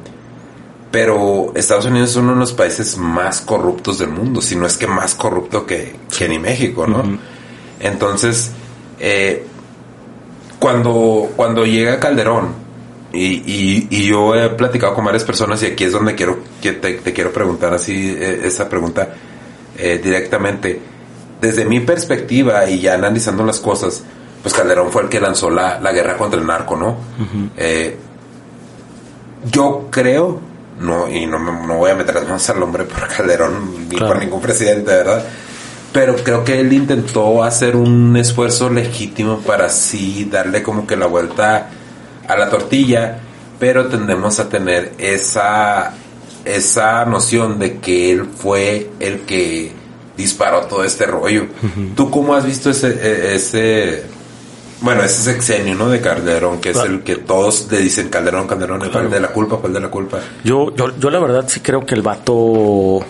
pero 0.91 1.53
Estados 1.55 1.87
Unidos 1.87 2.11
es 2.11 2.17
uno 2.17 2.33
de 2.33 2.39
los 2.39 2.53
países 2.53 2.97
más 2.97 3.41
corruptos 3.41 3.99
del 3.99 4.11
mundo, 4.11 4.41
si 4.41 4.57
no 4.57 4.67
es 4.67 4.77
que 4.79 4.87
más 4.87 5.15
corrupto 5.15 5.67
que, 5.67 5.97
que 6.17 6.29
ni 6.29 6.39
México, 6.39 6.87
¿no? 6.87 7.03
Entonces, 7.81 8.51
eh, 8.99 9.45
cuando, 10.59 11.31
cuando 11.37 11.65
llega 11.65 12.01
Calderón 12.01 12.69
y, 13.13 13.87
y, 13.91 14.07
yo 14.07 14.35
he 14.35 14.51
platicado 14.51 14.95
con 14.95 15.05
varias 15.05 15.25
personas 15.25 15.63
y 15.63 15.67
aquí 15.67 15.85
es 15.85 15.93
donde 15.93 16.15
quiero 16.15 16.41
que 16.61 16.73
te, 16.73 16.99
quiero 16.99 17.33
preguntar 17.33 17.73
así 17.73 18.15
eh, 18.19 18.43
esa 18.45 18.69
pregunta 18.69 19.09
eh, 19.77 20.01
directamente. 20.03 20.81
Desde 21.41 21.65
mi 21.65 21.81
perspectiva 21.81 22.69
y 22.69 22.81
ya 22.81 22.95
analizando 22.95 23.45
las 23.45 23.61
cosas, 23.61 24.03
pues 24.43 24.53
Calderón 24.53 24.91
fue 24.91 25.03
el 25.03 25.09
que 25.09 25.21
lanzó 25.21 25.51
la, 25.51 25.81
la 25.81 25.93
guerra 25.93 26.17
contra 26.17 26.39
el 26.39 26.47
narco, 26.47 26.77
¿no? 26.77 26.97
Eh, 27.57 27.97
yo 29.51 29.87
creo, 29.91 30.41
no, 30.81 31.09
y 31.09 31.27
no, 31.27 31.39
no 31.39 31.77
voy 31.77 31.91
a 31.91 31.95
meter 31.95 32.27
más 32.27 32.49
al 32.51 32.63
hombre 32.63 32.85
por 32.85 33.09
Calderón 33.17 33.89
ni 33.89 33.97
por 33.97 34.19
ningún 34.19 34.41
presidente, 34.41 34.91
¿verdad? 34.91 35.25
Pero 35.93 36.17
creo 36.17 36.45
que 36.45 36.61
él 36.61 36.73
intentó 36.73 37.43
hacer 37.43 37.75
un 37.75 38.17
esfuerzo 38.17 38.69
legítimo 38.69 39.39
para 39.39 39.67
así 39.67 40.29
darle 40.31 40.63
como 40.63 40.87
que 40.87 40.97
la 40.97 41.07
vuelta 41.07 41.71
a 42.27 42.37
la 42.37 42.51
tortilla, 42.51 43.19
pero 43.59 43.87
tendemos 43.87 44.39
a 44.39 44.49
tener 44.49 44.93
esa, 44.99 45.95
esa 46.45 47.05
noción 47.07 47.59
de 47.59 47.79
que 47.79 48.13
él 48.13 48.27
fue 48.27 48.91
el 49.01 49.21
que 49.21 49.73
disparó 50.17 50.63
todo 50.63 50.85
este 50.85 51.07
rollo. 51.07 51.47
¿Tú 51.97 52.11
cómo 52.11 52.35
has 52.35 52.45
visto 52.45 52.71
ese, 52.71 52.89
e, 52.89 53.35
ese, 53.37 54.05
bueno, 54.81 55.03
ese 55.03 55.23
sexenio, 55.23 55.75
¿no? 55.75 55.89
De 55.89 56.01
Calderón, 56.01 56.61
que 56.61 56.71
es 56.71 56.79
el 56.79 57.03
que 57.03 57.17
todos 57.17 57.67
le 57.71 57.79
dicen 57.79 58.09
Calderón, 58.09 58.47
Calderón, 58.47 58.83
el 58.83 59.11
de 59.11 59.21
la 59.21 59.29
culpa, 59.29 59.59
el 59.65 59.73
de 59.73 59.81
la 59.81 59.89
culpa. 59.89 60.19
Yo, 60.45 60.75
yo, 60.75 60.97
yo 60.99 61.11
la 61.11 61.19
verdad 61.19 61.45
sí 61.49 61.61
creo 61.61 61.85
que 61.85 61.95
el 61.95 62.03
vato, 62.03 63.01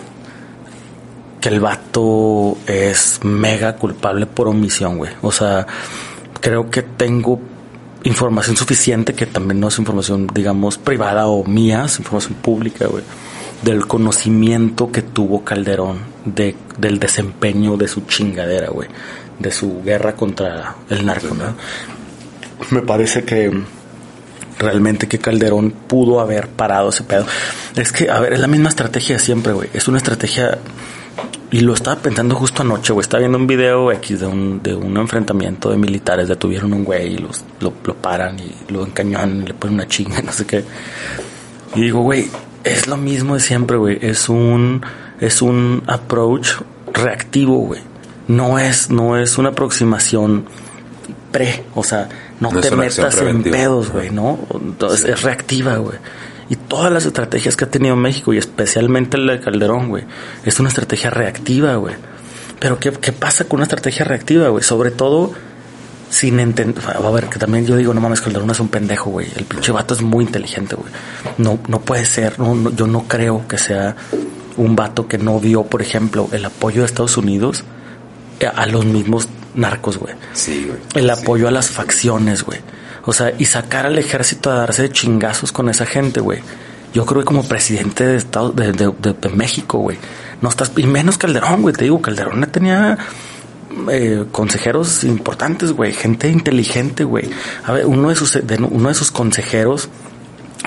que 1.39 1.49
el 1.49 1.59
vato 1.59 2.57
es 2.65 3.19
mega 3.23 3.75
culpable 3.75 4.25
por 4.25 4.47
omisión, 4.47 4.97
güey. 4.97 5.11
O 5.21 5.31
sea, 5.31 5.67
creo 6.41 6.69
que 6.69 6.81
tengo 6.81 7.39
información 8.03 8.55
suficiente, 8.55 9.13
que 9.13 9.25
también 9.25 9.59
no 9.59 9.67
es 9.67 9.77
información, 9.77 10.27
digamos, 10.33 10.77
privada 10.77 11.27
o 11.27 11.43
mía, 11.43 11.85
es 11.85 11.99
información 11.99 12.35
pública, 12.35 12.87
güey, 12.87 13.03
del 13.61 13.87
conocimiento 13.87 14.91
que 14.91 15.01
tuvo 15.01 15.43
Calderón 15.43 15.99
de, 16.25 16.55
del 16.77 16.99
desempeño 16.99 17.77
de 17.77 17.87
su 17.87 18.01
chingadera, 18.01 18.69
güey, 18.69 18.89
de 19.39 19.51
su 19.51 19.81
guerra 19.83 20.15
contra 20.15 20.75
el 20.89 21.05
narco, 21.05 21.33
¿no? 21.33 21.55
Me 22.71 22.81
parece 22.81 23.23
que 23.23 23.51
realmente 24.59 25.07
que 25.07 25.19
Calderón 25.19 25.71
pudo 25.71 26.19
haber 26.19 26.49
parado 26.49 26.89
ese 26.89 27.03
pedo. 27.03 27.25
Es 27.75 27.91
que, 27.91 28.09
a 28.09 28.19
ver, 28.19 28.33
es 28.33 28.39
la 28.39 28.47
misma 28.47 28.69
estrategia 28.69 29.17
siempre, 29.17 29.53
güey. 29.53 29.69
Es 29.73 29.87
una 29.87 29.97
estrategia 29.97 30.59
y 31.51 31.61
lo 31.61 31.73
estaba 31.73 31.99
pensando 31.99 32.35
justo 32.35 32.61
anoche, 32.61 32.93
güey. 32.93 33.01
Estaba 33.01 33.19
viendo 33.21 33.37
un 33.37 33.47
video 33.47 33.91
X 33.93 34.19
de 34.19 34.27
un, 34.27 34.61
de 34.61 34.75
un 34.75 34.95
enfrentamiento 34.97 35.71
de 35.71 35.77
militares. 35.77 36.27
Detuvieron 36.27 36.73
un 36.73 36.83
güey 36.83 37.13
y 37.13 37.17
los, 37.17 37.43
lo, 37.59 37.71
paran 37.73 38.37
y 38.39 38.71
lo 38.71 38.85
encañonan 38.85 39.43
y 39.43 39.47
le 39.47 39.53
ponen 39.55 39.75
una 39.75 39.87
chinga, 39.87 40.21
no 40.25 40.31
sé 40.31 40.45
qué. 40.45 40.63
Y 41.75 41.81
digo, 41.81 42.01
güey, 42.01 42.27
es 42.63 42.87
lo 42.87 42.97
mismo 42.97 43.33
de 43.33 43.39
siempre, 43.39 43.77
güey. 43.77 43.97
Es 44.01 44.29
un, 44.29 44.81
es 45.19 45.41
un 45.41 45.83
approach 45.87 46.49
reactivo, 46.93 47.57
güey. 47.59 47.81
No 48.29 48.59
es, 48.59 48.89
no 48.89 49.17
es 49.17 49.37
una 49.37 49.49
aproximación 49.49 50.45
pre, 51.31 51.65
o 51.75 51.83
sea, 51.83 52.07
no, 52.39 52.49
te 52.49 52.71
metas 52.71 53.17
en 53.17 53.43
pedos, 53.43 53.91
güey, 53.91 54.11
¿no? 54.11 54.39
Entonces 54.53 55.03
es 55.05 55.21
reactiva, 55.23 55.77
güey. 55.77 55.97
Y 56.49 56.55
todas 56.55 56.91
las 56.91 57.05
estrategias 57.05 57.55
que 57.55 57.65
ha 57.65 57.69
tenido 57.69 57.95
México, 57.95 58.33
y 58.33 58.37
especialmente 58.37 59.17
la 59.17 59.33
de 59.33 59.39
Calderón, 59.39 59.89
güey, 59.89 60.03
es 60.45 60.59
una 60.59 60.69
estrategia 60.69 61.09
reactiva, 61.09 61.75
güey. 61.75 61.95
Pero 62.59 62.79
¿qué, 62.79 62.91
¿qué, 62.91 63.11
pasa 63.11 63.45
con 63.45 63.57
una 63.57 63.63
estrategia 63.63 64.05
reactiva, 64.05 64.49
güey? 64.49 64.63
Sobre 64.63 64.91
todo 64.91 65.31
sin 66.09 66.39
entender... 66.39 66.83
A 66.87 67.09
ver, 67.11 67.25
que 67.25 67.39
también 67.39 67.65
yo 67.65 67.75
digo, 67.75 67.93
no 67.93 68.01
mames, 68.01 68.21
Calderón 68.21 68.49
es 68.49 68.59
un 68.59 68.69
pendejo, 68.69 69.11
güey. 69.11 69.27
El 69.35 69.45
pinche 69.45 69.71
vato 69.71 69.93
es 69.93 70.01
muy 70.01 70.25
inteligente, 70.25 70.75
güey. 70.75 70.91
No, 71.37 71.59
no 71.67 71.81
puede 71.81 72.05
ser, 72.05 72.39
no, 72.39 72.71
yo 72.71 72.87
no 72.87 73.07
creo 73.07 73.47
que 73.47 73.57
sea 73.57 73.95
un 74.57 74.75
vato 74.75 75.07
que 75.07 75.17
no 75.17 75.39
vio, 75.39 75.63
por 75.63 75.81
ejemplo, 75.81 76.27
el 76.31 76.45
apoyo 76.45 76.81
de 76.81 76.85
Estados 76.85 77.17
Unidos 77.17 77.63
a 78.47 78.65
los 78.65 78.85
mismos 78.85 79.27
narcos, 79.55 79.97
güey. 79.97 80.15
Sí, 80.33 80.65
güey. 80.67 80.79
El 80.95 81.09
apoyo 81.09 81.47
a 81.47 81.51
las 81.51 81.69
facciones, 81.69 82.43
güey. 82.43 82.59
O 83.05 83.13
sea, 83.13 83.33
y 83.37 83.45
sacar 83.45 83.85
al 83.85 83.97
ejército 83.97 84.51
a 84.51 84.55
darse 84.55 84.83
de 84.83 84.91
chingazos 84.91 85.51
con 85.51 85.69
esa 85.69 85.85
gente, 85.85 86.19
güey. 86.19 86.41
Yo 86.93 87.05
creo 87.05 87.21
que 87.21 87.25
como 87.25 87.43
presidente 87.43 88.05
de 88.05 88.17
Estado 88.17 88.51
de, 88.51 88.71
de, 88.71 89.29
México, 89.29 89.77
güey, 89.77 89.97
no 90.41 90.49
estás 90.49 90.71
y 90.75 90.83
menos 90.83 91.17
Calderón, 91.17 91.61
güey. 91.61 91.73
Te 91.75 91.83
digo, 91.83 92.01
Calderón 92.01 92.41
tenía 92.51 92.97
eh, 93.91 94.25
consejeros 94.31 95.03
importantes, 95.03 95.71
güey, 95.71 95.93
gente 95.93 96.29
inteligente, 96.29 97.03
güey. 97.03 97.29
A 97.65 97.73
ver, 97.73 97.85
uno 97.85 98.09
de 98.09 98.15
sus 98.15 98.35
uno 98.35 98.89
de 98.89 98.95
sus 98.95 99.11
consejeros 99.11 99.89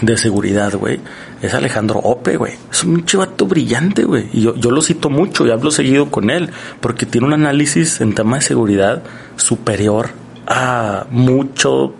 de 0.02 0.16
seguridad, 0.16 0.74
güey, 0.74 1.00
es 1.40 1.54
Alejandro 1.54 2.00
Ope, 2.00 2.36
güey. 2.36 2.54
Es 2.70 2.84
un 2.84 3.04
chivato 3.06 3.46
brillante, 3.46 4.04
güey. 4.04 4.28
Y 4.32 4.42
yo, 4.42 4.54
yo 4.56 4.70
lo 4.70 4.82
cito 4.82 5.08
mucho 5.08 5.46
y 5.46 5.50
hablo 5.50 5.70
seguido 5.70 6.10
con 6.10 6.28
él, 6.28 6.50
porque 6.80 7.06
tiene 7.06 7.28
un 7.28 7.32
análisis 7.32 8.00
en 8.00 8.14
tema 8.14 8.36
de 8.36 8.42
seguridad 8.42 9.02
superior 9.36 10.10
a 10.46 11.06
mucho 11.10 11.94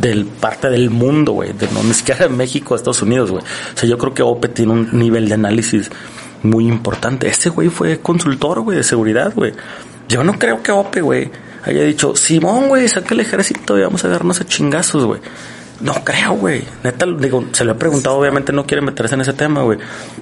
del 0.00 0.26
parte 0.26 0.70
del 0.70 0.90
mundo, 0.90 1.32
güey, 1.32 1.52
de 1.52 1.66
no 1.72 1.82
ni 1.82 1.94
siquiera 1.94 2.28
de 2.28 2.34
México 2.34 2.74
Estados 2.74 3.02
Unidos, 3.02 3.30
güey. 3.30 3.42
O 3.42 3.76
sea, 3.76 3.88
yo 3.88 3.98
creo 3.98 4.14
que 4.14 4.22
OPE 4.22 4.48
tiene 4.48 4.72
un 4.72 4.90
nivel 4.92 5.28
de 5.28 5.34
análisis 5.34 5.90
muy 6.42 6.66
importante. 6.66 7.28
Ese 7.28 7.50
güey 7.50 7.68
fue 7.68 7.98
consultor, 7.98 8.60
güey, 8.60 8.76
de 8.76 8.84
seguridad, 8.84 9.32
güey. 9.34 9.52
Yo 10.08 10.22
no 10.22 10.38
creo 10.38 10.62
que 10.62 10.72
OPE, 10.72 11.00
güey, 11.00 11.30
haya 11.64 11.82
dicho, 11.82 12.14
Simón, 12.14 12.68
güey, 12.68 12.88
saca 12.88 13.14
el 13.14 13.20
ejército 13.20 13.78
y 13.78 13.82
vamos 13.82 14.04
a 14.04 14.08
darnos 14.08 14.40
a 14.40 14.44
chingazos, 14.44 15.04
güey. 15.04 15.20
No 15.80 15.94
creo, 16.04 16.34
güey. 16.34 16.62
Neta, 16.84 17.06
digo, 17.06 17.44
se 17.52 17.64
le 17.64 17.72
ha 17.72 17.76
preguntado, 17.76 18.16
obviamente 18.16 18.52
no 18.52 18.66
quiere 18.66 18.82
meterse 18.82 19.14
en 19.14 19.22
ese 19.22 19.32
tema, 19.32 19.62
güey. 19.62 19.78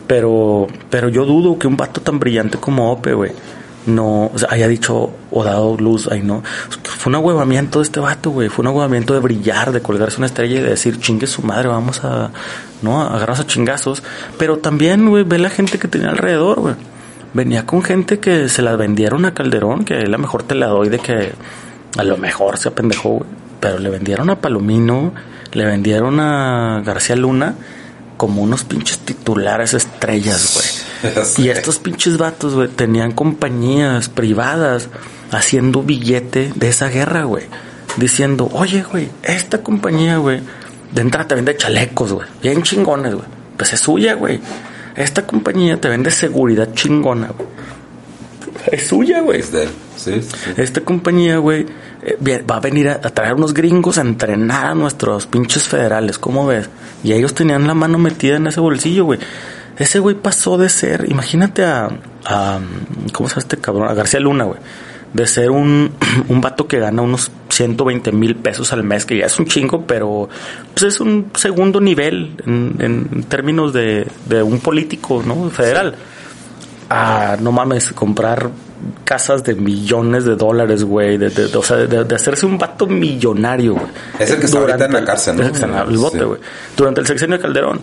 Pero, 0.06 0.66
pero 0.88 1.08
yo 1.08 1.26
dudo 1.26 1.58
que 1.58 1.66
un 1.66 1.76
vato 1.76 2.00
tan 2.00 2.18
brillante 2.18 2.58
como 2.58 2.90
Ope, 2.92 3.12
güey, 3.12 3.32
no 3.86 4.30
haya 4.48 4.68
dicho 4.68 5.10
o 5.30 5.44
dado 5.44 5.76
luz 5.76 6.08
ahí 6.08 6.22
no 6.22 6.42
fue 6.82 7.10
un 7.10 7.16
ahuevamiento 7.16 7.78
de 7.78 7.84
este 7.84 8.00
vato 8.00 8.30
güey. 8.30 8.48
Fue 8.48 8.62
un 8.62 8.68
ahuevamiento 8.68 9.14
de 9.14 9.20
brillar 9.20 9.72
de 9.72 9.80
colgarse 9.80 10.18
una 10.18 10.26
estrella 10.26 10.58
y 10.58 10.62
de 10.62 10.70
decir 10.70 11.00
chingue 11.00 11.26
su 11.26 11.42
madre 11.42 11.68
vamos 11.68 12.04
a 12.04 12.30
no 12.82 13.00
a 13.00 13.16
a 13.16 13.46
chingazos 13.46 14.02
pero 14.38 14.58
también 14.58 15.08
güey 15.08 15.24
ve 15.24 15.38
la 15.38 15.50
gente 15.50 15.78
que 15.78 15.88
tenía 15.88 16.10
alrededor 16.10 16.60
güey. 16.60 16.74
Venía 17.32 17.64
con 17.64 17.82
gente 17.82 18.18
que 18.18 18.48
se 18.48 18.60
la 18.60 18.74
vendieron 18.76 19.24
a 19.24 19.34
Calderón 19.34 19.84
que 19.84 20.06
la 20.06 20.18
mejor 20.18 20.42
te 20.42 20.54
la 20.54 20.66
doy 20.66 20.88
de 20.88 20.98
que 20.98 21.32
a 21.96 22.04
lo 22.04 22.16
mejor 22.16 22.58
se 22.58 22.68
apendejó 22.68 23.10
güey. 23.10 23.30
Pero 23.60 23.78
le 23.78 23.90
vendieron 23.90 24.30
a 24.30 24.36
Palomino 24.36 25.12
le 25.52 25.64
vendieron 25.64 26.20
a 26.20 26.82
García 26.84 27.16
Luna 27.16 27.54
como 28.16 28.42
unos 28.42 28.64
pinches 28.64 28.98
titulares 28.98 29.74
estrellas 29.74 30.52
güey 30.54 30.90
y 31.38 31.48
estos 31.48 31.78
pinches 31.78 32.18
vatos, 32.18 32.54
güey, 32.54 32.68
tenían 32.68 33.12
compañías 33.12 34.08
privadas 34.08 34.88
haciendo 35.30 35.82
billete 35.82 36.52
de 36.54 36.68
esa 36.68 36.88
guerra, 36.88 37.24
güey. 37.24 37.44
Diciendo, 37.96 38.48
oye, 38.52 38.82
güey, 38.82 39.10
esta 39.22 39.62
compañía, 39.62 40.18
güey, 40.18 40.40
de 40.92 41.00
entrada 41.00 41.28
te 41.28 41.34
vende 41.34 41.56
chalecos, 41.56 42.12
güey, 42.12 42.28
bien 42.42 42.62
chingones, 42.62 43.14
güey. 43.14 43.26
Pues 43.56 43.72
es 43.72 43.80
suya, 43.80 44.14
güey. 44.14 44.40
Esta 44.96 45.26
compañía 45.26 45.80
te 45.80 45.88
vende 45.88 46.10
seguridad 46.10 46.72
chingona, 46.74 47.28
güey. 47.28 47.48
Es 48.72 48.88
suya, 48.88 49.20
güey. 49.20 49.42
Sí, 49.96 50.20
Esta 50.56 50.80
compañía, 50.80 51.38
güey, 51.38 51.66
eh, 52.02 52.44
va 52.48 52.56
a 52.56 52.60
venir 52.60 52.88
a, 52.88 52.94
a, 52.94 53.10
traer 53.10 53.34
unos 53.34 53.54
gringos 53.54 53.98
a 53.98 54.02
entrenar 54.02 54.66
a 54.66 54.74
nuestros 54.74 55.26
pinches 55.26 55.68
federales, 55.68 56.18
¿cómo 56.18 56.46
ves? 56.46 56.68
Y 57.04 57.12
ellos 57.12 57.34
tenían 57.34 57.66
la 57.66 57.74
mano 57.74 57.98
metida 57.98 58.36
en 58.36 58.46
ese 58.46 58.60
bolsillo, 58.60 59.04
güey. 59.04 59.18
Ese 59.80 59.98
güey 59.98 60.14
pasó 60.14 60.58
de 60.58 60.68
ser, 60.68 61.06
imagínate 61.08 61.64
a, 61.64 61.88
¿cómo 63.14 63.28
se 63.28 63.34
llama 63.34 63.42
este 63.42 63.56
cabrón? 63.56 63.88
A 63.88 63.94
García 63.94 64.20
Luna, 64.20 64.44
güey. 64.44 64.58
De 65.14 65.26
ser 65.26 65.50
un, 65.50 65.92
un 66.28 66.40
vato 66.42 66.68
que 66.68 66.78
gana 66.78 67.00
unos 67.00 67.30
120 67.48 68.12
mil 68.12 68.36
pesos 68.36 68.74
al 68.74 68.84
mes, 68.84 69.06
que 69.06 69.16
ya 69.16 69.24
es 69.24 69.38
un 69.38 69.46
chingo, 69.46 69.86
pero 69.86 70.28
pues 70.74 70.84
es 70.84 71.00
un 71.00 71.30
segundo 71.34 71.80
nivel 71.80 72.36
en, 72.46 73.24
términos 73.28 73.72
de, 73.72 74.06
de, 74.26 74.42
un 74.42 74.60
político, 74.60 75.22
¿no? 75.26 75.48
Federal. 75.48 75.94
A, 76.90 77.36
no 77.40 77.52
mames, 77.52 77.92
comprar 77.92 78.50
casas 79.04 79.44
de 79.44 79.54
millones 79.54 80.24
de 80.24 80.36
dólares, 80.36 80.84
güey. 80.84 81.16
De, 81.18 81.30
de, 81.30 81.56
o 81.56 81.62
sea, 81.62 81.76
de, 81.78 82.14
hacerse 82.14 82.46
un 82.46 82.58
vato 82.58 82.86
millonario, 82.86 83.74
güey. 83.74 83.86
Es 84.18 84.30
el 84.30 84.40
que 84.40 84.46
está 84.46 84.58
ahorita 84.58 84.86
en 84.86 84.92
la 84.92 85.04
cárcel, 85.04 85.36
¿no? 85.36 85.82
el 85.82 85.96
bote, 85.96 86.24
güey. 86.24 86.40
Durante 86.76 87.00
el 87.00 87.06
sexenio 87.06 87.36
de 87.36 87.42
Calderón. 87.42 87.80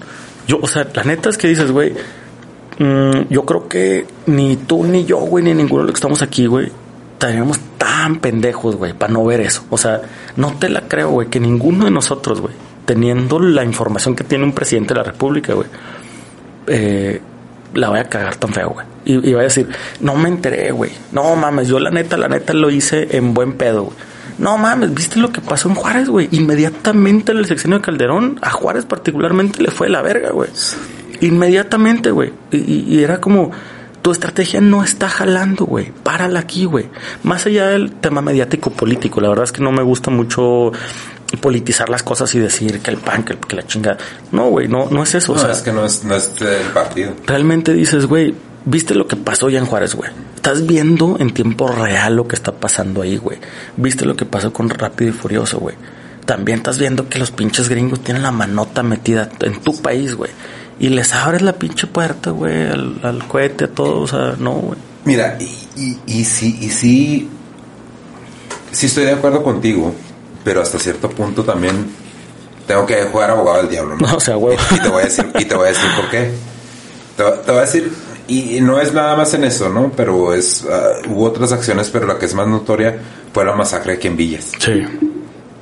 Yo, 0.47 0.59
o 0.61 0.67
sea, 0.67 0.87
la 0.93 1.03
neta 1.03 1.29
es 1.29 1.37
que 1.37 1.47
dices, 1.47 1.71
güey, 1.71 1.93
mm, 2.79 3.29
yo 3.29 3.45
creo 3.45 3.67
que 3.67 4.05
ni 4.27 4.55
tú 4.55 4.83
ni 4.83 5.05
yo, 5.05 5.17
güey, 5.17 5.43
ni 5.43 5.53
ninguno 5.53 5.83
de 5.83 5.87
los 5.87 5.93
que 5.93 5.97
estamos 5.97 6.21
aquí, 6.21 6.45
güey, 6.45 6.71
estaríamos 7.13 7.59
tan 7.77 8.19
pendejos, 8.19 8.75
güey, 8.75 8.93
para 8.93 9.11
no 9.11 9.25
ver 9.25 9.41
eso. 9.41 9.63
O 9.69 9.77
sea, 9.77 10.01
no 10.35 10.53
te 10.53 10.69
la 10.69 10.81
creo, 10.81 11.09
güey, 11.09 11.27
que 11.27 11.39
ninguno 11.39 11.85
de 11.85 11.91
nosotros, 11.91 12.39
güey, 12.39 12.53
teniendo 12.85 13.39
la 13.39 13.63
información 13.63 14.15
que 14.15 14.23
tiene 14.23 14.45
un 14.45 14.53
presidente 14.53 14.93
de 14.93 14.99
la 14.99 15.03
República, 15.03 15.53
güey, 15.53 15.67
eh, 16.67 17.21
la 17.73 17.89
vaya 17.89 18.03
a 18.03 18.09
cagar 18.09 18.35
tan 18.37 18.53
feo, 18.53 18.69
güey. 18.69 18.96
Y, 19.07 19.29
y, 19.29 19.33
va 19.33 19.39
a 19.39 19.43
decir, 19.43 19.69
no 20.01 20.15
me 20.15 20.27
enteré, 20.27 20.71
güey. 20.71 20.91
No 21.13 21.35
mames, 21.37 21.69
yo 21.69 21.79
la 21.79 21.89
neta, 21.89 22.17
la 22.17 22.27
neta 22.27 22.53
lo 22.53 22.69
hice 22.69 23.15
en 23.15 23.33
buen 23.33 23.53
pedo, 23.53 23.83
güey. 23.85 23.97
No 24.37 24.57
mames, 24.57 24.93
¿viste 24.93 25.17
lo 25.17 25.31
que 25.31 25.39
pasó 25.39 25.69
en 25.69 25.75
Juárez, 25.75 26.09
güey? 26.09 26.27
Inmediatamente 26.31 27.31
en 27.31 27.37
el 27.37 27.45
sexenio 27.45 27.77
de 27.77 27.83
Calderón, 27.85 28.37
a 28.41 28.51
Juárez 28.51 28.85
particularmente 28.85 29.63
le 29.63 29.71
fue 29.71 29.87
la 29.87 30.01
verga, 30.01 30.31
güey. 30.31 30.49
Inmediatamente, 31.21 32.11
güey. 32.11 32.33
Y, 32.51 32.83
y 32.93 33.01
era 33.01 33.21
como, 33.21 33.51
tu 34.01 34.11
estrategia 34.11 34.61
no 34.61 34.83
está 34.83 35.09
jalando, 35.09 35.65
güey. 35.65 35.91
Párala 36.03 36.39
aquí, 36.39 36.65
güey. 36.65 36.87
Más 37.23 37.45
allá 37.45 37.67
del 37.67 37.93
tema 37.93 38.21
mediático 38.21 38.69
político, 38.69 39.21
la 39.21 39.29
verdad 39.29 39.45
es 39.45 39.51
que 39.51 39.63
no 39.63 39.71
me 39.71 39.83
gusta 39.83 40.11
mucho 40.11 40.71
politizar 41.41 41.89
las 41.89 42.03
cosas 42.03 42.33
y 42.35 42.39
decir 42.39 42.79
que 42.79 42.91
el 42.91 42.97
pan, 42.97 43.23
que, 43.23 43.35
que 43.35 43.55
la 43.55 43.67
chingada. 43.67 43.97
No, 44.31 44.49
güey, 44.49 44.67
no, 44.67 44.87
no 44.89 45.03
es 45.03 45.13
eso. 45.15 45.33
No, 45.33 45.39
o 45.39 45.41
sea, 45.41 45.51
es 45.51 45.61
que 45.61 45.73
no 45.73 45.85
es, 45.85 46.03
no 46.05 46.15
es 46.15 46.31
el 46.39 46.67
partido. 46.67 47.13
realmente 47.25 47.73
dices, 47.73 48.05
güey, 48.05 48.33
viste 48.65 48.95
lo 48.95 49.07
que 49.07 49.15
pasó 49.15 49.49
ya 49.49 49.59
en 49.59 49.65
Juárez, 49.65 49.95
güey. 49.95 50.11
Estás 50.35 50.65
viendo 50.65 51.17
en 51.19 51.33
tiempo 51.33 51.67
real 51.67 52.15
lo 52.15 52.27
que 52.27 52.35
está 52.35 52.51
pasando 52.53 53.01
ahí, 53.01 53.17
güey. 53.17 53.37
Viste 53.75 54.05
lo 54.05 54.15
que 54.15 54.25
pasó 54.25 54.53
con 54.53 54.69
Rápido 54.69 55.11
y 55.11 55.13
Furioso, 55.13 55.59
güey. 55.59 55.75
También 56.25 56.59
estás 56.59 56.77
viendo 56.77 57.07
que 57.07 57.19
los 57.19 57.31
pinches 57.31 57.69
gringos 57.69 58.01
tienen 58.01 58.23
la 58.23 58.31
manota 58.31 58.83
metida 58.83 59.29
en 59.41 59.61
tu 59.61 59.75
país, 59.81 60.15
güey. 60.15 60.31
Y 60.79 60.89
les 60.89 61.13
abres 61.13 61.41
la 61.41 61.53
pinche 61.53 61.87
puerta, 61.87 62.31
güey, 62.31 62.69
al, 62.69 62.99
al 63.03 63.27
cohete, 63.27 63.65
a 63.65 63.67
todo, 63.67 64.01
o 64.01 64.07
sea, 64.07 64.35
no, 64.37 64.51
güey. 64.51 64.79
Mira, 65.05 65.37
y, 65.39 65.45
y, 65.75 65.99
y 66.05 66.25
sí, 66.25 66.57
y 66.61 66.69
sí, 66.69 67.29
sí 68.71 68.85
estoy 68.85 69.05
de 69.05 69.13
acuerdo 69.13 69.41
contigo, 69.41 69.95
pero 70.43 70.61
hasta 70.61 70.77
cierto 70.77 71.09
punto 71.09 71.43
también 71.43 71.87
tengo 72.67 72.85
que 72.85 73.03
jugar 73.05 73.31
abogado 73.31 73.57
del 73.57 73.69
diablo, 73.69 73.95
¿no? 73.95 74.05
No, 74.05 74.15
o 74.17 74.19
sea, 74.19 74.35
güey. 74.35 74.57
Y, 74.71 74.75
y 74.75 74.79
te 74.79 74.89
voy 74.89 75.01
a 75.01 75.05
decir, 75.05 75.31
y 75.39 75.45
te 75.45 75.55
voy 75.55 75.65
a 75.65 75.69
decir 75.69 75.89
por 75.95 76.09
qué. 76.09 76.31
Te, 77.15 77.23
te 77.23 77.51
voy 77.51 77.57
a 77.57 77.61
decir, 77.61 77.91
y, 78.28 78.59
no 78.61 78.80
es 78.80 78.93
nada 78.93 79.15
más 79.15 79.34
en 79.34 79.43
eso, 79.43 79.69
¿no? 79.69 79.91
Pero 79.95 80.34
es, 80.34 80.63
uh, 80.65 81.09
hubo 81.11 81.25
otras 81.25 81.51
acciones, 81.51 81.89
pero 81.89 82.05
la 82.07 82.17
que 82.19 82.25
es 82.25 82.34
más 82.34 82.47
notoria 82.47 82.99
fue 83.34 83.45
la 83.45 83.55
masacre 83.55 83.93
aquí 83.93 84.07
en 84.07 84.17
Villas. 84.17 84.51
Sí. 84.59 84.84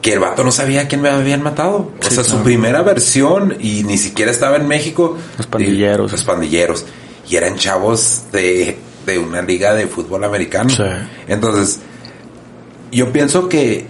Que 0.02 0.14
el 0.14 0.20
vato 0.20 0.44
no 0.44 0.52
sabía 0.52 0.82
a 0.82 0.88
quién 0.88 1.02
me 1.02 1.10
habían 1.10 1.42
matado. 1.42 1.92
O 2.06 2.10
sea, 2.10 2.24
su 2.24 2.38
primera 2.44 2.82
versión, 2.84 3.56
y 3.60 3.84
ni 3.84 3.98
siquiera 3.98 4.32
estaba 4.32 4.58
en 4.58 4.68
México. 4.68 5.18
Los 5.38 5.48
pandilleros. 5.48 6.12
Y- 6.12 6.16
los 6.16 6.24
pandilleros. 6.24 6.86
Y 7.28 7.36
eran 7.38 7.56
chavos 7.56 8.24
de, 8.32 8.78
de 9.06 9.18
una 9.20 9.42
liga 9.42 9.74
de 9.74 9.88
fútbol 9.88 10.24
americano. 10.24 10.70
Sí. 10.70 10.84
Entonces, 11.28 11.80
yo 12.92 13.12
pienso 13.12 13.50
que 13.50 13.88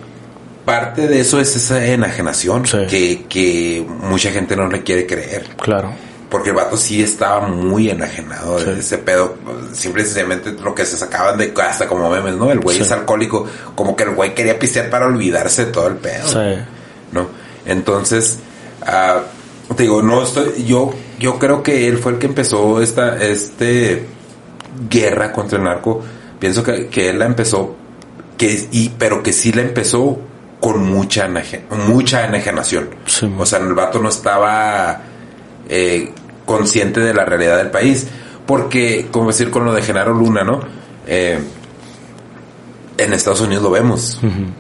parte 0.64 1.08
de 1.08 1.20
eso 1.20 1.40
es 1.40 1.56
esa 1.56 1.86
enajenación 1.86 2.66
Sí. 2.66 2.78
que, 2.90 3.26
que 3.30 3.86
mucha 4.02 4.32
gente 4.32 4.56
no 4.56 4.68
le 4.68 4.84
quiere 4.84 5.06
creer. 5.06 5.46
Claro. 5.62 5.92
Porque 6.36 6.50
el 6.50 6.56
vato 6.58 6.76
sí 6.76 7.02
estaba 7.02 7.48
muy 7.48 7.90
enajenado 7.90 8.60
de 8.60 8.74
Sí. 8.74 8.80
ese 8.82 8.98
pedo. 8.98 9.36
Simple 9.74 10.02
y 10.04 10.06
sencillamente 10.06 10.52
lo 10.52 10.76
que 10.76 10.86
se 10.86 10.98
sacaban 10.98 11.38
de 11.38 11.54
hasta 11.66 11.88
como 11.88 12.10
memes, 12.10 12.36
¿no? 12.36 12.52
El 12.52 12.60
güey 12.60 12.76
Sí. 12.76 12.84
es 12.84 12.92
alcohólico. 12.92 13.48
Como 13.74 13.96
que 13.96 14.04
el 14.04 14.10
güey 14.16 14.36
quería 14.36 14.60
pistear 14.60 14.90
para 14.90 15.06
olvidarse 15.08 15.68
de 15.68 15.72
todo 15.72 15.88
el 15.88 15.96
pedo. 15.96 16.28
Sí. 16.28 16.62
¿no? 17.14 17.28
Entonces, 17.66 18.40
ah, 18.86 19.22
te 19.78 19.84
digo, 19.84 20.02
no 20.02 20.24
estoy, 20.24 20.66
yo, 20.66 20.94
yo 21.20 21.40
creo 21.40 21.64
que 21.64 21.88
él 21.88 22.00
fue 22.00 22.12
el 22.12 22.18
que 22.20 22.26
empezó 22.26 22.82
esta, 22.82 23.18
este 23.24 24.06
guerra 24.90 25.32
contra 25.32 25.58
el 25.58 25.64
narco. 25.64 26.04
Pienso 26.38 26.62
que, 26.64 26.88
que 26.88 27.10
él 27.12 27.20
la 27.20 27.26
empezó, 27.28 27.76
que, 28.38 28.68
y, 28.74 28.90
pero 28.90 29.24
que 29.24 29.32
sí 29.32 29.54
la 29.54 29.62
empezó 29.62 30.20
con 30.60 30.84
mucha, 30.84 31.28
enaje- 31.30 31.62
mucha 31.88 32.26
enajenación. 32.26 32.90
Sí. 33.06 33.34
O 33.38 33.46
sea, 33.46 33.60
el 33.60 33.74
vato 33.74 34.00
no 34.00 34.10
estaba 34.10 35.02
eh, 35.70 36.12
consciente 36.46 37.00
de 37.00 37.14
la 37.14 37.26
realidad 37.26 37.58
del 37.58 37.72
país. 37.72 38.08
Porque, 38.46 39.08
como 39.12 39.28
decir 39.28 39.50
con 39.50 39.66
lo 39.66 39.74
de 39.74 39.82
Genaro 39.82 40.14
Luna, 40.14 40.44
¿no? 40.44 40.60
Eh, 41.08 41.40
en 42.98 43.14
Estados 43.14 43.42
Unidos 43.42 43.64
lo 43.64 43.72
vemos. 43.72 44.20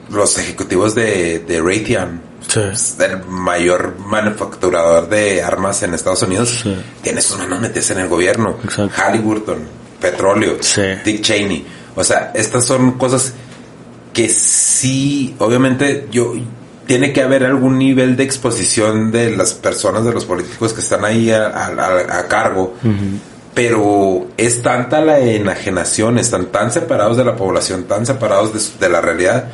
Los 0.09 0.37
ejecutivos 0.37 0.93
de, 0.95 1.39
de 1.39 1.61
Raytheon, 1.61 2.21
Sí. 2.47 2.59
el 2.99 3.23
mayor 3.27 3.95
manufacturador 3.97 5.09
de 5.09 5.41
armas 5.41 5.81
en 5.83 5.93
Estados 5.93 6.21
Unidos, 6.23 6.59
Sí. 6.63 6.75
tiene 7.01 7.21
sus 7.21 7.37
manos 7.39 7.59
metidas 7.61 7.89
en 7.91 7.99
el 7.99 8.07
gobierno. 8.07 8.57
Exacto. 8.63 8.91
Halliburton, 9.01 9.59
petróleo, 10.01 10.57
Sí. 10.61 10.81
Dick 11.03 11.21
Cheney. 11.21 11.65
O 11.95 12.03
sea, 12.03 12.31
estas 12.35 12.65
son 12.65 12.93
cosas 12.93 13.33
que 14.13 14.27
sí, 14.29 15.35
obviamente, 15.39 16.07
yo 16.11 16.33
tiene 16.85 17.11
que 17.13 17.21
haber 17.23 17.43
algún 17.45 17.77
nivel 17.79 18.15
de 18.15 18.23
exposición 18.23 19.11
de 19.11 19.35
las 19.35 19.53
personas, 19.53 20.05
de 20.05 20.13
los 20.13 20.25
políticos 20.25 20.73
que 20.73 20.81
están 20.81 21.03
ahí 21.05 21.31
a, 21.31 21.47
a- 21.47 21.67
a- 21.67 22.19
a 22.19 22.27
cargo. 22.27 22.75
Pero 23.53 24.27
es 24.37 24.61
tanta 24.61 24.99
la 25.01 25.19
enajenación, 25.19 26.17
están 26.19 26.47
tan 26.47 26.71
separados 26.71 27.15
de 27.15 27.23
la 27.23 27.35
población, 27.37 27.85
tan 27.85 28.05
separados 28.05 28.79
de, 28.79 28.89
la 28.89 28.99
realidad, 28.99 29.45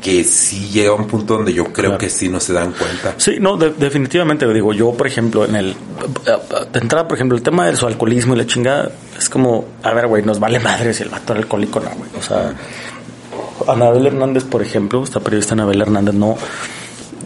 que 0.00 0.22
sí 0.22 0.68
llega 0.68 0.90
a 0.90 0.94
un 0.94 1.08
punto 1.08 1.34
donde 1.34 1.52
yo 1.52 1.64
creo 1.64 1.90
Claro. 1.90 1.98
que 1.98 2.08
sí 2.08 2.28
no 2.28 2.38
se 2.38 2.52
dan 2.52 2.70
cuenta. 2.72 3.14
Sí, 3.16 3.38
no, 3.40 3.56
de- 3.56 3.70
definitivamente, 3.76 4.46
digo, 4.54 4.72
yo, 4.72 4.92
por 4.92 5.08
ejemplo, 5.08 5.44
en 5.44 5.56
el. 5.56 5.74
De 6.72 6.78
entrada, 6.78 7.08
por 7.08 7.16
ejemplo, 7.18 7.36
el 7.36 7.42
tema 7.42 7.66
de 7.66 7.74
su 7.76 7.84
alcoholismo 7.88 8.34
y 8.34 8.38
la 8.38 8.46
chingada, 8.46 8.92
es 9.18 9.28
como, 9.28 9.64
a 9.82 9.92
ver, 9.92 10.06
güey, 10.06 10.22
nos 10.22 10.38
vale 10.38 10.60
madre 10.60 10.94
si 10.94 11.02
el 11.02 11.08
vato 11.08 11.32
era 11.32 11.42
alcohólico 11.42 11.80
no, 11.80 11.90
güey. 11.96 12.10
O 12.16 12.22
sea, 12.22 12.54
Anabel 13.66 14.06
Hernández, 14.06 14.44
por 14.44 14.62
ejemplo, 14.62 15.02
esta 15.02 15.18
periodista 15.18 15.54
Anabel 15.54 15.80
Hernández, 15.82 16.14
no. 16.14 16.36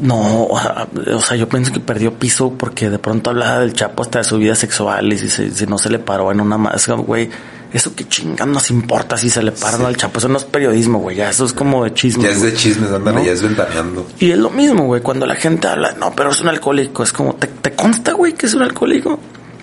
No, 0.02 0.46
o 0.48 1.22
sea, 1.22 1.36
yo 1.36 1.48
pienso 1.48 1.72
que 1.72 1.78
perdió 1.80 2.12
piso 2.14 2.52
porque 2.58 2.90
de 2.90 2.98
pronto 2.98 3.30
hablaba 3.30 3.60
del 3.60 3.72
Chapo 3.72 4.02
hasta 4.02 4.18
de 4.18 4.24
su 4.24 4.36
vida 4.36 4.54
sexual 4.56 5.12
y 5.12 5.18
si, 5.18 5.28
se- 5.30 5.50
si 5.52 5.66
no 5.66 5.78
se 5.78 5.90
le 5.90 5.98
paró 6.00 6.32
en 6.32 6.40
una 6.40 6.58
máscara, 6.58 6.98
güey. 7.00 7.30
Eso 7.72 7.94
que 7.94 8.06
chingan 8.06 8.52
nos 8.52 8.70
importa 8.70 9.16
si 9.16 9.30
se 9.30 9.42
le 9.42 9.50
paran 9.52 9.86
al 9.86 9.96
Chapo. 9.96 10.18
Eso 10.18 10.28
no 10.28 10.36
es 10.36 10.44
periodismo, 10.44 10.98
güey. 10.98 11.16
Ya 11.16 11.30
eso 11.30 11.44
es 11.46 11.52
como 11.54 11.84
de 11.84 11.94
chisme. 11.94 12.24
Ya 12.24 12.30
es 12.30 12.42
de 12.42 12.52
chismes, 12.52 12.90
ándale, 12.92 13.18
¿No? 13.20 13.24
ya 13.24 13.32
es 13.32 13.40
ventaneando. 13.42 14.06
Y 14.18 14.30
es 14.32 14.38
lo 14.38 14.50
mismo, 14.50 14.84
güey, 14.86 15.00
cuando 15.00 15.24
la 15.24 15.36
gente 15.36 15.68
habla, 15.68 15.92
no, 15.98 16.12
pero 16.14 16.30
es 16.32 16.40
un 16.42 16.48
alcohólico, 16.48 17.02
es 17.02 17.12
como, 17.14 17.34
¿te, 17.36 17.46
te 17.46 17.72
consta, 17.72 18.12
güey, 18.12 18.34
que 18.34 18.44
es 18.46 18.52
un 18.54 18.62
alcohólico? 18.62 19.18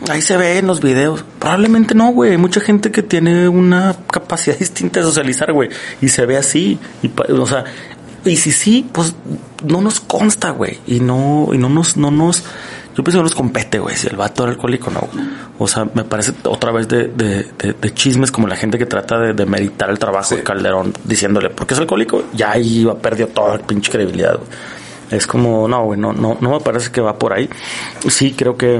Ahí 0.09 0.21
se 0.21 0.37
ve 0.37 0.57
en 0.57 0.65
los 0.65 0.79
videos. 0.81 1.25
Probablemente 1.39 1.93
no, 1.93 2.11
güey. 2.13 2.31
Hay 2.31 2.37
mucha 2.37 2.61
gente 2.61 2.89
que 2.89 3.03
tiene 3.03 3.49
una 3.49 3.93
capacidad 4.09 4.55
distinta 4.59 5.01
de 5.01 5.05
socializar, 5.05 5.51
güey. 5.51 5.69
Y 6.01 6.07
se 6.07 6.25
ve 6.25 6.37
así. 6.37 6.79
Y, 7.03 7.11
o 7.33 7.45
sea, 7.45 7.65
y 8.25 8.35
si 8.37 8.51
sí, 8.51 8.87
pues 8.91 9.15
no 9.65 9.81
nos 9.81 9.99
consta, 9.99 10.51
güey. 10.51 10.79
Y 10.87 10.99
no, 10.99 11.49
y 11.53 11.57
no 11.57 11.69
nos, 11.69 11.97
no 11.97 12.11
nos, 12.11 12.43
yo 12.95 13.03
pienso 13.03 13.11
que 13.11 13.17
no 13.17 13.23
nos 13.23 13.35
compete, 13.35 13.79
güey, 13.79 13.95
si 13.95 14.07
el 14.07 14.15
vato 14.17 14.43
era 14.43 14.51
alcohólico 14.51 14.91
no. 14.91 15.01
güey. 15.11 15.25
O 15.57 15.67
sea, 15.67 15.85
me 15.93 16.03
parece 16.03 16.33
otra 16.45 16.71
vez 16.71 16.87
de, 16.87 17.07
de, 17.07 17.43
de- 17.57 17.73
de 17.73 17.93
chismes 17.93 18.31
como 18.31 18.47
la 18.47 18.55
gente 18.55 18.77
que 18.77 18.85
trata 18.85 19.19
de, 19.19 19.33
de 19.33 19.45
meritar 19.45 19.89
el 19.89 19.99
trabajo 19.99 20.29
Sí. 20.29 20.35
de 20.37 20.43
Calderón 20.43 20.93
diciéndole, 21.03 21.49
¿por 21.49 21.67
qué 21.67 21.73
es 21.73 21.79
alcohólico? 21.79 22.23
Ya 22.33 22.51
ahí 22.51 22.83
va 22.85 22.97
perdió 22.97 23.27
toda 23.27 23.57
la 23.57 23.63
pinche 23.65 23.91
credibilidad, 23.91 24.35
güey. 24.37 24.49
Es 25.11 25.25
como, 25.25 25.67
no, 25.67 25.83
güey, 25.85 25.99
no, 25.99 26.13
no, 26.13 26.37
no 26.39 26.51
me 26.51 26.59
parece 26.59 26.91
que 26.91 27.01
va 27.01 27.17
por 27.17 27.33
ahí. 27.33 27.49
Sí, 28.09 28.33
creo 28.37 28.55
que 28.57 28.79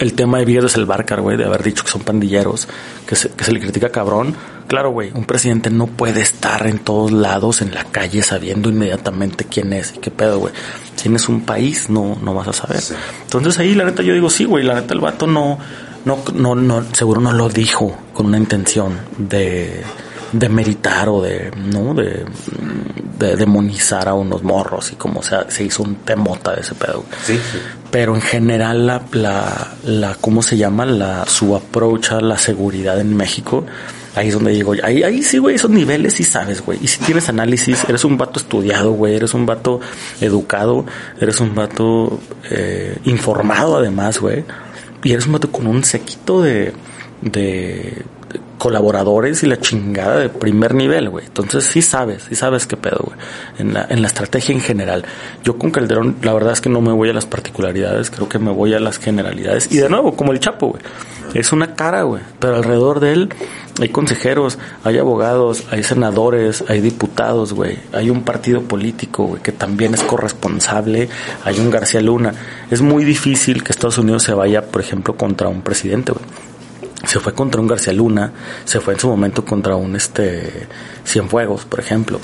el 0.00 0.14
tema 0.14 0.38
de 0.38 0.46
Villegas 0.46 0.72
es 0.72 0.78
el 0.78 0.86
Barcar, 0.86 1.20
güey, 1.20 1.36
de 1.36 1.44
haber 1.44 1.62
dicho 1.62 1.84
que 1.84 1.90
son 1.90 2.00
pandilleros, 2.00 2.66
que 3.06 3.14
se, 3.14 3.30
que 3.30 3.44
se 3.44 3.52
le 3.52 3.60
critica 3.60 3.90
cabrón. 3.90 4.34
Claro, 4.66 4.90
güey, 4.90 5.10
un 5.14 5.24
presidente 5.24 5.68
no 5.68 5.86
puede 5.86 6.22
estar 6.22 6.66
en 6.66 6.78
todos 6.78 7.12
lados 7.12 7.60
en 7.60 7.74
la 7.74 7.84
calle 7.84 8.22
sabiendo 8.22 8.70
inmediatamente 8.70 9.44
quién 9.44 9.72
es 9.74 9.94
y 9.94 9.98
qué 9.98 10.10
pedo, 10.10 10.38
güey. 10.38 10.54
Si 10.96 11.02
tienes 11.02 11.28
un 11.28 11.42
país, 11.42 11.90
no, 11.90 12.16
no 12.22 12.34
vas 12.34 12.48
a 12.48 12.52
saber. 12.54 12.80
Sí. 12.80 12.94
Entonces 13.24 13.58
ahí 13.58 13.74
la 13.74 13.84
neta 13.84 14.02
yo 14.02 14.14
digo, 14.14 14.30
sí, 14.30 14.44
güey, 14.44 14.64
la 14.64 14.74
neta 14.74 14.94
el 14.94 15.00
vato 15.00 15.26
no, 15.26 15.58
no, 16.06 16.18
no, 16.34 16.54
no, 16.54 16.84
seguro 16.94 17.20
no 17.20 17.32
lo 17.32 17.50
dijo 17.50 17.94
con 18.14 18.26
una 18.26 18.38
intención 18.38 18.98
de, 19.18 19.82
de 20.32 20.48
meritar 20.48 21.08
o 21.08 21.20
de, 21.22 21.50
no, 21.56 21.94
de, 21.94 22.24
de 23.18 23.36
demonizar 23.36 24.08
a 24.08 24.14
unos 24.14 24.42
morros 24.42 24.92
y 24.92 24.96
como 24.96 25.22
sea, 25.22 25.50
se 25.50 25.64
hizo 25.64 25.82
un 25.82 25.96
temota 25.96 26.54
de 26.54 26.60
ese 26.60 26.74
pedo. 26.74 27.04
Sí, 27.24 27.34
sí. 27.34 27.58
pero 27.90 28.14
en 28.14 28.22
general 28.22 28.86
la, 28.86 29.02
la, 29.12 29.72
la 29.84 30.14
¿cómo 30.20 30.42
se 30.42 30.56
llama? 30.56 30.86
La, 30.86 31.26
su 31.26 31.54
approach 31.54 32.12
a 32.12 32.20
la 32.20 32.38
seguridad 32.38 33.00
en 33.00 33.16
México, 33.16 33.66
ahí 34.14 34.28
es 34.28 34.34
donde 34.34 34.52
digo, 34.52 34.74
ahí, 34.82 35.02
ahí 35.02 35.22
sí, 35.22 35.38
güey, 35.38 35.56
esos 35.56 35.70
niveles 35.70 36.14
sí 36.14 36.24
sabes, 36.24 36.64
güey. 36.64 36.78
Y 36.82 36.86
si 36.86 37.00
tienes 37.00 37.28
análisis, 37.28 37.84
eres 37.88 38.04
un 38.04 38.16
vato 38.16 38.38
estudiado, 38.38 38.92
güey, 38.92 39.16
eres 39.16 39.34
un 39.34 39.46
vato 39.46 39.80
educado, 40.20 40.86
eres 41.20 41.40
un 41.40 41.54
vato 41.54 42.20
eh, 42.50 42.98
informado 43.04 43.76
además, 43.76 44.18
güey. 44.18 44.44
Y 45.02 45.12
eres 45.12 45.26
un 45.26 45.32
vato 45.32 45.50
con 45.50 45.66
un 45.66 45.82
sequito 45.82 46.42
de, 46.42 46.72
de 47.22 48.04
colaboradores 48.60 49.42
y 49.42 49.46
la 49.46 49.58
chingada 49.58 50.18
de 50.18 50.28
primer 50.28 50.74
nivel, 50.74 51.08
güey. 51.08 51.24
Entonces 51.24 51.64
sí 51.64 51.80
sabes, 51.80 52.24
sí 52.28 52.34
sabes 52.34 52.66
qué 52.66 52.76
pedo, 52.76 53.00
güey. 53.06 53.18
En 53.58 53.72
la, 53.72 53.86
en 53.88 54.02
la 54.02 54.06
estrategia 54.06 54.54
en 54.54 54.60
general. 54.60 55.02
Yo 55.42 55.56
con 55.56 55.70
Calderón, 55.70 56.16
la 56.22 56.34
verdad 56.34 56.52
es 56.52 56.60
que 56.60 56.68
no 56.68 56.82
me 56.82 56.92
voy 56.92 57.08
a 57.08 57.14
las 57.14 57.24
particularidades, 57.24 58.10
creo 58.10 58.28
que 58.28 58.38
me 58.38 58.52
voy 58.52 58.74
a 58.74 58.78
las 58.78 58.98
generalidades. 58.98 59.72
Y 59.72 59.78
de 59.78 59.88
nuevo, 59.88 60.14
como 60.14 60.32
el 60.32 60.40
Chapo, 60.40 60.68
güey. 60.68 60.82
Es 61.32 61.52
una 61.52 61.74
cara, 61.74 62.02
güey. 62.02 62.22
Pero 62.38 62.56
alrededor 62.56 63.00
de 63.00 63.12
él 63.14 63.34
hay 63.80 63.88
consejeros, 63.88 64.58
hay 64.84 64.98
abogados, 64.98 65.64
hay 65.70 65.82
senadores, 65.82 66.62
hay 66.68 66.82
diputados, 66.82 67.54
güey. 67.54 67.78
Hay 67.94 68.10
un 68.10 68.24
partido 68.24 68.60
político, 68.60 69.24
güey, 69.24 69.42
que 69.42 69.52
también 69.52 69.94
es 69.94 70.02
corresponsable. 70.02 71.08
Hay 71.44 71.58
un 71.60 71.70
García 71.70 72.02
Luna. 72.02 72.34
Es 72.70 72.82
muy 72.82 73.04
difícil 73.04 73.64
que 73.64 73.72
Estados 73.72 73.96
Unidos 73.96 74.22
se 74.22 74.34
vaya, 74.34 74.66
por 74.66 74.82
ejemplo, 74.82 75.16
contra 75.16 75.48
un 75.48 75.62
presidente, 75.62 76.12
güey 76.12 76.49
se 77.04 77.18
fue 77.20 77.34
contra 77.34 77.60
un 77.60 77.66
García 77.66 77.92
Luna, 77.92 78.32
se 78.64 78.80
fue 78.80 78.94
en 78.94 79.00
su 79.00 79.08
momento 79.08 79.44
contra 79.44 79.76
un 79.76 79.96
este 79.96 80.66
Cienfuegos, 81.04 81.64
por 81.64 81.80
ejemplo. 81.80 82.20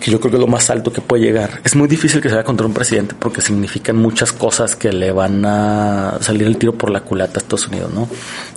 que 0.00 0.12
yo 0.12 0.20
creo 0.20 0.30
que 0.30 0.36
es 0.36 0.40
lo 0.40 0.46
más 0.46 0.70
alto 0.70 0.92
que 0.92 1.00
puede 1.00 1.24
llegar. 1.24 1.60
Es 1.64 1.74
muy 1.74 1.88
difícil 1.88 2.20
que 2.20 2.28
se 2.28 2.36
vaya 2.36 2.44
contra 2.44 2.66
un 2.66 2.72
presidente 2.72 3.16
porque 3.18 3.40
significan 3.40 3.96
muchas 3.96 4.32
cosas 4.32 4.76
que 4.76 4.92
le 4.92 5.10
van 5.10 5.44
a 5.44 6.18
salir 6.20 6.46
el 6.46 6.56
tiro 6.56 6.74
por 6.74 6.90
la 6.90 7.00
culata 7.00 7.38
a 7.38 7.42
Estados 7.42 7.66
Unidos, 7.66 7.92
¿no? 7.92 8.08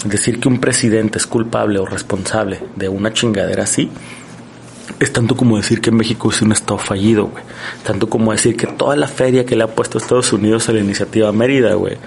Decir 0.06 0.40
que 0.40 0.48
un 0.48 0.60
presidente 0.60 1.18
es 1.18 1.26
culpable 1.26 1.80
o 1.80 1.86
responsable 1.86 2.60
de 2.76 2.90
una 2.90 3.12
chingadera 3.12 3.64
así 3.64 3.90
es 5.00 5.12
tanto 5.12 5.36
como 5.36 5.58
decir 5.58 5.82
que 5.82 5.92
México 5.92 6.30
es 6.30 6.42
un 6.42 6.52
estado 6.52 6.78
fallido, 6.78 7.26
güey. 7.28 7.44
Tanto 7.84 8.08
como 8.10 8.32
decir 8.32 8.56
que 8.56 8.68
toda 8.68 8.96
la 8.96 9.08
feria 9.08 9.46
que 9.46 9.56
le 9.56 9.64
ha 9.64 9.68
puesto 9.68 9.98
Estados 9.98 10.32
Unidos 10.32 10.70
a 10.70 10.74
la 10.74 10.80
iniciativa 10.80 11.32
Mérida, 11.32 11.74
güey, 11.74 11.98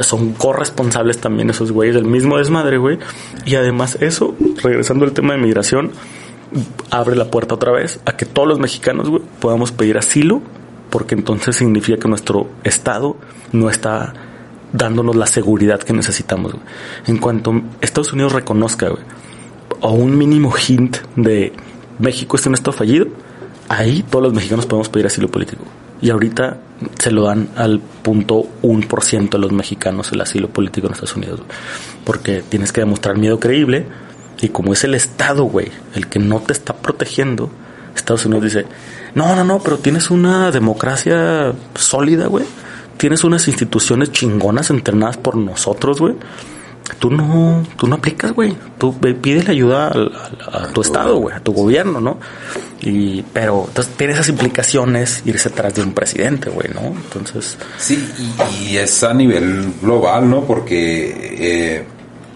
son 0.00 0.32
corresponsables 0.32 1.18
también 1.18 1.50
esos 1.50 1.72
güeyes 1.72 1.94
del 1.94 2.04
mismo 2.04 2.38
desmadre, 2.38 2.78
güey. 2.78 2.98
Y 3.44 3.54
además 3.54 3.98
eso, 4.00 4.34
regresando 4.62 5.04
al 5.04 5.12
tema 5.12 5.34
de 5.34 5.40
migración, 5.40 5.92
abre 6.90 7.16
la 7.16 7.30
puerta 7.30 7.54
otra 7.54 7.72
vez 7.72 8.00
a 8.04 8.16
que 8.16 8.26
todos 8.26 8.48
los 8.48 8.58
mexicanos, 8.58 9.08
güey, 9.08 9.22
podamos 9.40 9.72
pedir 9.72 9.98
asilo, 9.98 10.42
porque 10.90 11.14
entonces 11.14 11.56
significa 11.56 11.98
que 11.98 12.08
nuestro 12.08 12.48
Estado 12.64 13.16
no 13.52 13.70
está 13.70 14.12
dándonos 14.72 15.16
la 15.16 15.26
seguridad 15.26 15.80
que 15.80 15.92
necesitamos. 15.92 16.52
Güey. 16.52 16.64
En 17.06 17.18
cuanto 17.18 17.62
Estados 17.80 18.12
Unidos 18.12 18.32
reconozca, 18.32 18.88
güey, 18.88 19.02
o 19.80 19.92
un 19.92 20.16
mínimo 20.16 20.52
hint 20.56 20.98
de 21.16 21.52
México 21.98 22.36
es 22.36 22.46
un 22.46 22.54
Estado 22.54 22.72
fallido, 22.72 23.06
ahí 23.68 24.04
todos 24.08 24.24
los 24.24 24.34
mexicanos 24.34 24.66
podemos 24.66 24.88
pedir 24.88 25.06
asilo 25.06 25.28
político. 25.28 25.62
Y 26.00 26.10
ahorita 26.10 26.58
se 26.98 27.10
lo 27.10 27.24
dan 27.24 27.48
al 27.56 27.80
punto 27.80 28.46
un 28.62 28.82
por 28.82 29.02
ciento 29.02 29.38
de 29.38 29.42
los 29.42 29.52
mexicanos 29.52 30.12
el 30.12 30.20
asilo 30.20 30.48
político 30.48 30.86
en 30.86 30.92
Estados 30.92 31.16
Unidos. 31.16 31.40
Porque 32.04 32.42
tienes 32.46 32.72
que 32.72 32.82
demostrar 32.82 33.16
miedo 33.16 33.40
creíble 33.40 33.86
y 34.40 34.48
como 34.48 34.72
es 34.72 34.84
el 34.84 34.94
Estado, 34.94 35.44
güey, 35.44 35.70
el 35.94 36.08
que 36.08 36.18
no 36.18 36.40
te 36.40 36.52
está 36.52 36.74
protegiendo, 36.74 37.50
Estados 37.94 38.26
Unidos 38.26 38.44
dice, 38.44 38.66
no, 39.14 39.34
no, 39.34 39.44
no, 39.44 39.60
pero 39.60 39.78
tienes 39.78 40.10
una 40.10 40.50
democracia 40.50 41.54
sólida, 41.74 42.26
güey. 42.26 42.44
Tienes 42.98 43.24
unas 43.24 43.48
instituciones 43.48 44.12
chingonas 44.12 44.70
entrenadas 44.70 45.16
por 45.16 45.36
nosotros, 45.36 46.00
güey. 46.00 46.14
Tú 46.98 47.10
no, 47.10 47.64
tú 47.76 47.86
no 47.86 47.96
aplicas, 47.96 48.32
güey. 48.32 48.56
Tú 48.78 48.98
pides 48.98 49.48
ayuda 49.48 49.92
a, 50.52 50.68
tu 50.68 50.80
estado, 50.80 51.16
güey, 51.16 51.34
a 51.34 51.40
tu 51.40 51.52
gobierno, 51.52 52.00
¿no? 52.00 52.18
Y, 52.80 53.22
pero 53.22 53.64
entonces 53.68 53.94
tiene 53.96 54.12
esas 54.12 54.28
implicaciones 54.28 55.22
irse 55.24 55.48
atrás 55.48 55.74
de 55.74 55.82
un 55.82 55.92
presidente, 55.92 56.50
güey, 56.50 56.68
¿no? 56.72 56.80
Entonces. 56.86 57.56
Sí, 57.78 58.08
y, 58.62 58.76
es 58.76 59.02
a 59.02 59.12
nivel 59.12 59.74
global, 59.82 60.30
¿no? 60.30 60.44
Porque 60.44 61.36
eh, 61.38 61.84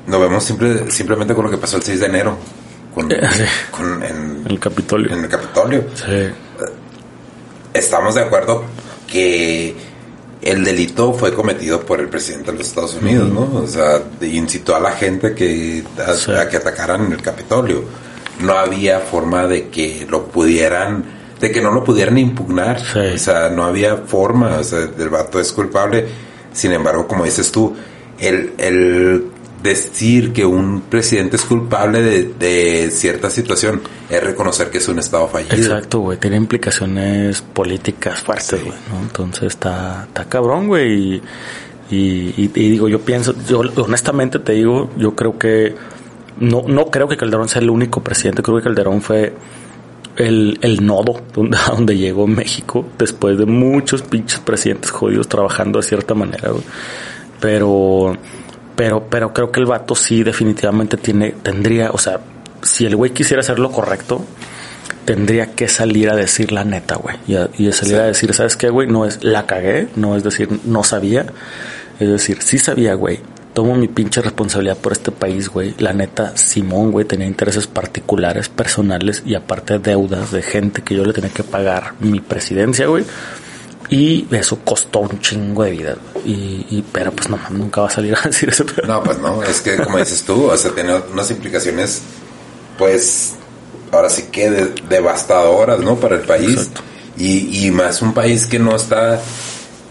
nos 0.07 0.21
vemos 0.21 0.45
simple, 0.45 0.91
simplemente 0.91 1.35
con 1.35 1.45
lo 1.45 1.51
que 1.51 1.59
pasó 1.59 1.77
el 1.77 1.83
6 1.83 2.01
de 2.01 2.07
enero. 2.07 2.37
Con, 2.95 3.11
eh, 3.13 3.19
en, 4.09 4.45
el 4.47 4.59
Capitolio. 4.59 5.13
En 5.13 5.25
el 5.25 5.29
Capitolio. 5.29 5.85
Sí. 5.95 6.29
Estamos 7.73 8.17
de 8.17 8.23
acuerdo 8.23 8.65
que 9.07 9.90
el 10.43 10.65
delito 10.65 11.13
fue 11.13 11.35
cometido 11.35 11.81
por 11.81 12.01
el 12.01 12.09
presidente 12.09 12.53
de 12.53 12.59
los 12.59 12.69
Estados 12.69 12.95
Unidos, 12.95 13.31
¿no? 13.31 13.61
O 13.63 13.67
sea, 13.67 14.03
incitó 14.23 14.75
a 14.75 14.81
la 14.81 14.93
gente 14.93 15.35
que, 15.35 15.85
a, 15.99 16.49
que 16.49 16.57
atacaran 16.57 17.13
el 17.13 17.21
Capitolio. 17.21 17.85
No 18.41 18.55
había 18.55 19.01
forma 19.01 19.47
de 19.47 19.69
que 19.69 20.07
lo 20.09 20.27
pudieran, 20.27 21.05
de 21.39 21.51
que 21.51 21.61
no 21.61 21.71
lo 21.71 21.85
pudieran 21.85 22.17
impugnar. 22.17 22.81
O 23.15 23.19
sea, 23.19 23.51
no 23.51 23.65
había 23.65 23.97
forma, 23.99 24.59
o 24.59 24.65
sea, 24.65 24.89
el 24.99 25.09
vato 25.11 25.39
es 25.39 25.53
culpable. 25.53 26.07
Sin 26.53 26.73
embargo, 26.73 27.07
como 27.07 27.25
dices 27.25 27.53
tú, 27.53 27.77
el, 28.19 28.55
el 28.57 29.27
decir 29.63 30.33
que 30.33 30.45
un 30.45 30.83
presidente 30.83 31.37
es 31.37 31.45
culpable 31.45 32.03
de, 32.03 32.91
cierta 32.91 33.31
situación 33.31 33.83
es 34.09 34.23
reconocer 34.23 34.71
que 34.71 34.79
es 34.79 34.89
un 34.89 34.99
estado 34.99 35.29
fallido. 35.29 35.55
Exacto, 35.55 36.01
güey. 36.01 36.19
Tiene 36.19 36.37
implicaciones 36.37 37.43
políticas 37.43 38.21
fuertes, 38.21 38.65
güey. 38.65 38.79
Entonces 39.03 39.45
está, 39.45 40.05
está 40.09 40.25
cabrón, 40.25 40.69
güey. 40.69 41.23
Y, 41.91 42.35
y, 42.37 42.49
digo, 42.49 42.89
yo 42.89 43.01
pienso, 43.01 43.35
yo 43.49 43.61
honestamente 43.61 44.39
te 44.39 44.53
digo, 44.53 44.91
yo 44.97 45.17
creo 45.17 45.39
que 45.39 45.75
no, 46.39 46.63
no 46.67 46.87
creo 46.87 47.09
que 47.09 47.17
Calderón 47.17 47.49
sea 47.49 47.63
el 47.63 47.71
único 47.71 48.03
presidente. 48.03 48.43
Creo 48.43 48.59
que 48.59 48.65
Calderón 48.65 49.03
fue 49.03 49.35
el, 50.17 50.59
el 50.63 50.87
nodo 50.87 51.21
donde, 51.35 51.59
donde 51.69 51.97
llegó 51.97 52.27
México 52.27 52.87
después 52.99 53.39
de 53.39 53.47
muchos 53.47 54.03
pinches 54.03 54.41
presidentes 54.41 54.91
jodidos 54.91 55.29
trabajando 55.29 55.81
de 55.81 55.87
cierta 55.87 56.15
manera, 56.15 56.51
güey. 56.51 56.65
Pero 57.41 58.17
pero, 58.81 59.05
pero 59.11 59.35
creo 59.35 59.53
que 59.53 59.61
el 59.61 59.67
vato 59.67 59.95
sí 59.95 60.23
definitivamente 60.23 60.97
tiene, 60.97 61.33
tendría, 61.33 61.91
o 61.91 61.99
sea, 61.99 62.19
si 62.63 62.87
el 62.87 62.97
güey 62.97 63.11
quisiera 63.11 63.41
hacer 63.41 63.59
lo 63.59 63.71
correcto, 63.71 64.25
tendría 65.05 65.55
que 65.55 65.69
salir 65.69 66.09
a 66.09 66.17
decir 66.17 66.51
la 66.51 66.65
neta, 66.65 66.97
güey. 66.97 67.17
Y, 67.27 67.67
y 67.67 67.73
salir 67.73 67.97
a 67.97 68.05
decir, 68.05 68.33
¿sabes 68.33 68.57
qué, 68.57 68.71
güey? 68.71 68.89
No 68.89 69.05
es 69.05 69.23
la 69.23 69.45
cagué, 69.45 69.89
no 69.97 70.17
es 70.17 70.25
decir, 70.25 70.49
no 70.65 70.83
sabía. 70.83 71.27
Es 71.99 72.09
decir, 72.09 72.41
sí 72.41 72.59
sabía, 72.59 72.95
güey. 72.95 73.21
Tomo 73.53 73.75
mi 73.75 73.87
pinche 73.87 74.23
responsabilidad 74.23 74.79
por 74.79 74.93
este 74.93 75.11
país, 75.11 75.51
güey. 75.51 75.75
La 75.77 75.93
neta, 75.93 76.35
Simón, 76.39 76.91
güey, 76.91 77.05
tenía 77.05 77.27
intereses 77.27 77.67
particulares, 77.67 78.49
personales 78.49 79.23
y 79.27 79.35
aparte 79.35 79.79
deudas 79.79 80.31
de 80.31 80.41
gente 80.41 80.81
que 80.81 80.95
yo 80.95 81.05
le 81.05 81.13
tenía 81.13 81.29
que 81.29 81.45
pagar 81.45 81.93
mi 82.01 82.21
presidencia, 82.21 82.87
güey. 82.87 83.05
Y 83.91 84.27
eso 84.31 84.61
costó 84.65 85.01
un 85.01 85.21
chingo 85.21 85.65
de 85.65 85.71
vida. 85.73 85.97
Y, 86.25 86.85
pero 86.93 87.13
pues 87.13 87.29
no, 87.29 87.39
nunca 87.51 87.83
va 87.83 87.89
a 87.89 87.91
salir 87.91 88.17
a 88.23 88.29
decir 88.29 88.49
eso. 88.49 88.65
No, 88.87 89.03
pues 89.03 89.19
no, 89.19 89.43
es 89.43 89.61
que 89.61 89.77
como 89.77 89.99
dices 89.99 90.23
tú, 90.23 90.47
o 90.47 90.57
sea, 90.57 90.73
tiene 90.73 90.95
unas 91.13 91.31
implicaciones, 91.31 92.03
pues, 92.79 93.35
ahora 93.91 94.09
sí 94.09 94.29
que 94.31 94.51
devastadoras, 94.89 95.81
¿no? 95.81 95.97
Para 95.97 96.17
el 96.17 96.23
país. 96.23 96.71
Y, 97.19 97.67
y 97.67 97.71
más 97.71 98.01
un 98.01 98.15
país 98.15 98.47
que 98.47 98.59
no 98.59 98.77
está, 98.77 99.21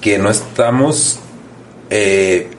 que 0.02 0.18
no 0.18 0.30
estamos 0.30 1.20
eh, 1.90 2.50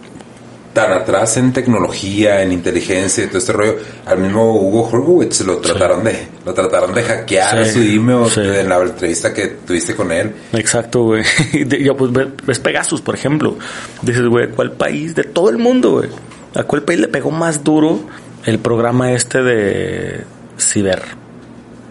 tan 0.73 0.93
atrás 0.93 1.37
en 1.37 1.53
tecnología, 1.53 2.43
en 2.43 2.53
inteligencia 2.53 3.25
y 3.25 3.27
todo 3.27 3.39
este 3.39 3.53
rollo. 3.53 3.77
Al 4.07 4.19
mismo 4.19 4.55
Hugo 4.55 4.89
Horowitz 4.89 5.41
lo 5.41 5.59
trataron 5.59 6.05
de, 6.05 6.29
lo 6.45 6.55
trataron 6.55 6.95
de 6.95 7.03
hackear 7.03 7.67
su 7.67 7.81
email 7.81 8.31
en 8.37 8.69
la 8.69 8.79
entrevista 8.79 9.33
que 9.35 9.49
tuviste 9.67 9.97
con 9.97 10.13
él. 10.13 10.33
Exacto, 10.53 11.03
güey. 11.05 11.25
Yo 11.83 11.97
pues 11.97 12.13
ves 12.47 12.59
Pegasus, 12.61 13.01
por 13.01 13.15
ejemplo. 13.15 13.57
Dices, 14.03 14.25
güey, 14.27 14.49
¿cuál 14.51 14.73
país 14.73 15.15
de 15.15 15.25
todo 15.25 15.51
el 15.51 15.59
mundo, 15.59 15.93
güey? 15.93 16.09
¿A 16.55 16.65
cuál 16.65 16.83
país 16.83 17.01
le 17.01 17.09
pegó 17.09 17.31
más 17.31 17.65
duro 17.65 18.01
el 18.45 18.59
programa 18.59 19.13
este 19.13 19.43
de 19.43 20.25
ciber 20.59 21.03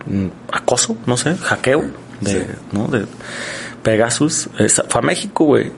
mm, 0.06 0.28
acoso, 0.52 0.98
no 1.06 1.18
sé, 1.18 1.36
hackeo 1.36 1.86
de, 2.22 2.48
¿no? 2.72 2.88
de 2.88 3.06
Pegasus? 3.84 4.50
fue 4.88 5.02
a 5.02 5.02
México, 5.02 5.46
güey 5.46 5.72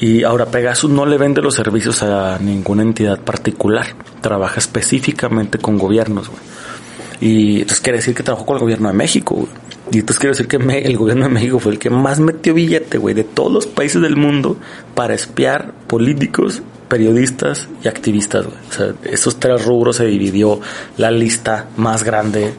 y 0.00 0.22
ahora 0.22 0.46
Pegasus 0.46 0.90
no 0.90 1.06
le 1.06 1.18
vende 1.18 1.42
los 1.42 1.54
servicios 1.54 2.02
a 2.02 2.38
ninguna 2.38 2.82
entidad 2.82 3.18
particular. 3.20 3.86
Trabaja 4.20 4.58
específicamente 4.58 5.58
con 5.58 5.76
gobiernos, 5.76 6.28
güey. 6.28 6.40
Y 7.20 7.60
entonces 7.62 7.80
quiere 7.80 7.98
decir 7.98 8.14
que 8.14 8.22
trabajó 8.22 8.46
con 8.46 8.56
el 8.56 8.62
gobierno 8.62 8.88
de 8.88 8.94
México, 8.94 9.34
güey. 9.34 9.48
Y 9.90 9.98
entonces 9.98 10.18
quiere 10.20 10.36
decir 10.36 10.46
que 10.46 10.56
el 10.56 10.96
gobierno 10.96 11.24
de 11.24 11.30
México 11.30 11.58
fue 11.58 11.72
el 11.72 11.78
que 11.78 11.90
más 11.90 12.20
metió 12.20 12.54
billete, 12.54 12.98
güey, 12.98 13.14
de 13.14 13.24
todos 13.24 13.50
los 13.50 13.66
países 13.66 14.00
del 14.00 14.16
mundo 14.16 14.56
para 14.94 15.14
espiar 15.14 15.72
políticos, 15.88 16.62
periodistas 16.88 17.68
y 17.82 17.88
activistas, 17.88 18.44
güey. 18.46 18.58
O 18.68 18.72
sea, 18.72 18.94
esos 19.04 19.40
tres 19.40 19.64
rubros 19.64 19.96
se 19.96 20.04
dividió 20.06 20.60
la 20.96 21.10
lista 21.10 21.68
más 21.76 22.04
grande 22.04 22.52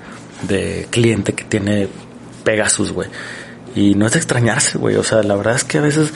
de 0.48 0.88
cliente 0.90 1.34
que 1.34 1.45
tiene 1.45 1.88
Pegasus, 2.44 2.91
güey. 2.91 3.10
Y 3.76 3.95
no 3.95 4.07
es 4.07 4.14
de 4.14 4.20
extrañarse, 4.20 4.78
güey. 4.78 4.95
O 4.95 5.03
sea, 5.03 5.24
la 5.24 5.36
verdad 5.36 5.56
es 5.56 5.64
que 5.64 5.78
a 5.78 5.82
veces 5.82 6.11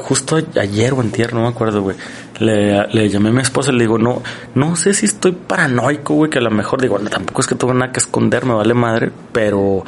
justo 0.00 0.38
ayer 0.60 0.92
o 0.92 1.00
antier, 1.00 1.32
no 1.32 1.42
me 1.42 1.48
acuerdo, 1.48 1.82
güey. 1.82 1.96
Le, 2.38 3.08
llamé 3.08 3.30
a 3.30 3.32
mi 3.32 3.40
esposa 3.40 3.70
y 3.70 3.76
le 3.76 3.84
digo, 3.84 3.98
no, 3.98 4.22
no 4.54 4.76
sé 4.76 4.92
si 4.92 5.06
estoy 5.06 5.32
paranoico, 5.32 6.14
güey, 6.14 6.30
que 6.30 6.38
a 6.38 6.42
lo 6.42 6.50
mejor 6.50 6.80
digo, 6.80 6.98
tampoco 6.98 7.40
es 7.40 7.46
que 7.46 7.54
tuve 7.54 7.74
nada 7.74 7.92
que 7.92 8.00
esconder, 8.00 8.44
me 8.44 8.54
vale 8.54 8.74
madre, 8.74 9.10
pero 9.32 9.84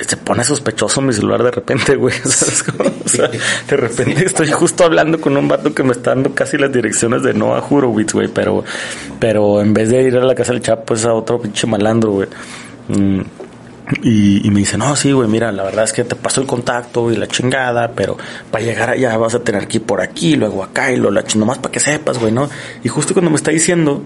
se 0.00 0.16
pone 0.16 0.42
sospechoso 0.42 1.00
mi 1.00 1.12
celular 1.12 1.42
de 1.42 1.50
repente, 1.50 1.94
güey. 1.96 2.14
O 2.24 3.08
sea, 3.08 3.28
de 3.68 3.76
repente 3.76 4.24
estoy 4.24 4.50
justo 4.50 4.84
hablando 4.84 5.20
con 5.20 5.36
un 5.36 5.48
vato 5.48 5.74
que 5.74 5.82
me 5.82 5.92
está 5.92 6.10
dando 6.10 6.34
casi 6.34 6.56
las 6.56 6.72
direcciones 6.72 7.22
de 7.22 7.34
Noah 7.34 7.64
Horowitz, 7.68 8.12
güey, 8.12 8.28
pero, 8.28 8.64
pero 9.18 9.60
en 9.60 9.74
vez 9.74 9.90
de 9.90 10.02
ir 10.02 10.16
a 10.16 10.24
la 10.24 10.34
casa 10.34 10.52
del 10.52 10.62
Chapo 10.62 10.94
es 10.94 11.04
a 11.04 11.12
otro 11.12 11.40
pinche 11.40 11.66
malandro, 11.66 12.12
güey. 12.12 12.28
Mm, 12.88 13.20
y, 14.02 14.50
me 14.50 14.60
dice, 14.60 14.78
no, 14.78 14.96
sí, 14.96 15.12
güey, 15.12 15.28
mira, 15.28 15.52
la 15.52 15.62
verdad 15.62 15.84
es 15.84 15.92
que 15.92 16.04
te 16.04 16.16
pasó 16.16 16.40
el 16.40 16.46
contacto 16.46 17.12
y 17.12 17.16
la 17.16 17.26
chingada, 17.26 17.92
pero 17.92 18.16
para 18.50 18.64
llegar 18.64 18.90
allá 18.90 19.16
vas 19.18 19.34
a 19.34 19.40
tener 19.40 19.68
que 19.68 19.76
ir 19.76 19.82
por 19.84 20.00
aquí, 20.00 20.36
luego 20.36 20.62
acá 20.64 20.90
y 20.90 20.96
lo 20.96 21.10
la 21.10 21.22
nomás 21.36 21.58
para 21.58 21.72
que 21.72 21.80
sepas, 21.80 22.18
güey, 22.18 22.32
¿no? 22.32 22.48
Y 22.82 22.88
justo 22.88 23.12
cuando 23.12 23.30
me 23.30 23.36
está 23.36 23.50
diciendo, 23.50 24.02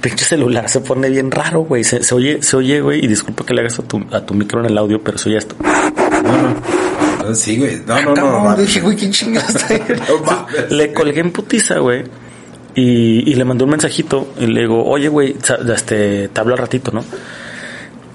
pinche 0.00 0.24
celular 0.24 0.68
se 0.68 0.80
pone 0.80 1.08
bien 1.08 1.30
raro, 1.30 1.60
güey, 1.60 1.84
se, 1.84 2.00
oye, 2.12 2.42
se 2.42 2.56
oye, 2.56 2.80
güey, 2.80 3.04
y 3.04 3.06
disculpa 3.06 3.46
que 3.46 3.54
le 3.54 3.60
hagas 3.60 3.78
a 3.78 3.84
tu, 3.84 4.04
a 4.10 4.26
tu 4.26 4.34
micro 4.34 4.58
en 4.58 4.66
el 4.66 4.76
audio, 4.76 5.00
pero 5.00 5.18
se 5.18 5.28
oye 5.28 5.38
esto. 5.38 5.54
No, 5.62 6.42
no. 6.42 7.34
Sí, 7.36 7.56
güey. 7.58 7.80
No, 7.86 8.02
no, 8.02 8.14
no. 8.14 8.44
no, 8.44 8.56
dije, 8.56 8.80
güey, 8.80 8.96
¿quién 8.96 9.12
chingaste? 9.12 9.80
le 10.70 10.92
colgué 10.92 11.20
en 11.20 11.30
putiza, 11.30 11.78
güey. 11.78 12.02
Y, 12.74 13.30
y 13.30 13.34
le 13.34 13.44
mandé 13.44 13.62
un 13.62 13.70
mensajito 13.70 14.32
y 14.40 14.46
le 14.46 14.62
digo, 14.62 14.84
oye, 14.84 15.06
güey, 15.06 15.36
este, 15.72 16.28
te 16.28 16.40
hablo 16.40 16.54
al 16.54 16.58
ratito, 16.58 16.90
¿no? 16.90 17.04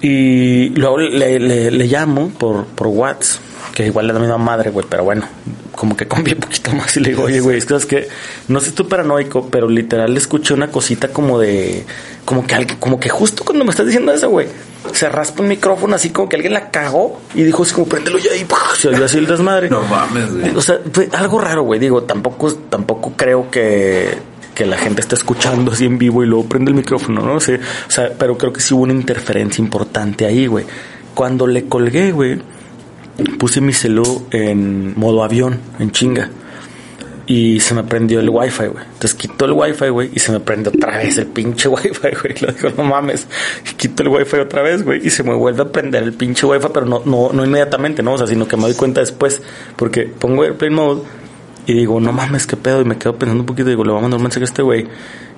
Y 0.01 0.69
luego 0.69 0.97
le, 0.99 1.39
le, 1.39 1.71
le 1.71 1.85
llamo 1.87 2.29
por, 2.29 2.65
por 2.65 2.87
WhatsApp, 2.87 3.41
que 3.73 3.85
igual 3.87 4.07
es 4.09 4.13
la 4.13 4.19
misma 4.19 4.37
madre, 4.37 4.69
güey, 4.69 4.85
pero 4.87 5.03
bueno, 5.03 5.27
como 5.73 5.97
que 5.97 6.07
conviene 6.07 6.35
un 6.39 6.41
poquito 6.41 6.71
más 6.73 6.95
y 6.97 6.99
le 6.99 7.09
digo, 7.09 7.23
oye, 7.23 7.39
güey, 7.39 7.57
es 7.57 7.65
que, 7.65 7.75
es 7.75 7.85
que 7.85 8.07
no 8.47 8.59
sé 8.59 8.71
tú 8.71 8.87
paranoico, 8.87 9.47
pero 9.49 9.67
literal 9.67 10.13
le 10.13 10.19
escuché 10.19 10.53
una 10.53 10.67
cosita 10.69 11.07
como 11.09 11.39
de, 11.39 11.83
como 12.25 12.45
que, 12.45 12.53
alguien- 12.55 12.77
como 12.79 12.99
que 12.99 13.09
justo 13.09 13.43
cuando 13.43 13.63
me 13.65 13.71
estás 13.71 13.85
diciendo 13.87 14.13
eso, 14.13 14.29
güey, 14.29 14.47
se 14.93 15.09
raspa 15.09 15.41
un 15.41 15.49
micrófono 15.49 15.95
así 15.95 16.11
como 16.11 16.29
que 16.29 16.35
alguien 16.35 16.53
la 16.53 16.69
cagó 16.69 17.19
y 17.33 17.43
dijo 17.43 17.63
así 17.63 17.73
como, 17.73 17.87
préndelo 17.87 18.19
ya 18.19 18.35
y 18.35 18.45
se 18.77 18.89
oyó 18.89 19.03
así 19.05 19.17
el 19.17 19.25
desmadre. 19.27 19.69
No 19.69 19.81
mames, 19.81 20.31
güey. 20.33 20.55
O 20.55 20.61
sea, 20.61 20.79
fue 20.93 21.09
algo 21.13 21.39
raro, 21.39 21.63
güey. 21.63 21.79
Digo, 21.79 22.03
tampoco, 22.03 22.53
tampoco 22.53 23.13
creo 23.17 23.49
que, 23.51 24.15
que 24.57 24.65
la 24.65 24.77
gente 24.77 25.01
esté 25.01 25.13
escuchando 25.13 25.71
así 25.71 25.85
en 25.85 25.99
vivo 25.99 26.23
y 26.23 26.25
luego 26.25 26.49
prende 26.49 26.71
el 26.71 26.75
micrófono, 26.75 27.21
¿no? 27.21 27.39
sé 27.39 27.59
o 27.87 27.91
sea, 27.91 28.09
pero 28.17 28.39
creo 28.39 28.51
que 28.51 28.59
sí 28.59 28.73
hubo 28.73 28.83
una 28.83 28.93
interferencia 28.93 29.61
importante 29.61 30.25
ahí, 30.25 30.47
güey. 30.47 30.65
Cuando 31.13 31.45
le 31.45 31.65
colgué, 31.65 32.11
güey, 32.11 32.41
puse 33.37 33.61
mi 33.61 33.71
celu 33.71 34.25
en 34.31 34.97
modo 34.97 35.23
avión, 35.23 35.59
en 35.77 35.91
chinga. 35.91 36.31
Y 37.27 37.59
se 37.59 37.75
me 37.75 37.83
prendió 37.83 38.19
el 38.19 38.29
wifi, 38.29 38.65
güey. 38.65 38.83
Entonces 38.83 39.13
quito 39.13 39.45
el 39.45 39.51
wifi, 39.51 39.89
güey, 39.89 40.09
y 40.11 40.19
se 40.19 40.31
me 40.31 40.39
prende 40.39 40.69
otra 40.69 40.97
vez 40.97 41.19
el 41.19 41.27
pinche 41.27 41.67
wifi, 41.69 41.91
güey. 41.99 42.33
Le 42.41 42.53
digo, 42.53 42.71
no 42.75 42.83
mames. 42.83 43.27
Y 43.69 43.75
quito 43.75 44.01
el 44.01 44.09
wifi 44.09 44.37
otra 44.37 44.63
vez, 44.63 44.83
güey, 44.83 45.05
y 45.05 45.11
se 45.11 45.21
me 45.21 45.35
vuelve 45.35 45.61
a 45.61 45.71
prender 45.71 46.01
el 46.01 46.13
pinche 46.13 46.47
wifi, 46.47 46.67
pero 46.73 46.87
no, 46.87 47.03
no, 47.05 47.29
no 47.31 47.45
inmediatamente, 47.45 48.01
¿no? 48.01 48.13
O 48.13 48.17
sea, 48.17 48.25
sino 48.25 48.47
que 48.47 48.57
me 48.57 48.63
doy 48.63 48.73
cuenta 48.73 49.01
después. 49.01 49.39
Porque 49.75 50.03
pongo 50.03 50.43
Airplane 50.43 50.75
Mode 50.75 51.03
y 51.67 51.73
digo, 51.73 51.99
no 51.99 52.11
mames, 52.11 52.47
qué 52.47 52.55
pedo. 52.57 52.81
Y 52.81 52.85
me 52.85 52.97
quedo 52.97 53.15
pensando 53.15 53.41
un 53.41 53.45
poquito 53.45 53.67
y 53.67 53.73
digo, 53.73 53.83
le 53.83 53.91
voy 53.91 53.99
a 53.99 54.01
mandar 54.01 54.17
un 54.17 54.23
mensaje 54.23 54.43
a 54.43 54.45
este 54.45 54.61
güey. 54.63 54.87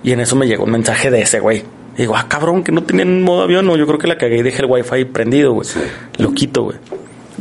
Y 0.03 0.11
en 0.13 0.19
eso 0.21 0.35
me 0.37 0.47
llegó 0.47 0.63
un 0.63 0.71
mensaje 0.71 1.11
de 1.11 1.21
ese 1.21 1.39
güey. 1.41 1.63
Y 1.97 2.03
digo, 2.03 2.15
ah, 2.15 2.27
cabrón, 2.29 2.63
que 2.63 2.71
no 2.71 2.83
tenían 2.83 3.21
modo 3.23 3.41
avión. 3.43 3.65
No, 3.65 3.75
yo 3.75 3.85
creo 3.85 3.99
que 3.99 4.07
la 4.07 4.17
cagué 4.17 4.37
y 4.37 4.41
dejé 4.43 4.61
el 4.61 4.67
wifi 4.69 5.03
prendido, 5.05 5.51
güey. 5.53 5.67
Lo 6.19 6.31
quito, 6.31 6.63
güey. 6.63 6.77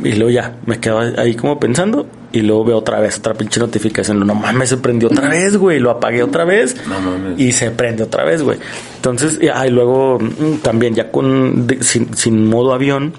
Y 0.03 0.13
luego 0.13 0.31
ya, 0.31 0.55
me 0.65 0.79
quedo 0.79 0.99
ahí 0.99 1.35
como 1.35 1.59
pensando. 1.59 2.07
Y 2.31 2.41
luego 2.41 2.63
veo 2.63 2.77
otra 2.77 2.99
vez 2.99 3.17
otra 3.17 3.33
pinche 3.33 3.59
notificación. 3.59 4.25
No 4.25 4.35
mames, 4.35 4.69
se 4.69 4.77
prendió 4.77 5.09
otra 5.09 5.29
vez, 5.29 5.57
güey. 5.57 5.79
Lo 5.79 5.89
apagué 5.91 6.21
otra 6.23 6.45
vez. 6.45 6.75
No 6.87 6.99
mames. 6.99 7.39
Y 7.39 7.51
se 7.53 7.71
prende 7.71 8.03
otra 8.03 8.23
vez, 8.23 8.41
güey. 8.43 8.57
Entonces, 8.97 9.39
ah, 9.53 9.65
y 9.67 9.71
luego 9.71 10.19
mm, 10.19 10.57
también 10.61 10.93
ya 10.95 11.11
con 11.11 11.65
de- 11.67 11.81
sin, 11.83 12.13
sin 12.15 12.47
modo 12.47 12.73
avión, 12.73 13.13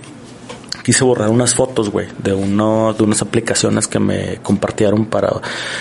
quise 0.91 1.05
borrar 1.05 1.29
unas 1.29 1.55
fotos, 1.55 1.89
güey, 1.91 2.09
de 2.19 2.33
uno, 2.33 2.93
de 2.95 3.05
unas 3.05 3.23
aplicaciones 3.23 3.87
que 3.87 4.01
me 4.01 4.39
compartieron 4.43 5.07
para. 5.07 5.31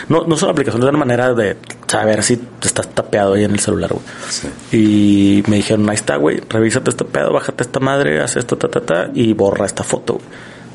No, 0.07 0.25
no 0.27 0.37
son 0.37 0.51
aplicaciones, 0.51 0.85
es 0.85 0.89
una 0.89 0.99
manera 0.99 1.33
de 1.33 1.57
saber 1.87 2.21
si 2.21 2.37
te 2.37 2.67
estás 2.67 2.89
tapeado 2.89 3.33
ahí 3.33 3.43
en 3.43 3.51
el 3.51 3.59
celular, 3.59 3.91
güey. 3.91 4.03
Sí. 4.29 4.47
Y 4.71 5.43
me 5.49 5.55
dijeron, 5.55 5.89
ahí 5.89 5.95
está, 5.95 6.17
güey, 6.17 6.39
revísate 6.47 6.91
este 6.91 7.05
pedo, 7.05 7.33
bájate 7.33 7.63
esta 7.63 7.79
madre, 7.79 8.21
haz 8.21 8.35
esto, 8.35 8.55
ta, 8.55 8.67
ta, 8.67 8.81
ta, 8.81 9.09
y 9.15 9.33
borra 9.33 9.65
esta 9.65 9.83
foto, 9.83 10.13
güey. 10.13 10.25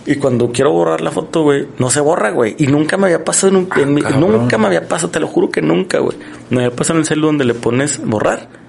Y 0.06 0.16
cuando 0.16 0.51
quiero 0.51 0.73
borrar 0.73 1.01
la 1.01 1.12
foto, 1.12 1.44
güey, 1.44 1.66
no 1.78 1.89
se 1.90 2.01
borra, 2.01 2.31
güey. 2.31 2.56
Y 2.59 2.66
nunca 2.66 2.97
me 2.97 3.06
había 3.06 3.24
pasado 3.24 3.48
en, 3.52 3.56
un- 3.56 3.69
en 3.81 3.94
mi- 3.94 4.02
cabrón. 4.02 4.20
nunca 4.32 4.59
me 4.59 4.66
había 4.66 4.86
pasado, 4.89 5.11
te 5.12 5.20
lo 5.20 5.28
juro 5.28 5.48
que 5.51 5.62
nunca, 5.62 6.01
güey. 6.01 6.19
Me 6.51 6.65
había 6.65 6.77
pasado 6.77 6.98
en 6.98 7.02
el 7.02 7.06
celular 7.06 7.28
donde 7.28 7.44
le 7.44 7.55
pones 7.55 8.05
borrar. 8.05 8.64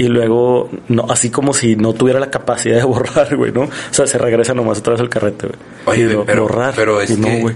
Y 0.00 0.08
luego, 0.08 0.70
no, 0.88 1.04
así 1.10 1.28
como 1.30 1.52
si 1.52 1.76
no 1.76 1.92
tuviera 1.92 2.18
la 2.20 2.30
capacidad 2.30 2.76
de 2.76 2.84
borrar, 2.94 3.36
güey, 3.36 3.52
¿no? 3.52 3.62
O 3.62 3.68
sea, 3.90 4.06
se 4.06 4.16
regresa 4.16 4.54
nomás 4.54 4.78
otra 4.78 4.92
vez 4.94 5.00
al 5.02 5.08
carrete, 5.10 5.48
güey. 5.48 5.58
Oye, 6.06 6.14
Y 6.14 6.24
pero, 6.24 6.42
borrar. 6.44 6.72
pero 6.74 7.00
es 7.02 7.10
y 7.10 7.16
no, 7.16 7.26
que... 7.26 7.40
güey. 7.40 7.54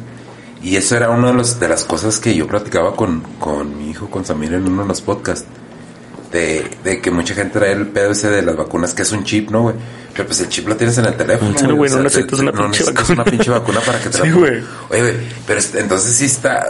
y 0.62 0.77
eso 0.77 0.95
era 0.97 1.09
una 1.11 1.29
de, 1.29 1.35
los- 1.35 1.59
de 1.59 1.69
las 1.69 1.85
cosas 1.85 2.19
que 2.21 2.35
yo 2.35 2.47
platicaba 2.47 2.95
con, 2.97 3.23
con 3.41 3.79
mi 3.79 3.91
hijo, 3.91 4.11
con 4.11 4.25
Samir, 4.27 4.53
en 4.53 4.66
uno 4.69 4.83
de 4.83 4.89
los 4.89 5.01
podcasts. 5.01 5.47
De, 6.33 6.69
de 6.83 7.01
que 7.01 7.12
mucha 7.12 7.33
gente 7.33 7.61
trae 7.61 7.71
el 7.73 7.87
pedo 7.87 8.11
ese 8.11 8.29
de 8.29 8.43
las 8.43 8.57
vacunas, 8.57 8.93
que 8.93 9.03
es 9.03 9.12
un 9.12 9.23
chip, 9.23 9.51
¿no, 9.51 9.62
güey? 9.62 9.77
Pero 10.12 10.27
pues 10.27 10.41
el 10.41 10.49
chip 10.49 10.66
lo 10.66 10.77
tienes 10.77 10.99
en 10.99 11.05
el 11.05 11.15
teléfono. 11.15 11.57
Serio, 11.57 11.77
güey, 11.77 11.89
no 11.91 11.95
O 11.99 12.01
sea, 12.01 12.03
necesitas 12.03 12.41
una 12.41 12.51
no 12.51 12.62
pinche 12.62 12.79
necesitas 12.81 13.11
una 13.11 13.25
pinche 13.25 13.51
vacuna 13.53 13.79
para 13.81 14.01
que 14.01 14.09
te 14.11 14.19
la 14.19 14.25
Sí, 14.25 14.31
güey. 14.33 14.61
Oye, 14.91 15.01
güey, 15.01 15.15
pero 15.47 15.61
entonces 15.79 16.12
sí 16.15 16.25
está... 16.25 16.66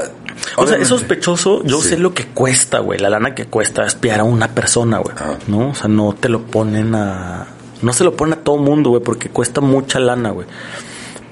O 0.57 0.66
sea, 0.66 0.77
es 0.77 0.89
sospechoso. 0.89 1.62
Yo 1.65 1.81
Sí. 1.81 1.91
sé 1.91 1.97
lo 1.99 2.12
que 2.15 2.27
cuesta, 2.27 2.79
güey. 2.81 2.99
La 2.99 3.11
lana 3.11 3.35
que 3.35 3.47
cuesta 3.47 3.87
espiar 3.87 4.21
a 4.21 4.25
una 4.25 4.49
persona, 4.49 4.99
güey. 4.99 5.15
Ah. 5.19 5.35
¿No? 5.47 5.71
O 5.71 5.75
sea, 5.75 5.89
no 5.89 6.12
te 6.15 6.29
lo 6.29 6.43
ponen 6.43 6.95
a. 6.95 7.47
No 7.83 7.93
se 7.93 8.05
lo 8.05 8.16
ponen 8.16 8.35
a 8.39 8.43
todo 8.43 8.57
mundo, 8.59 8.91
güey, 8.91 9.03
porque 9.03 9.29
cuesta 9.29 9.61
mucha 9.61 9.99
lana, 10.01 10.31
güey. 10.31 10.47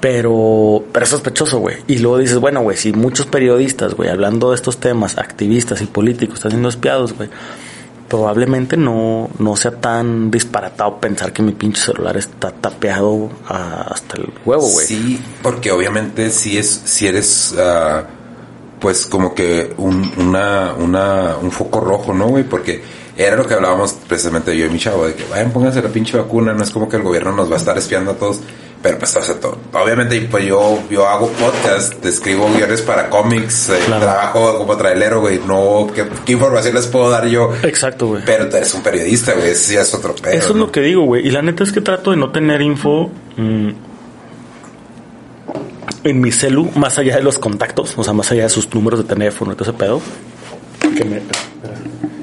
Pero, 0.01 0.83
pero 0.93 1.05
es 1.05 1.11
sospechoso, 1.11 1.59
güey. 1.59 1.77
Y 1.87 1.99
luego 1.99 2.19
dices, 2.19 2.39
bueno, 2.39 2.61
güey, 2.63 2.77
si 2.77 2.93
muchos 2.93 3.27
periodistas, 3.27 3.95
güey, 3.95 4.11
hablando 4.11 4.51
de 4.51 4.57
estos 4.57 4.79
temas, 4.79 5.17
activistas 5.17 5.81
y 5.81 5.87
políticos, 5.87 6.37
están 6.39 6.51
siendo 6.51 6.69
espiados, 6.69 7.13
güey, 7.17 7.29
probablemente 8.09 8.77
no, 8.77 9.31
no 9.39 9.57
sea 9.57 9.71
tan 9.81 10.31
disparatado 10.31 10.99
pensar 11.01 11.33
que 11.33 11.43
mi 11.43 11.53
pinche 11.53 11.81
celular 11.81 12.17
está 12.17 12.51
tapeado 12.51 13.31
a- 13.49 13.83
hasta 13.93 14.17
el 14.17 14.29
huevo, 14.45 14.67
güey. 14.69 14.87
Sí, 14.87 15.21
porque 15.41 15.71
obviamente 15.71 16.31
si 16.31 16.59
es, 16.59 16.83
si 16.85 17.07
eres, 17.07 17.55
ah, 17.59 18.03
pues 18.83 19.07
como 19.07 19.35
que 19.35 19.73
un, 19.79 20.13
una, 20.19 20.75
una, 20.79 21.37
un 21.41 21.51
foco 21.51 21.81
rojo, 21.81 22.13
¿no, 22.13 22.27
güey? 22.27 22.45
Porque 22.45 22.83
era 23.17 23.37
lo 23.37 23.47
que 23.47 23.55
hablábamos 23.55 23.93
precisamente 24.09 24.57
yo 24.57 24.67
y 24.67 24.71
mi 24.71 24.79
chavo, 24.79 25.07
de 25.07 25.15
que 25.15 25.25
vayan, 25.31 25.53
pónganse 25.53 25.81
la 25.81 25.89
pinche 25.89 26.19
vacuna, 26.19 26.53
no 26.53 26.63
es 26.65 26.71
como 26.71 26.89
que 26.89 26.97
el 26.97 27.03
gobierno 27.03 27.33
nos 27.33 27.49
va 27.51 27.55
a 27.55 27.59
estar 27.59 27.79
espiando 27.79 28.11
a 28.11 28.15
todos. 28.15 28.41
Pero 28.83 28.99
pues, 28.99 29.15
o 29.15 29.23
sea, 29.23 29.37
todo- 29.39 29.59
obviamente 29.75 30.21
pues 30.29 30.45
yo, 30.45 30.81
yo 30.91 31.07
hago 31.07 31.29
podcast, 31.29 32.05
escribo 32.05 32.49
guiones 32.53 32.83
para 32.83 33.09
cómics, 33.09 33.69
eh, 33.69 33.79
Claro. 33.87 34.03
trabajo 34.03 34.59
como 34.59 34.77
trailero, 34.77 35.21
güey, 35.21 35.41
no, 35.47 35.87
¿qué, 35.95 36.05
qué 36.27 36.33
información 36.33 36.75
les 36.75 36.89
puedo 36.89 37.09
dar 37.09 37.29
yo? 37.29 37.53
Exacto, 37.63 38.09
güey. 38.09 38.23
Pero 38.27 38.49
tú 38.49 38.57
eres 38.57 38.75
un 38.75 38.83
periodista, 38.83 39.35
güey, 39.35 39.51
ese 39.51 39.75
ya 39.75 39.83
es 39.83 39.95
otro 39.95 40.17
pedo. 40.17 40.33
Eso 40.35 40.49
es 40.49 40.55
¿no? 40.57 40.67
lo 40.67 40.73
que 40.73 40.81
digo, 40.81 41.05
güey. 41.05 41.25
Y 41.25 41.31
la 41.31 41.43
neta 41.43 41.63
es 41.63 41.71
que 41.71 41.81
trato 41.81 42.11
de 42.11 42.17
no 42.17 42.33
tener 42.33 42.61
info 42.61 43.09
mm, 43.37 43.69
en 46.05 46.21
mi 46.21 46.33
celu, 46.33 46.71
más 46.75 46.99
allá 46.99 47.17
de 47.17 47.23
los 47.23 47.39
contactos, 47.39 47.95
o 47.97 48.05
sea, 48.05 48.13
más 48.13 48.31
allá 48.33 48.45
de 48.45 48.49
sus 48.49 48.73
números 48.75 49.01
de 49.01 49.05
teléfono 49.07 49.53
y 49.53 49.57
todo 49.57 49.71
ese 49.71 49.79
pedo, 49.79 50.01
que 50.97 51.05
me, 51.05 51.21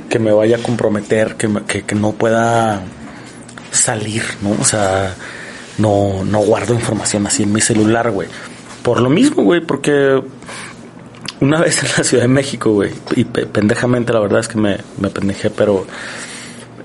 que 0.10 0.19
me 0.19 0.31
vaya 0.31 0.57
a 0.57 0.60
comprometer, 0.60 1.35
que, 1.35 1.47
me- 1.47 1.64
que, 1.64 1.84
que 1.84 1.95
no 1.95 2.11
pueda 2.11 2.81
salir, 3.72 4.23
¿no? 4.41 4.51
O 4.60 4.65
sea, 4.65 5.15
no, 5.77 6.23
no 6.26 6.39
guardo 6.39 6.73
información 6.73 7.26
así 7.27 7.43
en 7.43 7.53
mi 7.53 7.61
celular, 7.61 8.11
güey. 8.11 8.27
Por 8.84 9.01
lo 9.01 9.10
mismo, 9.10 9.43
güey, 9.43 9.61
porque 9.61 10.22
una 11.39 11.61
vez 11.61 11.81
en 11.84 11.89
la 11.97 12.03
Ciudad 12.03 12.23
de 12.23 12.27
México, 12.30 12.72
güey, 12.73 12.91
y 13.15 13.23
pe- 13.23 13.45
pendejamente 13.45 14.11
la 14.11 14.19
verdad 14.19 14.39
es 14.41 14.47
que 14.49 14.57
me, 14.57 14.77
me 14.99 15.10
pendejé, 15.10 15.49
pero 15.51 15.85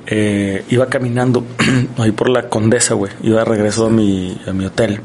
eh, 0.06 0.64
iba 0.70 0.86
caminando 0.86 1.44
ahí 1.98 2.12
por 2.12 2.28
la 2.28 2.48
Condesa, 2.48 2.94
güey. 2.94 3.10
Iba 3.22 3.40
de 3.40 3.44
regreso 3.46 3.86
a 3.86 3.90
mi, 3.90 4.38
a 4.46 4.52
mi 4.52 4.66
hotel. 4.66 5.00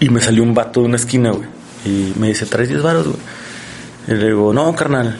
Y 0.00 0.08
me 0.10 0.20
salió 0.20 0.42
un 0.42 0.54
vato 0.54 0.80
de 0.80 0.86
una 0.86 0.96
esquina, 0.96 1.30
güey. 1.30 1.48
Y 1.84 2.12
me 2.18 2.28
dice, 2.28 2.46
¿traes 2.46 2.68
10 2.68 2.82
varos, 2.82 3.06
güey? 3.06 3.18
Y 4.08 4.12
le 4.12 4.26
digo, 4.28 4.52
no, 4.52 4.74
carnal. 4.74 5.18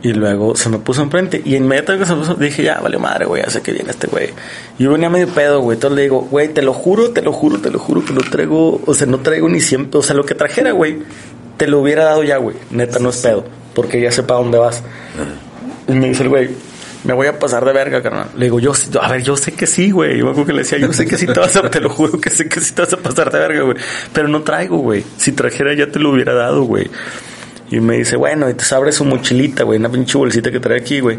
Y 0.00 0.12
luego 0.12 0.54
se 0.54 0.68
me 0.68 0.78
puso 0.78 1.02
enfrente. 1.02 1.42
Y 1.44 1.56
inmediatamente 1.56 2.06
se 2.06 2.14
me 2.14 2.20
puso, 2.20 2.34
dije, 2.34 2.62
ya, 2.62 2.80
vale 2.80 2.98
madre, 2.98 3.26
güey, 3.26 3.42
ya 3.42 3.50
sé 3.50 3.62
que 3.62 3.72
viene 3.72 3.90
este 3.90 4.06
güey. 4.06 4.30
Y 4.78 4.84
yo 4.84 4.92
venía 4.92 5.10
medio 5.10 5.28
pedo, 5.28 5.60
güey. 5.60 5.76
Entonces 5.76 5.96
le 5.96 6.02
digo, 6.02 6.20
güey, 6.30 6.48
te 6.48 6.62
lo 6.62 6.72
juro, 6.72 7.10
te 7.10 7.22
lo 7.22 7.32
juro, 7.32 7.58
te 7.58 7.70
lo 7.70 7.78
juro 7.78 8.04
que 8.04 8.12
no 8.12 8.20
traigo, 8.20 8.80
o 8.86 8.94
sea, 8.94 9.06
no 9.06 9.18
traigo 9.20 9.48
ni 9.48 9.60
siempre, 9.60 9.98
o 9.98 10.02
sea, 10.02 10.14
lo 10.14 10.24
que 10.24 10.34
trajera, 10.34 10.72
güey, 10.72 10.98
te 11.56 11.66
lo 11.66 11.80
hubiera 11.80 12.04
dado 12.04 12.22
ya, 12.22 12.36
güey. 12.36 12.56
Neta, 12.70 12.98
no 13.00 13.10
es 13.10 13.16
pedo. 13.18 13.44
Porque 13.74 14.00
ya 14.00 14.12
sé 14.12 14.22
para 14.22 14.40
dónde 14.40 14.58
vas. 14.58 14.82
Y 15.88 15.92
me 15.92 16.08
dice 16.08 16.22
el 16.22 16.28
güey, 16.28 16.50
me 17.04 17.12
voy 17.14 17.26
a 17.28 17.38
pasar 17.38 17.64
de 17.64 17.72
verga, 17.72 18.02
carnal. 18.02 18.28
Le 18.36 18.46
digo, 18.46 18.58
yo, 18.58 18.72
a 19.00 19.08
ver, 19.08 19.22
yo 19.22 19.36
sé 19.36 19.52
que 19.52 19.66
sí, 19.66 19.90
güey. 19.90 20.18
Yo 20.18 20.32
me 20.32 20.44
que 20.44 20.52
le 20.52 20.60
decía, 20.60 20.78
yo 20.78 20.92
sé 20.92 21.06
que 21.06 21.16
sí 21.16 21.26
te 21.26 21.38
vas 21.38 21.54
a, 21.56 21.62
te 21.70 21.80
lo 21.80 21.90
juro 21.90 22.20
que 22.20 22.30
sé 22.30 22.48
que 22.48 22.60
sí 22.60 22.72
te 22.74 22.82
vas 22.82 22.92
a 22.92 22.96
pasar 22.96 23.30
de 23.30 23.38
verga, 23.38 23.62
güey. 23.62 23.76
Pero 24.12 24.28
no 24.28 24.42
traigo, 24.42 24.78
güey. 24.78 25.04
Si 25.16 25.32
trajera 25.32 25.74
ya 25.74 25.90
te 25.90 25.98
lo 25.98 26.10
hubiera 26.10 26.34
dado, 26.34 26.62
güey. 26.62 26.90
Y 27.70 27.80
me 27.80 27.98
dice, 27.98 28.16
bueno, 28.16 28.48
y 28.48 28.54
te 28.54 28.64
abre 28.74 28.92
su 28.92 29.04
mochilita, 29.04 29.62
güey, 29.62 29.78
una 29.78 29.90
pinche 29.90 30.16
bolsita 30.16 30.50
que 30.50 30.58
trae 30.58 30.78
aquí, 30.78 31.00
güey. 31.00 31.18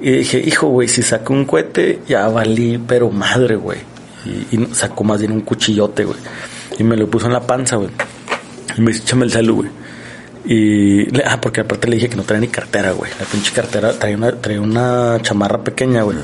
Y 0.00 0.10
dije, 0.12 0.38
hijo, 0.38 0.68
güey, 0.68 0.88
si 0.88 1.02
saco 1.02 1.32
un 1.32 1.44
cohete, 1.44 2.00
ya 2.08 2.28
valí, 2.28 2.78
pero 2.78 3.10
madre, 3.10 3.56
güey. 3.56 3.78
Y, 4.24 4.56
y 4.56 4.68
sacó 4.72 5.04
más 5.04 5.20
bien 5.20 5.32
un 5.32 5.40
cuchillote, 5.42 6.04
güey. 6.04 6.18
Y 6.78 6.84
me 6.84 6.96
lo 6.96 7.08
puso 7.08 7.26
en 7.26 7.32
la 7.32 7.46
panza, 7.46 7.76
güey. 7.76 7.90
Y 8.76 8.80
me 8.80 8.92
dice, 8.92 9.02
échame 9.02 9.24
el 9.24 9.32
celu, 9.32 9.56
güey. 9.56 9.81
Y, 10.44 11.06
ah, 11.24 11.40
porque 11.40 11.60
aparte 11.60 11.88
le 11.88 11.96
dije 11.96 12.08
que 12.08 12.16
no 12.16 12.24
traía 12.24 12.40
ni 12.40 12.48
cartera, 12.48 12.92
güey. 12.92 13.10
La 13.18 13.26
pinche 13.26 13.52
cartera 13.52 13.92
traía 13.92 14.16
una, 14.16 14.32
traía 14.32 14.60
una 14.60 15.18
chamarra 15.22 15.62
pequeña, 15.62 16.02
güey. 16.02 16.18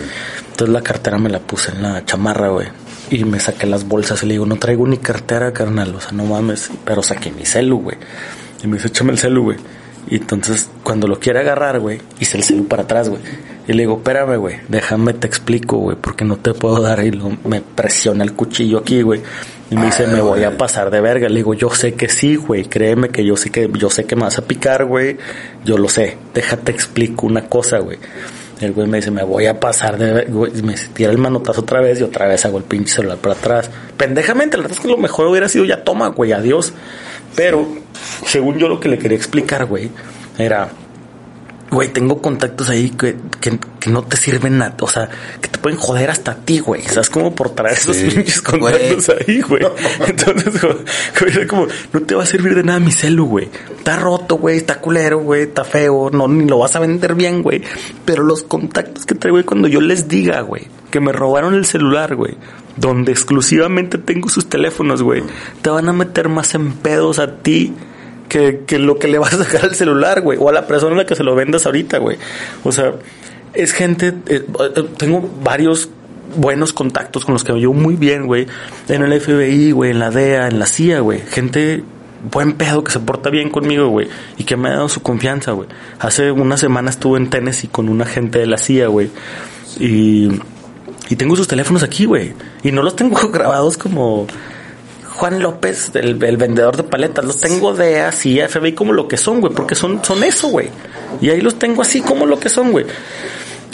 Entonces 0.50 0.68
la 0.68 0.82
cartera 0.82 1.18
me 1.18 1.28
la 1.28 1.38
puse 1.38 1.70
en 1.70 1.82
la 1.82 2.04
chamarra, 2.04 2.48
güey. 2.48 2.68
Y 3.10 3.24
me 3.24 3.40
saqué 3.40 3.66
las 3.66 3.86
bolsas 3.86 4.22
y 4.22 4.26
le 4.26 4.34
digo, 4.34 4.46
no 4.46 4.56
traigo 4.56 4.86
ni 4.86 4.98
cartera, 4.98 5.52
carnal. 5.52 5.94
O 5.94 6.00
sea, 6.00 6.12
no 6.12 6.24
mames. 6.24 6.70
Pero 6.84 7.02
saqué 7.02 7.30
mi 7.30 7.46
celu, 7.46 7.78
güey. 7.80 7.96
Y 8.62 8.66
me 8.66 8.76
dice, 8.76 8.88
échame 8.88 9.12
el 9.12 9.18
celu, 9.18 9.44
güey. 9.44 9.58
Y 10.10 10.16
entonces, 10.16 10.68
cuando 10.82 11.06
lo 11.06 11.20
quiere 11.20 11.40
agarrar, 11.40 11.78
güey, 11.78 12.00
hice 12.18 12.38
el 12.38 12.44
celu 12.44 12.66
para 12.66 12.82
atrás, 12.82 13.08
güey. 13.08 13.22
Y 13.68 13.74
le 13.74 13.82
digo, 13.82 13.98
espérame, 13.98 14.36
güey, 14.38 14.56
déjame 14.68 15.12
te 15.12 15.26
explico, 15.26 15.76
güey, 15.76 15.96
porque 16.00 16.24
no 16.24 16.36
te 16.36 16.54
puedo 16.54 16.80
dar. 16.80 17.04
Y 17.04 17.10
lo- 17.10 17.36
me 17.44 17.60
presiona 17.60 18.24
el 18.24 18.32
cuchillo 18.32 18.78
aquí, 18.78 19.02
güey. 19.02 19.20
Y 19.70 19.76
me 19.76 19.84
dice, 19.86 20.06
me 20.06 20.22
voy 20.22 20.42
a 20.44 20.56
pasar 20.56 20.90
de 20.90 21.02
verga. 21.02 21.28
Le 21.28 21.36
digo, 21.36 21.52
yo 21.52 21.68
sé 21.70 21.92
que 21.92 22.08
sí, 22.08 22.36
güey. 22.36 22.64
Créeme 22.64 23.10
que 23.10 23.22
yo 23.24 23.36
sé 23.36 23.50
que, 23.50 23.70
yo 23.78 23.90
sé 23.90 24.06
que 24.06 24.16
me 24.16 24.22
vas 24.22 24.38
a 24.38 24.42
picar, 24.42 24.86
güey. 24.86 25.18
Yo 25.66 25.76
lo 25.76 25.90
sé. 25.90 26.16
Déjate 26.32 26.72
explico 26.72 27.26
una 27.26 27.44
cosa, 27.46 27.78
güey. 27.80 27.98
El 28.62 28.72
güey 28.72 28.88
me 28.88 28.96
dice, 28.96 29.10
me 29.10 29.22
voy 29.22 29.44
a 29.46 29.60
pasar 29.60 29.98
de... 29.98 30.24
Güey, 30.24 30.62
me 30.62 30.74
tira 30.94 31.10
el 31.12 31.18
manotazo 31.18 31.60
otra 31.60 31.82
vez 31.82 32.00
y 32.00 32.02
otra 32.02 32.26
vez 32.26 32.44
hago 32.46 32.56
el 32.56 32.64
pinche 32.64 32.94
celular 32.94 33.18
para 33.18 33.34
atrás. 33.34 33.70
Pendejamente, 33.98 34.56
la 34.56 34.62
verdad 34.62 34.78
es 34.78 34.82
que 34.82 34.88
lo 34.88 34.96
mejor 34.96 35.26
hubiera 35.28 35.48
sido 35.48 35.66
ya 35.66 35.84
toma, 35.84 36.08
güey, 36.08 36.32
adiós. 36.32 36.72
Pero, 37.36 37.68
según 38.26 38.56
yo 38.58 38.66
lo 38.68 38.80
que 38.80 38.88
le 38.88 38.98
quería 38.98 39.18
explicar, 39.18 39.66
güey, 39.66 39.90
era 40.38 40.70
Güey, 41.70 41.92
tengo 41.92 42.22
contactos 42.22 42.70
ahí 42.70 42.90
que, 42.90 43.16
que, 43.40 43.90
no 43.90 44.02
te 44.02 44.16
sirven 44.16 44.58
nada. 44.58 44.74
O 44.80 44.88
sea, 44.88 45.10
que 45.40 45.48
te 45.48 45.58
pueden 45.58 45.78
joder 45.78 46.10
hasta 46.10 46.32
a 46.32 46.34
ti, 46.36 46.60
güey. 46.60 46.82
¿Sabes 46.82 47.10
cómo 47.10 47.34
por 47.34 47.50
traer 47.50 47.76
esos 47.76 47.96
pinches 47.96 48.40
contactos 48.40 49.10
ahí, 49.10 49.42
güey? 49.42 49.62
Entonces, 50.06 50.62
güey, 50.62 51.46
como, 51.46 51.66
no 51.92 52.00
te 52.00 52.14
va 52.14 52.22
a 52.22 52.26
servir 52.26 52.54
de 52.54 52.62
nada 52.62 52.80
mi 52.80 52.90
celu, 52.90 53.26
güey. 53.26 53.48
Está 53.76 53.96
roto, 53.96 54.36
güey. 54.36 54.56
Está 54.56 54.80
culero, 54.80 55.18
güey. 55.18 55.42
Está 55.42 55.64
feo. 55.64 56.10
No, 56.10 56.26
ni 56.26 56.46
lo 56.46 56.58
vas 56.58 56.74
a 56.74 56.80
vender 56.80 57.14
bien, 57.14 57.42
güey. 57.42 57.62
Pero 58.04 58.22
los 58.22 58.44
contactos 58.44 59.04
que 59.04 59.14
traigo, 59.14 59.34
güey, 59.36 59.44
cuando 59.44 59.68
yo 59.68 59.82
les 59.82 60.08
diga, 60.08 60.40
güey, 60.40 60.68
que 60.90 61.00
me 61.00 61.12
robaron 61.12 61.54
el 61.54 61.66
celular, 61.66 62.16
güey, 62.16 62.34
donde 62.76 63.12
exclusivamente 63.12 63.98
tengo 63.98 64.30
sus 64.30 64.48
teléfonos, 64.48 65.02
güey, 65.02 65.22
te 65.60 65.68
van 65.70 65.88
a 65.88 65.92
meter 65.92 66.28
más 66.28 66.54
en 66.54 66.72
pedos 66.72 67.18
a 67.18 67.36
ti 67.36 67.74
que, 68.28 68.64
que 68.66 68.78
lo 68.78 68.98
que 68.98 69.08
le 69.08 69.18
vas 69.18 69.34
a 69.34 69.44
sacar 69.44 69.64
al 69.64 69.74
celular, 69.74 70.20
güey, 70.20 70.38
o 70.40 70.48
a 70.48 70.52
la 70.52 70.66
persona 70.66 70.94
a 70.94 70.98
la 70.98 71.06
que 71.06 71.14
se 71.14 71.24
lo 71.24 71.34
vendas 71.34 71.66
ahorita, 71.66 71.98
güey. 71.98 72.18
O 72.64 72.72
sea, 72.72 72.92
es 73.54 73.72
gente, 73.72 74.14
eh, 74.26 74.44
eh, 74.76 74.84
tengo 74.96 75.28
varios 75.42 75.88
buenos 76.36 76.72
contactos 76.72 77.24
con 77.24 77.32
los 77.32 77.44
que 77.44 77.52
me 77.52 77.60
llevo 77.60 77.74
muy 77.74 77.96
bien, 77.96 78.26
güey, 78.26 78.46
en 78.88 79.02
el 79.02 79.20
FBI, 79.20 79.72
güey, 79.72 79.90
en 79.90 79.98
la 79.98 80.10
DEA, 80.10 80.48
en 80.48 80.58
la 80.58 80.66
CIA, 80.66 81.00
güey, 81.00 81.20
gente 81.20 81.82
buen 82.30 82.54
pedo 82.54 82.82
que 82.82 82.90
se 82.90 83.00
porta 83.00 83.30
bien 83.30 83.48
conmigo, 83.48 83.88
güey, 83.88 84.08
y 84.36 84.44
que 84.44 84.56
me 84.56 84.68
ha 84.68 84.72
dado 84.72 84.88
su 84.88 85.02
confianza, 85.02 85.52
güey. 85.52 85.68
Hace 86.00 86.32
una 86.32 86.56
semana 86.56 86.90
estuve 86.90 87.18
en 87.18 87.30
Tennessee 87.30 87.68
con 87.68 87.88
una 87.88 88.04
gente 88.04 88.40
de 88.40 88.46
la 88.46 88.58
CIA, 88.58 88.88
güey, 88.88 89.10
y, 89.78 90.28
y 91.08 91.16
tengo 91.16 91.36
sus 91.36 91.48
teléfonos 91.48 91.82
aquí, 91.82 92.04
güey, 92.04 92.34
y 92.62 92.72
no 92.72 92.82
los 92.82 92.96
tengo 92.96 93.16
grabados 93.32 93.78
como 93.78 94.26
Juan 95.18 95.42
López, 95.42 95.90
el, 95.94 96.14
vendedor 96.14 96.76
de 96.76 96.84
paletas. 96.84 97.24
Los 97.24 97.40
tengo 97.40 97.74
de 97.74 98.02
así, 98.02 98.38
FBI 98.40 98.72
como 98.72 98.92
lo 98.92 99.08
que 99.08 99.16
son, 99.16 99.40
güey, 99.40 99.52
porque 99.52 99.74
son, 99.74 100.04
son 100.04 100.22
eso, 100.22 100.46
güey. 100.46 100.68
Y 101.20 101.30
ahí 101.30 101.40
los 101.40 101.58
tengo 101.58 101.82
así 101.82 102.00
como 102.00 102.24
lo 102.24 102.38
que 102.38 102.48
son, 102.48 102.70
güey. 102.70 102.86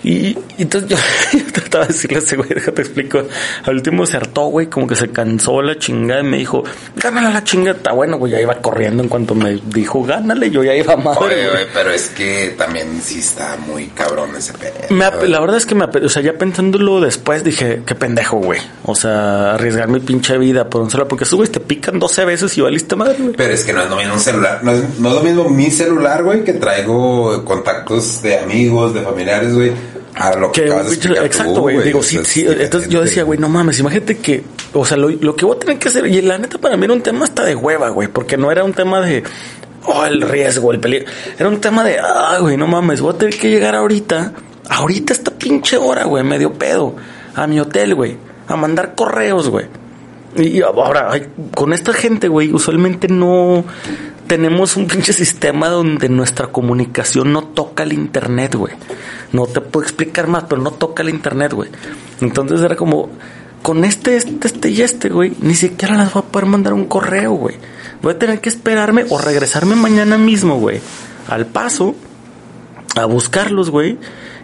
Y, 0.05 0.36
entonces 0.59 0.90
yo, 1.32 1.52
trataba 1.52 1.86
de 1.86 1.93
decirle 1.94 2.18
a 2.18 2.20
ese 2.20 2.36
güey, 2.36 2.51
déjate 2.51 2.82
explico. 2.82 3.22
Al 3.64 3.74
último 3.74 4.05
se 4.05 4.18
hartó, 4.18 4.47
güey, 4.47 4.66
como 4.66 4.86
que 4.86 4.94
se 4.94 5.09
cansó 5.10 5.62
la 5.62 5.78
chingada 5.78 6.20
y 6.20 6.24
me 6.24 6.36
dijo, 6.36 6.62
gánale 6.97 7.32
la 7.32 7.43
chingada. 7.43 7.78
Está 7.78 7.93
bueno, 7.93 8.18
güey, 8.18 8.32
ya 8.32 8.40
iba 8.40 8.55
corriendo 8.56 9.02
en 9.02 9.09
cuanto 9.09 9.35
me 9.35 9.59
dijo, 9.64 10.05
gánale, 10.05 10.51
yo 10.51 10.62
ya 10.62 10.74
iba 10.74 10.94
mal. 10.97 11.16
Oye, 11.18 11.48
güey, 11.48 11.66
pero 11.72 11.90
es 11.90 12.10
que 12.10 12.55
también 12.56 13.01
sí 13.02 13.20
está 13.20 13.56
muy 13.66 13.86
cabrón 13.89 14.36
ese 14.36 14.52
pedo. 14.52 14.74
la 14.90 15.40
verdad 15.40 15.56
es 15.56 15.64
que 15.64 15.74
me, 15.74 15.85
o 15.85 16.09
sea, 16.10 16.22
ya 16.22 16.35
pensándolo 16.35 17.01
después 17.01 17.43
dije, 17.43 17.82
qué 17.86 17.94
pendejo, 17.94 18.36
güey. 18.36 18.60
O 18.85 18.94
sea, 18.94 19.55
arriesgar 19.55 19.89
mi 19.89 20.01
pinche 20.01 20.36
vida 20.36 20.68
por 20.68 20.82
un 20.82 20.90
celular, 20.90 21.09
porque 21.09 21.24
güey 21.35 21.48
te 21.48 21.60
pican 21.60 21.98
12 21.98 22.24
veces 22.26 22.59
y 22.59 22.60
valiste 22.60 22.94
madre, 22.94 23.16
güey. 23.18 23.35
Pero 23.35 23.55
es 23.55 23.64
que 23.64 23.72
no 23.72 23.82
es 23.82 23.89
lo 23.89 23.97
mismo 23.97 24.14
un 24.14 24.20
celular, 24.20 24.60
no 24.62 24.72
es, 24.72 24.98
no 25.01 25.09
es 25.09 25.14
lo 25.14 25.22
mismo 25.22 25.48
mi 25.48 25.70
celular, 25.70 26.22
güey, 26.22 26.44
que 26.44 26.52
traigo 26.52 27.44
contactos 27.44 28.20
de 28.22 28.39
amigos, 28.39 28.93
de 28.93 29.01
familiares, 29.01 29.55
güey 29.55 29.72
a 30.15 30.36
lo 30.36 30.53
que, 30.53 30.66
Exacto, 30.66 31.62
güey. 31.62 31.82
Digo, 31.82 32.03
sí, 32.03 32.19
sí. 32.24 32.47
Entonces 32.47 32.89
yo 32.89 33.03
decía, 33.03 33.24
güey, 33.24 33.39
no 33.39 33.49
mames, 33.49 33.81
imagínate 33.81 34.19
que, 34.19 34.45
o 34.73 34.85
sea, 34.85 34.97
lo, 34.97 35.11
lo, 35.11 35.35
que 35.35 35.45
voy 35.45 35.57
a 35.57 35.59
tener 35.59 35.78
que 35.78 35.89
hacer, 35.89 36.07
y 36.07 36.23
la 36.23 36.39
neta 36.39 36.59
para 36.59 36.77
mí 36.77 36.85
era 36.85 36.95
un 36.95 37.03
tema 37.03 37.24
hasta 37.24 37.45
de 37.45 37.55
hueva, 37.55 37.89
güey, 37.89 38.09
porque 38.09 38.36
no 38.36 38.53
era 38.53 38.62
un 38.62 38.73
tema 38.73 39.01
de, 39.01 39.24
oh, 39.86 40.05
el 40.05 40.23
riesgo, 40.23 40.73
el 40.73 40.81
peligro. 40.81 41.11
Era 41.39 41.49
un 41.49 41.61
tema 41.61 41.82
de, 41.82 41.99
ah, 41.99 42.39
güey, 42.41 42.57
no 42.57 42.66
mames, 42.66 43.01
voy 43.01 43.15
a 43.15 43.19
tener 43.19 43.36
que 43.36 43.51
llegar 43.51 43.74
ahorita, 43.74 44.32
ahorita 44.69 45.12
esta 45.12 45.32
pinche 45.32 45.77
hora, 45.77 46.05
güey, 46.05 46.23
medio 46.23 46.53
pedo, 46.53 46.95
a 47.35 47.47
mi 47.47 47.59
hotel, 47.59 47.95
güey, 47.95 48.16
a 48.47 48.57
mandar 48.57 48.95
correos, 48.95 49.49
güey. 49.49 49.66
Y 50.36 50.62
ahora, 50.62 51.11
con 51.55 51.73
esta 51.73 51.93
gente, 51.93 52.28
güey, 52.28 52.53
usualmente 52.53 53.09
no 53.09 53.65
tenemos 54.35 54.77
un 54.77 54.89
pinche 54.89 55.12
sistema 55.12 55.69
donde 55.69 56.09
nuestra 56.09 56.48
comunicación 56.48 57.32
no 57.32 57.44
toca 57.44 57.85
el 57.85 57.93
internet, 57.93 58.56
güey. 58.56 58.74
No 59.31 59.47
te 59.47 59.61
puedo 59.61 59.86
explicar 59.86 60.27
más, 60.27 60.43
pero 60.48 60.61
no 60.61 60.73
toca 60.73 61.05
el 61.05 61.11
internet, 61.11 61.52
güey. 61.52 61.70
Entonces 62.20 62.61
era 62.61 62.74
como, 62.74 63.11
con 63.62 63.85
este, 63.85 64.16
este, 64.16 64.48
este 64.48 64.70
y 64.70 64.82
este, 64.82 65.09
güey, 65.11 65.35
ni 65.40 65.55
siquiera 65.55 65.94
las 65.94 66.12
voy 66.12 66.24
a 66.27 66.32
poder 66.32 66.47
mandar 66.47 66.73
un 66.73 66.86
correo, 66.86 67.31
güey. 67.31 67.55
Voy 68.02 68.15
a 68.15 68.19
tener 68.19 68.40
que 68.40 68.48
esperarme 68.48 69.05
o 69.09 69.19
regresarme 69.19 69.77
mañana 69.77 70.19
mismo, 70.19 70.59
güey, 70.59 70.81
al 71.28 71.47
paso, 71.47 71.94
a 72.97 73.05
buscarlos, 73.05 73.70
güey, 73.70 73.98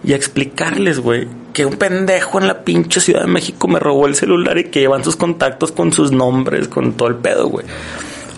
y 0.05 0.13
a 0.13 0.17
explicarles, 0.17 1.01
güey, 1.01 1.27
que 1.53 1.67
un 1.67 1.75
pendejo 1.75 2.39
en 2.39 2.47
la 2.47 2.63
pinche 2.63 3.01
Ciudad 3.01 3.23
de 3.23 3.27
México 3.27 3.67
me 3.67 3.81
robó 3.81 4.07
el 4.07 4.15
celular 4.15 4.57
y 4.57 4.71
que 4.71 4.79
llevan 4.79 5.03
sus 5.03 5.17
contactos 5.17 5.73
con 5.73 5.93
sus 5.93 6.13
nombres, 6.13 6.69
con 6.69 6.93
todo 6.93 7.09
el 7.09 7.17
pedo, 7.17 7.49
güey. 7.49 7.67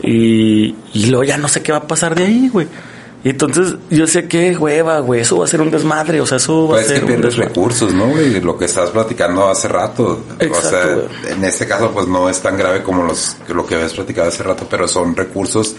Y, 0.02 0.74
y 0.92 1.06
luego 1.06 1.24
ya 1.24 1.36
no 1.36 1.48
sé 1.48 1.62
qué 1.62 1.72
va 1.72 1.78
a 1.78 1.86
pasar 1.86 2.14
de 2.14 2.24
ahí, 2.24 2.48
güey. 2.48 2.66
Y 3.24 3.30
entonces 3.30 3.76
yo 3.88 4.06
sé 4.08 4.26
que 4.26 4.56
hueva, 4.56 4.98
güey, 4.98 5.20
eso 5.20 5.38
va 5.38 5.44
a 5.44 5.48
ser 5.48 5.60
un 5.60 5.70
desmadre, 5.70 6.20
o 6.20 6.26
sea, 6.26 6.38
eso 6.38 6.66
va 6.66 6.74
a 6.74 6.78
pues 6.78 6.88
ser. 6.88 7.00
que 7.00 7.06
pierdes 7.06 7.36
recursos, 7.36 7.94
¿no, 7.94 8.08
güey? 8.08 8.40
Lo 8.40 8.58
que 8.58 8.64
estabas 8.64 8.90
platicando 8.90 9.48
hace 9.48 9.68
rato. 9.68 10.24
o 10.50 10.60
sea, 10.60 10.82
en 11.28 11.44
este 11.44 11.66
caso, 11.66 11.92
pues 11.92 12.08
no 12.08 12.28
es 12.28 12.40
tan 12.40 12.56
grave 12.56 12.82
como 12.82 13.04
los, 13.04 13.36
lo 13.48 13.64
que 13.64 13.76
habías 13.76 13.92
platicado 13.92 14.28
hace 14.28 14.42
rato, 14.42 14.66
pero 14.68 14.88
son 14.88 15.14
recursos 15.14 15.76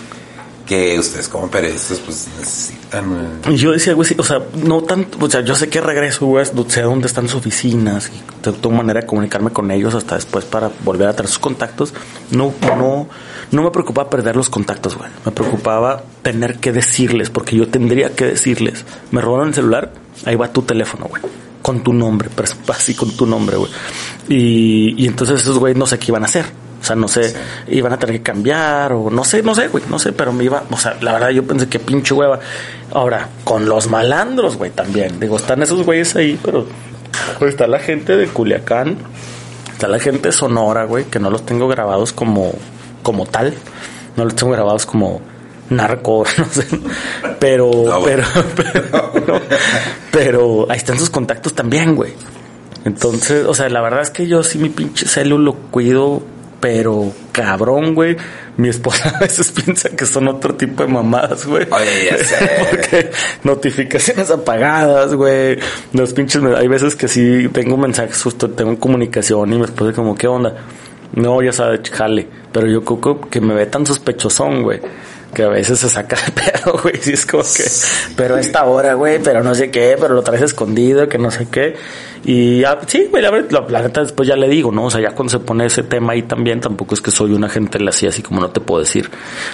que 0.65 0.97
ustedes 0.97 1.27
como 1.27 1.49
periodistas 1.51 1.99
pues 1.99 2.29
necesitan. 2.39 3.41
Y 3.49 3.55
yo 3.57 3.73
decía, 3.73 3.93
güey, 3.93 4.07
sí, 4.07 4.15
o 4.17 4.23
sea, 4.23 4.41
no 4.63 4.81
tanto, 4.83 5.17
o 5.19 5.29
sea, 5.29 5.41
yo 5.41 5.55
sé 5.55 5.67
que 5.67 5.81
regreso, 5.81 6.25
güey, 6.25 6.45
sé 6.67 6.81
dónde 6.81 7.07
están 7.07 7.27
sus 7.27 7.39
oficinas 7.39 8.09
y 8.09 8.41
tengo 8.41 8.71
manera 8.71 9.01
de 9.01 9.05
comunicarme 9.05 9.51
con 9.51 9.69
ellos 9.71 9.93
hasta 9.95 10.15
después 10.15 10.45
para 10.45 10.71
volver 10.85 11.09
a 11.09 11.13
tener 11.13 11.27
sus 11.27 11.39
contactos. 11.39 11.93
No, 12.31 12.53
no, 12.61 13.09
no 13.51 13.63
me 13.63 13.71
preocupaba 13.71 14.09
perder 14.09 14.35
los 14.35 14.49
contactos, 14.49 14.95
güey. 14.97 15.09
Me 15.25 15.31
preocupaba 15.31 16.03
tener 16.21 16.57
que 16.57 16.71
decirles, 16.71 17.29
porque 17.29 17.55
yo 17.55 17.67
tendría 17.67 18.15
que 18.15 18.25
decirles, 18.25 18.85
me 19.11 19.21
robaron 19.21 19.49
el 19.49 19.53
celular, 19.53 19.93
ahí 20.25 20.35
va 20.35 20.51
tu 20.51 20.61
teléfono, 20.63 21.05
güey. 21.05 21.21
Con 21.61 21.83
tu 21.83 21.93
nombre, 21.93 22.29
así 22.67 22.93
con 22.93 23.11
tu 23.15 23.25
nombre, 23.25 23.57
güey. 23.57 23.71
Y, 24.29 25.03
y 25.03 25.07
entonces 25.07 25.41
esos 25.41 25.59
güey 25.59 25.75
no 25.75 25.85
sé 25.85 25.99
qué 25.99 26.07
iban 26.09 26.23
a 26.23 26.25
hacer 26.25 26.63
o 26.83 26.85
sea, 26.85 26.97
no 26.97 27.07
sé, 27.07 27.33
iban 27.69 27.93
a 27.93 27.97
tener 27.97 28.17
que 28.17 28.23
cambiar 28.23 28.91
o 28.91 29.09
no 29.09 29.23
sé, 29.23 29.41
no 29.41 29.55
sé, 29.55 29.69
güey, 29.69 29.85
no 29.89 29.97
sé, 29.97 30.11
pero 30.11 30.33
me 30.33 30.43
iba, 30.43 30.63
o 30.69 30.75
sea, 30.75 30.97
la 30.99 31.13
verdad 31.13 31.29
yo 31.29 31.47
pensé 31.47 31.69
que 31.69 31.79
pinche 31.79 32.13
hueva. 32.13 32.41
Ahora, 32.91 33.29
con 33.45 33.69
los 33.69 33.87
malandros, 33.87 34.57
güey, 34.57 34.69
también. 34.69 35.17
Digo, 35.17 35.37
están 35.37 35.63
esos 35.63 35.85
güeyes 35.85 36.13
ahí, 36.17 36.37
pero 36.43 36.65
pues, 37.39 37.51
está 37.51 37.67
la 37.67 37.79
gente 37.79 38.17
de 38.17 38.27
Culiacán, 38.27 38.97
está 39.71 39.87
la 39.87 39.97
gente 39.97 40.27
de 40.27 40.31
Sonora, 40.33 40.83
güey, 40.83 41.05
que 41.05 41.19
no 41.19 41.29
los 41.29 41.45
tengo 41.45 41.69
grabados 41.69 42.11
como, 42.11 42.51
como 43.03 43.25
tal. 43.25 43.53
No 44.15 44.25
los 44.25 44.35
tengo 44.35 44.53
grabados 44.53 44.85
como 44.85 45.21
narco, 45.69 46.25
no 46.37 46.45
sé. 46.45 46.65
Pero, 47.39 47.71
pero, 48.03 48.23
pero, 48.55 49.41
pero, 50.11 50.71
ahí 50.71 50.77
están 50.77 50.97
sus 50.97 51.09
contactos 51.09 51.53
también, 51.53 51.95
güey. 51.95 52.13
Entonces, 52.85 53.45
o 53.45 53.53
sea, 53.53 53.69
la 53.69 53.81
verdad 53.81 54.01
es 54.01 54.09
que 54.09 54.27
yo 54.27 54.43
sí 54.43 54.57
mi 54.57 54.69
pinche 54.69 55.05
celu 55.05 55.37
lo 55.37 55.53
cuido 55.53 56.23
pero 56.63 57.11
cabrón, 57.33 57.93
güey. 57.93 58.15
Mi 58.55 58.69
esposa 58.69 59.09
a 59.17 59.19
veces 59.19 59.51
piensa 59.51 59.89
que 59.89 60.05
son 60.05 60.29
otro 60.29 60.55
tipo 60.55 60.83
de 60.83 60.93
mamadas, 60.93 61.45
güey. 61.45 61.67
Oye, 61.69 62.05
ya 62.09 62.17
sé. 62.23 62.49
Porque 62.69 63.11
notificaciones 63.43 64.31
apagadas, 64.31 65.13
güey. 65.13 65.59
Los 65.91 66.13
pinches, 66.13 66.41
hay 66.41 66.69
veces 66.69 66.95
que 66.95 67.09
sí 67.09 67.49
tengo 67.51 67.75
mensajes, 67.75 68.23
justo 68.23 68.49
tengo 68.49 68.79
comunicación 68.79 69.51
y 69.51 69.57
mi 69.57 69.65
esposa 69.65 69.91
como, 69.91 70.15
¿qué 70.15 70.27
onda? 70.27 70.55
No, 71.13 71.41
ya 71.41 71.51
sabe, 71.51 71.81
jale. 71.91 72.27
Pero 72.51 72.67
yo 72.67 72.83
creo 72.83 73.21
que 73.21 73.41
me 73.41 73.53
ve 73.53 73.65
tan 73.65 73.85
sospechosón, 73.85 74.63
güey 74.63 74.81
que 75.33 75.43
a 75.43 75.49
veces 75.49 75.79
se 75.79 75.89
saca 75.89 76.15
de 76.15 76.31
pedo, 76.41 76.79
güey. 76.81 76.95
Sí, 77.01 77.13
es 77.13 77.25
como 77.25 77.43
que, 77.43 77.63
pero 78.15 78.37
esta 78.37 78.63
hora, 78.65 78.93
güey, 78.93 79.19
pero 79.21 79.43
no 79.43 79.53
sé 79.55 79.71
qué, 79.71 79.97
pero 79.99 80.13
lo 80.13 80.21
traes 80.21 80.43
escondido, 80.43 81.07
que 81.09 81.17
no 81.17 81.31
sé 81.31 81.47
qué. 81.49 81.75
Y 82.25 82.63
sí, 82.87 83.07
güey, 83.09 83.21
la, 83.21 83.31
la, 83.31 83.81
neta 83.81 84.01
después 84.01 84.29
ya 84.29 84.37
le 84.37 84.47
digo, 84.47 84.71
¿no? 84.71 84.85
O 84.85 84.91
sea, 84.91 85.01
ya 85.01 85.11
cuando 85.11 85.31
se 85.31 85.39
pone 85.39 85.65
ese 85.65 85.83
tema 85.83 86.13
ahí 86.13 86.21
también, 86.21 86.61
tampoco 86.61 86.93
es 86.93 87.01
que 87.01 87.11
soy 87.11 87.33
una 87.33 87.49
gente 87.49 87.77
así, 87.87 88.07
así 88.07 88.21
como 88.21 88.39
no 88.39 88.49
te 88.49 88.61
puedo 88.61 88.79
decir. 88.79 89.09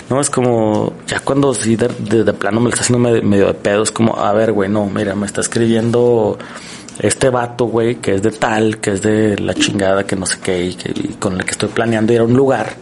No, 0.10 0.22
es 0.22 0.30
como, 0.30 0.94
ya 1.08 1.20
cuando 1.20 1.54
sí 1.56 1.76
de, 1.76 1.88
de, 1.88 2.34
plano 2.34 2.60
me 2.60 2.66
lo 2.66 2.70
está 2.70 2.82
haciendo 2.82 3.10
medio, 3.24 3.48
de 3.48 3.54
pedo, 3.56 3.82
es 3.82 3.92
como, 3.92 4.18
a 4.20 4.32
ver, 4.34 4.52
güey, 4.52 4.70
no, 4.70 4.86
mira, 4.86 5.16
me 5.16 5.26
está 5.26 5.42
escribiendo 5.42 6.38
este 7.00 7.30
vato, 7.30 7.66
güey, 7.66 7.96
que 7.96 8.16
es 8.16 8.22
de 8.22 8.32
tal, 8.32 8.80
que 8.80 8.92
es 8.92 9.02
de 9.02 9.38
la 9.38 9.54
chingada, 9.54 10.06
que 10.06 10.16
no 10.16 10.26
sé 10.26 10.38
qué, 10.42 10.66
y, 10.66 10.74
que, 10.76 10.92
y 10.92 11.16
con 11.20 11.36
el 11.36 11.46
que 11.46 11.52
estoy 11.52 11.70
planeando 11.70 12.14
ir 12.14 12.20
a 12.20 12.24
un 12.24 12.34
lugar 12.34 12.76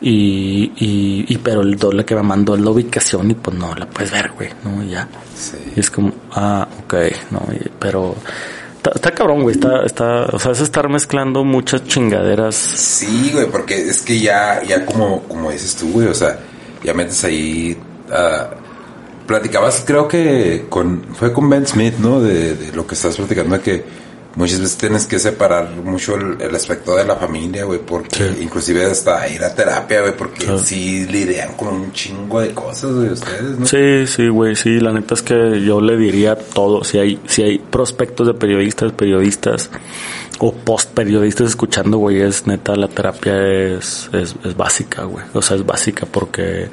y, 0.00 0.72
y, 0.76 1.24
y, 1.28 1.38
pero 1.38 1.62
el 1.62 1.76
doble 1.76 2.04
que 2.04 2.14
me 2.14 2.22
mandó 2.22 2.54
es 2.54 2.60
la 2.60 2.70
ubicación 2.70 3.30
y 3.30 3.34
pues 3.34 3.56
no 3.56 3.74
la 3.74 3.86
puedes 3.86 4.10
ver, 4.10 4.32
güey, 4.32 4.50
¿no? 4.62 4.82
Ya. 4.84 5.08
Sí. 5.34 5.56
Y 5.74 5.80
es 5.80 5.90
como, 5.90 6.12
ah, 6.32 6.68
ok, 6.84 6.94
no, 7.30 7.40
pero 7.78 8.14
está, 8.94 9.10
cabrón, 9.12 9.42
güey, 9.42 9.54
está, 9.54 9.82
está, 9.84 10.26
o 10.26 10.38
sea, 10.38 10.52
es 10.52 10.60
estar 10.60 10.90
mezclando 10.90 11.42
muchas 11.42 11.84
chingaderas. 11.84 12.54
Sí, 12.54 13.30
güey, 13.32 13.46
porque 13.46 13.76
es 13.76 14.02
que 14.02 14.20
ya, 14.20 14.62
ya 14.62 14.84
como, 14.84 15.22
como 15.22 15.50
dices 15.50 15.74
tú, 15.74 15.90
güey, 15.90 16.08
o 16.08 16.14
sea, 16.14 16.38
ya 16.82 16.92
metes 16.92 17.24
ahí, 17.24 17.74
uh, 18.10 18.54
platicabas, 19.26 19.82
creo 19.86 20.06
que 20.08 20.66
con 20.68 21.02
fue 21.14 21.32
con 21.32 21.48
Ben 21.48 21.66
Smith, 21.66 21.94
¿no? 21.98 22.20
De, 22.20 22.54
de 22.54 22.72
lo 22.72 22.86
que 22.86 22.94
estás 22.94 23.16
platicando, 23.16 23.56
de 23.56 23.62
que 23.62 23.84
muchas 24.36 24.58
veces 24.60 24.76
tienes 24.76 25.06
que 25.06 25.18
separar 25.20 25.70
mucho 25.70 26.16
el, 26.16 26.40
el 26.42 26.54
aspecto 26.56 26.96
de 26.96 27.04
la 27.04 27.14
familia, 27.14 27.64
güey, 27.64 27.78
porque 27.78 28.16
Sí. 28.16 28.38
inclusive 28.42 28.84
hasta 28.84 29.28
ir 29.28 29.44
a 29.44 29.54
terapia, 29.54 30.00
güey, 30.00 30.16
porque 30.16 30.44
Claro. 30.44 30.58
sí 30.58 31.06
lidian 31.06 31.52
con 31.54 31.68
un 31.68 31.92
chingo 31.92 32.40
de 32.40 32.50
cosas, 32.52 32.90
güey, 32.92 33.10
ustedes, 33.10 33.58
¿no? 33.60 33.64
Sí, 33.66 34.06
sí, 34.08 34.26
güey, 34.28 34.56
sí, 34.56 34.80
la 34.80 34.92
neta 34.92 35.14
es 35.14 35.22
que 35.22 35.62
yo 35.64 35.80
le 35.80 35.96
diría 35.96 36.34
todo, 36.36 36.82
si 36.82 36.98
hay, 36.98 37.20
si 37.28 37.42
hay 37.42 37.58
prospectos 37.60 38.26
de 38.26 38.34
periodistas, 38.34 38.90
periodistas 38.92 39.70
o 40.40 40.52
post 40.52 40.90
periodistas 40.90 41.50
escuchando, 41.50 41.98
güey, 41.98 42.20
es 42.20 42.44
neta, 42.48 42.74
la 42.74 42.88
terapia 42.88 43.40
es, 43.76 44.10
es, 44.12 44.34
es 44.44 44.56
básica, 44.56 45.04
güey, 45.04 45.24
o 45.32 45.40
sea, 45.42 45.56
es 45.56 45.64
básica 45.64 46.06
porque 46.10 46.68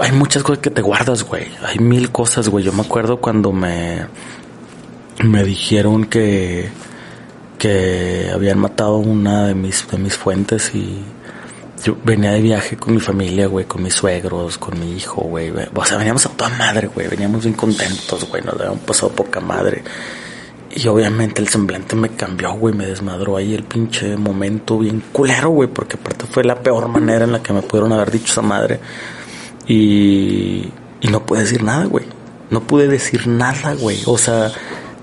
hay 0.00 0.12
muchas 0.12 0.42
cosas 0.42 0.60
que 0.60 0.70
te 0.70 0.82
guardas, 0.82 1.24
güey, 1.24 1.46
hay 1.64 1.78
mil 1.78 2.10
cosas, 2.10 2.48
güey, 2.48 2.64
yo 2.64 2.72
me 2.72 2.82
acuerdo 2.82 3.20
cuando 3.20 3.52
me, 3.52 4.06
me 5.22 5.44
dijeron 5.44 6.04
que, 6.06 6.68
que 7.58 8.30
habían 8.32 8.58
matado 8.58 8.96
una 8.98 9.46
de 9.46 9.54
mis, 9.54 9.88
de 9.90 9.98
mis 9.98 10.16
fuentes 10.16 10.74
y 10.74 11.02
yo 11.84 11.96
venía 12.04 12.32
de 12.32 12.40
viaje 12.40 12.76
con 12.76 12.94
mi 12.94 13.00
familia, 13.00 13.46
güey, 13.46 13.64
con 13.66 13.82
mis 13.82 13.94
suegros, 13.94 14.58
con 14.58 14.78
mi 14.78 14.96
hijo, 14.96 15.22
güey. 15.22 15.52
O 15.74 15.84
sea, 15.84 15.98
veníamos 15.98 16.26
a 16.26 16.30
toda 16.30 16.50
madre, 16.50 16.88
güey. 16.88 17.08
Veníamos 17.08 17.44
bien 17.44 17.54
contentos, 17.54 18.28
güey. 18.28 18.42
Nos 18.42 18.54
habíamos 18.54 18.80
pasado 18.80 19.12
poca 19.12 19.40
madre. 19.40 19.82
Y 20.74 20.86
obviamente 20.88 21.40
el 21.40 21.48
semblante 21.48 21.94
me 21.96 22.10
cambió, 22.10 22.52
güey. 22.54 22.74
Me 22.74 22.86
desmadró 22.86 23.36
ahí 23.36 23.54
el 23.54 23.64
pinche 23.64 24.16
momento 24.16 24.78
bien 24.78 25.02
culero, 25.12 25.50
güey. 25.50 25.68
Porque 25.68 25.96
aparte 25.96 26.26
fue 26.26 26.44
la 26.44 26.60
peor 26.60 26.88
manera 26.88 27.24
en 27.24 27.32
la 27.32 27.42
que 27.42 27.52
me 27.52 27.62
pudieron 27.62 27.92
haber 27.92 28.10
dicho 28.10 28.32
esa 28.32 28.42
madre. 28.42 28.80
Y, 29.68 30.70
y 31.00 31.08
no 31.10 31.24
pude 31.24 31.40
decir 31.40 31.62
nada, 31.62 31.84
güey. 31.84 32.06
No 32.50 32.62
pude 32.62 32.88
decir 32.88 33.26
nada, 33.26 33.74
güey. 33.74 33.98
O 34.06 34.16
sea, 34.16 34.50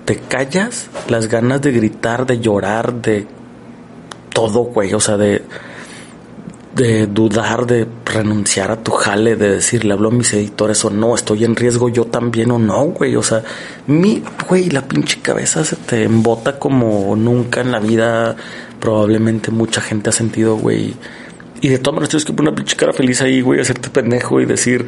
te 0.05 0.17
callas 0.17 0.87
las 1.07 1.27
ganas 1.27 1.61
de 1.61 1.71
gritar, 1.71 2.25
de 2.25 2.39
llorar, 2.39 3.01
de 3.01 3.27
todo, 4.33 4.63
güey. 4.63 4.93
O 4.95 4.99
sea, 4.99 5.17
de, 5.17 5.43
de 6.75 7.07
dudar, 7.07 7.65
de 7.67 7.87
renunciar 8.05 8.71
a 8.71 8.83
tu 8.83 8.91
jale, 8.91 9.35
de 9.35 9.51
decirle, 9.51 9.93
hablo 9.93 10.09
a 10.09 10.11
mis 10.11 10.33
editores 10.33 10.83
o 10.83 10.89
no, 10.89 11.15
estoy 11.15 11.45
en 11.45 11.55
riesgo 11.55 11.87
yo 11.87 12.05
también 12.05 12.51
o 12.51 12.59
no, 12.59 12.85
güey. 12.85 13.15
O 13.15 13.23
sea, 13.23 13.43
mi, 13.87 14.23
güey, 14.49 14.69
la 14.69 14.81
pinche 14.81 15.21
cabeza 15.21 15.63
se 15.63 15.75
te 15.75 16.03
embota 16.03 16.59
como 16.59 17.15
nunca 17.15 17.61
en 17.61 17.71
la 17.71 17.79
vida. 17.79 18.35
Probablemente 18.79 19.51
mucha 19.51 19.81
gente 19.81 20.09
ha 20.09 20.13
sentido, 20.13 20.57
güey. 20.57 20.95
Y 21.65 21.69
de 21.69 21.79
todas 21.79 21.95
maneras 21.95 22.09
tienes 22.09 22.25
que 22.25 22.33
poner 22.33 22.49
una 22.51 22.55
pinche 22.57 22.75
cara 22.75 22.93
feliz 22.93 23.21
ahí, 23.21 23.41
güey, 23.41 23.59
hacerte 23.59 23.89
pendejo 23.89 24.39
y 24.39 24.45
decir. 24.45 24.85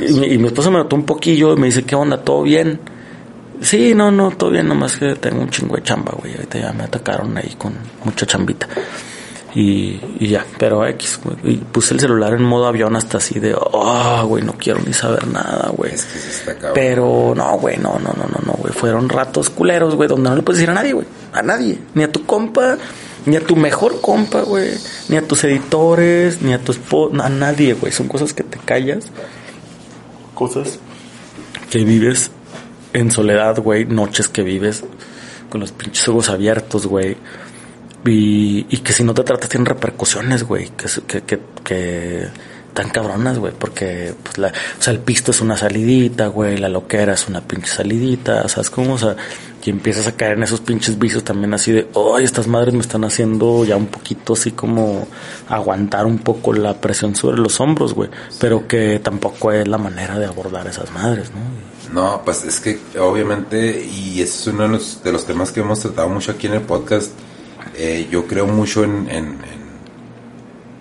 Y, 0.00 0.12
mi- 0.14 0.26
y 0.28 0.38
mi 0.38 0.46
esposa 0.46 0.70
me 0.70 0.78
notó 0.78 0.96
un 0.96 1.04
poquillo 1.04 1.52
y 1.52 1.56
me 1.60 1.66
dice, 1.66 1.82
¿qué 1.82 1.94
onda? 1.94 2.16
¿Todo 2.22 2.42
bien? 2.42 2.80
Sí, 3.60 3.94
no, 3.94 4.10
no, 4.10 4.30
todo 4.30 4.50
bien, 4.50 4.66
nomás 4.66 4.96
que 4.96 5.14
tengo 5.16 5.42
un 5.42 5.50
chingo 5.50 5.76
de 5.76 5.82
chamba, 5.82 6.12
güey. 6.18 6.32
Ahorita 6.34 6.58
ya 6.58 6.72
me 6.72 6.84
atacaron 6.84 7.36
ahí 7.36 7.54
con 7.58 7.74
mucha 8.04 8.24
chambita. 8.24 8.66
Y, 9.54 10.00
y 10.20 10.28
ya, 10.28 10.44
pero 10.58 10.86
X, 10.86 11.20
güey. 11.24 11.36
Y 11.44 11.56
puse 11.58 11.94
el 11.94 12.00
celular 12.00 12.32
en 12.34 12.42
modo 12.44 12.66
avión 12.66 12.94
hasta 12.96 13.16
así 13.18 13.38
de, 13.40 13.54
oh, 13.58 14.24
güey, 14.26 14.42
no 14.42 14.52
quiero 14.54 14.80
ni 14.86 14.92
saber 14.94 15.26
nada, 15.28 15.70
güey. 15.76 15.92
Es 15.94 16.04
que 16.04 16.18
sí 16.18 16.28
está 16.30 16.54
cabrón. 16.54 16.72
Pero 16.74 17.32
no, 17.36 17.58
güey, 17.58 17.76
no, 17.78 17.98
no, 17.98 18.12
no, 18.16 18.24
no, 18.24 18.40
no, 18.44 18.52
güey. 18.54 18.72
Fueron 18.74 19.08
ratos 19.08 19.48
culeros, 19.50 19.94
güey, 19.94 20.08
donde 20.08 20.28
no 20.30 20.36
le 20.36 20.42
puedes 20.42 20.58
decir 20.60 20.70
a 20.70 20.74
nadie, 20.74 20.92
güey. 20.92 21.06
A 21.32 21.42
nadie. 21.42 21.78
Ni 21.94 22.02
a 22.02 22.12
tu 22.12 22.24
compa, 22.26 22.76
ni 23.26 23.36
a 23.36 23.40
tu 23.40 23.56
mejor 23.56 24.00
compa, 24.00 24.42
güey. 24.42 24.70
Ni 25.08 25.16
a 25.16 25.22
tus 25.22 25.44
editores, 25.44 26.42
ni 26.42 26.52
a 26.52 26.58
tu 26.58 26.72
esposa, 26.72 27.24
a 27.24 27.28
nadie, 27.28 27.74
güey. 27.74 27.92
Son 27.92 28.08
cosas 28.08 28.32
que 28.32 28.44
te 28.44 28.58
callas. 28.58 29.06
Cosas 30.34 30.78
que 31.70 31.84
vives 31.84 32.30
en 32.92 33.10
soledad, 33.10 33.58
güey. 33.58 33.84
Noches 33.84 34.28
que 34.28 34.42
vives 34.42 34.84
con 35.50 35.60
los 35.60 35.72
pinches 35.72 36.08
ojos 36.08 36.30
abiertos, 36.30 36.86
güey. 36.86 37.16
Y, 38.04 38.66
y 38.70 38.78
que 38.78 38.92
si 38.92 39.02
no 39.02 39.12
te 39.12 39.24
tratas 39.24 39.50
tienen 39.50 39.66
repercusiones, 39.66 40.44
güey. 40.44 40.70
Que, 40.70 40.86
que, 41.06 41.22
que, 41.22 41.40
que 41.64 42.28
tan 42.74 42.90
cabronas, 42.90 43.40
güey. 43.40 43.52
Porque, 43.58 44.14
pues, 44.22 44.38
la, 44.38 44.48
o 44.48 44.82
sea, 44.82 44.92
el 44.92 45.00
pisto 45.00 45.32
es 45.32 45.40
una 45.40 45.56
salidita, 45.56 46.28
güey. 46.28 46.58
La 46.58 46.68
loquera 46.68 47.14
es 47.14 47.26
una 47.26 47.40
pinche 47.40 47.72
salidita. 47.72 48.48
¿Sabes 48.48 48.70
cómo? 48.70 48.94
O 48.94 48.98
sea, 48.98 49.16
y 49.66 49.70
empiezas 49.70 50.06
a 50.06 50.12
caer 50.12 50.36
en 50.36 50.44
esos 50.44 50.60
pinches 50.60 50.98
vicios 50.98 51.24
también 51.24 51.52
así 51.54 51.72
de, 51.72 51.88
ay, 52.14 52.24
estas 52.24 52.46
madres 52.46 52.74
me 52.74 52.80
están 52.80 53.04
haciendo 53.04 53.64
ya 53.64 53.76
un 53.76 53.86
poquito 53.86 54.34
así 54.34 54.52
como 54.52 55.08
aguantar 55.48 56.06
un 56.06 56.18
poco 56.18 56.52
la 56.52 56.80
presión 56.80 57.16
sobre 57.16 57.38
los 57.38 57.60
hombros, 57.60 57.94
güey. 57.94 58.10
Pero 58.38 58.66
que 58.68 59.00
tampoco 59.00 59.52
es 59.52 59.66
la 59.66 59.78
manera 59.78 60.18
de 60.18 60.26
abordar 60.26 60.66
esas 60.66 60.92
madres, 60.92 61.30
¿no? 61.32 62.00
No, 62.00 62.22
pues 62.24 62.44
es 62.44 62.60
que 62.60 62.78
obviamente, 62.98 63.84
y 63.84 64.20
ese 64.20 64.40
es 64.40 64.46
uno 64.48 64.64
de 64.64 64.68
los, 64.70 65.02
de 65.02 65.12
los 65.12 65.24
temas 65.24 65.52
que 65.52 65.60
hemos 65.60 65.80
tratado 65.80 66.08
mucho 66.08 66.32
aquí 66.32 66.46
en 66.46 66.54
el 66.54 66.62
podcast, 66.62 67.12
eh, 67.76 68.08
yo 68.10 68.26
creo 68.26 68.46
mucho 68.46 68.84
en, 68.84 69.08
en, 69.08 69.24
en, 69.26 69.66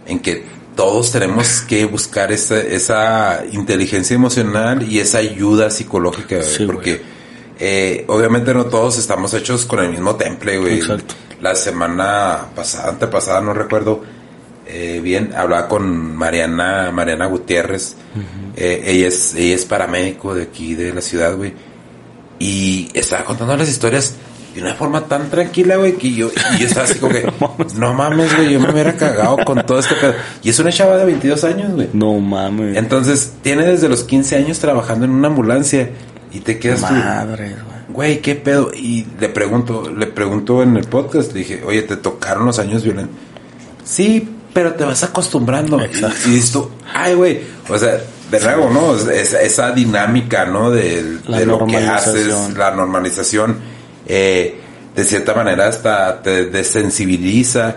en 0.07 0.19
que 0.19 0.45
todos 0.75 1.11
tenemos 1.11 1.61
que 1.61 1.85
buscar 1.85 2.31
esa, 2.31 2.59
esa 2.59 3.43
inteligencia 3.51 4.15
emocional 4.15 4.83
y 4.83 4.99
esa 4.99 5.19
ayuda 5.19 5.69
psicológica, 5.69 6.43
Sí, 6.43 6.65
porque 6.65 7.14
eh, 7.59 8.05
obviamente 8.07 8.53
no 8.53 8.65
todos 8.65 8.97
estamos 8.97 9.33
hechos 9.33 9.65
con 9.65 9.79
el 9.79 9.89
mismo 9.89 10.15
temple, 10.15 10.57
güey. 10.57 10.75
Exacto. 10.75 11.15
La 11.41 11.55
semana 11.55 12.47
pasada, 12.55 12.89
antepasada, 12.89 13.41
no 13.41 13.53
recuerdo 13.53 14.01
eh, 14.67 14.99
bien, 15.01 15.31
hablaba 15.35 15.67
con 15.67 16.15
Mariana, 16.15 16.91
Mariana 16.91 17.27
Gutiérrez. 17.27 17.95
Eh, 18.55 18.83
ella 18.85 19.07
es, 19.07 19.35
ella 19.35 19.55
es 19.55 19.65
paramédico 19.65 20.33
de 20.33 20.43
aquí 20.43 20.75
de 20.75 20.93
la 20.93 21.01
ciudad, 21.01 21.35
güey. 21.35 21.53
Y 22.39 22.89
estaba 22.93 23.23
contando 23.25 23.55
las 23.55 23.69
historias 23.69 24.15
de 24.55 24.61
una 24.61 24.73
forma 24.73 25.01
tan 25.05 25.29
tranquila, 25.29 25.75
güey, 25.75 25.93
que 25.93 26.13
yo, 26.13 26.31
y 26.55 26.59
yo 26.59 26.67
estaba 26.67 26.85
así 26.85 26.97
como 26.97 27.13
que, 27.13 27.29
no 27.77 27.93
mames, 27.93 28.35
güey, 28.35 28.53
yo 28.53 28.59
me 28.59 28.71
hubiera 28.71 28.95
cagado 28.95 29.37
con 29.45 29.63
todo 29.65 29.79
este 29.79 29.95
pedo. 29.95 30.13
Y 30.41 30.49
es 30.49 30.59
una 30.59 30.71
chava 30.71 30.97
de 30.97 31.05
22 31.05 31.43
años, 31.43 31.73
güey. 31.73 31.89
No 31.93 32.17
mames. 32.19 32.75
Entonces, 32.77 33.33
tiene 33.43 33.65
desde 33.65 33.87
los 33.87 34.03
15 34.03 34.37
años 34.37 34.59
trabajando 34.59 35.05
en 35.05 35.11
una 35.11 35.27
ambulancia 35.27 35.89
y 36.35 36.39
te 36.41 36.59
quedas 36.59 36.81
tú, 36.87 36.93
Madre, 36.93 37.49
güey. 37.49 37.85
güey, 37.89 38.21
¿qué 38.21 38.35
pedo? 38.35 38.71
Y 38.73 39.05
le 39.19 39.29
pregunto, 39.29 39.89
le 39.95 40.07
pregunto 40.07 40.61
en 40.63 40.77
el 40.77 40.85
podcast, 40.85 41.33
le 41.33 41.39
dije, 41.39 41.63
oye, 41.65 41.81
¿te 41.83 41.97
tocaron 41.97 42.45
los 42.45 42.59
años 42.59 42.83
violentos? 42.83 43.15
Sí, 43.83 44.27
pero 44.53 44.73
te 44.73 44.83
vas 44.83 45.03
acostumbrando. 45.03 45.79
Exacto. 45.81 46.29
Y, 46.29 46.39
tú, 46.41 46.69
ay, 46.93 47.13
güey, 47.13 47.41
o 47.69 47.77
sea, 47.77 47.97
de 48.31 48.39
nuevo, 48.39 48.69
¿no? 48.69 48.95
Esa, 49.11 49.41
esa 49.41 49.71
dinámica, 49.71 50.45
¿no? 50.45 50.71
De, 50.71 51.19
de 51.27 51.45
lo 51.45 51.65
que 51.65 51.77
haces, 51.77 52.55
la 52.57 52.71
normalización, 52.71 53.57
eh, 54.07 54.59
de 54.95 55.03
cierta 55.03 55.33
manera 55.33 55.67
hasta 55.67 56.21
te 56.21 56.45
desensibiliza, 56.45 57.75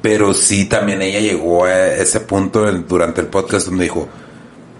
pero 0.00 0.32
sí 0.34 0.66
también 0.66 1.02
ella 1.02 1.20
llegó 1.20 1.64
a 1.64 1.88
ese 1.88 2.20
punto 2.20 2.68
en- 2.68 2.86
durante 2.86 3.20
el 3.20 3.26
podcast 3.26 3.66
donde 3.66 3.84
dijo, 3.84 4.08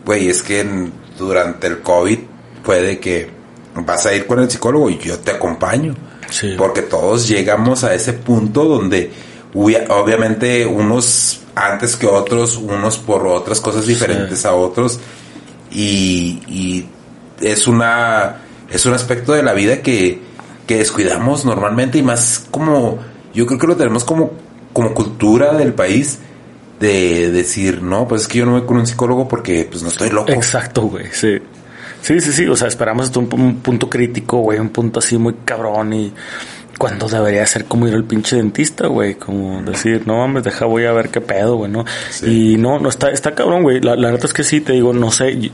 güey, 0.05 0.28
es 0.28 0.43
que 0.43 0.61
en- 0.61 0.93
durante 1.19 1.66
el 1.66 1.81
COVID 1.81 2.19
puede 2.65 2.99
que 2.99 3.28
vas 3.74 4.07
a 4.07 4.15
ir 4.15 4.27
con 4.27 4.41
el 4.41 4.51
psicólogo 4.51 4.91
y 4.91 4.99
yo 4.99 5.19
te 5.19 5.32
acompaño. 5.32 5.95
Sí. 6.31 6.55
Porque 6.57 6.82
todos 6.82 7.28
llegamos 7.28 7.85
a 7.85 7.95
ese 7.95 8.15
punto 8.15 8.65
donde 8.65 9.12
obviamente 9.55 10.66
unos 10.66 11.41
antes 11.55 11.97
que 11.97 12.07
otros, 12.07 12.57
unos 12.57 12.99
por 12.99 13.27
otras 13.27 13.61
cosas 13.61 13.86
diferentes 13.86 14.45
a 14.45 14.55
otros 14.55 14.99
y, 15.70 16.41
y 16.49 16.86
es 17.41 17.69
una 17.69 18.41
es 18.70 18.86
un 18.86 18.95
aspecto 18.95 19.32
de 19.32 19.43
la 19.43 19.53
vida 19.53 19.82
que, 19.82 20.20
que 20.66 20.78
descuidamos 20.78 21.45
normalmente 21.45 21.99
y 21.99 22.03
más 22.03 22.47
como 22.51 22.99
yo 23.32 23.47
creo 23.47 23.59
que 23.59 23.66
lo 23.66 23.77
tenemos 23.77 24.05
como 24.05 24.32
como 24.73 24.95
cultura 24.95 25.55
del 25.55 25.74
país 25.74 26.19
de 26.81 27.31
decir 27.31 27.82
no 27.82 28.09
pues 28.09 28.23
es 28.23 28.28
que 28.28 28.39
yo 28.39 28.47
no 28.47 28.53
voy 28.53 28.62
con 28.62 28.78
un 28.78 28.86
psicólogo 28.86 29.28
porque 29.28 29.69
pues 29.70 29.82
no 29.82 29.89
estoy 29.91 30.11
loco 30.11 30.32
Exacto, 30.32 30.82
güey, 30.82 31.07
sí. 31.12 31.39
Sí, 32.05 32.21
sí, 32.21 32.33
sí, 32.33 32.47
o 32.47 32.55
sea, 32.55 32.69
esperamos 32.69 33.07
hasta 33.07 33.19
un, 33.19 33.29
pu- 33.31 33.39
un 33.41 33.57
punto 33.57 33.89
crítico, 33.89 34.39
güey, 34.39 34.59
un 34.59 34.69
punto 34.69 34.99
así 34.99 35.17
muy 35.17 35.35
cabrón 35.45 35.93
y 35.95 36.13
cuando 36.79 37.09
debería 37.09 37.47
ser 37.47 37.65
como 37.65 37.87
ir 37.89 37.95
al 37.95 38.05
pinche 38.05 38.37
dentista, 38.37 38.89
güey, 38.89 39.15
como 39.15 39.63
decir, 39.63 40.03
no 40.07 40.19
mames, 40.19 40.43
deja, 40.45 40.67
voy 40.67 40.85
a 40.85 40.93
ver 40.93 41.09
qué 41.09 41.21
pedo, 41.21 41.57
güey, 41.57 41.71
¿no? 41.71 41.85
Sí. 42.11 42.53
Y 42.55 42.57
no, 42.59 42.79
no, 42.79 42.89
está, 42.89 43.11
está 43.11 43.35
cabrón, 43.35 43.63
güey, 43.63 43.81
la, 43.81 43.97
la 43.97 44.11
neta 44.11 44.27
es 44.27 44.33
que 44.35 44.43
sí, 44.45 44.61
te 44.61 44.73
digo, 44.75 44.93
no 44.93 45.11
sé, 45.11 45.31
y- 45.31 45.53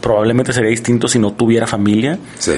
probablemente 0.00 0.52
sería 0.52 0.70
distinto 0.70 1.08
si 1.08 1.18
no 1.18 1.32
tuviera 1.34 1.66
familia, 1.66 2.18
sí 2.38 2.52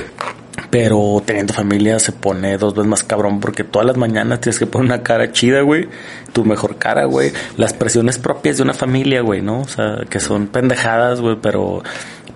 Pero 0.71 1.23
teniendo 1.25 1.53
familia 1.55 1.99
se 1.99 2.13
pone 2.13 2.57
dos 2.59 2.75
veces 2.75 2.89
más 2.89 3.03
cabrón 3.05 3.41
porque 3.41 3.63
todas 3.65 3.87
las 3.87 3.97
mañanas 3.97 4.41
tienes 4.41 4.59
que 4.59 4.67
poner 4.67 4.87
una 4.93 5.03
cara 5.03 5.33
chida, 5.33 5.61
güey. 5.63 5.89
Tu 6.33 6.45
mejor 6.45 6.77
cara, 6.77 7.05
güey. 7.05 7.33
Las 7.57 7.73
presiones 7.73 8.19
propias 8.19 8.59
de 8.59 8.63
una 8.63 8.75
familia, 8.75 9.23
güey, 9.23 9.43
¿no? 9.43 9.61
O 9.61 9.69
sea, 9.69 10.05
que 10.09 10.21
son 10.21 10.49
pendejadas, 10.49 11.21
güey, 11.21 11.37
pero 11.41 11.83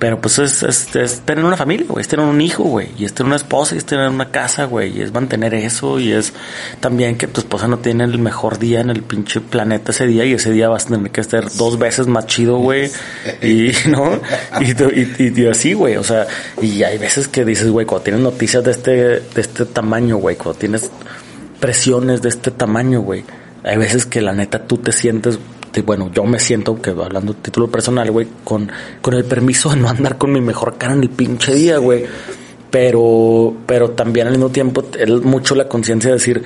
pero 0.02 0.20
pues 0.20 0.40
es, 0.40 0.64
es, 0.64 1.20
tener 1.20 1.44
una 1.44 1.56
familia, 1.56 1.86
güey, 1.88 2.02
es 2.02 2.08
tener 2.08 2.26
un 2.26 2.40
hijo, 2.40 2.64
güey, 2.64 2.88
y 2.98 3.04
es 3.04 3.14
tener 3.14 3.28
una 3.28 3.36
esposa, 3.36 3.76
y 3.76 3.78
es 3.78 3.84
tener 3.84 4.08
una 4.08 4.32
casa, 4.32 4.64
güey, 4.64 4.98
y 4.98 5.00
es 5.00 5.12
mantener 5.12 5.54
eso, 5.54 6.00
y 6.00 6.10
es 6.10 6.32
también 6.80 7.16
que 7.16 7.28
tu 7.28 7.40
esposa 7.40 7.68
no 7.68 7.78
tiene 7.78 8.02
el 8.02 8.18
mejor 8.18 8.58
día 8.58 8.80
en 8.80 8.90
el 8.90 9.04
pinche 9.04 9.40
planeta 9.40 9.92
ese 9.92 10.08
día, 10.08 10.24
y 10.24 10.32
ese 10.32 10.50
día 10.50 10.68
vas 10.68 10.86
a 10.86 10.88
tener 10.88 11.12
que 11.12 11.20
estar 11.20 11.48
dos 11.52 11.78
veces 11.78 12.08
más 12.08 12.26
chido, 12.26 12.58
güey, 12.58 12.90
y, 13.42 13.70
¿no? 13.90 14.20
Y, 14.60 15.40
y, 15.40 15.46
así, 15.46 15.74
güey, 15.74 15.94
o 15.94 16.02
sea, 16.02 16.26
y 16.60 16.82
hay 16.82 16.98
veces 16.98 17.28
que 17.28 17.44
dices, 17.44 17.70
güey, 17.70 17.86
cuando 17.86 18.02
tienes 18.02 18.22
noticias 18.22 18.64
de 18.64 18.72
este, 18.72 18.90
de 19.20 19.40
este 19.40 19.66
tamaño, 19.66 20.16
güey, 20.16 20.34
cuando 20.34 20.58
tienes 20.58 20.90
presiones 21.60 22.22
de 22.22 22.28
este 22.28 22.50
tamaño, 22.50 23.02
güey, 23.02 23.24
hay 23.64 23.76
veces 23.76 24.06
que 24.06 24.20
la 24.20 24.32
neta 24.32 24.66
tú 24.66 24.78
te 24.78 24.92
sientes 24.92 25.38
bueno, 25.80 26.10
yo 26.12 26.24
me 26.24 26.38
siento, 26.38 26.80
que 26.82 26.90
hablando 26.90 27.32
de 27.32 27.40
título 27.40 27.68
personal, 27.68 28.10
güey, 28.10 28.28
con, 28.44 28.70
con 29.00 29.14
el 29.14 29.24
permiso 29.24 29.70
de 29.70 29.76
no 29.76 29.88
andar 29.88 30.18
con 30.18 30.30
mi 30.30 30.42
mejor 30.42 30.76
cara 30.76 30.92
en 30.92 31.02
el 31.02 31.08
pinche 31.08 31.54
día, 31.54 31.78
güey. 31.78 32.04
Pero, 32.70 33.54
pero 33.66 33.90
también 33.90 34.26
al 34.26 34.32
mismo 34.32 34.50
tiempo, 34.50 34.84
es 34.98 35.08
mucho 35.08 35.54
la 35.54 35.68
conciencia 35.68 36.08
de 36.08 36.14
decir, 36.14 36.42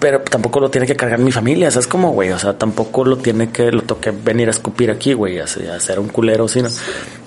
pero 0.00 0.20
tampoco 0.20 0.58
lo 0.60 0.70
tiene 0.70 0.86
que 0.86 0.96
cargar 0.96 1.20
mi 1.20 1.30
familia, 1.30 1.70
¿sabes 1.70 1.86
cómo, 1.86 2.12
güey? 2.12 2.30
O 2.30 2.38
sea, 2.38 2.58
tampoco 2.58 3.04
lo 3.04 3.18
tiene 3.18 3.50
que, 3.50 3.70
lo 3.70 3.82
toque 3.82 4.10
venir 4.10 4.48
a 4.48 4.50
escupir 4.50 4.90
aquí, 4.90 5.12
güey, 5.12 5.38
a, 5.38 5.44
hacer 5.44 6.00
un 6.00 6.08
culero, 6.08 6.48
sino. 6.48 6.68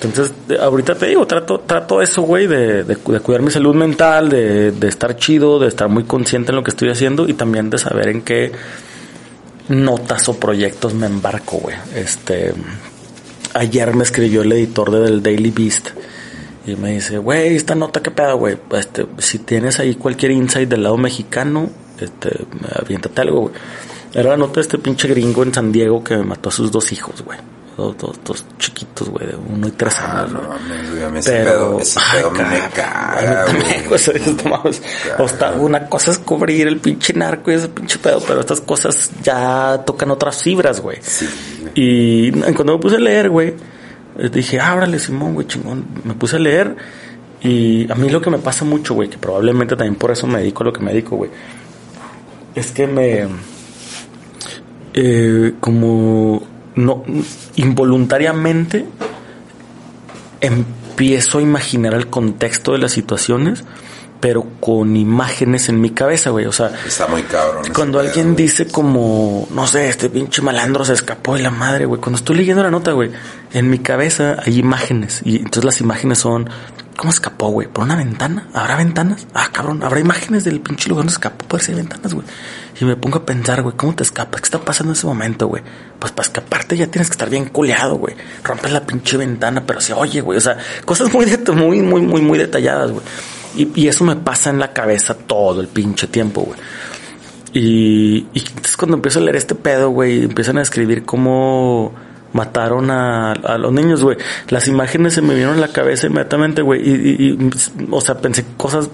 Entonces, 0.01 0.33
ahorita 0.59 0.95
te 0.95 1.07
digo, 1.07 1.25
trato, 1.25 1.59
trato 1.59 2.01
eso, 2.01 2.23
güey, 2.23 2.47
de, 2.47 2.83
de, 2.83 2.95
cuidar 2.97 3.41
mi 3.41 3.51
salud 3.51 3.75
mental, 3.75 4.29
de, 4.29 4.71
de 4.71 4.87
estar 4.87 5.15
chido, 5.15 5.59
de 5.59 5.67
estar 5.67 5.87
muy 5.87 6.03
consciente 6.03 6.51
en 6.51 6.57
lo 6.57 6.63
que 6.63 6.71
estoy 6.71 6.89
haciendo 6.89 7.29
y 7.29 7.33
también 7.33 7.69
de 7.69 7.77
saber 7.77 8.09
en 8.09 8.21
qué 8.23 8.51
notas 9.69 10.27
o 10.29 10.39
proyectos 10.39 10.93
me 10.93 11.07
embarco, 11.07 11.57
güey. 11.57 11.75
Este, 11.95 12.53
ayer 13.53 13.95
me 13.95 14.03
escribió 14.03 14.41
el 14.41 14.51
editor 14.51 14.91
del 14.91 15.21
Daily 15.21 15.51
Beast 15.51 15.89
y 16.65 16.75
me 16.75 16.93
dice, 16.93 17.17
güey, 17.17 17.55
esta 17.55 17.75
nota 17.75 18.01
qué 18.01 18.11
pedo, 18.11 18.37
güey. 18.37 18.57
Este, 18.71 19.05
si 19.17 19.39
tienes 19.39 19.79
ahí 19.79 19.95
cualquier 19.95 20.31
insight 20.31 20.69
del 20.69 20.83
lado 20.83 20.97
mexicano, 20.97 21.69
este, 21.99 22.45
aviéntate 22.79 23.21
algo, 23.21 23.41
güey. 23.41 23.53
Era 24.13 24.31
la 24.31 24.37
nota 24.37 24.55
de 24.55 24.61
este 24.61 24.77
pinche 24.77 25.07
gringo 25.07 25.43
en 25.43 25.53
San 25.53 25.71
Diego 25.71 26.03
que 26.03 26.15
me 26.17 26.23
mató 26.23 26.49
a 26.49 26.51
sus 26.51 26.71
dos 26.71 26.91
hijos, 26.91 27.23
güey 27.23 27.39
dos, 27.77 27.97
dos, 27.97 28.19
dos 28.23 28.45
chiquitos, 28.57 29.09
güey, 29.09 29.27
de 29.27 29.35
uno 29.35 29.67
y 29.67 29.71
tres 29.71 29.95
ah, 29.99 30.21
años. 30.21 30.33
No, 30.33 30.41
no, 30.41 31.11
me 31.11 31.21
Pero, 31.21 31.79
ese 31.79 31.99
pedo, 32.13 32.31
me 32.31 32.59
caga, 32.73 33.45
O 35.19 35.27
sea, 35.27 35.51
una 35.51 35.87
cosa 35.87 36.11
es 36.11 36.19
cubrir 36.19 36.67
el 36.67 36.77
pinche 36.77 37.13
narco 37.13 37.51
y 37.51 37.55
ese 37.55 37.69
pinche 37.69 37.99
pedo, 37.99 38.21
pero 38.27 38.41
estas 38.41 38.61
cosas 38.61 39.11
ya 39.21 39.81
tocan 39.85 40.11
otras 40.11 40.41
fibras, 40.41 40.81
güey. 40.81 40.97
Sí. 41.01 41.27
Y 41.75 42.31
cuando 42.53 42.73
me 42.73 42.79
puse 42.79 42.97
a 42.97 42.99
leer, 42.99 43.29
güey, 43.29 43.53
dije, 44.31 44.59
ábrale, 44.59 44.99
Simón, 44.99 45.33
güey, 45.33 45.47
chingón. 45.47 45.85
Me 46.03 46.13
puse 46.13 46.35
a 46.35 46.39
leer 46.39 46.75
y 47.43 47.91
a 47.91 47.95
mí 47.95 48.09
lo 48.09 48.21
que 48.21 48.29
me 48.29 48.37
pasa 48.37 48.63
mucho, 48.63 48.93
güey, 48.93 49.09
que 49.09 49.17
probablemente 49.17 49.75
también 49.75 49.95
por 49.95 50.11
eso 50.11 50.27
me 50.27 50.39
dedico 50.39 50.63
a 50.63 50.67
lo 50.67 50.73
que 50.73 50.79
me 50.79 50.91
dedico, 50.91 51.17
güey, 51.17 51.29
es 52.55 52.71
que 52.71 52.87
me... 52.87 53.27
Eh, 54.93 55.53
como 55.59 56.43
no 56.75 57.03
involuntariamente 57.55 58.85
empiezo 60.41 61.39
a 61.39 61.41
imaginar 61.41 61.93
el 61.93 62.07
contexto 62.07 62.73
de 62.73 62.79
las 62.79 62.91
situaciones, 62.91 63.63
pero 64.19 64.45
con 64.59 64.95
imágenes 64.95 65.67
en 65.69 65.81
mi 65.81 65.89
cabeza, 65.89 66.29
güey. 66.29 66.45
O 66.45 66.51
sea, 66.51 66.71
está 66.87 67.07
muy 67.07 67.23
cabrón. 67.23 67.65
Cuando 67.73 67.99
alguien 67.99 68.35
dice 68.35 68.67
como, 68.67 69.47
no 69.51 69.67
sé, 69.67 69.89
este 69.89 70.09
pinche 70.09 70.41
malandro 70.41 70.85
se 70.85 70.93
escapó 70.93 71.35
de 71.35 71.41
la 71.41 71.49
madre, 71.49 71.85
güey. 71.85 71.99
Cuando 71.99 72.17
estoy 72.17 72.37
leyendo 72.37 72.63
la 72.63 72.71
nota, 72.71 72.91
güey, 72.91 73.11
en 73.53 73.69
mi 73.69 73.79
cabeza 73.79 74.37
hay 74.45 74.59
imágenes 74.59 75.21
y 75.25 75.37
entonces 75.37 75.65
las 75.65 75.81
imágenes 75.81 76.19
son 76.19 76.49
¿Cómo 76.95 77.11
escapó, 77.11 77.47
güey? 77.49 77.67
¿Por 77.67 77.83
una 77.83 77.95
ventana? 77.95 78.47
¿Habrá 78.53 78.77
ventanas? 78.77 79.25
Ah, 79.33 79.49
cabrón, 79.51 79.83
¿habrá 79.83 79.99
imágenes 79.99 80.43
del 80.43 80.61
pinche 80.61 80.89
lugar 80.89 81.01
donde 81.01 81.13
escapó? 81.13 81.45
Puede 81.47 81.63
ser 81.63 81.75
ventanas, 81.75 82.13
güey. 82.13 82.25
Y 82.79 82.85
me 82.85 82.95
pongo 82.95 83.19
a 83.19 83.25
pensar, 83.25 83.61
güey, 83.61 83.75
¿cómo 83.75 83.95
te 83.95 84.03
escapas? 84.03 84.41
¿Qué 84.41 84.45
está 84.45 84.59
pasando 84.59 84.91
en 84.91 84.97
ese 84.97 85.05
momento, 85.05 85.47
güey? 85.47 85.61
Pues 85.99 86.11
para 86.11 86.27
escaparte 86.27 86.75
ya 86.75 86.87
tienes 86.87 87.07
que 87.07 87.13
estar 87.13 87.29
bien 87.29 87.45
culeado, 87.45 87.95
güey. 87.95 88.15
Rompes 88.43 88.71
la 88.71 88.81
pinche 88.81 89.17
ventana, 89.17 89.63
pero 89.65 89.79
se 89.79 89.93
oye, 89.93 90.21
güey. 90.21 90.37
O 90.37 90.41
sea, 90.41 90.57
cosas 90.85 91.13
muy, 91.13 91.25
muy, 91.25 91.81
muy, 91.81 92.01
muy, 92.01 92.21
muy 92.21 92.37
detalladas, 92.37 92.91
güey. 92.91 93.05
Y, 93.55 93.81
y, 93.81 93.87
eso 93.87 94.03
me 94.03 94.15
pasa 94.15 94.49
en 94.49 94.57
la 94.57 94.73
cabeza 94.73 95.13
todo 95.13 95.61
el 95.61 95.67
pinche 95.67 96.07
tiempo, 96.07 96.41
güey. 96.41 96.59
Y, 97.53 98.25
y 98.33 98.39
entonces 98.39 98.75
cuando 98.75 98.97
empiezo 98.97 99.19
a 99.19 99.21
leer 99.21 99.35
este 99.35 99.53
pedo, 99.53 99.91
güey, 99.91 100.23
empiezan 100.23 100.57
a 100.57 100.63
escribir 100.63 101.05
cómo 101.05 101.93
mataron 102.33 102.89
a, 102.89 103.33
a 103.33 103.59
los 103.59 103.71
niños, 103.71 104.03
güey. 104.03 104.17
Las 104.49 104.67
imágenes 104.67 105.13
se 105.13 105.21
me 105.21 105.35
vieron 105.35 105.53
en 105.53 105.61
la 105.61 105.67
cabeza 105.67 106.07
inmediatamente, 106.07 106.63
güey. 106.63 106.81
Y, 106.81 106.91
y, 107.27 107.49
o 107.91 108.01
sea, 108.01 108.17
pensé 108.17 108.43
cosas 108.57 108.89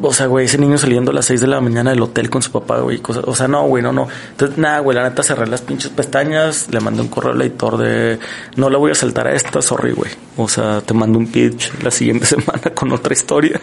o 0.00 0.12
sea, 0.12 0.26
güey, 0.26 0.46
ese 0.46 0.58
niño 0.58 0.78
saliendo 0.78 1.10
a 1.10 1.14
las 1.14 1.26
6 1.26 1.40
de 1.40 1.46
la 1.46 1.60
mañana 1.60 1.90
del 1.90 2.02
hotel 2.02 2.30
con 2.30 2.42
su 2.42 2.50
papá, 2.50 2.80
güey, 2.80 2.98
cosas, 2.98 3.24
o 3.26 3.34
sea, 3.34 3.48
no, 3.48 3.66
güey, 3.66 3.82
no, 3.82 3.92
no. 3.92 4.08
Entonces, 4.30 4.58
nada, 4.58 4.80
güey, 4.80 4.96
la 4.96 5.08
neta 5.08 5.22
cerré 5.22 5.46
las 5.46 5.62
pinches 5.62 5.90
pestañas, 5.90 6.68
le 6.70 6.80
mandé 6.80 7.02
un 7.02 7.08
correo 7.08 7.32
al 7.32 7.42
editor 7.42 7.76
de, 7.78 8.18
no 8.56 8.70
le 8.70 8.76
voy 8.76 8.90
a 8.90 8.94
saltar 8.94 9.28
a 9.28 9.34
esta, 9.34 9.62
sorry, 9.62 9.92
güey. 9.92 10.10
O 10.36 10.48
sea, 10.48 10.80
te 10.80 10.94
mando 10.94 11.18
un 11.18 11.26
pitch 11.28 11.82
la 11.82 11.90
siguiente 11.90 12.26
semana 12.26 12.72
con 12.74 12.92
otra 12.92 13.12
historia, 13.12 13.60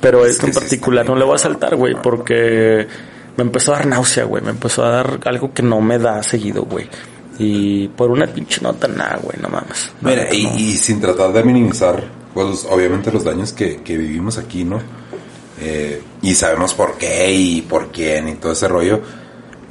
pero 0.00 0.24
esto 0.24 0.46
en 0.46 0.52
particular 0.52 1.06
no 1.06 1.16
le 1.16 1.24
voy 1.24 1.34
a 1.34 1.38
saltar, 1.38 1.76
güey, 1.76 1.94
porque 2.00 2.86
me 3.36 3.42
empezó 3.42 3.74
a 3.74 3.78
dar 3.78 3.86
náusea, 3.86 4.24
güey, 4.24 4.42
me 4.42 4.50
empezó 4.50 4.84
a 4.84 4.90
dar 4.90 5.20
algo 5.24 5.52
que 5.52 5.62
no 5.62 5.80
me 5.80 5.98
da 5.98 6.22
seguido, 6.22 6.64
güey. 6.64 6.88
Y 7.38 7.88
por 7.88 8.10
una 8.10 8.26
pinche 8.26 8.62
nota, 8.62 8.88
nada, 8.88 9.18
güey, 9.22 9.36
no 9.40 9.48
mames. 9.48 9.92
Mira, 10.00 10.32
y, 10.32 10.76
sin 10.76 11.00
tratar 11.00 11.32
de 11.32 11.42
minimizar, 11.42 12.02
pues 12.32 12.66
obviamente 12.70 13.12
los 13.12 13.24
daños 13.24 13.52
que, 13.52 13.82
que 13.82 13.98
vivimos 13.98 14.38
aquí, 14.38 14.64
¿no? 14.64 14.80
Eh, 15.60 16.02
y 16.22 16.34
sabemos 16.34 16.74
por 16.74 16.98
qué 16.98 17.32
y 17.32 17.62
por 17.62 17.90
quién 17.90 18.28
y 18.28 18.34
todo 18.34 18.52
ese 18.52 18.68
rollo. 18.68 19.00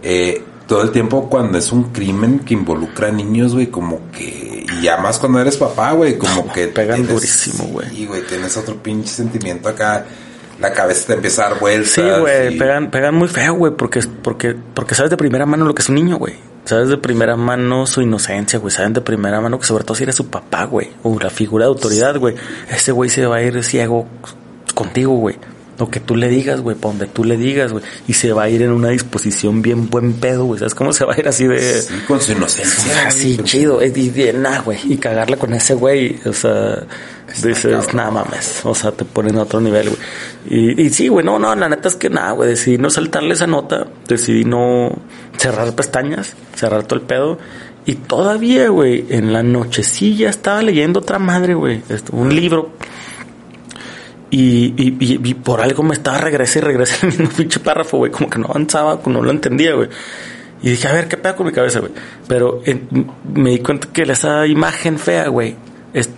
Eh, 0.02 0.44
todo 0.68 0.82
el 0.82 0.92
tiempo 0.92 1.30
cuando 1.30 1.58
es 1.58 1.72
un 1.72 1.92
crimen 1.92 2.40
que 2.40 2.54
involucra 2.54 3.10
a 3.10 3.12
niños, 3.12 3.54
güey, 3.54 3.68
como 3.68 4.12
que... 4.12 4.66
Y 4.78 4.82
ya 4.82 4.98
más 4.98 5.20
cuando 5.20 5.40
eres 5.40 5.58
papá, 5.58 5.92
güey, 5.92 6.18
como 6.18 6.52
que... 6.54 6.68
Pegan 6.68 7.08
durísimo, 7.08 7.66
güey. 7.66 8.02
Y, 8.02 8.06
güey, 8.06 8.24
tienes 8.24 8.58
otro 8.58 8.76
pinche 8.76 9.10
sentimiento 9.10 9.70
acá. 9.70 10.06
La 10.60 10.72
cabeza 10.72 11.08
te 11.08 11.14
empieza 11.14 11.46
a 11.46 11.50
dar 11.50 11.60
vueltas. 11.60 11.92
Sí, 11.92 12.02
güey, 12.02 12.58
pegan, 12.58 12.90
pegan 12.90 13.14
muy 13.14 13.28
feo, 13.28 13.54
güey, 13.56 13.74
porque, 13.74 14.00
porque, 14.24 14.56
porque 14.74 14.96
sabes 14.96 15.12
de 15.12 15.18
primera 15.18 15.46
mano 15.46 15.66
lo 15.66 15.76
que 15.76 15.82
es 15.82 15.90
un 15.90 15.96
niño, 15.96 16.18
güey. 16.18 16.36
Sabes 16.64 16.90
de 16.90 16.98
primera 16.98 17.36
mano 17.36 17.86
su 17.86 18.02
inocencia, 18.02 18.58
güey. 18.58 18.72
Saben 18.72 18.94
de 18.94 19.02
primera 19.02 19.40
mano 19.40 19.60
que 19.60 19.66
sobre 19.66 19.84
todo 19.84 19.96
si 19.96 20.04
eres 20.04 20.16
su 20.16 20.30
papá, 20.30 20.64
güey. 20.64 20.90
O 21.04 21.20
la 21.20 21.30
figura 21.30 21.66
de 21.66 21.70
autoridad, 21.70 22.18
güey. 22.18 22.36
Ese 22.70 22.92
güey 22.92 23.10
se 23.10 23.26
va 23.28 23.36
a 23.36 23.42
ir 23.44 23.64
ciego 23.64 24.08
contigo, 24.74 25.14
güey. 25.16 25.36
Lo 25.78 25.90
que 25.90 26.00
tú 26.00 26.16
le 26.16 26.30
digas, 26.30 26.62
güey, 26.62 26.76
para 26.76 26.94
donde 26.94 27.08
tú 27.08 27.26
le 27.26 27.36
digas, 27.36 27.74
güey. 27.74 27.84
Y 28.08 28.14
se 28.14 28.32
va 28.32 28.44
a 28.44 28.50
ir 28.50 28.62
en 28.62 28.72
una 28.72 28.90
disposición 28.90 29.62
bien 29.62 29.90
buen 29.90 30.14
pedo, 30.14 30.46
güey. 30.46 30.60
¿Sabes 30.60 30.74
cómo 30.74 30.94
se 30.94 31.04
va 31.04 31.14
a 31.14 31.20
ir 31.20 31.28
así 31.28 31.48
de. 31.48 31.82
Sí, 31.82 31.94
con 32.08 32.22
su 32.22 32.32
inocencia. 32.32 33.08
Así, 33.08 33.38
chido. 33.44 33.84
Y, 33.84 33.88
y, 33.88 34.32
nah, 34.34 34.62
güey. 34.62 34.80
Y 34.86 34.98
cagarla 34.98 35.36
con 35.36 35.54
ese 35.54 35.74
güey. 35.74 36.18
O 36.26 36.32
sea, 36.32 36.84
dices, 37.44 37.94
nada 37.94 38.10
mames. 38.10 38.62
O 38.64 38.74
sea, 38.74 38.92
te 38.92 39.04
ponen 39.04 39.38
a 39.38 39.44
otro 39.44 39.60
nivel, 39.60 39.90
güey. 39.90 40.00
Y, 40.48 40.82
y 40.82 40.90
sí, 40.92 41.10
güey, 41.10 41.26
no, 41.26 41.40
no, 41.40 41.54
la 41.56 41.68
neta 41.68 41.90
es 41.90 41.96
que 41.96 42.10
nada, 42.10 42.32
güey. 42.32 42.50
Decidí 42.50 42.78
no 42.78 42.90
saltarle 42.90 43.34
esa 43.34 43.48
nota. 43.48 43.88
Decidí 44.08 44.46
no 44.46 44.98
cerrar 45.38 45.76
pestañas, 45.76 46.36
cerrar 46.56 46.84
todo 46.84 47.00
el 47.00 47.06
pedo. 47.06 47.38
Y 47.86 47.96
todavía, 47.96 48.70
güey, 48.70 49.06
en 49.10 49.34
la 49.34 49.44
nochecilla 49.44 50.30
estaba 50.30 50.62
leyendo 50.62 51.02
otra 51.02 51.20
madre, 51.20 51.54
güey. 51.54 51.84
Un 52.12 52.36
libro 52.36 52.72
y, 54.38 54.74
y, 54.76 54.98
y, 55.00 55.34
por 55.34 55.62
algo 55.62 55.82
me 55.82 55.94
estaba 55.94 56.18
regresé 56.18 56.60
y 56.60 56.62
regresé 56.62 57.08
el 57.08 57.14
mismo 57.14 57.30
pinche 57.38 57.62
párrafo, 57.62 58.00
güey. 58.00 58.12
Como 58.12 58.30
que 58.30 58.38
no 58.38 58.48
avanzaba, 58.48 59.00
no 59.06 59.22
lo 59.22 59.32
entendía, 59.32 59.74
güey. 59.76 59.88
Y 60.62 60.72
dije, 60.72 60.90
a 60.90 60.92
ver, 60.92 61.08
¿qué 61.08 61.16
pedo 61.16 61.38
con 61.38 61.46
mi 61.46 61.54
cabeza, 61.54 61.80
güey? 61.80 61.94
Pero 62.28 62.62
me 63.34 63.52
di 63.52 63.60
cuenta 63.60 63.88
que 63.94 64.02
esa 64.02 64.46
imagen 64.46 65.00
fea, 65.00 65.30
güey, 65.30 65.56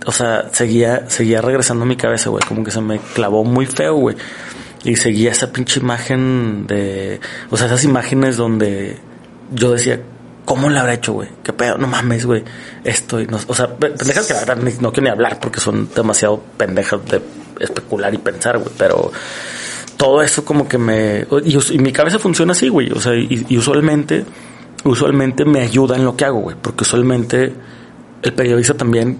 o 0.04 0.10
sea, 0.10 0.48
seguía, 0.52 1.08
seguía 1.08 1.40
regresando 1.40 1.84
a 1.84 1.86
mi 1.86 1.94
cabeza, 1.94 2.28
güey. 2.30 2.42
Como 2.48 2.64
que 2.64 2.72
se 2.72 2.80
me 2.80 2.98
clavó 2.98 3.44
muy 3.44 3.66
feo, 3.66 3.94
güey. 3.94 4.16
Y 4.82 4.96
seguía 4.96 5.30
esa 5.30 5.52
pinche 5.52 5.78
imagen 5.78 6.66
de, 6.66 7.20
o 7.50 7.56
sea, 7.56 7.68
esas 7.68 7.84
imágenes 7.84 8.36
donde 8.36 8.98
yo 9.52 9.70
decía, 9.70 10.00
¿cómo 10.44 10.68
lo 10.68 10.80
habrá 10.80 10.94
hecho, 10.94 11.12
güey? 11.12 11.28
¿Qué 11.44 11.52
pedo? 11.52 11.78
No 11.78 11.86
mames, 11.86 12.26
güey. 12.26 12.42
Esto, 12.82 13.20
no, 13.20 13.38
o 13.46 13.54
sea, 13.54 13.76
pendejas 13.76 14.26
que 14.26 14.34
la 14.34 14.40
verdad 14.40 14.56
no 14.56 14.92
quiero 14.92 15.04
ni 15.04 15.10
hablar 15.10 15.38
porque 15.38 15.60
son 15.60 15.88
demasiado 15.94 16.42
pendejas 16.56 17.04
de 17.06 17.20
especular 17.60 18.12
y 18.14 18.18
pensar, 18.18 18.58
güey, 18.58 18.70
pero 18.76 19.10
todo 19.96 20.22
eso 20.22 20.44
como 20.44 20.68
que 20.68 20.78
me... 20.78 21.26
Y, 21.44 21.78
mi 21.78 21.92
cabeza 21.92 22.18
funciona 22.18 22.52
así, 22.52 22.68
güey, 22.68 22.90
o 22.92 23.00
sea, 23.00 23.14
y, 23.14 23.46
usualmente, 23.56 24.24
usualmente 24.84 25.44
me 25.44 25.60
ayuda 25.60 25.96
en 25.96 26.04
lo 26.04 26.16
que 26.16 26.24
hago, 26.24 26.40
güey, 26.40 26.56
porque 26.60 26.84
usualmente 26.84 27.52
el 28.22 28.32
periodista 28.32 28.74
también 28.74 29.18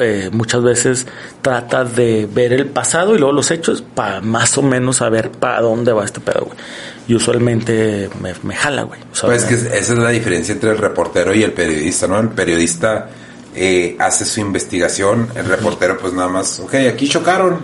eh, 0.00 0.28
muchas 0.32 0.62
veces 0.62 1.06
trata 1.40 1.84
de 1.84 2.28
ver 2.32 2.52
el 2.52 2.66
pasado 2.66 3.14
y 3.14 3.18
luego 3.18 3.32
los 3.32 3.50
hechos 3.50 3.82
para 3.82 4.20
más 4.20 4.58
o 4.58 4.62
menos 4.62 4.96
saber 4.96 5.30
para 5.30 5.60
dónde 5.60 5.92
va 5.92 6.04
este 6.04 6.20
pedo, 6.20 6.46
güey. 6.46 6.58
Y 7.06 7.14
usualmente 7.14 8.10
me, 8.20 8.34
me 8.42 8.54
jala, 8.56 8.82
güey. 8.82 9.00
Pues 9.20 9.44
me- 9.44 9.48
que 9.48 9.54
esa 9.54 9.92
es 9.92 9.98
la 9.98 10.10
diferencia 10.10 10.52
entre 10.52 10.70
el 10.70 10.78
reportero 10.78 11.32
y 11.34 11.42
el 11.42 11.52
periodista, 11.52 12.06
¿no? 12.06 12.18
El 12.18 12.30
periodista 12.30 13.08
eh, 13.58 13.96
hace 13.98 14.24
su 14.24 14.40
investigación, 14.40 15.28
el 15.34 15.46
reportero 15.46 15.98
pues 15.98 16.12
nada 16.12 16.28
más, 16.28 16.60
ok, 16.60 16.74
aquí 16.92 17.08
chocaron, 17.08 17.58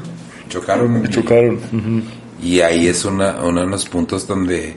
chocaron. 0.49 1.09
chocaron. 1.09 1.55
Ujú. 1.73 2.03
Y 2.43 2.61
ahí 2.61 2.89
es 2.89 3.05
una, 3.05 3.43
uno 3.43 3.61
de 3.61 3.67
los 3.67 3.89
puntos 3.89 4.27
donde 4.27 4.77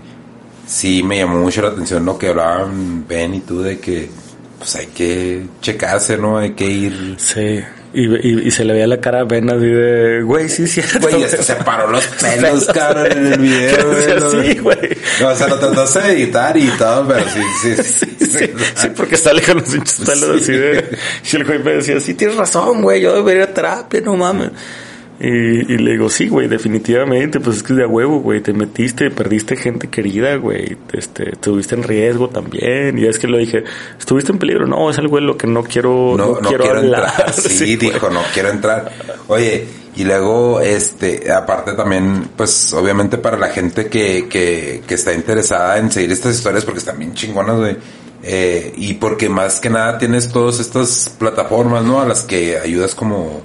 sí 0.68 1.02
me 1.04 1.18
llamó 1.18 1.40
mucho 1.40 1.62
la 1.62 1.70
atención 1.70 2.06
lo 2.06 2.18
que 2.18 2.28
hablaban 2.28 3.06
Ben 3.08 3.34
y 3.34 3.40
tú 3.42 3.62
de 3.62 3.80
que 3.80 4.10
pues 4.58 4.76
hay 4.76 4.88
que 4.88 5.46
checarse, 5.62 6.18
¿no? 6.18 6.38
Hay 6.38 6.52
que 6.54 6.66
ir... 6.66 7.16
Sí. 7.18 7.60
Y, 8.00 8.06
y, 8.06 8.48
y 8.48 8.52
se 8.52 8.64
le 8.64 8.74
veía 8.74 8.86
la 8.86 9.02
cara 9.02 9.22
a 9.22 9.24
Ben 9.24 9.50
así 9.50 9.66
de, 9.66 10.22
güey, 10.22 10.48
sí, 10.50 10.68
cierto. 10.68 11.00
Güey, 11.00 11.24
hasta 11.24 11.42
se 11.42 11.56
paró 11.56 11.88
los 11.90 12.06
pelos, 12.22 12.68
cabrón, 12.68 13.12
en 13.12 13.34
el 13.34 13.40
video. 13.40 13.88
Güey, 13.88 14.54
sí, 14.54 14.60
güey. 14.60 14.98
No, 15.20 15.30
o 15.30 15.36
sea, 15.36 15.48
lo 15.48 15.58
trataste 15.58 16.02
de 16.02 16.12
editar 16.14 16.56
y 16.56 16.68
todo, 16.78 17.08
pero 17.08 17.26
sí, 17.28 17.42
sí, 17.64 17.76
sí. 17.84 18.16
Sí, 18.20 18.26
sí, 18.28 18.54
sí, 18.76 18.88
porque 18.96 19.18
sale 19.18 19.42
con 19.42 19.58
los 19.58 19.70
pinches 19.70 20.00
pelos 20.06 20.44
Sí. 20.44 20.52
así 20.52 20.52
de... 20.52 20.98
Y 21.32 21.36
el 21.38 21.44
güey 21.46 21.58
me 21.58 21.72
decía, 21.72 22.00
sí, 22.00 22.14
tienes 22.14 22.38
razón, 22.38 22.84
güey, 22.84 23.02
yo 23.02 23.16
debería 23.16 23.44
ir 23.46 23.50
a 23.50 23.54
terapia, 23.56 24.02
no 24.02 24.16
mames. 24.16 24.52
Y, 25.20 25.74
y 25.74 25.78
le 25.80 25.94
digo, 25.94 26.10
sí, 26.10 26.28
güey, 26.28 26.48
definitivamente, 26.48 27.40
pues 27.40 27.58
es 27.58 27.64
que 27.64 27.74
es 27.74 27.78
de 27.78 27.86
a 27.86 27.88
huevo, 27.88 28.20
güey, 28.20 28.42
te 28.42 28.54
metiste, 28.54 29.10
perdiste 29.10 29.56
gente 29.56 29.88
querida, 29.88 30.36
güey, 30.36 30.78
este, 30.94 31.32
estuviste 31.32 31.74
en 31.74 31.82
riesgo 31.82 32.30
también, 32.30 33.00
y 33.00 33.06
es 33.06 33.18
que 33.18 33.28
le 33.28 33.40
dije, 33.40 33.64
estuviste 33.98 34.32
en 34.32 34.38
peligro, 34.38 34.68
no, 34.68 34.92
es 34.92 35.00
algo 35.00 35.16
de 35.16 35.24
lo 35.24 35.36
que 35.36 35.48
no 35.48 35.64
quiero, 35.64 36.16
no, 36.16 36.40
no 36.40 36.50
quiero, 36.50 36.66
hablar. 36.70 37.04
entrar. 37.10 37.34
Sí, 37.34 37.78
güey. 37.78 37.94
dijo, 37.94 38.12
no 38.12 38.22
quiero 38.32 38.50
entrar. 38.50 38.92
Oye, 39.28 39.66
y 39.96 40.04
luego, 40.04 40.62
este, 40.62 41.32
aparte 41.32 41.74
también, 41.74 42.30
pues, 42.38 42.72
obviamente 42.74 43.18
para 43.18 43.38
la 43.38 43.50
gente 43.50 43.88
que, 43.88 44.28
que, 44.30 44.84
que 44.88 44.94
está 44.94 45.14
interesada 45.14 45.80
en 45.80 45.92
seguir 45.92 46.12
estas 46.12 46.36
historias, 46.36 46.64
porque 46.64 46.80
están 46.80 47.00
bien 47.00 47.16
chingonas, 47.16 47.58
güey. 47.58 47.78
Eh, 48.22 48.74
y 48.76 48.94
porque 48.96 49.30
más 49.30 49.60
que 49.60 49.70
nada 49.70 49.98
tienes 49.98 50.30
todas 50.32 50.60
estas 50.60 51.16
plataformas, 51.18 51.84
¿no? 51.84 52.02
A 52.02 52.06
las 52.06 52.24
que 52.24 52.60
ayudas 52.60 52.94
como, 52.94 53.42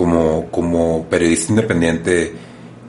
como, 0.00 0.46
como 0.50 1.04
periodista 1.10 1.52
independiente. 1.52 2.32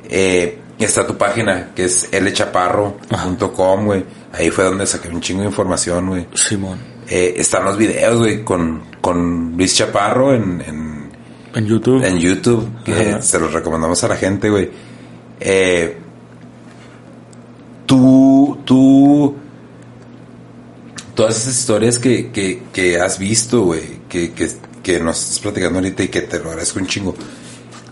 Eh, 0.10 0.58
está 0.80 1.06
tu 1.06 1.18
página, 1.18 1.72
que 1.76 1.84
es 1.84 2.10
lchaparro.com, 2.10 3.86
güey. 3.86 4.06
Ahí 4.32 4.50
fue 4.50 4.64
donde 4.64 4.88
saqué 4.88 5.10
un 5.10 5.20
chingo 5.20 5.42
de 5.42 5.48
información, 5.48 6.08
güey. 6.08 6.26
Simón, 6.34 6.80
Eh, 7.10 7.34
están 7.36 7.66
los 7.66 7.76
videos, 7.78 8.18
güey, 8.20 8.46
con, 8.46 8.84
con 9.02 9.58
Luis 9.58 9.76
Chaparro 9.76 10.34
en, 10.34 10.62
en, 10.62 11.10
en 11.54 11.66
YouTube. 11.66 12.02
en 12.02 12.18
YouTube, 12.18 12.66
que 12.86 12.94
Ajá. 12.94 13.22
se 13.22 13.40
los 13.42 13.52
recomendamos 13.52 14.02
a 14.06 14.08
la 14.08 14.16
gente, 14.16 14.50
güey. 14.50 14.70
Eh, 15.42 15.98
tú, 17.86 18.58
tú, 18.64 19.36
todas 21.14 21.36
esas 21.42 21.60
historias 21.60 22.00
que, 22.00 22.32
que, 22.32 22.64
que 22.72 23.02
has 23.02 23.20
visto, 23.20 23.64
güey, 23.64 24.00
que, 24.08 24.32
que, 24.32 24.50
que 24.84 25.00
nos 25.00 25.20
estás 25.22 25.40
platicando 25.40 25.80
ahorita 25.80 26.04
y 26.04 26.08
que 26.08 26.22
te 26.22 26.40
lo 26.40 26.50
agradezco 26.50 26.80
un 26.80 26.88
chingo. 26.88 27.16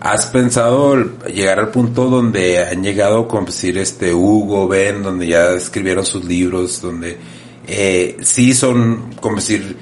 ¿Has 0.00 0.26
pensado 0.26 0.96
llegar 1.26 1.58
al 1.58 1.68
punto 1.68 2.06
donde 2.06 2.64
han 2.64 2.82
llegado, 2.82 3.28
como 3.28 3.46
decir, 3.46 3.76
este 3.76 4.14
Hugo, 4.14 4.66
Ben, 4.66 5.02
donde 5.02 5.26
ya 5.26 5.50
escribieron 5.50 6.06
sus 6.06 6.24
libros, 6.24 6.80
donde 6.80 7.18
eh, 7.66 8.16
sí 8.22 8.54
son, 8.54 9.14
como 9.20 9.36
decir, 9.36 9.76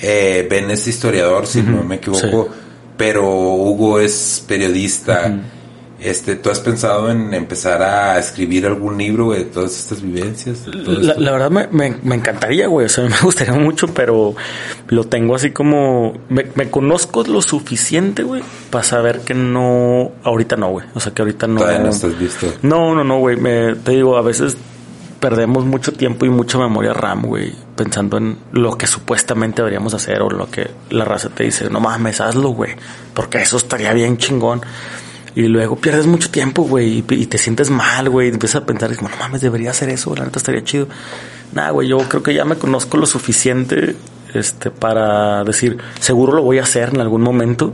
eh, 0.00 0.46
Ben 0.48 0.70
es 0.70 0.86
historiador, 0.86 1.46
si 1.46 1.62
no 1.62 1.84
me 1.84 1.96
equivoco, 1.96 2.48
pero 2.96 3.28
Hugo 3.28 4.00
es 4.00 4.42
periodista. 4.46 5.38
Este, 6.00 6.36
¿tú 6.36 6.48
has 6.50 6.60
pensado 6.60 7.10
en 7.10 7.34
empezar 7.34 7.82
a 7.82 8.18
escribir 8.20 8.66
algún 8.66 8.98
libro 8.98 9.26
güey, 9.26 9.40
de 9.40 9.44
todas 9.46 9.76
estas 9.76 10.00
vivencias? 10.00 10.60
todo 10.64 10.92
La, 11.00 11.14
la 11.14 11.32
verdad 11.32 11.50
me, 11.50 11.66
me, 11.72 11.96
me 12.04 12.14
encantaría, 12.14 12.68
güey. 12.68 12.86
O 12.86 12.88
sea, 12.88 13.04
me 13.08 13.18
gustaría 13.22 13.54
mucho, 13.54 13.88
pero 13.88 14.34
lo 14.88 15.04
tengo 15.04 15.34
así 15.34 15.50
como. 15.50 16.16
Me, 16.28 16.46
me 16.54 16.70
conozco 16.70 17.24
lo 17.24 17.42
suficiente, 17.42 18.22
güey, 18.22 18.42
para 18.70 18.84
saber 18.84 19.20
que 19.22 19.34
no. 19.34 20.12
Ahorita 20.22 20.54
no, 20.56 20.70
güey. 20.70 20.86
O 20.94 21.00
sea, 21.00 21.12
que 21.12 21.22
ahorita 21.22 21.48
no. 21.48 21.58
Todavía 21.60 21.80
no 21.80 21.90
estás 21.90 22.12
listo. 22.18 22.46
No, 22.62 22.94
no, 22.94 23.02
no, 23.02 23.18
güey. 23.18 23.36
Me- 23.36 23.74
Te 23.74 23.90
digo, 23.90 24.16
a 24.16 24.22
veces 24.22 24.56
perdemos 25.18 25.64
mucho 25.64 25.92
tiempo 25.92 26.26
y 26.26 26.28
mucha 26.28 26.58
memoria 26.58 26.92
RAM, 26.92 27.22
güey, 27.22 27.52
pensando 27.74 28.18
en 28.18 28.38
lo 28.52 28.78
que 28.78 28.86
supuestamente 28.86 29.62
deberíamos 29.62 29.92
hacer 29.94 30.22
o 30.22 30.30
lo 30.30 30.48
que 30.48 30.70
la 30.90 31.04
raza 31.04 31.28
te 31.28 31.42
dice, 31.42 31.68
no 31.70 31.80
mames, 31.80 32.20
hazlo, 32.20 32.50
güey, 32.50 32.76
porque 33.14 33.38
eso 33.38 33.56
estaría 33.56 33.92
bien 33.94 34.16
chingón. 34.16 34.60
Y 35.34 35.42
luego 35.42 35.76
pierdes 35.76 36.06
mucho 36.06 36.30
tiempo, 36.30 36.62
güey, 36.62 36.98
y, 36.98 37.04
y 37.14 37.26
te 37.26 37.38
sientes 37.38 37.70
mal, 37.70 38.08
güey, 38.08 38.28
y 38.28 38.32
empiezas 38.32 38.62
a 38.62 38.66
pensar, 38.66 38.94
como, 38.96 39.08
no 39.10 39.16
mames, 39.16 39.40
debería 39.40 39.70
hacer 39.70 39.88
eso, 39.90 40.14
la 40.14 40.24
neta 40.24 40.38
estaría 40.38 40.64
chido. 40.64 40.88
Nada, 41.52 41.70
güey, 41.70 41.88
yo 41.88 41.98
creo 41.98 42.22
que 42.22 42.34
ya 42.34 42.44
me 42.44 42.56
conozco 42.56 42.96
lo 42.96 43.06
suficiente 43.06 43.94
este, 44.34 44.70
para 44.70 45.44
decir, 45.44 45.78
seguro 46.00 46.32
lo 46.32 46.42
voy 46.42 46.58
a 46.58 46.62
hacer 46.62 46.90
en 46.90 47.00
algún 47.00 47.22
momento. 47.22 47.72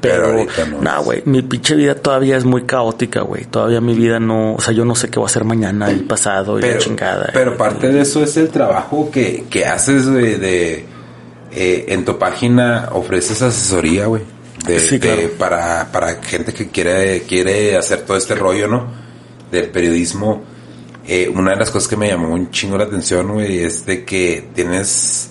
Pero 0.00 0.46
Pero, 0.54 0.70
no. 0.70 0.82
nah, 0.82 0.98
güey, 0.98 1.22
mi 1.24 1.42
pinche 1.42 1.74
vida 1.74 1.94
todavía 1.94 2.36
es 2.36 2.44
muy 2.44 2.62
caótica, 2.64 3.22
güey. 3.22 3.46
Todavía 3.46 3.80
mi 3.80 3.94
vida 3.94 4.20
no, 4.20 4.54
o 4.54 4.60
sea, 4.60 4.72
yo 4.74 4.84
no 4.84 4.94
sé 4.94 5.08
qué 5.08 5.18
voy 5.18 5.26
a 5.26 5.30
hacer 5.30 5.44
mañana, 5.44 5.90
el 5.90 6.04
pasado 6.04 6.58
y 6.58 6.62
la 6.62 6.68
pero, 6.68 6.80
chingada. 6.80 7.30
pero 7.32 7.56
parte 7.56 7.90
de 7.90 8.02
eso 8.02 8.22
es 8.22 8.36
el 8.36 8.50
trabajo 8.50 9.10
que, 9.10 9.46
que 9.48 9.64
haces, 9.64 10.08
güey, 10.08 10.34
de... 10.38 10.84
eh, 11.50 11.86
en 11.88 12.04
tu 12.04 12.18
página 12.18 12.90
ofreces 12.92 13.40
asesoría, 13.42 14.06
güey. 14.06 14.22
De, 14.66 14.80
Sí, 14.80 14.98
de- 14.98 15.00
claro. 15.00 15.30
para, 15.38 15.92
para 15.92 16.14
gente 16.22 16.52
que 16.52 16.68
quiere, 16.68 17.22
quiere 17.22 17.76
hacer 17.76 18.02
todo 18.02 18.16
este 18.16 18.34
rollo, 18.34 18.68
¿no? 18.68 18.86
Del 19.50 19.68
periodismo. 19.70 20.42
Eh, 21.06 21.30
una 21.32 21.52
de 21.52 21.56
las 21.58 21.70
cosas 21.70 21.88
que 21.88 21.96
me 21.96 22.08
llamó 22.08 22.34
un 22.34 22.50
chingo 22.50 22.76
la 22.76 22.84
atención, 22.84 23.28
güey, 23.32 23.60
es 23.60 23.86
de 23.86 24.04
que 24.04 24.48
tienes... 24.54 25.30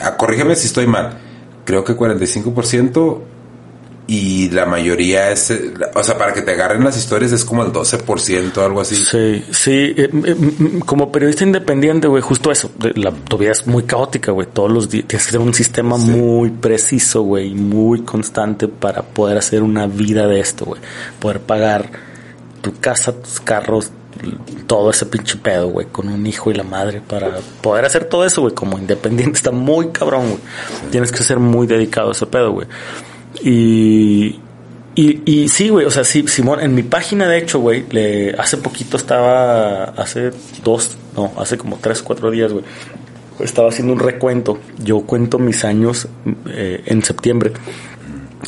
ah, 0.00 0.16
corrígeme 0.16 0.56
si 0.56 0.66
estoy 0.66 0.86
mal. 0.86 1.18
Creo 1.66 1.84
que 1.84 1.94
45% 1.94 3.20
y 4.10 4.50
la 4.50 4.66
mayoría 4.66 5.30
es... 5.30 5.56
O 5.94 6.02
sea, 6.02 6.18
para 6.18 6.34
que 6.34 6.42
te 6.42 6.50
agarren 6.50 6.82
las 6.82 6.96
historias 6.96 7.30
es 7.30 7.44
como 7.44 7.62
el 7.62 7.70
12%, 7.72 8.58
algo 8.58 8.80
así. 8.80 8.96
Sí, 8.96 9.44
sí, 9.52 9.94
eh, 9.96 10.10
eh, 10.12 10.36
como 10.84 11.12
periodista 11.12 11.44
independiente, 11.44 12.08
güey, 12.08 12.20
justo 12.20 12.50
eso. 12.50 12.72
La, 12.96 13.12
tu 13.12 13.38
vida 13.38 13.52
es 13.52 13.68
muy 13.68 13.84
caótica, 13.84 14.32
güey. 14.32 14.48
Todos 14.52 14.72
los 14.72 14.90
días 14.90 15.04
tienes 15.06 15.26
que 15.26 15.32
tener 15.32 15.46
un 15.46 15.54
sistema 15.54 15.96
Sí. 15.96 16.06
muy 16.06 16.50
preciso, 16.50 17.22
güey, 17.22 17.54
muy 17.54 18.02
constante 18.02 18.66
para 18.66 19.02
poder 19.02 19.38
hacer 19.38 19.62
una 19.62 19.86
vida 19.86 20.26
de 20.26 20.40
esto, 20.40 20.64
güey. 20.64 20.80
Poder 21.20 21.38
pagar 21.42 21.88
tu 22.62 22.80
casa, 22.80 23.12
tus 23.12 23.38
carros, 23.38 23.92
todo 24.66 24.90
ese 24.90 25.06
pinche 25.06 25.36
pedo, 25.36 25.68
güey, 25.68 25.86
con 25.86 26.08
un 26.08 26.26
hijo 26.26 26.50
y 26.50 26.54
la 26.54 26.64
madre 26.64 27.00
para 27.00 27.38
poder 27.62 27.84
hacer 27.84 28.06
todo 28.06 28.24
eso, 28.24 28.40
güey, 28.40 28.54
como 28.54 28.76
independiente 28.76 29.36
está 29.38 29.52
muy 29.52 29.90
cabrón, 29.90 30.30
güey. 30.30 30.40
Tienes 30.90 31.12
que 31.12 31.22
ser 31.22 31.38
muy 31.38 31.68
dedicado 31.68 32.08
a 32.08 32.12
ese 32.12 32.26
pedo, 32.26 32.50
güey. 32.50 32.66
Y, 33.42 34.40
y, 34.94 35.48
sí, 35.48 35.68
güey, 35.70 35.86
o 35.86 35.90
sea, 35.90 36.04
sí, 36.04 36.26
Simón, 36.28 36.60
en 36.60 36.74
mi 36.74 36.82
página, 36.82 37.26
de 37.28 37.38
hecho, 37.38 37.60
güey, 37.60 37.84
hace 38.36 38.58
poquito 38.58 38.96
estaba, 38.96 39.84
hace 39.84 40.30
dos, 40.62 40.96
no, 41.16 41.32
hace 41.38 41.56
como 41.56 41.78
tres, 41.78 42.02
cuatro 42.02 42.30
días, 42.30 42.52
güey, 42.52 42.64
estaba 43.38 43.68
haciendo 43.68 43.92
un 43.92 44.00
recuento. 44.00 44.58
Yo 44.78 45.00
cuento 45.02 45.38
mis 45.38 45.64
años 45.64 46.08
eh, 46.48 46.82
en 46.84 47.02
septiembre, 47.02 47.52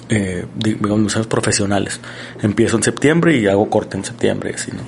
eh, 0.08 0.44
mis 0.64 1.16
años 1.16 1.26
profesionales. 1.26 2.00
Empiezo 2.42 2.76
en 2.76 2.82
septiembre 2.82 3.38
y 3.38 3.46
hago 3.46 3.70
corte 3.70 3.96
en 3.96 4.04
septiembre, 4.04 4.52
así, 4.54 4.72
¿no? 4.72 4.82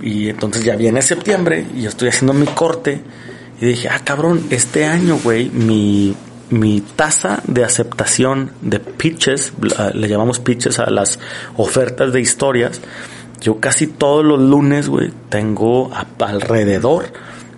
Y 0.00 0.28
entonces 0.28 0.64
ya 0.64 0.76
viene 0.76 1.02
septiembre 1.02 1.66
y 1.74 1.82
yo 1.82 1.88
estoy 1.88 2.08
haciendo 2.08 2.32
mi 2.32 2.46
corte 2.46 3.00
y 3.60 3.66
dije, 3.66 3.88
ah, 3.88 4.00
cabrón, 4.02 4.46
este 4.50 4.86
año, 4.86 5.18
güey, 5.22 5.50
mi, 5.50 6.14
mi 6.50 6.80
tasa 6.80 7.42
de 7.46 7.64
aceptación 7.64 8.52
de 8.62 8.80
pitches, 8.80 9.52
le 9.94 10.08
llamamos 10.08 10.40
pitches 10.40 10.78
a 10.78 10.90
las 10.90 11.18
ofertas 11.56 12.12
de 12.12 12.20
historias, 12.20 12.80
yo 13.40 13.60
casi 13.60 13.86
todos 13.86 14.24
los 14.24 14.40
lunes, 14.40 14.88
güey, 14.88 15.12
tengo 15.28 15.90
alrededor 16.18 17.06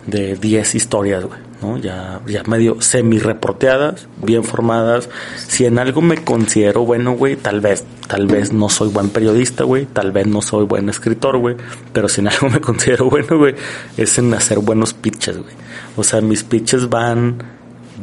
de 0.07 0.37
10 0.37 0.75
historias, 0.75 1.25
güey, 1.25 1.41
¿no? 1.63 1.79
Ya, 1.79 2.21
ya 2.27 2.43
medio 2.45 2.81
semi-reporteadas, 2.81 4.07
bien 4.23 4.45
formadas. 4.45 5.09
Si 5.37 5.65
en 5.65 5.79
algo 5.79 6.03
me 6.03 6.23
considero 6.23 6.85
bueno, 6.85 7.13
güey, 7.13 7.37
tal 7.37 7.61
vez, 7.61 7.85
tal 8.09 8.27
vez 8.27 8.53
no 8.53 8.69
soy 8.69 8.89
buen 8.89 9.09
periodista, 9.11 9.65
güey, 9.65 9.87
tal 9.87 10.13
vez 10.13 10.27
no 10.27 10.43
soy 10.43 10.67
buen 10.67 10.89
escritor, 10.89 11.39
güey, 11.39 11.57
pero 11.93 12.09
si 12.09 12.21
en 12.21 12.29
algo 12.29 12.51
me 12.51 12.61
considero 12.61 13.09
bueno, 13.09 13.39
güey, 13.39 13.55
es 13.97 14.19
en 14.19 14.35
hacer 14.35 14.59
buenos 14.59 14.93
pitches, 14.93 15.39
güey. 15.39 15.55
O 15.97 16.05
sea, 16.05 16.21
mis 16.21 16.45
pitches 16.45 16.89
van 16.89 17.60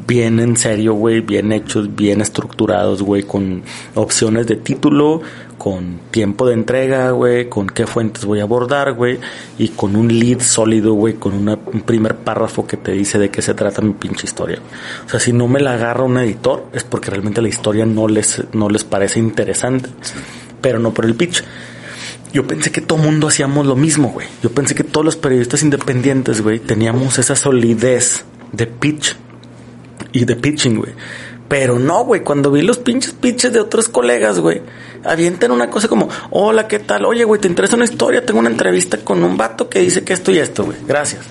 bien 0.08 0.40
en 0.40 0.56
serio, 0.56 0.94
güey, 0.94 1.20
bien 1.20 1.52
hechos, 1.52 1.94
bien 1.94 2.22
estructurados, 2.22 3.04
güey, 3.04 3.24
con 3.24 3.62
opciones 3.94 4.48
de 4.48 4.56
título, 4.56 5.22
con 5.58 6.00
tiempo 6.12 6.48
de 6.48 6.54
entrega, 6.54 7.12
güey, 7.12 7.50
con 7.50 7.68
qué 7.68 7.86
fuentes 7.86 8.24
voy 8.24 8.40
a 8.40 8.44
abordar, 8.44 8.94
güey, 8.94 9.20
y 9.60 9.68
con 9.70 9.98
un 9.98 10.08
lead 10.08 10.40
sólido, 10.40 10.94
güey, 10.94 11.16
con 11.16 11.34
un 11.34 11.82
primer 11.82 12.16
párrafo 12.16 12.66
que 12.66 12.78
te 12.78 12.94
dice 12.94 13.20
de 13.20 13.30
qué 13.30 13.42
se 13.42 13.54
trata 13.54 13.82
mi 13.82 13.94
pinche 13.94 14.26
historia. 14.26 14.60
O 15.06 15.10
sea, 15.10 15.20
si 15.20 15.34
no 15.34 15.50
me 15.50 15.60
la 15.60 15.74
agarra 15.74 16.06
un 16.06 16.18
editor, 16.18 16.68
es 16.74 16.86
porque 16.86 17.12
realmente 17.12 17.42
la 17.42 17.50
historia 17.50 17.86
no 17.86 18.08
les, 18.08 18.42
no 18.54 18.70
les 18.70 18.86
parece 18.86 19.20
interesante, 19.20 19.90
pero 20.62 20.80
no 20.80 20.94
por 20.94 21.06
el 21.06 21.16
pitch. 21.16 21.44
Yo 22.32 22.48
pensé 22.48 22.72
que 22.72 22.82
todo 22.82 22.98
mundo 22.98 23.28
hacíamos 23.28 23.66
lo 23.66 23.76
mismo, 23.76 24.10
güey. 24.10 24.28
Yo 24.42 24.52
pensé 24.52 24.74
que 24.74 24.84
todos 24.84 25.04
los 25.06 25.16
periodistas 25.18 25.64
independientes, 25.64 26.42
güey, 26.42 26.60
teníamos 26.60 27.20
esa 27.20 27.36
solidez 27.36 28.24
de 28.54 28.68
pitch 28.68 29.18
y 30.18 30.26
de 30.26 30.36
pitching, 30.36 30.78
güey. 30.78 30.94
Pero 31.48 31.80
no, 31.80 32.04
güey, 32.04 32.22
cuando 32.22 32.52
vi 32.52 32.62
los 32.62 32.78
pinches 32.78 33.14
pitches 33.14 33.54
de 33.54 33.60
otros 33.60 33.88
colegas, 33.88 34.40
güey, 34.40 34.62
avientan 35.04 35.52
una 35.52 35.70
cosa 35.70 35.88
como, 35.88 36.10
hola, 36.30 36.68
¿qué 36.68 36.80
tal? 36.80 37.06
Oye, 37.06 37.24
güey, 37.24 37.40
¿te 37.40 37.48
interesa 37.48 37.76
una 37.76 37.86
historia? 37.86 38.26
Tengo 38.26 38.40
una 38.40 38.50
entrevista 38.50 38.98
con 38.98 39.24
un 39.24 39.38
vato 39.38 39.70
que 39.70 39.80
dice 39.80 40.04
que 40.04 40.14
esto 40.14 40.32
y 40.32 40.40
esto, 40.40 40.66
güey. 40.66 40.78
Gracias. 40.86 41.22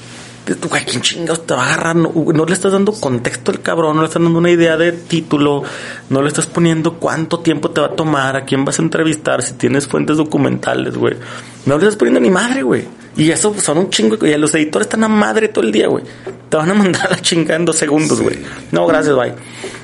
Güey, 0.47 0.85
¿quién 0.85 1.03
chingados 1.03 1.45
te 1.45 1.55
va 1.55 1.65
a 1.65 1.67
agarrar? 1.67 1.97
No, 1.97 2.13
no, 2.15 2.45
le 2.45 2.53
estás 2.53 2.71
dando 2.71 2.93
contexto 2.93 3.51
al 3.51 3.63
cabrón, 3.63 3.97
no 3.97 4.03
le 4.03 4.07
estás 4.07 4.23
dando 4.23 4.39
una 4.39 4.51
idea 4.51 4.77
de 4.77 4.93
título, 4.93 5.65
no 6.09 6.23
le 6.23 6.29
estás 6.29 6.47
poniendo 6.47 6.95
cuánto 6.95 7.41
tiempo 7.41 7.71
te 7.71 7.81
va 7.81 7.89
a 7.89 7.97
tomar, 7.97 8.37
a 8.37 8.45
quién 8.45 8.65
vas 8.65 8.79
a 8.79 8.83
entrevistar, 8.83 9.43
si 9.43 9.55
tienes 9.55 9.89
fuentes 9.89 10.17
documentales, 10.17 10.97
güey. 10.97 11.17
No 11.65 11.77
le 11.77 11.85
estás 11.85 11.97
poniendo 11.97 12.21
ni 12.21 12.31
madre, 12.31 12.63
güey. 12.63 12.85
Y 13.17 13.31
eso 13.31 13.55
son 13.59 13.79
un 13.79 13.91
chingo. 13.91 14.25
Y 14.25 14.37
los 14.37 14.55
editores 14.55 14.87
están 14.87 15.03
a 15.05 15.09
madre 15.09 15.49
todo 15.49 15.65
el 15.65 15.73
día, 15.73 15.89
güey. 15.89 16.05
Te 16.49 16.57
van 16.57 16.71
a 16.71 16.75
mandar 16.75 17.07
a 17.07 17.11
la 17.17 17.21
chingada 17.21 17.57
en 17.57 17.65
dos 17.65 17.77
segundos, 17.77 18.21
güey. 18.21 18.39
No, 18.73 18.87
gracias, 18.87 19.17
bye. 19.17 19.35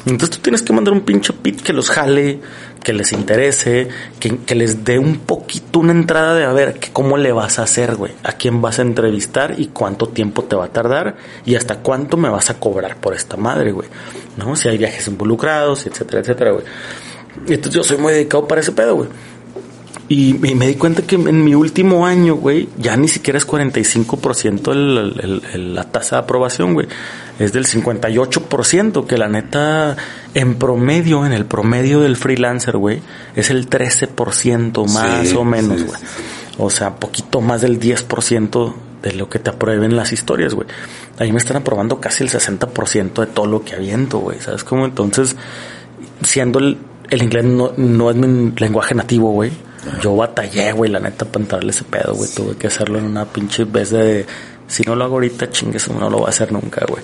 Entonces 0.05 0.37
tú 0.37 0.43
tienes 0.43 0.63
que 0.63 0.73
mandar 0.73 0.93
un 0.93 1.01
pinche 1.01 1.33
pit 1.33 1.63
que 1.63 1.73
los 1.73 1.91
jale, 1.91 2.41
que 2.83 2.93
les 2.93 3.13
interese, 3.13 3.89
que, 4.21 4.55
les 4.55 4.85
dé 4.85 4.99
un 4.99 5.17
poquito 5.19 5.81
una 5.81 5.93
entrada 5.93 6.35
de 6.35 6.45
a 6.45 6.53
ver 6.53 6.79
cómo 6.93 7.17
le 7.17 7.33
vas 7.33 7.59
a 7.59 7.63
hacer, 7.63 7.97
güey. 7.97 8.13
A 8.23 8.33
quién 8.33 8.61
vas 8.61 8.79
a 8.79 8.83
entrevistar 8.83 9.55
y 9.59 9.69
cuánto 9.69 10.09
tiempo 10.09 10.45
te 10.45 10.57
va 10.57 10.67
a 10.67 10.69
tardar 10.69 11.17
y 11.45 11.55
hasta 11.55 11.79
cuánto 11.79 12.17
me 12.17 12.29
vas 12.29 12.51
a 12.51 12.59
cobrar 12.59 12.97
por 12.97 13.15
esta 13.15 13.37
madre, 13.37 13.73
güey. 13.73 13.89
¿No? 14.37 14.57
Si 14.57 14.69
hay 14.69 14.79
viajes 14.79 15.07
involucrados, 15.09 15.87
etcétera, 15.87 16.21
etcétera, 16.21 16.53
güey. 16.53 16.65
Entonces 17.47 17.75
yo 17.75 17.85
soy 17.85 17.99
muy 17.99 18.13
dedicado 18.13 18.47
para 18.47 18.61
ese 18.61 18.73
pedo, 18.73 18.97
güey. 18.97 19.09
Y 20.09 20.35
me, 20.35 20.67
di 20.67 20.75
cuenta 20.75 21.03
que 21.03 21.15
en 21.15 21.43
mi 21.43 21.55
último 21.55 22.05
año, 22.07 22.35
güey, 22.35 22.69
ya 22.77 22.97
ni 22.99 23.09
siquiera 23.09 23.39
es 23.39 23.47
45% 23.47 24.73
el, 24.73 25.75
la 25.75 25.85
tasa 25.85 26.17
de 26.17 26.23
aprobación, 26.23 26.75
güey. 26.75 26.87
Es 27.43 27.53
del 27.53 27.67
58%, 27.67 29.07
que 29.07 29.19
la 29.19 29.29
neta, 29.29 29.97
en 30.35 30.55
promedio, 30.57 31.27
en 31.27 31.33
el 31.33 31.47
promedio 31.47 32.01
del 32.01 32.17
freelancer, 32.17 32.77
güey, 32.77 33.01
es 33.35 33.51
el 33.51 33.69
13% 33.69 34.87
más 34.93 35.33
o 35.35 35.45
menos, 35.45 35.85
güey. 35.85 36.01
O 36.59 36.71
sea, 36.71 36.97
poquito 36.97 37.41
más 37.41 37.63
del 37.63 37.81
10% 37.81 38.75
de 39.03 39.13
lo 39.15 39.29
que 39.29 39.39
te 39.39 39.51
aprueben 39.51 39.97
las 39.97 40.13
historias, 40.13 40.55
güey. 40.55 40.69
Ahí 41.19 41.33
me 41.33 41.39
están 41.39 41.57
aprobando 41.57 42.01
casi 42.01 42.23
el 42.23 42.31
60% 42.31 43.21
de 43.21 43.27
todo 43.27 43.47
lo 43.47 43.65
que 43.65 43.75
aviento, 43.75 44.19
güey. 44.19 44.39
¿Sabes 44.41 44.65
cómo? 44.65 44.85
Entonces, 44.85 45.37
siendo 46.23 46.59
el, 46.59 46.79
el 47.11 47.23
inglés 47.23 47.45
no, 47.45 47.73
no 47.77 48.11
es 48.11 48.17
mi 48.17 48.53
lenguaje 48.57 48.95
nativo, 48.95 49.33
güey 49.33 49.51
yo 50.01 50.17
batallé, 50.17 50.73
güey, 50.73 50.91
la 50.91 51.01
neta, 51.01 51.25
para 51.25 51.43
entrarle 51.43 51.71
ese 51.71 51.85
pedo, 51.85 52.15
güey. 52.15 52.31
Tuve 52.31 52.57
que 52.57 52.69
hacerlo 52.69 52.99
en 52.99 53.05
una 53.05 53.25
pinche 53.25 53.65
vez 53.65 53.91
de. 53.91 54.27
Si 54.73 54.83
no 54.85 54.97
lo 54.97 55.05
hago 55.05 55.17
ahorita, 55.17 55.51
chingues, 55.51 55.91
no 55.91 56.09
lo 56.09 56.17
voy 56.17 56.27
a 56.29 56.31
hacer 56.31 56.51
nunca, 56.51 56.83
güey. 56.89 57.03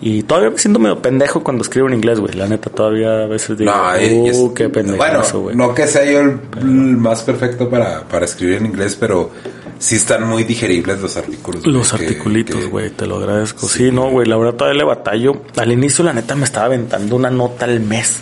Y 0.00 0.22
todavía 0.22 0.50
me 0.50 0.58
siento 0.58 0.78
medio 0.78 1.02
pendejo 1.02 1.42
cuando 1.42 1.62
escribo 1.62 1.88
en 1.88 1.94
inglés, 1.94 2.20
güey. 2.20 2.34
La 2.34 2.46
neta, 2.46 2.70
todavía 2.70 3.24
a 3.24 3.26
veces 3.26 3.58
digo, 3.58 3.72
no, 3.72 4.42
uh, 4.42 4.54
qué 4.54 4.68
pendejo 4.68 4.96
bueno, 4.96 5.20
güey. 5.34 5.56
No 5.56 5.74
que 5.74 5.88
sea 5.88 6.04
yo 6.04 6.20
el, 6.20 6.38
más 6.62 7.22
perfecto 7.22 7.68
para, 7.68 8.04
para 8.04 8.26
escribir 8.26 8.58
en 8.58 8.66
inglés, 8.66 8.96
pero 8.98 9.32
sí 9.80 9.96
están 9.96 10.28
muy 10.28 10.44
digeribles 10.44 11.00
los 11.00 11.16
artículos. 11.16 11.66
Los 11.66 11.92
articulitos, 11.92 12.68
güey, 12.68 12.90
te 12.90 13.08
lo 13.08 13.16
agradezco. 13.16 13.66
Sí, 13.66 13.90
no, 13.90 14.08
güey, 14.08 14.28
la 14.28 14.36
verdad 14.36 14.54
todavía 14.54 14.78
le 14.78 14.84
batallo. 14.84 15.42
Al 15.56 15.72
inicio, 15.72 16.04
la 16.04 16.12
neta, 16.12 16.36
me 16.36 16.44
estaba 16.44 16.66
aventando 16.66 17.16
una 17.16 17.28
nota 17.28 17.64
al 17.64 17.80
mes. 17.80 18.18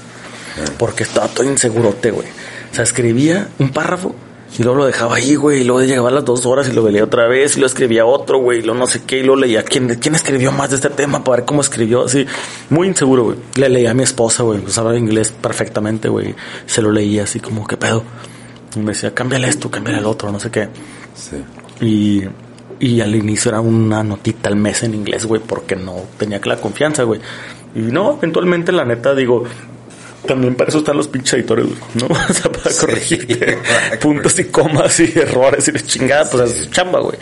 Ah. 0.56 0.70
Porque 0.78 1.02
estaba 1.02 1.28
todo 1.28 1.44
insegurote, 1.44 2.10
güey. 2.10 2.26
O 2.72 2.74
sea, 2.74 2.84
escribía 2.84 3.48
un 3.58 3.68
párrafo 3.68 4.14
y 4.56 4.62
luego 4.62 4.78
lo 4.78 4.86
dejaba 4.86 5.16
ahí, 5.16 5.34
güey, 5.34 5.60
y 5.60 5.64
luego 5.64 5.82
llegaba 5.82 6.08
a 6.08 6.12
las 6.12 6.24
dos 6.24 6.46
horas 6.46 6.68
y 6.68 6.72
lo 6.72 6.88
leía 6.88 7.04
otra 7.04 7.28
vez 7.28 7.56
y 7.56 7.60
lo 7.60 7.66
escribía 7.66 8.06
otro, 8.06 8.38
güey, 8.38 8.60
y 8.60 8.62
luego 8.62 8.78
no 8.80 8.86
sé 8.86 9.02
qué, 9.04 9.18
y 9.18 9.22
lo 9.22 9.36
leía 9.36 9.62
quién, 9.62 9.94
quién 9.96 10.14
escribió 10.14 10.52
más 10.52 10.70
de 10.70 10.76
este 10.76 10.88
tema 10.90 11.22
para 11.22 11.38
ver 11.38 11.44
cómo 11.44 11.60
escribió, 11.60 12.06
así, 12.06 12.26
muy 12.70 12.88
inseguro, 12.88 13.24
güey. 13.24 13.36
Le 13.56 13.68
leía 13.68 13.90
a 13.90 13.94
mi 13.94 14.04
esposa, 14.04 14.42
güey, 14.44 14.60
pues 14.60 14.78
hablaba 14.78 14.96
inglés 14.96 15.32
perfectamente, 15.32 16.08
güey, 16.08 16.34
se 16.66 16.80
lo 16.80 16.90
leía 16.90 17.24
así 17.24 17.40
como, 17.40 17.66
¿qué 17.66 17.76
pedo? 17.76 18.02
Y 18.74 18.78
me 18.80 18.92
decía, 18.92 19.14
cámbiale 19.14 19.48
esto, 19.48 19.70
cámbiale 19.70 19.98
el 19.98 20.06
otro, 20.06 20.32
no 20.32 20.40
sé 20.40 20.50
qué. 20.50 20.68
Sí. 21.14 21.36
Y, 21.84 22.24
y 22.80 23.00
al 23.00 23.14
inicio 23.14 23.50
era 23.50 23.60
una 23.60 24.02
notita 24.02 24.48
al 24.48 24.56
mes 24.56 24.82
en 24.82 24.94
inglés, 24.94 25.26
güey, 25.26 25.42
porque 25.44 25.76
no 25.76 25.96
tenía 26.16 26.40
que 26.40 26.48
la 26.48 26.56
confianza, 26.56 27.02
güey. 27.02 27.20
Y 27.74 27.80
no, 27.80 28.16
eventualmente, 28.18 28.72
la 28.72 28.84
neta, 28.84 29.14
digo, 29.14 29.44
también 30.26 30.54
para 30.54 30.68
eso 30.68 30.78
están 30.78 30.96
los 30.96 31.08
pinches 31.08 31.34
editores, 31.34 31.66
¿no? 31.94 32.06
O 32.28 32.32
sea, 32.32 32.50
para 32.50 32.74
corregir 32.78 33.58
puntos 34.00 34.38
y 34.38 34.44
comas 34.44 34.98
y 35.00 35.18
errores 35.18 35.68
y 35.68 35.72
de 35.72 35.80
chingada, 35.80 36.28
pues 36.30 36.50
es 36.50 36.70
chamba, 36.70 37.00
güey. 37.00 37.16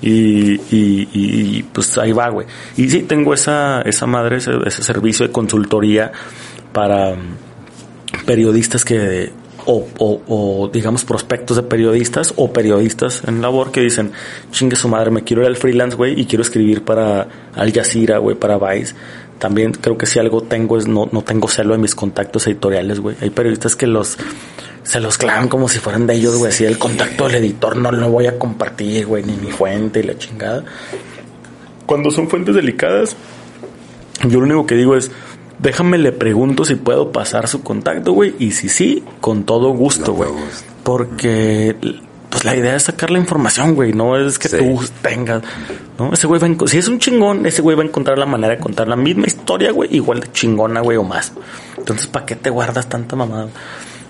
Y, 0.00 0.54
y, 0.54 1.08
y, 1.12 1.62
pues 1.62 1.96
ahí 1.98 2.12
va, 2.12 2.28
güey. 2.28 2.46
Y 2.76 2.90
sí, 2.90 3.02
tengo 3.02 3.32
esa, 3.34 3.82
esa 3.82 4.06
madre, 4.06 4.38
ese, 4.38 4.52
ese 4.66 4.82
servicio 4.82 5.26
de 5.26 5.32
consultoría 5.32 6.10
para 6.72 7.14
mm, 7.14 8.24
periodistas 8.26 8.84
que 8.84 9.30
o, 9.64 9.86
o, 9.98 10.22
o, 10.26 10.68
digamos 10.68 11.04
prospectos 11.04 11.56
de 11.56 11.62
periodistas 11.62 12.34
o 12.36 12.52
periodistas 12.52 13.22
en 13.26 13.40
labor 13.40 13.70
que 13.70 13.80
dicen, 13.80 14.12
chingue 14.50 14.76
su 14.76 14.88
madre, 14.88 15.10
me 15.10 15.22
quiero 15.22 15.42
ir 15.42 15.48
al 15.48 15.56
freelance, 15.56 15.96
güey, 15.96 16.20
y 16.20 16.26
quiero 16.26 16.42
escribir 16.42 16.82
para 16.82 17.28
Al 17.54 17.72
Jazeera, 17.72 18.18
güey, 18.18 18.36
para 18.36 18.58
Vice 18.58 18.94
también 19.42 19.72
creo 19.72 19.98
que 19.98 20.06
si 20.06 20.20
algo 20.20 20.42
tengo 20.42 20.78
es 20.78 20.86
no, 20.86 21.08
no 21.10 21.22
tengo 21.22 21.48
celo 21.48 21.74
en 21.74 21.80
mis 21.80 21.96
contactos 21.96 22.46
editoriales, 22.46 23.00
güey. 23.00 23.16
Hay 23.20 23.30
periodistas 23.30 23.74
que 23.74 23.88
los 23.88 24.16
se 24.84 25.00
los 25.00 25.18
clavan 25.18 25.48
como 25.48 25.68
si 25.68 25.80
fueran 25.80 26.06
de 26.06 26.14
ellos, 26.14 26.36
güey. 26.36 26.52
Si 26.52 26.64
el 26.64 26.78
contacto 26.78 27.26
del 27.26 27.42
editor 27.42 27.76
no 27.76 27.90
lo 27.90 28.08
voy 28.08 28.28
a 28.28 28.38
compartir, 28.38 29.04
güey, 29.04 29.24
ni 29.24 29.32
mi 29.32 29.50
fuente 29.50 29.98
y 29.98 30.04
la 30.04 30.16
chingada. 30.16 30.62
Cuando 31.86 32.12
son 32.12 32.28
fuentes 32.28 32.54
delicadas, 32.54 33.16
yo 34.28 34.38
lo 34.38 34.46
único 34.46 34.64
que 34.64 34.76
digo 34.76 34.94
es, 34.94 35.10
déjame 35.58 35.98
le 35.98 36.12
pregunto 36.12 36.64
si 36.64 36.76
puedo 36.76 37.10
pasar 37.10 37.48
su 37.48 37.64
contacto, 37.64 38.12
güey. 38.12 38.36
Y 38.38 38.52
si 38.52 38.68
sí, 38.68 39.02
con 39.20 39.42
todo 39.42 39.70
gusto, 39.70 40.12
güey. 40.12 40.30
Porque 40.84 41.74
pues 42.32 42.46
la 42.46 42.56
idea 42.56 42.74
es 42.74 42.84
sacar 42.84 43.10
la 43.10 43.18
información, 43.18 43.74
güey, 43.74 43.92
no 43.92 44.16
es 44.16 44.38
que 44.38 44.48
tú 44.48 44.82
tengas, 45.02 45.42
¿no? 45.98 46.14
Ese 46.14 46.26
güey 46.26 46.40
va 46.40 46.46
a, 46.46 46.66
si 46.66 46.78
es 46.78 46.88
un 46.88 46.98
chingón, 46.98 47.44
ese 47.44 47.60
güey 47.60 47.76
va 47.76 47.82
a 47.82 47.86
encontrar 47.86 48.16
la 48.16 48.24
manera 48.24 48.54
de 48.54 48.58
contar 48.58 48.88
la 48.88 48.96
misma 48.96 49.26
historia, 49.26 49.70
güey, 49.70 49.94
igual 49.94 50.20
de 50.20 50.32
chingona, 50.32 50.80
güey, 50.80 50.96
o 50.96 51.04
más. 51.04 51.34
Entonces, 51.76 52.06
¿para 52.06 52.24
qué 52.24 52.34
te 52.34 52.48
guardas 52.48 52.88
tanta 52.88 53.16
mamada? 53.16 53.48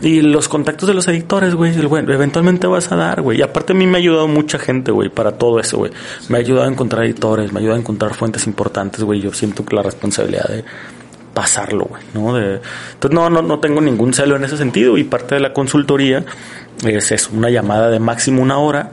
Y 0.00 0.20
los 0.20 0.48
contactos 0.48 0.88
de 0.88 0.94
los 0.94 1.08
editores, 1.08 1.56
güey, 1.56 1.74
eventualmente 1.76 2.68
vas 2.68 2.92
a 2.92 2.96
dar, 2.96 3.22
güey. 3.22 3.38
Y 3.38 3.42
aparte 3.42 3.72
a 3.72 3.76
mí 3.76 3.88
me 3.88 3.98
ha 3.98 4.00
ayudado 4.00 4.28
mucha 4.28 4.56
gente, 4.60 4.92
güey, 4.92 5.08
para 5.08 5.32
todo 5.32 5.58
eso, 5.58 5.78
güey. 5.78 5.90
Me 6.28 6.38
ha 6.38 6.40
ayudado 6.40 6.68
a 6.68 6.70
encontrar 6.70 7.04
editores, 7.04 7.52
me 7.52 7.58
ha 7.58 7.60
ayudado 7.60 7.76
a 7.76 7.80
encontrar 7.80 8.14
fuentes 8.14 8.46
importantes, 8.46 9.02
güey. 9.02 9.20
Yo 9.20 9.32
siento 9.32 9.64
la 9.72 9.82
responsabilidad 9.82 10.48
de 10.48 10.64
pasarlo, 11.34 11.86
güey, 11.86 12.02
¿no? 12.14 12.34
De, 12.34 12.60
entonces 12.92 13.14
no, 13.14 13.30
no, 13.30 13.42
no 13.42 13.58
tengo 13.58 13.80
ningún 13.80 14.12
celo 14.12 14.36
en 14.36 14.44
ese 14.44 14.56
sentido 14.56 14.98
y 14.98 15.04
parte 15.04 15.34
de 15.36 15.40
la 15.40 15.52
consultoría 15.52 16.24
es 16.84 17.12
eso, 17.12 17.30
una 17.32 17.50
llamada 17.50 17.90
de 17.90 17.98
máximo 17.98 18.42
una 18.42 18.58
hora 18.58 18.90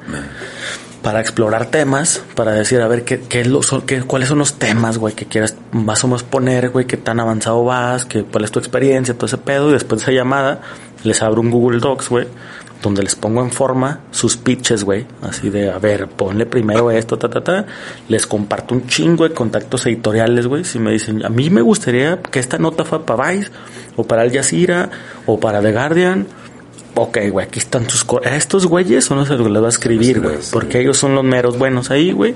para 1.01 1.21
explorar 1.21 1.67
temas, 1.67 2.21
para 2.35 2.51
decir, 2.51 2.81
a 2.81 2.87
ver, 2.87 3.03
¿qué, 3.03 3.21
qué, 3.21 3.45
lo, 3.45 3.61
qué 3.85 4.01
cuáles 4.01 4.29
son 4.29 4.39
los 4.39 4.55
temas, 4.55 4.97
güey, 4.97 5.15
que 5.15 5.25
quieras 5.25 5.55
más 5.71 6.03
o 6.03 6.07
menos 6.07 6.23
poner, 6.23 6.69
güey, 6.69 6.85
qué 6.85 6.97
tan 6.97 7.19
avanzado 7.19 7.63
vas, 7.63 8.05
qué, 8.05 8.23
cuál 8.23 8.43
es 8.43 8.51
tu 8.51 8.59
experiencia, 8.59 9.13
todo 9.13 9.27
ese 9.27 9.37
pedo, 9.37 9.69
y 9.69 9.73
después 9.73 10.01
de 10.01 10.03
esa 10.03 10.11
llamada 10.11 10.61
les 11.03 11.21
abro 11.21 11.41
un 11.41 11.51
Google 11.51 11.79
Docs, 11.79 12.09
güey, 12.09 12.27
donde 12.81 13.03
les 13.03 13.15
pongo 13.15 13.41
en 13.41 13.51
forma 13.51 14.01
sus 14.11 14.35
pitches, 14.35 14.83
güey, 14.83 15.05
así 15.21 15.49
de, 15.49 15.71
a 15.71 15.79
ver, 15.79 16.07
ponle 16.07 16.45
primero 16.45 16.91
esto, 16.91 17.17
ta, 17.17 17.29
ta, 17.29 17.43
ta, 17.43 17.65
les 18.09 18.27
comparto 18.27 18.75
un 18.75 18.87
chingo 18.87 19.27
de 19.27 19.33
contactos 19.33 19.85
editoriales, 19.85 20.47
güey, 20.47 20.65
si 20.65 20.79
me 20.79 20.91
dicen, 20.91 21.25
a 21.25 21.29
mí 21.29 21.49
me 21.49 21.61
gustaría 21.61 22.21
que 22.21 22.39
esta 22.39 22.57
nota 22.57 22.83
fuera 22.83 23.05
para 23.05 23.31
Vice, 23.31 23.51
o 23.95 24.03
para 24.03 24.21
Al 24.21 24.31
Jazeera, 24.31 24.89
o 25.25 25.39
para 25.39 25.61
The 25.61 25.71
Guardian, 25.71 26.27
ok, 26.95 27.17
güey, 27.31 27.45
aquí 27.45 27.59
están 27.59 27.85
tus... 27.85 28.05
Estos 28.23 28.65
güeyes 28.65 29.05
son 29.05 29.19
los 29.19 29.29
que 29.29 29.37
les 29.37 29.61
va 29.61 29.67
a 29.67 29.69
escribir, 29.69 30.21
güey. 30.21 30.37
Porque 30.51 30.79
ellos 30.81 30.97
son 30.97 31.15
los 31.15 31.23
meros 31.23 31.57
buenos 31.57 31.91
ahí, 31.91 32.11
güey. 32.11 32.35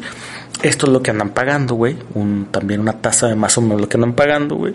Esto 0.62 0.86
es 0.88 0.94
lo 0.94 1.02
que 1.02 1.12
andan 1.12 1.30
pagando, 1.30 1.76
güey. 1.76 1.98
Un, 2.14 2.48
también 2.52 2.82
una 2.82 2.94
tasa 2.94 3.28
de 3.28 3.36
más 3.36 3.58
o 3.58 3.62
menos 3.62 3.82
lo 3.82 3.90
que 3.90 3.98
andan 3.98 4.14
pagando, 4.14 4.56
güey. 4.56 4.74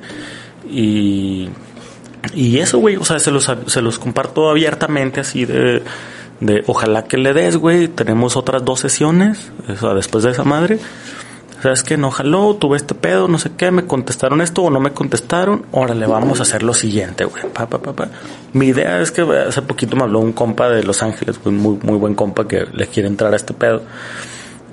Y... 0.68 1.48
Y 2.34 2.58
eso, 2.58 2.78
güey, 2.78 2.96
o 2.96 3.04
sea, 3.04 3.20
se 3.20 3.30
los, 3.30 3.50
se 3.66 3.80
los 3.80 3.98
comparto 3.98 4.50
abiertamente 4.50 5.20
así 5.20 5.44
de... 5.44 5.82
De 6.40 6.62
ojalá 6.68 7.04
que 7.04 7.16
le 7.16 7.32
des, 7.32 7.56
güey. 7.56 7.88
Tenemos 7.88 8.36
otras 8.36 8.64
dos 8.64 8.78
sesiones, 8.78 9.50
o 9.68 9.74
sea, 9.74 9.94
después 9.94 10.22
de 10.22 10.30
esa 10.30 10.44
madre 10.44 10.78
¿sabes 11.62 11.82
qué? 11.82 11.96
No 11.96 12.10
jaló, 12.10 12.56
tuve 12.56 12.76
este 12.76 12.94
pedo, 12.94 13.28
no 13.28 13.38
sé 13.38 13.50
qué, 13.56 13.70
me 13.70 13.86
contestaron 13.86 14.40
esto 14.40 14.62
o 14.62 14.70
no 14.70 14.80
me 14.80 14.92
contestaron, 14.92 15.64
órale, 15.72 16.06
vamos 16.06 16.40
a 16.40 16.42
hacer 16.42 16.62
lo 16.62 16.74
siguiente, 16.74 17.24
güey. 17.24 17.44
Pa, 17.52 17.66
pa, 17.66 17.78
pa, 17.78 17.92
pa. 17.92 18.08
Mi 18.52 18.66
idea 18.66 19.00
es 19.00 19.10
que 19.10 19.22
hace 19.22 19.62
poquito 19.62 19.96
me 19.96 20.02
habló 20.02 20.20
un 20.20 20.32
compa 20.32 20.68
de 20.68 20.82
Los 20.82 21.02
Ángeles, 21.02 21.40
un 21.44 21.56
muy, 21.56 21.78
muy 21.82 21.96
buen 21.96 22.14
compa 22.14 22.46
que 22.46 22.66
le 22.72 22.86
quiere 22.86 23.08
entrar 23.08 23.32
a 23.32 23.36
este 23.36 23.54
pedo. 23.54 23.82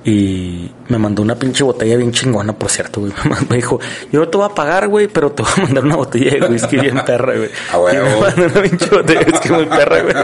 Y 0.08 0.70
me 0.88 1.00
mandó 1.00 1.24
una 1.24 1.34
pinche 1.34 1.64
botella 1.64 1.98
bien 1.98 2.12
chingona, 2.12 2.54
por 2.54 2.70
cierto, 2.70 3.02
güey. 3.02 3.12
Me 3.50 3.56
dijo, 3.56 3.80
yo 4.12 4.20
no 4.20 4.28
te 4.30 4.38
voy 4.38 4.46
a 4.46 4.54
pagar, 4.54 4.88
güey, 4.88 5.08
pero 5.08 5.32
te 5.32 5.42
voy 5.42 5.52
a 5.58 5.62
mandar 5.64 5.84
una 5.84 5.96
botella 5.96 6.32
de 6.32 6.48
whisky 6.48 6.78
bien 6.78 7.02
perra, 7.04 7.36
güey. 7.36 7.50
Ah, 7.74 7.78
güey, 7.78 7.96
y 7.96 7.98
me 7.98 8.20
mandó 8.20 8.46
una 8.46 8.62
pinche 8.62 8.86
botella 8.86 9.20
de 9.22 9.32
whisky 9.32 9.50
muy 9.50 9.66
perra, 9.66 10.02
güey. 10.04 10.16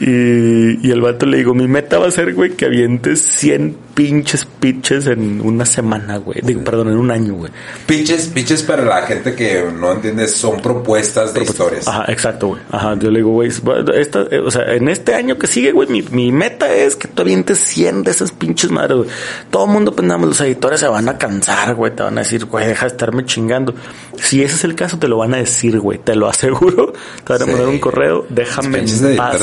Y, 0.00 0.88
y 0.88 0.90
el 0.90 1.02
vato 1.02 1.26
le 1.26 1.36
digo, 1.36 1.52
mi 1.52 1.68
meta 1.68 1.98
va 1.98 2.08
a 2.08 2.10
ser, 2.10 2.32
güey, 2.32 2.52
que 2.52 2.64
avientes 2.64 3.20
100 3.20 3.76
pinches 3.98 4.44
pitches 4.44 5.06
en 5.08 5.40
una 5.40 5.66
semana, 5.66 6.18
güey. 6.18 6.40
Digo, 6.42 6.62
perdón, 6.62 6.88
en 6.88 6.96
un 6.96 7.10
año, 7.10 7.34
güey. 7.34 7.50
Pitches, 7.86 8.28
pitches 8.28 8.62
para 8.62 8.84
la 8.84 9.02
gente 9.02 9.34
que 9.34 9.64
no 9.76 9.92
entiende 9.92 10.28
son 10.28 10.62
propuestas 10.62 11.34
de 11.34 11.42
historias. 11.42 11.88
Ajá, 11.88 12.04
exacto, 12.06 12.48
güey. 12.48 12.62
Ajá, 12.70 12.96
yo 12.98 13.10
le 13.10 13.18
digo, 13.18 13.32
güey, 13.32 13.48
esta, 13.48 14.22
eh, 14.30 14.38
o 14.38 14.50
sea, 14.50 14.72
en 14.72 14.88
este 14.88 15.14
año 15.14 15.36
que 15.36 15.46
sigue, 15.46 15.72
güey, 15.72 15.88
mi, 15.88 16.02
mi 16.02 16.32
meta 16.32 16.72
es 16.72 16.96
que 16.96 17.08
tú 17.08 17.22
avientes 17.22 17.58
100 17.58 18.04
de 18.04 18.12
esas 18.12 18.30
pinches 18.30 18.70
güey. 18.86 19.08
Todo 19.50 19.64
el 19.66 19.70
mundo 19.72 19.94
pensamos, 19.94 20.28
los 20.28 20.40
editores 20.40 20.80
se 20.80 20.88
van 20.88 21.08
a 21.08 21.18
cansar, 21.18 21.74
güey, 21.74 21.94
te 21.94 22.02
van 22.02 22.16
a 22.18 22.22
decir, 22.22 22.44
güey, 22.46 22.66
deja 22.66 22.86
de 22.86 22.92
estarme 22.92 23.24
chingando. 23.24 23.74
Si 24.16 24.42
ese 24.42 24.54
es 24.56 24.64
el 24.64 24.74
caso, 24.74 24.98
te 24.98 25.08
lo 25.08 25.16
van 25.18 25.34
a 25.34 25.38
decir, 25.38 25.78
güey, 25.80 25.98
te 25.98 26.14
lo 26.14 26.28
aseguro. 26.28 26.92
Te 27.24 27.32
van 27.32 27.42
a 27.42 27.44
Sí. 27.44 27.50
mandar 27.50 27.68
un 27.68 27.78
correo, 27.78 28.26
déjame 28.28 28.78
en 28.78 29.16
paz. 29.16 29.38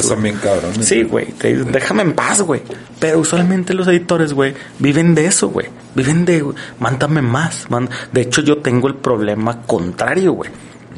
Sí, 0.81 1.03
güey, 1.03 1.27
te 1.33 1.53
dicen, 1.53 1.71
déjame 1.71 2.01
en 2.03 2.13
paz, 2.13 2.41
güey. 2.41 2.61
Pero 2.99 3.19
usualmente 3.19 3.73
los 3.73 3.87
editores, 3.87 4.33
güey, 4.33 4.53
viven 4.79 5.15
de 5.15 5.25
eso, 5.27 5.49
güey. 5.49 5.67
Viven 5.95 6.25
de, 6.25 6.43
mándame 6.79 7.21
más. 7.21 7.69
man- 7.69 7.89
De 8.11 8.21
hecho, 8.21 8.41
yo 8.41 8.57
tengo 8.59 8.87
el 8.87 8.95
problema 8.95 9.61
contrario, 9.63 10.33
güey. 10.33 10.49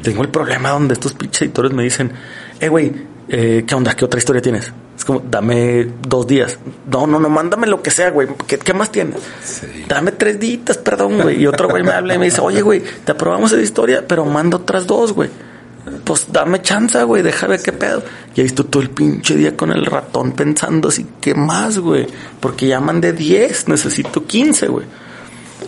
Tengo 0.02 0.22
el 0.22 0.28
problema 0.28 0.70
donde 0.70 0.94
estos 0.94 1.12
pinches 1.14 1.42
editores 1.42 1.72
me 1.72 1.82
dicen, 1.82 2.12
eh, 2.60 2.68
güey, 2.68 2.92
eh, 3.28 3.64
¿qué 3.66 3.74
onda? 3.74 3.94
¿Qué 3.94 4.04
otra 4.04 4.18
historia 4.18 4.40
tienes? 4.40 4.72
Es 4.98 5.04
como, 5.04 5.20
dame 5.20 5.86
dos 6.08 6.26
días. 6.26 6.58
No, 6.90 7.06
no, 7.06 7.20
no, 7.20 7.28
mándame 7.28 7.68
lo 7.68 7.80
que 7.80 7.92
sea, 7.92 8.10
güey. 8.10 8.26
¿Qué, 8.48 8.58
qué 8.58 8.74
más 8.74 8.90
tienes? 8.90 9.20
Sí. 9.44 9.84
Dame 9.86 10.10
tres 10.10 10.40
días, 10.40 10.76
perdón, 10.76 11.20
güey. 11.22 11.40
Y 11.40 11.46
otro 11.46 11.68
güey 11.68 11.84
me 11.84 11.92
habla 11.92 12.16
y 12.16 12.18
me 12.18 12.24
dice, 12.24 12.40
oye, 12.40 12.62
güey, 12.62 12.82
te 13.04 13.12
aprobamos 13.12 13.52
esa 13.52 13.62
historia, 13.62 14.04
pero 14.08 14.24
manda 14.24 14.56
otras 14.56 14.88
dos, 14.88 15.12
güey. 15.12 15.30
Pues 16.02 16.26
dame 16.32 16.62
chance, 16.62 17.00
güey, 17.04 17.22
déjame 17.22 17.52
ver 17.52 17.62
qué 17.62 17.72
pedo. 17.72 18.02
Y 18.34 18.40
ahí 18.40 18.46
estoy 18.48 18.66
todo 18.66 18.82
el 18.82 18.90
pinche 18.90 19.36
día 19.36 19.56
con 19.56 19.70
el 19.70 19.86
ratón 19.86 20.32
pensando 20.32 20.88
así, 20.88 21.06
¿qué 21.20 21.32
más, 21.32 21.78
güey? 21.78 22.08
Porque 22.40 22.66
ya 22.66 22.80
mandé 22.80 23.12
10, 23.12 23.68
necesito 23.68 24.26
15, 24.26 24.66
güey. 24.66 24.86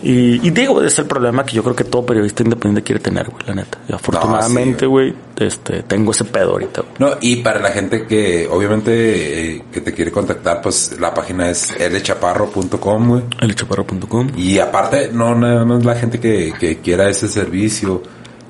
Y, 0.03 0.45
y 0.45 0.49
digo, 0.51 0.81
es 0.81 0.97
el 0.99 1.05
problema 1.05 1.45
que 1.45 1.55
yo 1.55 1.63
creo 1.63 1.75
que 1.75 1.83
todo 1.83 2.05
periodista 2.05 2.43
independiente 2.43 2.83
quiere 2.83 3.01
tener, 3.01 3.29
güey, 3.29 3.43
la 3.45 3.55
neta. 3.55 3.79
Y 3.87 3.93
afortunadamente, 3.93 4.85
güey, 4.85 5.13
este, 5.37 5.83
tengo 5.83 6.11
ese 6.11 6.25
pedo 6.25 6.51
ahorita, 6.51 6.81
güey. 6.81 6.93
No, 6.99 7.17
y 7.21 7.37
para 7.37 7.59
la 7.59 7.69
gente 7.69 8.05
que 8.07 8.47
obviamente 8.49 9.55
eh, 9.55 9.63
que 9.71 9.81
te 9.81 9.93
quiere 9.93 10.11
contactar, 10.11 10.61
pues 10.61 10.99
la 10.99 11.13
página 11.13 11.49
es 11.49 11.73
lchaparro.com, 11.77 13.07
güey. 13.07 13.23
Elchaparro.com. 13.41 14.31
Y 14.35 14.59
aparte, 14.59 15.09
no 15.11 15.35
nada 15.35 15.65
más 15.65 15.83
la 15.85 15.95
gente 15.95 16.19
que, 16.19 16.53
que 16.59 16.79
quiera 16.79 17.09
ese 17.09 17.27
servicio, 17.27 18.01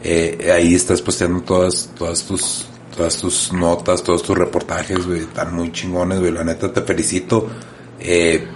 eh, 0.04 0.52
ahí 0.56 0.74
estás 0.74 1.02
posteando 1.02 1.42
todas, 1.42 1.90
todas 1.98 2.24
tus, 2.24 2.66
todas 2.96 3.18
tus 3.18 3.54
notas, 3.54 4.04
todos 4.04 4.24
tus 4.24 4.38
reportajes, 4.38 5.06
güey, 5.06 5.22
están 5.22 5.54
muy 5.56 5.72
chingones, 5.72 6.20
güey, 6.20 6.32
la 6.32 6.44
neta 6.44 6.72
te 6.72 6.82
felicito. 6.82 7.48
Eh, 8.00 8.48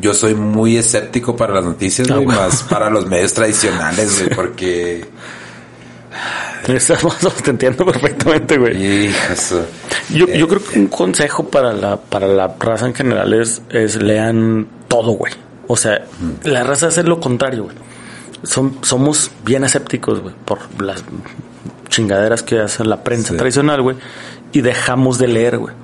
yo 0.00 0.12
soy 0.14 0.34
muy 0.34 0.76
escéptico 0.76 1.36
para 1.36 1.54
las 1.54 1.64
noticias, 1.64 2.10
Ah, 2.10 2.14
güey, 2.14 2.26
bueno. 2.26 2.40
más 2.42 2.62
para 2.64 2.90
los 2.90 3.06
medios 3.06 3.32
tradicionales, 3.34 4.18
güey, 4.24 4.30
porque, 4.36 5.04
Estamos- 6.66 7.16
Te 7.42 7.50
entiendo 7.50 7.84
perfectamente, 7.84 8.56
güey. 8.56 9.10
Yo, 10.10 10.26
yo 10.28 10.48
creo 10.48 10.62
que 10.64 10.78
un 10.78 10.86
consejo 10.86 11.48
para 11.48 11.72
la, 11.74 11.96
para 11.98 12.26
la 12.26 12.54
raza 12.58 12.86
en 12.86 12.94
general 12.94 13.34
es, 13.34 13.60
es 13.70 13.96
lean 13.96 14.66
todo, 14.88 15.12
güey. 15.12 15.32
O 15.66 15.76
sea, 15.76 16.04
la 16.42 16.62
raza 16.62 16.86
hace 16.88 17.02
lo 17.02 17.20
contrario, 17.20 17.64
güey. 17.64 17.76
Son, 18.44 18.78
somos 18.82 19.30
bien 19.44 19.64
escépticos, 19.64 20.20
güey, 20.20 20.34
por 20.44 20.58
las 20.82 21.02
chingaderas 21.88 22.42
que 22.42 22.60
hace 22.60 22.84
la 22.84 23.02
prensa 23.02 23.30
Sí. 23.32 23.36
tradicional, 23.36 23.82
güey. 23.82 23.96
Y 24.52 24.60
dejamos 24.62 25.18
de 25.18 25.28
leer, 25.28 25.58
güey. 25.58 25.74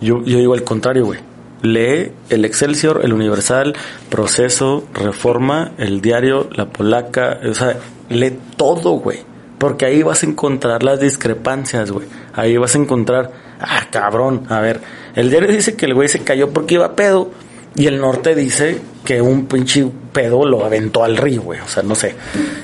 Yo, 0.00 0.22
yo 0.24 0.38
digo 0.38 0.54
al 0.54 0.64
contrario, 0.64 1.04
güey. 1.06 1.20
Lee 1.64 2.12
el 2.30 2.44
Excelsior, 2.44 3.00
el 3.02 3.12
Universal, 3.12 3.74
Proceso, 4.10 4.86
Reforma, 4.94 5.72
el 5.78 6.00
Diario, 6.00 6.48
La 6.52 6.66
Polaca. 6.66 7.40
O 7.48 7.54
sea, 7.54 7.76
lee 8.10 8.38
todo, 8.56 8.92
güey. 8.92 9.18
Porque 9.58 9.86
ahí 9.86 10.02
vas 10.02 10.22
a 10.22 10.26
encontrar 10.26 10.82
las 10.82 11.00
discrepancias, 11.00 11.90
güey. 11.90 12.06
Ahí 12.34 12.56
vas 12.56 12.74
a 12.74 12.78
encontrar, 12.78 13.32
ah, 13.60 13.86
cabrón, 13.90 14.42
a 14.50 14.60
ver, 14.60 14.80
el 15.14 15.30
diario 15.30 15.48
dice 15.50 15.74
que 15.74 15.86
el 15.86 15.94
güey 15.94 16.08
se 16.08 16.20
cayó 16.20 16.50
porque 16.50 16.74
iba 16.74 16.86
a 16.86 16.96
pedo. 16.96 17.30
Y 17.76 17.86
el 17.86 17.98
norte 18.00 18.36
dice 18.36 18.78
que 19.04 19.20
un 19.20 19.46
pinche 19.46 19.84
pedo 20.12 20.44
lo 20.46 20.64
aventó 20.64 21.02
al 21.02 21.16
río, 21.16 21.42
güey. 21.42 21.58
O 21.60 21.66
sea, 21.66 21.82
no 21.82 21.94
sé. 21.96 22.14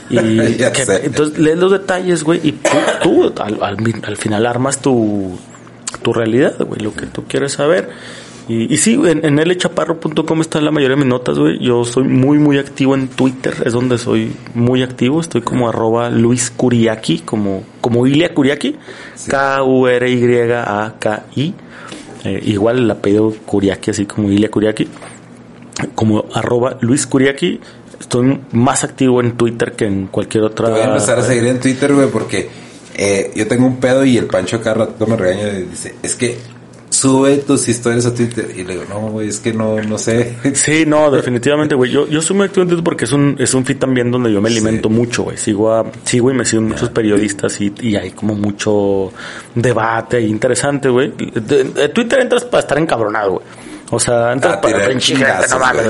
Y 0.09 0.17
que- 0.73 0.85
sé. 0.87 1.07
entonces 1.07 1.37
lees 1.39 1.59
los 1.59 1.73
detalles, 1.73 2.23
güey, 2.23 2.41
y 2.45 2.53
tú, 2.53 2.71
tú 3.03 3.33
al, 3.43 3.59
al- 3.63 3.77
al 4.05 4.17
final 4.17 4.47
armas 4.47 4.79
tu, 4.81 5.37
tu 6.03 6.13
realidad, 6.13 6.55
güey, 6.61 6.81
lo 6.81 6.93
que 6.95 7.07
tú 7.07 7.25
quieres 7.27 7.53
saber. 7.53 7.89
Y, 8.49 8.73
y 8.73 8.77
sí, 8.79 9.01
en, 9.05 9.25
en 9.25 9.37
lchaparro.com 9.49 10.41
están 10.41 10.65
la 10.65 10.71
mayoría 10.71 10.97
de 10.97 11.03
mis 11.03 11.11
notas, 11.11 11.39
güey. 11.39 11.59
Yo 11.61 11.85
soy 11.85 12.05
muy, 12.05 12.39
muy 12.39 12.59
activo 12.59 12.95
en 12.95 13.09
Twitter, 13.09 13.55
es 13.65 13.73
donde 13.73 13.99
soy 13.99 14.33
muy 14.55 14.83
activo. 14.83 15.21
Estoy 15.21 15.43
como 15.43 15.69
arroba 15.69 16.11
Luis 16.11 16.51
Kuriaki, 16.51 17.21
como, 17.21 17.63
como 17.81 18.07
Ilia 18.07 18.35
Kuriaki, 18.35 18.77
K-U-R-Y-A-K-I. 19.29 20.65
Eh, 22.25 22.41
igual 22.45 22.79
el 22.79 22.91
apellido 22.91 23.33
Kuriaki, 23.47 23.91
así 23.93 24.07
como 24.07 24.31
Ilia 24.31 24.51
Kuriaki. 24.51 24.89
Como 25.95 26.25
arroba 26.35 26.77
Luis 26.81 27.07
Kuriaki. 27.07 27.61
Estoy 27.99 28.41
más 28.53 28.83
activo 28.83 29.21
en 29.21 29.37
Twitter 29.37 29.73
que 29.73 29.87
en 29.87 30.07
cualquier 30.09 30.45
otra. 30.45 30.67
Te 30.67 30.73
voy 30.73 30.81
a 30.81 30.87
empezar 30.87 31.19
a 31.19 31.23
seguir 31.23 31.47
en 31.47 31.61
Twitter, 31.61 31.93
güey, 31.95 32.09
porque 32.09 32.49
eh, 32.97 33.31
yo 33.35 33.47
tengo 33.47 33.67
un 33.67 33.77
pedo 33.77 34.05
y 34.05 34.17
el 34.17 34.27
Pancho 34.27 34.61
cada 34.61 34.87
rato 34.87 35.07
me 35.07 35.17
regaña 35.17 35.49
y 35.59 35.63
dice, 35.63 35.95
es 36.03 36.15
que 36.15 36.39
sube 37.01 37.37
tus 37.39 37.69
historias 37.69 38.07
a 38.07 38.15
Twitter. 38.15 38.47
Y 38.57 38.65
le 38.65 38.75
digo, 38.75 38.85
no, 38.89 39.01
güey, 39.11 39.29
es 39.29 39.41
que 39.41 39.53
no, 39.53 39.81
no 39.83 39.99
sé. 39.99 40.37
Sí, 40.55 40.85
no, 40.87 41.11
definitivamente, 41.11 41.75
güey. 41.75 41.91
Yo, 41.91 42.07
yo 42.09 42.21
activo 42.45 42.63
en 42.65 42.69
Twitter 42.69 42.85
porque 42.85 43.05
es 43.05 43.13
un, 43.13 43.37
es 43.39 43.55
un 43.55 43.65
feed 43.65 43.79
también 43.79 44.11
donde 44.11 44.33
yo 44.33 44.41
me 44.41 44.49
alimento 44.51 44.89
Sí. 44.89 44.95
mucho, 44.95 45.23
güey. 45.25 45.37
Sigo 45.37 45.73
a, 45.73 45.85
sigo 46.05 46.31
y 46.31 46.35
me 46.35 46.45
siguen 46.45 46.69
muchos 46.69 46.91
periodistas 46.91 47.61
y, 47.61 47.73
y 47.81 47.97
hay 47.97 48.11
como 48.11 48.35
mucho 48.35 49.13
debate 49.55 50.21
interesante, 50.21 50.89
güey. 50.89 51.13
De- 51.17 51.65
de 51.65 51.89
Twitter 51.89 52.21
entras 52.21 52.45
para 52.45 52.61
estar 52.61 52.79
encabronado, 52.79 53.33
güey. 53.33 53.45
O 53.93 53.99
sea, 53.99 54.33
entras 54.33 54.59
A 54.59 54.61
para 54.61 54.79
no 55.51 55.59
mames, 55.59 55.85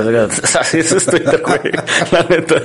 sea, 0.47 0.61
Así 0.61 0.79
es 0.79 1.05
Twitter, 1.05 1.43
güey. 1.45 1.59
La 2.11 2.23
neta. 2.27 2.55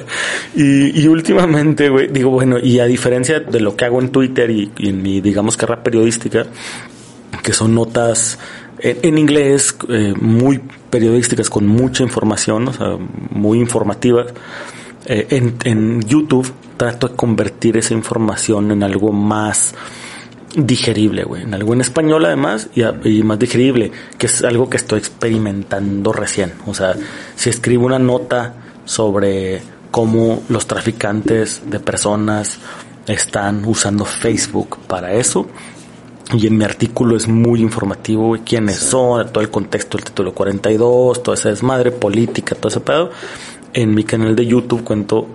Y, 0.55 0.99
y 1.03 1.09
últimamente, 1.09 1.91
güey, 1.91 2.09
digo, 2.09 2.31
bueno, 2.31 2.59
y 2.59 2.79
a 2.81 2.87
diferencia 2.87 3.41
de 3.41 3.61
lo 3.61 3.77
que 3.77 3.85
hago 3.85 4.01
en 4.01 4.09
Twitter 4.09 4.51
y, 4.51 4.73
y 4.79 4.89
en 4.89 5.03
mi, 5.03 5.21
digamos, 5.21 5.59
carrera 5.59 5.83
periodística, 5.83 6.47
que 7.43 7.53
son 7.53 7.75
notas 7.75 8.39
en, 8.79 8.99
en 9.03 9.19
inglés 9.19 9.77
eh, 9.89 10.15
muy 10.21 10.61
periodísticas 10.91 11.51
con 11.51 11.67
mucha 11.67 12.03
información, 12.03 12.69
o 12.69 12.73
sea, 12.73 12.97
muy 13.31 13.59
informativas. 13.59 14.27
Eh, 15.07 15.27
en, 15.65 16.01
YouTube 16.03 16.53
trato 16.77 17.09
de 17.09 17.15
convertir 17.15 17.77
esa 17.77 17.95
información 17.95 18.73
en 18.73 18.83
algo 18.83 19.13
más 19.13 19.75
digerible, 20.55 21.23
güey, 21.25 21.43
en 21.43 21.55
algo 21.55 21.75
en 21.75 21.81
español 21.81 22.25
además 22.25 22.69
y, 22.75 22.83
y 23.09 23.23
más 23.23 23.39
digerible, 23.39 23.93
que 24.19 24.27
es 24.27 24.43
algo 24.43 24.69
que 24.69 24.77
estoy 24.77 24.99
experimentando 24.99 26.13
recién. 26.13 26.53
O 26.67 26.75
sea, 26.75 26.95
si 27.37 27.51
escribo 27.51 27.87
una 27.87 27.99
nota 27.99 28.55
sobre 28.85 29.63
cómo 29.91 30.43
los 30.49 30.67
traficantes 30.67 31.63
de 31.71 31.79
personas 31.79 32.59
están 33.07 33.65
usando 33.65 34.05
Facebook 34.05 34.79
para 34.87 35.15
eso, 35.15 35.47
y 36.35 36.47
en 36.47 36.57
mi 36.57 36.65
artículo 36.65 37.17
es 37.17 37.29
muy 37.29 37.61
informativo, 37.61 38.29
güey, 38.29 38.41
quiénes 38.43 38.77
son, 38.77 39.29
todo 39.33 39.43
el 39.43 39.51
contexto 39.51 39.97
del 39.97 40.07
título 40.07 40.35
42, 40.35 41.23
toda 41.23 41.37
esa 41.37 41.51
desmadre, 41.51 41.93
política, 41.93 42.55
todo 42.57 42.69
ese 42.69 42.81
pedo. 42.81 43.11
En 43.73 43.95
mi 43.95 44.05
canal 44.05 44.35
de 44.35 44.47
YouTube 44.47 44.83
cuento 44.83 45.29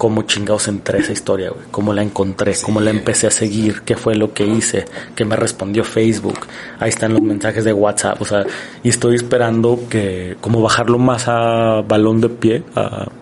cómo 0.00 0.22
chingados 0.22 0.66
entré 0.68 1.00
esa 1.00 1.12
historia, 1.12 1.50
güey. 1.50 1.66
Cómo 1.70 1.92
la 1.92 2.02
encontré, 2.02 2.54
cómo 2.62 2.80
la 2.80 2.88
empecé 2.88 3.26
a 3.26 3.30
seguir, 3.30 3.82
qué 3.82 3.96
fue 3.96 4.14
lo 4.14 4.32
que 4.32 4.46
hice, 4.46 4.86
qué 5.14 5.26
me 5.26 5.36
respondió 5.36 5.84
Facebook. 5.84 6.38
Ahí 6.78 6.88
están 6.88 7.12
los 7.12 7.20
mensajes 7.20 7.64
de 7.64 7.74
WhatsApp, 7.74 8.22
o 8.22 8.24
sea, 8.24 8.46
y 8.82 8.88
estoy 8.88 9.16
esperando 9.16 9.78
que, 9.90 10.38
como 10.40 10.62
bajarlo 10.62 10.96
más 10.96 11.28
a 11.28 11.82
balón 11.82 12.22
de 12.22 12.30
pie, 12.30 12.62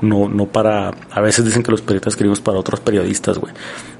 no, 0.02 0.28
no 0.28 0.46
para, 0.46 0.92
a 1.10 1.20
veces 1.20 1.44
dicen 1.44 1.64
que 1.64 1.72
los 1.72 1.80
periodistas 1.80 2.12
escribimos 2.12 2.40
para 2.40 2.60
otros 2.60 2.78
periodistas, 2.78 3.38
güey. 3.38 3.52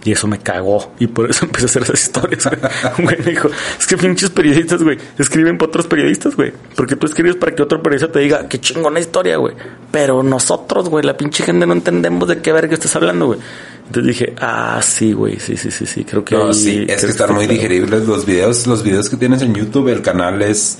Y 0.04 0.12
eso 0.12 0.26
me 0.28 0.38
cagó. 0.38 0.92
Y 0.98 1.06
por 1.08 1.30
eso 1.30 1.44
empecé 1.46 1.64
a 1.64 1.68
hacer 1.68 1.82
esas 1.82 2.02
historias, 2.02 2.48
güey. 2.98 3.18
me 3.18 3.30
dijo, 3.30 3.48
es 3.78 3.86
que 3.86 3.96
pinches 3.96 4.30
periodistas, 4.30 4.82
güey, 4.82 4.98
escriben 5.18 5.58
para 5.58 5.68
otros 5.68 5.86
periodistas, 5.86 6.36
güey. 6.36 6.52
Porque 6.76 6.96
tú 6.96 7.06
escribes 7.06 7.36
para 7.36 7.54
que 7.54 7.62
otro 7.62 7.82
periodista 7.82 8.12
te 8.12 8.20
diga, 8.20 8.48
qué 8.48 8.60
chingona 8.60 9.00
historia, 9.00 9.36
güey. 9.36 9.54
Pero 9.90 10.22
nosotros, 10.22 10.88
güey, 10.88 11.04
la 11.04 11.16
pinche 11.16 11.42
gente 11.42 11.66
no 11.66 11.72
entendemos 11.72 12.28
de 12.28 12.40
qué 12.40 12.52
verga 12.52 12.74
estás 12.74 12.94
hablando, 12.96 13.26
güey. 13.26 13.40
Entonces 13.86 14.18
dije, 14.18 14.34
ah, 14.38 14.80
sí, 14.82 15.12
güey, 15.12 15.40
sí, 15.40 15.56
sí, 15.56 15.70
sí, 15.70 15.86
sí, 15.86 16.04
creo 16.04 16.22
que... 16.22 16.34
No, 16.34 16.52
sí, 16.52 16.84
es 16.86 17.04
que 17.04 17.10
están 17.10 17.34
muy 17.34 17.46
digeribles 17.46 18.06
los 18.06 18.26
videos, 18.26 18.66
los 18.66 18.82
videos 18.82 19.08
que 19.08 19.16
tienes 19.16 19.40
en 19.42 19.54
YouTube, 19.54 19.88
el 19.88 20.02
canal 20.02 20.42
es... 20.42 20.78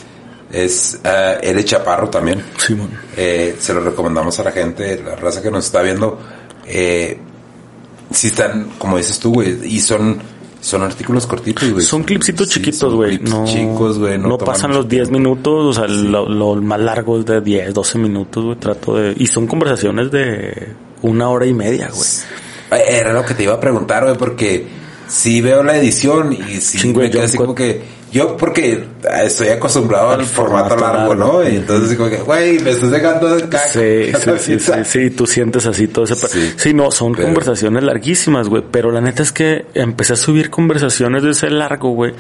Es 0.51 0.99
uh, 1.05 1.63
Chaparro 1.63 2.09
también. 2.09 2.43
Sí, 2.57 2.75
eh, 3.19 3.55
se 3.59 3.75
lo 3.75 3.81
recomendamos 3.81 4.39
a 4.41 4.45
la 4.45 4.53
gente, 4.53 5.03
la 5.03 5.15
raza 5.15 5.43
que 5.43 5.51
nos 5.51 5.67
está 5.67 5.83
viendo. 5.83 6.19
Eh, 6.67 7.19
si 8.11 8.29
están, 8.29 8.71
como 8.79 8.97
dices 8.97 9.19
tú, 9.19 9.33
güey, 9.33 9.59
y 9.65 9.81
son 9.81 10.19
son 10.61 10.83
artículos 10.83 11.27
cortitos, 11.27 11.71
güey. 11.71 11.85
Son 11.85 12.03
clipsitos 12.03 12.49
chiquitos, 12.49 12.93
güey. 12.93 13.19
No, 13.19 13.45
chicos, 13.45 13.99
güey. 13.99 14.19
No, 14.19 14.37
pasan 14.39 14.73
los 14.73 14.89
10 14.89 15.11
minutos, 15.11 15.67
o 15.67 15.73
sea, 15.73 15.87
lo, 15.87 16.57
más 16.57 16.81
largo 16.81 17.19
es 17.19 17.27
de 17.27 17.41
10, 17.41 17.73
12 17.73 17.99
minutos, 17.99 18.45
güey. 18.45 18.57
Trato 18.57 18.97
de... 18.97 19.15
Y 19.17 19.27
son 19.29 19.47
conversaciones 19.47 20.11
de 20.11 20.75
una 21.03 21.29
hora 21.29 21.47
y 21.47 21.55
media, 21.55 21.91
güey. 21.95 22.83
Era 22.87 23.13
lo 23.13 23.25
que 23.25 23.35
te 23.35 23.45
iba 23.45 23.55
a 23.55 23.61
preguntar, 23.61 24.05
güey, 24.05 24.17
porque 24.17 24.67
si 25.07 25.41
veo 25.41 25.63
la 25.63 25.77
edición 25.77 26.33
y 26.33 26.61
si 26.61 26.93
me 26.93 27.07
así 27.07 27.37
como 27.37 27.55
que 27.55 27.83
yo 28.11 28.37
porque 28.37 28.85
estoy 29.23 29.49
acostumbrado 29.49 30.11
al 30.11 30.25
formato, 30.25 30.77
largo, 30.77 31.15
¿no? 31.15 31.47
Y 31.47 31.57
entonces 31.57 31.97
como 31.97 32.09
que, 32.09 32.17
güey, 32.19 32.59
me 32.61 32.71
estás 32.71 32.91
dejando 32.91 33.29
de 33.35 33.43
caca. 33.43 33.59
Sí, 33.59 34.13
sí, 34.39 34.59
sí, 34.59 34.73
sí, 34.85 35.11
tú 35.17 35.27
sientes 35.27 35.67
así 35.67 35.89
todo 35.89 36.05
ese... 36.05 36.17
Sí, 36.57 36.73
no, 36.73 36.91
son 36.91 37.15
conversaciones 37.15 37.83
larguísimas, 37.83 38.49
güey, 38.49 38.63
pero 38.71 38.91
la 38.91 39.01
neta 39.01 39.23
es 39.23 39.33
que 39.33 39.67
empecé 39.75 40.15
a 40.15 40.17
subir 40.17 40.51
conversaciones 40.51 41.23
de 41.23 41.31
ese 41.31 41.51
largo, 41.51 41.91
güey, 41.91 42.15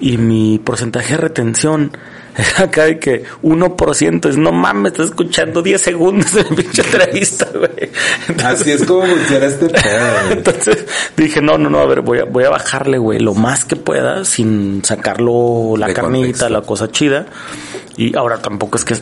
y 0.00 0.16
mi 0.16 0.58
porcentaje 0.58 1.14
de 1.14 1.20
retención 1.20 1.92
acá 2.58 2.84
de 2.84 2.98
que 2.98 3.24
1% 3.42 4.28
es 4.28 4.36
no 4.36 4.50
mames, 4.50 4.92
estás 4.92 5.06
escuchando 5.06 5.62
10 5.62 5.80
segundos 5.80 6.32
de 6.32 6.44
pinche 6.44 6.82
entrevista, 6.84 7.48
güey. 7.54 7.90
Así 8.44 8.72
es 8.72 8.84
como 8.84 9.06
funciona 9.06 9.46
este 9.46 9.66
pedo, 9.68 10.30
Entonces 10.32 10.84
dije, 11.16 11.40
no, 11.40 11.58
no, 11.58 11.70
no, 11.70 11.78
a 11.78 11.86
ver, 11.86 12.00
voy 12.00 12.18
a, 12.18 12.24
voy 12.24 12.44
a 12.44 12.50
bajarle, 12.50 12.98
güey, 12.98 13.20
lo 13.20 13.34
más 13.34 13.64
que 13.64 13.76
pueda 13.76 14.24
sin 14.24 14.84
sacarlo 14.84 15.76
la 15.76 15.92
carnita, 15.92 16.48
la 16.48 16.62
cosa 16.62 16.90
chida. 16.90 17.26
Y 17.96 18.16
ahora 18.16 18.38
tampoco 18.42 18.76
es 18.76 18.84
que, 18.84 18.94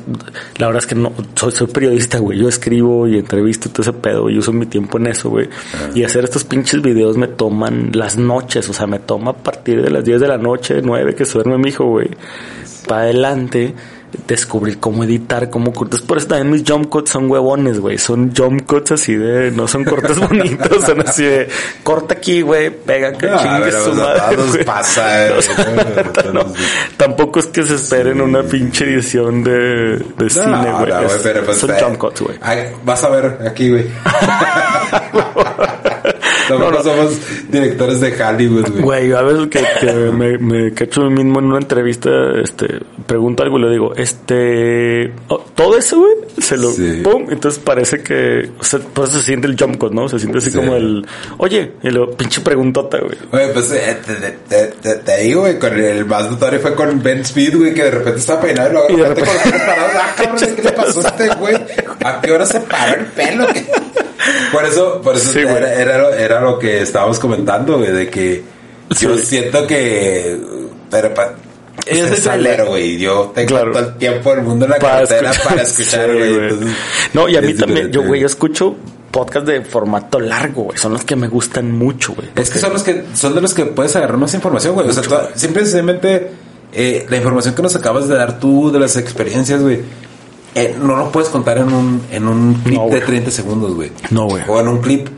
la 0.59 0.67
verdad 0.67 0.83
es 0.83 0.87
que 0.87 0.95
no, 0.95 1.15
soy, 1.35 1.51
soy 1.51 1.67
periodista, 1.69 2.19
güey. 2.19 2.39
Yo 2.39 2.47
escribo 2.51 3.09
y 3.09 3.17
entrevisto 3.17 3.71
todo 3.71 3.81
ese 3.81 3.95
pedo 3.95 4.29
y 4.29 4.37
uso 4.37 4.53
mi 4.53 4.67
tiempo 4.67 4.99
en 4.99 5.07
eso, 5.07 5.31
güey. 5.31 5.49
Ah. 5.73 5.89
Y 5.95 6.05
hacer 6.05 6.25
estos 6.25 6.45
pinches 6.45 6.83
videos 6.83 7.17
me 7.17 7.27
toman 7.27 7.93
las 7.95 8.19
noches, 8.19 8.69
o 8.69 8.75
sea, 8.75 8.87
me 8.87 8.99
toma 8.99 9.31
a 9.31 9.37
partir 9.37 9.81
de 9.81 9.89
las 9.89 10.05
10 10.05 10.21
de 10.21 10.29
la 10.29 10.37
noche, 10.37 10.83
9 10.83 11.15
que 11.15 11.25
se 11.25 11.33
duerme 11.33 11.57
mi 11.57 11.71
hijo, 11.71 11.87
güey 11.87 12.11
para 12.87 13.03
adelante 13.03 13.75
descubrir 14.27 14.79
cómo 14.79 15.05
editar, 15.05 15.51
cómo 15.51 15.73
cortar. 15.73 16.01
Por 16.03 16.19
eso 16.19 16.29
también 16.29 16.51
mis 16.51 16.65
jump 16.69 16.89
cuts 16.89 17.11
son 17.11 17.31
huevones, 17.31 17.81
güey. 17.81 17.99
Son 17.99 18.35
jump 18.35 18.67
cuts 18.67 18.93
así 18.93 19.15
de, 19.15 19.51
no 19.51 19.67
son 19.69 19.85
cortes 19.85 20.19
bonitos, 20.29 20.85
son 20.85 21.01
así 21.01 21.25
de, 21.25 21.49
corta 21.83 22.15
aquí, 22.15 22.43
güey, 22.43 22.71
pega 22.71 23.13
que 23.13 23.27
chingue 23.27 23.73
su 23.73 23.95
madre. 23.95 24.65
pasa, 24.65 25.29
eh, 25.29 25.35
tampoco 26.97 27.41
es 27.41 27.47
que 27.47 27.63
se 27.63 27.77
esperen 27.77 28.21
una 28.21 28.43
pinche 28.43 28.85
edición 28.85 29.43
de, 29.43 29.99
de 29.99 30.31
cine, 30.31 30.73
güey. 30.73 30.93
Pues, 31.45 31.59
son 31.59 31.71
jump 31.79 31.99
cuts, 31.99 32.21
güey. 32.23 32.39
Vas 32.85 33.05
a 33.05 33.09
ver 33.09 33.39
aquí, 33.47 33.71
güey. 33.71 33.87
no, 36.51 36.71
no, 36.71 36.83
somos 36.83 37.19
directores 37.51 38.01
de 38.01 38.23
Hollywood, 38.23 38.71
güey. 38.71 38.83
Güey, 38.83 39.13
a 39.13 39.23
veces 39.23 39.49
que, 39.49 39.93
me, 40.13 40.39
me 40.39 40.73
cacho 40.73 41.03
mismo 41.11 41.39
en 41.39 41.47
una 41.47 41.59
entrevista, 41.59 42.11
este, 42.43 42.81
pregunto 43.07 43.43
algo 43.43 43.59
y 43.59 43.63
le 43.63 43.71
digo, 43.71 43.95
este, 43.97 45.13
oh, 45.29 45.39
todo 45.55 45.77
eso, 45.77 45.99
güey, 45.99 46.13
se 46.39 46.57
lo, 46.57 46.71
pum, 47.03 47.27
entonces 47.31 47.61
parece 47.63 48.03
que, 48.03 48.51
o 48.59 48.65
sea, 48.65 48.81
pues 48.93 49.11
se 49.11 49.23
siente 49.23 49.47
el 49.47 49.57
jump 49.59 49.79
cut, 49.79 49.93
¿no? 49.93 50.09
Se 50.09 50.19
siente 50.19 50.39
así 50.39 50.51
como 50.51 50.75
el, 50.75 51.07
oye, 51.39 51.73
y 51.83 51.91
lo 51.91 52.11
pinche 52.17 52.41
preguntota, 52.41 52.99
güey. 52.99 53.19
Güey, 53.31 53.53
pues 53.53 53.73
eh, 53.73 53.99
te, 54.49 54.67
te, 54.83 54.95
te, 54.97 55.17
digo, 55.23 55.43
güey, 55.43 55.59
con 55.59 55.79
el 55.79 56.05
más 56.05 56.31
notorio 56.31 56.61
fue 56.61 56.75
con 56.75 57.03
Ben 57.03 57.21
Speed, 57.21 57.57
güey, 57.57 57.75
que 57.75 57.85
de 57.85 57.91
repente 57.91 58.21
estaba 58.21 58.41
peinado 58.41 58.71
y 58.71 58.73
luego 58.73 58.97
de 58.97 59.09
repente, 59.09 59.51
con 59.51 59.61
parados, 59.61 59.93
ah, 59.95 60.15
cabrón, 60.17 60.57
¿qué 60.57 60.63
le 60.63 60.73
pasó 60.73 61.01
a 61.01 61.09
este 61.09 61.29
güey? 61.35 61.57
¿A 62.05 62.21
qué 62.21 62.33
hora 62.33 62.47
se 62.47 62.61
paró 62.61 63.01
el 63.01 63.07
pelo? 63.07 63.47
Por 64.53 64.65
eso, 64.65 65.01
por 65.03 65.17
eso 65.17 65.39
era, 65.39 65.73
era, 65.75 66.17
era, 66.17 66.41
lo 66.41 66.59
que 66.59 66.83
estábamos 66.83 67.19
comentando, 67.19 67.79
güey, 67.79 67.91
de 67.91 68.11
que 68.11 68.43
yo 69.01 69.17
siento 69.17 69.67
que, 69.67 70.39
pero 70.91 71.15
pa, 71.15 71.35
es 71.87 72.19
salero, 72.23 72.67
güey. 72.67 72.99
Yo 72.99 73.33
tengo 73.35 73.59
todo 73.59 73.79
el 73.79 73.97
tiempo 73.97 74.31
del 74.31 74.43
mundo 74.43 74.67
en 74.67 74.73
la 74.73 74.79
carretera 74.79 75.33
para 75.43 75.63
escuchar, 75.63 76.13
güey. 76.13 76.51
no, 77.15 77.29
y 77.29 77.37
a 77.37 77.41
mí 77.41 77.55
también, 77.55 77.91
yo, 77.91 78.03
güey, 78.03 78.21
yo 78.21 78.27
escucho 78.27 78.77
podcast 79.11 79.47
de 79.47 79.63
formato 79.63 80.21
largo, 80.21 80.65
güey. 80.65 80.79
Son 80.79 80.93
los 80.93 81.05
que 81.05 81.17
me 81.17 81.29
gustan 81.29 81.73
mucho, 81.73 82.15
güey. 82.15 82.29
Es 82.37 82.51
que 82.51 82.59
son 82.59 82.73
los 82.73 82.83
que, 82.83 83.05
son 83.15 83.35
de 83.35 83.41
los 83.41 83.55
que 83.55 83.67
puedes 83.67 83.95
agarrar 83.97 84.17
más 84.17 84.35
información, 84.35 84.75
güey. 84.75 84.89
O 84.89 84.93
sea, 84.93 85.31
simplemente 85.35 86.31
eh, 86.73 87.07
la 87.09 87.17
información 87.17 87.55
que 87.55 87.63
nos 87.63 87.77
acabas 87.77 88.09
de 88.09 88.15
dar 88.15 88.39
tú 88.39 88.71
de 88.71 88.79
las 88.81 88.97
experiencias, 88.97 89.61
güey 89.61 89.83
eh, 90.55 90.77
no 90.81 90.97
lo 90.97 91.11
puedes 91.11 91.29
contar 91.29 91.59
en 91.59 91.73
un, 91.73 92.03
en 92.11 92.29
un 92.29 92.55
clip 92.55 92.81
de 92.83 93.01
30 93.01 93.31
segundos, 93.31 93.75
güey. 93.75 93.91
No, 94.11 94.27
güey. 94.27 94.43
O 94.49 94.61
en 94.61 94.69
un 94.69 94.79
clip 94.81 95.09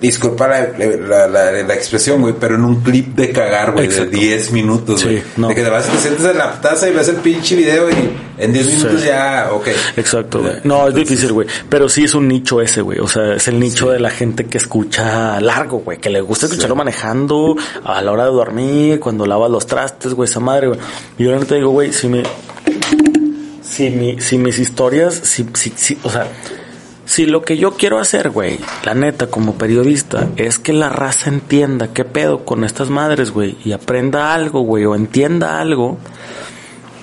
disculpa 0.00 0.48
la, 0.48 1.28
la, 1.28 1.50
la, 1.62 1.74
expresión, 1.74 2.20
güey, 2.20 2.34
pero 2.38 2.56
en 2.56 2.64
un 2.64 2.80
clip 2.82 3.14
de 3.14 3.30
cagar, 3.30 3.72
güey, 3.72 3.88
de 3.88 4.06
10 4.06 4.52
minutos, 4.52 5.02
güey. 5.04 5.22
De 5.36 5.54
que 5.54 5.62
te 5.62 5.70
vas, 5.70 5.88
te 5.88 5.98
sientes 5.98 6.24
en 6.24 6.38
la 6.38 6.60
taza 6.60 6.88
y 6.88 6.92
ves 6.92 7.08
el 7.08 7.16
pinche 7.16 7.56
video 7.56 7.88
y 7.90 7.94
en 8.38 8.52
10 8.52 8.66
minutos 8.66 9.04
ya, 9.04 9.48
ok. 9.52 9.68
Exacto, 9.96 10.40
güey. 10.40 10.56
No, 10.64 10.88
es 10.88 10.94
difícil, 10.94 11.32
güey. 11.32 11.48
Pero 11.68 11.88
sí 11.88 12.04
es 12.04 12.14
un 12.14 12.28
nicho 12.28 12.60
ese, 12.60 12.82
güey. 12.82 12.98
O 12.98 13.08
sea, 13.08 13.34
es 13.34 13.48
el 13.48 13.58
nicho 13.58 13.90
de 13.90 14.00
la 14.00 14.10
gente 14.10 14.44
que 14.44 14.58
escucha 14.58 15.40
largo, 15.40 15.78
güey. 15.78 15.98
Que 15.98 16.10
le 16.10 16.20
gusta 16.20 16.46
escucharlo 16.46 16.76
manejando 16.76 17.56
a 17.84 18.02
la 18.02 18.12
hora 18.12 18.24
de 18.24 18.30
dormir, 18.30 19.00
cuando 19.00 19.26
lavas 19.26 19.50
los 19.50 19.66
trastes, 19.66 20.14
güey, 20.14 20.28
esa 20.28 20.40
madre, 20.40 20.68
güey. 20.68 20.80
Y 21.18 21.24
yo 21.24 21.34
no 21.34 21.44
te 21.46 21.56
digo, 21.56 21.70
güey, 21.70 21.92
si 21.92 22.08
me 22.08 22.22
si, 23.74 23.90
mi, 23.90 24.20
si 24.20 24.38
mis 24.38 24.60
historias, 24.60 25.14
si, 25.14 25.46
si, 25.54 25.70
si, 25.70 25.98
o 26.04 26.10
sea, 26.10 26.28
si 27.06 27.26
lo 27.26 27.42
que 27.42 27.56
yo 27.56 27.72
quiero 27.72 27.98
hacer, 27.98 28.30
güey, 28.30 28.58
la 28.84 28.94
neta, 28.94 29.26
como 29.26 29.54
periodista, 29.54 30.28
es 30.36 30.60
que 30.60 30.72
la 30.72 30.90
raza 30.90 31.28
entienda 31.28 31.92
qué 31.92 32.04
pedo 32.04 32.44
con 32.44 32.62
estas 32.62 32.88
madres, 32.88 33.32
güey, 33.32 33.56
y 33.64 33.72
aprenda 33.72 34.32
algo, 34.32 34.60
güey, 34.60 34.84
o 34.84 34.94
entienda 34.94 35.60
algo, 35.60 35.98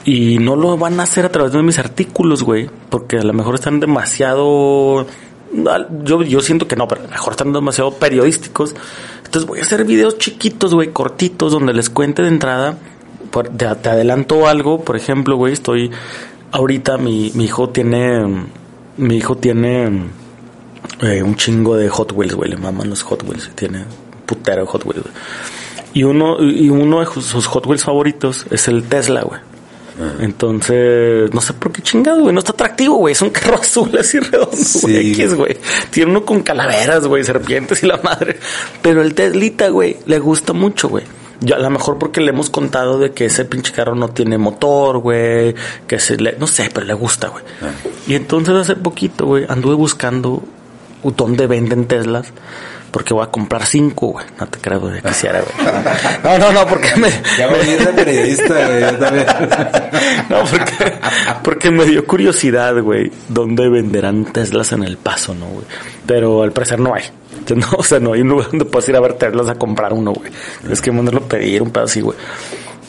y 0.06 0.39
no 0.39 0.56
lo 0.56 0.77
van 0.77 0.99
a 1.02 1.03
hacer 1.03 1.26
a 1.26 1.30
través 1.30 1.52
de 1.52 1.61
mis 1.61 1.77
artículos, 1.77 2.41
güey, 2.41 2.69
porque 2.89 3.18
a 3.18 3.23
lo 3.23 3.34
mejor 3.34 3.56
están 3.56 3.81
demasiado. 3.81 5.06
Yo, 6.03 6.23
yo 6.23 6.39
siento 6.39 6.69
que 6.69 6.77
no, 6.77 6.88
pero 6.88 7.02
a 7.02 7.03
lo 7.03 7.10
mejor 7.10 7.34
están 7.34 7.52
demasiado 7.52 7.91
periodísticos. 7.95 8.73
Entonces 9.26 9.45
voy 9.45 9.60
a 9.60 9.64
hacer 9.64 9.84
videos 9.84 10.18
chiquitos, 10.18 10.73
güey, 10.73 10.91
cortitos, 10.91 11.52
donde 11.52 11.73
les 11.73 11.89
cuente 11.89 12.22
de 12.22 12.30
entrada. 12.30 12.77
te 13.57 13.65
adelanto 13.65 14.48
algo, 14.48 14.84
por 14.84 14.95
ejemplo, 14.95 15.35
güey, 15.35 15.53
estoy 15.53 15.91
ahorita 16.52 16.98
mi, 16.98 17.32
mi 17.36 17.45
hijo 17.45 17.69
tiene, 17.69 18.45
mi 18.98 19.18
hijo 19.18 19.38
tiene 19.38 20.10
eh, 21.02 21.23
un 21.23 21.36
chingo 21.36 21.76
de 21.76 21.90
Hot 21.90 22.11
Wheels, 22.14 22.36
güey, 22.36 22.49
le 22.49 22.57
maman 22.57 22.90
los 22.90 23.03
Hot 23.03 23.23
Wheels, 23.28 23.52
tiene 23.56 23.86
putero 24.26 24.65
Hot 24.65 24.86
Wheels. 24.86 25.06
Y 25.94 26.03
uno, 26.03 26.41
y 26.41 26.69
uno 26.69 26.99
de 27.02 27.06
sus 27.22 27.48
Hot 27.48 27.65
Wheels 27.65 27.84
favoritos 27.84 28.45
es 28.49 28.68
el 28.68 28.84
Tesla, 28.84 29.22
güey. 29.22 29.40
Entonces, 30.19 31.32
no 31.34 31.41
sé 31.41 31.53
por 31.53 31.72
qué 31.72 31.82
chingado, 31.82 32.22
güey. 32.22 32.34
No 32.34 32.40
está 32.40 32.53
atractivo, 32.53 32.95
güey. 32.95 33.11
Es 33.11 33.22
un 33.22 33.30
carro 33.30 33.56
azul 33.61 33.95
así 33.99 34.19
redondo, 34.19 34.56
güey. 34.82 35.36
güey. 35.36 35.57
Tiene 35.91 36.11
uno 36.11 36.26
con 36.26 36.41
calaveras, 36.41 37.06
güey, 37.06 37.23
serpientes 37.23 37.84
y 37.84 37.88
la 37.88 37.98
madre. 37.98 38.40
Pero 38.82 39.02
el 39.02 39.14
Teslita, 39.14 39.69
güey, 39.69 39.98
le 40.06 40.18
gusta 40.18 40.53
mucho, 40.53 40.90
güey. 40.90 41.03
Yo, 41.42 41.56
a 41.56 41.60
lo 41.60 41.70
mejor 41.70 41.98
porque 41.98 42.22
le 42.22 42.30
hemos 42.30 42.50
contado 42.50 43.00
de 43.00 43.12
que 43.12 43.26
ese 43.26 43.46
pinche 43.46 43.74
carro 43.74 43.96
no 43.96 44.10
tiene 44.10 44.38
motor, 44.38 45.00
güey, 45.00 45.56
que 45.88 46.00
se 46.00 46.18
le, 46.18 46.34
no 46.38 46.48
sé, 46.48 46.70
pero 46.74 46.86
le 46.86 46.94
gusta, 46.94 47.30
güey. 47.30 47.44
Ah. 47.62 47.72
Y 48.08 48.16
entonces 48.16 48.56
hace 48.56 48.76
poquito, 48.76 49.26
güey, 49.26 49.46
anduve 49.50 49.76
buscando 49.76 50.44
dónde 51.04 51.48
venden 51.48 51.86
Teslas 51.86 52.32
porque 52.92 53.14
voy 53.14 53.24
a 53.24 53.28
comprar 53.28 53.66
cinco, 53.66 54.08
güey. 54.08 54.26
No 54.40 54.48
te 54.48 54.60
creo, 54.60 54.82
güey, 54.82 55.02
quisiera, 55.02 55.42
güey. 55.42 55.74
No, 56.24 56.38
no, 56.38 56.52
no, 56.52 56.68
porque 56.68 56.96
me... 56.98 57.10
Ya 57.38 57.48
a 57.48 57.58
ir 57.58 57.90
periodista, 57.96 58.68
güey, 58.68 58.82
yo 58.82 58.98
también. 58.98 59.26
No, 60.30 60.44
porque, 60.44 60.94
porque 61.44 61.72
me 61.72 61.86
dio 61.86 62.06
curiosidad, 62.06 62.80
güey, 62.82 63.12
dónde 63.30 63.70
venderán 63.70 64.26
Teslas 64.26 64.72
en 64.74 64.84
El 64.84 64.98
Paso, 64.98 65.34
¿no, 65.34 65.48
güey? 65.48 65.66
Pero 66.06 66.44
al 66.44 66.52
parecer 66.52 66.80
no 66.80 66.94
hay. 66.94 67.04
no, 67.56 67.68
o 67.78 67.84
sea, 67.84 68.00
no 68.00 68.14
hay 68.14 68.22
un 68.22 68.30
lugar 68.30 68.50
donde 68.50 68.66
puedas 68.66 68.88
ir 68.90 68.96
a 68.96 69.00
ver 69.00 69.14
Teslas 69.14 69.50
a 69.50 69.56
comprar 69.56 69.94
uno, 69.94 70.14
güey. 70.14 70.32
Es 70.70 70.82
que 70.82 70.92
mandarlo 70.92 71.22
a 71.22 71.28
pedir 71.28 71.62
un 71.62 71.72
pedo 71.72 71.86
así, 71.86 72.02
güey. 72.02 72.18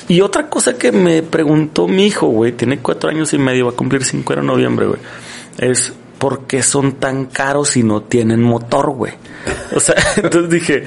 Y 0.08 0.20
otra 0.20 0.48
cosa 0.48 0.74
que 0.74 0.92
me 0.92 1.22
preguntó 1.22 1.88
mi 1.88 2.06
hijo, 2.06 2.26
güey, 2.26 2.52
tiene 2.52 2.78
cuatro 2.78 3.08
años 3.10 3.32
y 3.32 3.38
medio, 3.38 3.66
va 3.66 3.72
a 3.72 3.76
cumplir 3.76 4.04
cinco 4.04 4.34
en 4.34 4.46
noviembre, 4.46 4.86
güey, 4.86 5.00
es 5.58 5.92
¿por 6.18 6.46
qué 6.46 6.62
son 6.62 6.92
tan 7.00 7.26
caros 7.26 7.70
si 7.70 7.82
no 7.82 8.02
tienen 8.02 8.40
motor, 8.40 8.90
güey? 8.90 9.12
O 9.74 9.80
sea, 9.80 9.96
entonces 10.16 10.50
dije, 10.50 10.84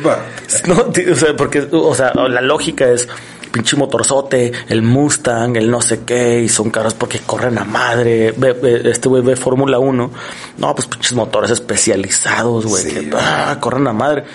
no, 0.67 0.75
o 1.11 1.15
sea, 1.15 1.35
porque, 1.35 1.67
o 1.71 1.93
sea, 1.93 2.13
la 2.13 2.39
lógica 2.39 2.89
es, 2.89 3.07
pinche 3.55 3.77
motorzote, 3.77 4.51
el 4.67 4.81
Mustang, 4.81 5.55
el 5.55 5.71
no 5.71 5.81
sé 5.81 6.01
qué, 6.05 6.41
y 6.41 6.49
son 6.49 6.71
caros 6.71 6.93
porque 6.93 7.19
corren 7.19 7.57
a 7.57 7.63
madre. 7.63 8.35
este 8.83 9.07
güey 9.07 9.23
ve 9.23 9.37
Fórmula 9.37 9.79
1. 9.79 10.11
No, 10.57 10.75
pues 10.75 10.87
pinches 10.87 11.13
motores 11.13 11.51
especializados, 11.51 12.65
güey, 12.65 12.83
que 12.83 13.09
ah, 13.17 13.55
corren 13.61 13.87
a 13.87 13.93
madre. 13.93 14.25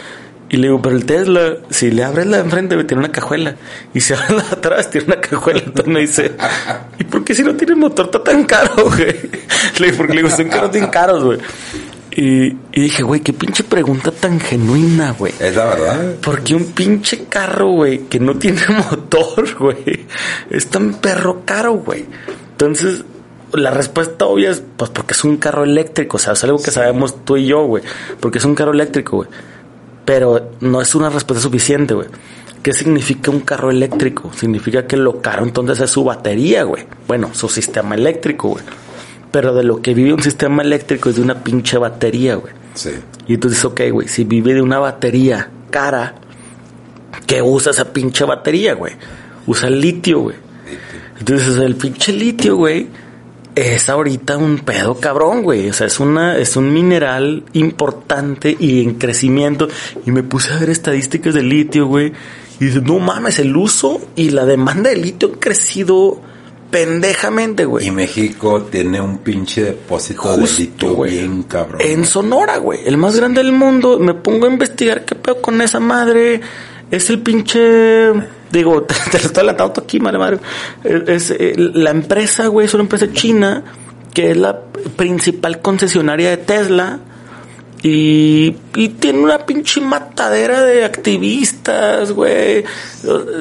Y 0.49 0.57
le 0.57 0.69
digo, 0.69 0.81
pero 0.81 0.97
el 0.97 1.05
Tesla, 1.05 1.59
si 1.69 1.91
le 1.91 2.03
abres 2.03 2.27
la 2.27 2.39
de 2.39 2.45
enfrente, 2.45 2.83
tiene 2.85 3.05
una 3.05 3.13
cajuela. 3.13 3.57
Y 3.93 4.01
si 4.01 4.13
abres 4.15 4.31
la 4.31 4.43
de 4.43 4.53
atrás, 4.53 4.89
tiene 4.89 5.09
una 5.09 5.21
cajuela. 5.21 5.61
Entonces 5.67 5.93
me 5.93 6.01
dice, 6.01 6.33
¿y 6.99 7.05
por 7.05 7.23
qué 7.23 7.35
si 7.35 7.43
no 7.43 7.55
tiene 7.55 7.75
motor 7.75 8.07
está 8.07 8.25
tan 8.25 8.45
caro, 8.45 8.87
güey? 8.87 9.17
Le 9.79 9.87
digo, 9.87 9.99
porque 9.99 10.15
le 10.15 10.23
digo, 10.23 10.35
son 10.35 10.49
caros, 10.49 10.73
bien 10.73 10.87
caros, 10.87 11.25
güey. 11.25 11.39
Y, 12.13 12.57
dije, 12.73 13.03
güey, 13.03 13.21
qué 13.21 13.33
pinche 13.33 13.63
pregunta 13.63 14.11
tan 14.11 14.41
genuina, 14.41 15.13
güey. 15.13 15.33
Es 15.39 15.55
la 15.55 15.67
verdad. 15.67 16.15
Porque 16.21 16.55
un 16.55 16.73
pinche 16.73 17.25
carro, 17.29 17.69
güey, 17.69 18.09
que 18.09 18.19
no 18.19 18.37
tiene 18.37 18.61
motor, 18.91 19.57
güey, 19.57 20.07
es 20.51 20.67
tan 20.67 20.95
perro 20.95 21.43
caro, 21.45 21.75
güey. 21.75 22.07
Entonces, 22.53 23.05
la 23.53 23.71
respuesta 23.71 24.27
obvia 24.27 24.51
es, 24.51 24.63
pues 24.77 24.91
porque 24.91 25.13
es 25.13 25.25
un 25.25 25.37
carro 25.37 25.65
eléctrico, 25.65 26.17
o 26.17 26.21
sea, 26.21 26.33
es 26.33 26.45
algo 26.45 26.61
que 26.61 26.71
sabemos 26.71 27.25
tú 27.25 27.37
y 27.37 27.47
yo, 27.47 27.65
güey. 27.65 27.85
Porque 28.19 28.39
es 28.39 28.45
un 28.45 28.55
carro 28.55 28.73
eléctrico, 28.73 29.19
güey. 29.19 29.29
Pero 30.05 30.51
no 30.61 30.81
es 30.81 30.95
una 30.95 31.11
respuesta 31.11 31.43
suficiente, 31.43 31.95
güey. 31.95 32.09
¿Qué 32.63 32.73
significa 32.73 33.31
un 33.31 33.41
carro 33.41 33.71
eléctrico? 33.71 34.33
Significa 34.35 34.87
que 34.87 34.97
lo 34.97 35.23
caro 35.23 35.45
entonces 35.45 35.81
es 35.81 35.91
su 35.91 36.05
batería, 36.05 36.65
güey. 36.65 36.85
Bueno, 37.07 37.31
su 37.33 37.49
sistema 37.49 37.95
eléctrico, 37.95 38.49
güey. 38.49 38.65
Pero 39.31 39.55
de 39.55 39.63
lo 39.63 39.81
que 39.81 39.95
vive 39.95 40.13
un 40.13 40.23
sistema 40.23 40.63
eléctrico 40.63 41.11
es 41.11 41.17
de 41.17 41.23
una 41.23 41.43
pinche 41.43 41.79
batería, 41.79 42.35
güey. 42.35 42.53
Sí. 42.75 42.91
Y 43.27 43.35
entonces, 43.35 43.65
ok, 43.65 43.81
güey, 43.93 44.09
si 44.09 44.25
vive 44.25 44.55
de 44.55 44.63
una 44.63 44.79
batería 44.79 45.51
cara, 45.71 46.15
¿qué 47.27 47.43
usa 47.43 47.73
esa 47.73 47.93
pinche 47.93 48.25
batería, 48.25 48.75
güey? 48.75 48.95
Usa 49.47 49.69
el 49.69 49.81
litio, 49.81 50.21
güey. 50.21 50.37
Entonces, 51.19 51.57
el 51.59 51.77
pinche 51.77 52.13
litio, 52.13 52.57
güey, 52.57 52.89
es 53.55 53.89
ahorita 53.89 54.37
un 54.37 54.59
pedo 54.61 54.99
cabrón, 54.99 55.43
güey. 55.43 55.69
O 55.69 55.73
sea, 55.73 55.87
es 55.87 56.01
una, 56.01 56.37
es 56.39 56.57
un 56.57 56.73
mineral 56.73 57.45
importante 57.53 58.57
y 58.59 58.83
en 58.83 58.95
crecimiento. 58.95 59.69
Y 60.07 60.11
me 60.11 60.23
puse 60.23 60.53
a 60.53 60.59
ver 60.59 60.71
estadísticas 60.71 61.35
de 61.35 61.43
litio, 61.43 61.87
güey. 61.87 62.13
Y 62.59 62.67
dices, 62.67 62.83
no 62.83 62.99
mames, 62.99 63.39
el 63.39 63.57
uso 63.57 64.01
y 64.17 64.31
la 64.31 64.45
demanda 64.45 64.91
de 64.91 64.97
litio 64.97 65.29
han 65.33 65.39
crecido 65.39 66.21
pendejamente, 66.71 67.65
güey. 67.65 67.87
Y 67.87 67.91
México 67.91 68.63
tiene 68.63 69.01
un 69.01 69.19
pinche 69.19 69.63
depósito 69.65 70.37
de 70.37 70.47
litio 70.47 71.03
bien 71.03 71.43
cabrón. 71.45 71.81
En 71.83 72.05
Sonora, 72.05 72.59
güey. 72.59 72.81
El 72.85 72.97
más 72.97 73.17
grande 73.17 73.43
del 73.43 73.53
mundo. 73.53 73.99
Me 73.99 74.15
pongo 74.15 74.47
a 74.47 74.51
investigar 74.51 75.05
qué 75.05 75.15
pedo 75.15 75.41
con 75.41 75.61
esa 75.61 75.81
madre. 75.81 76.41
Es 76.91 77.11
el 77.11 77.21
pinche. 77.21 78.13
Digo, 78.51 78.83
te, 79.11 79.19
lo 79.19 79.27
estoy 79.27 79.43
alatando 79.43 79.83
aquí, 79.83 80.01
madre 80.01 80.19
madre. 80.19 80.39
Es, 80.85 81.31
eh, 81.31 81.55
la 81.57 81.91
empresa, 81.91 82.47
güey, 82.47 82.67
es 82.67 82.75
una 82.75 82.85
empresa 82.85 83.13
china 83.13 83.65
que 84.15 84.33
es 84.33 84.37
la 84.37 84.61
principal 84.97 85.61
concesionaria 85.61 86.31
de 86.31 86.37
Tesla 86.39 86.99
y, 87.83 88.57
y, 88.75 88.89
tiene 88.91 89.21
una 89.21 89.39
pinche 89.39 89.81
matadera 89.81 90.63
de 90.63 90.85
activistas, 90.85 92.13
güey. 92.13 92.63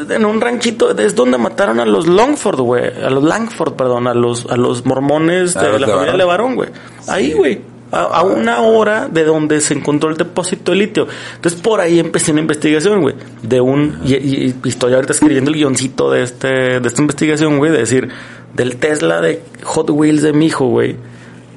En 0.10 0.26
un 0.26 0.40
ranchito, 0.40 0.98
es 0.98 1.14
donde 1.14 1.38
mataron 1.38 1.80
a 1.82 1.86
los 1.86 2.08
Longford, 2.08 2.62
güey. 2.62 2.86
A 3.04 3.10
los 3.10 3.24
Langford, 3.24 3.74
perdón, 3.74 4.08
a 4.08 4.14
los, 4.14 4.46
a 4.46 4.56
los 4.56 4.86
mormones 4.86 5.56
de 5.56 5.80
la 5.80 5.88
familia 5.88 6.16
Levarón, 6.16 6.56
güey. 6.56 6.70
Ahí, 7.08 7.34
güey. 7.34 7.60
A, 7.92 8.24
una 8.24 8.62
hora 8.62 9.10
de 9.10 9.24
donde 9.24 9.60
se 9.62 9.74
encontró 9.74 10.10
el 10.10 10.16
depósito 10.16 10.72
de 10.72 10.78
litio. 10.78 11.08
Entonces 11.36 11.60
por 11.60 11.82
ahí 11.82 12.00
empecé 12.00 12.32
una 12.32 12.42
investigación, 12.42 13.02
güey. 13.02 13.16
De 13.42 13.60
un, 13.60 14.00
y, 14.06 14.14
y, 14.14 14.56
estoy 14.66 14.94
ahorita 14.94 15.12
escribiendo 15.12 15.50
el 15.52 15.58
guioncito 15.58 16.12
de 16.12 16.24
este, 16.24 16.80
de 16.80 16.88
esta 16.88 17.02
investigación, 17.02 17.58
güey, 17.58 17.72
de 17.72 17.80
decir, 17.80 18.10
del 18.54 18.78
Tesla 18.78 19.20
de 19.20 19.42
Hot 19.64 19.90
Wheels 19.90 20.22
de 20.22 20.32
mi 20.32 20.46
hijo, 20.46 20.68
güey, 20.68 20.96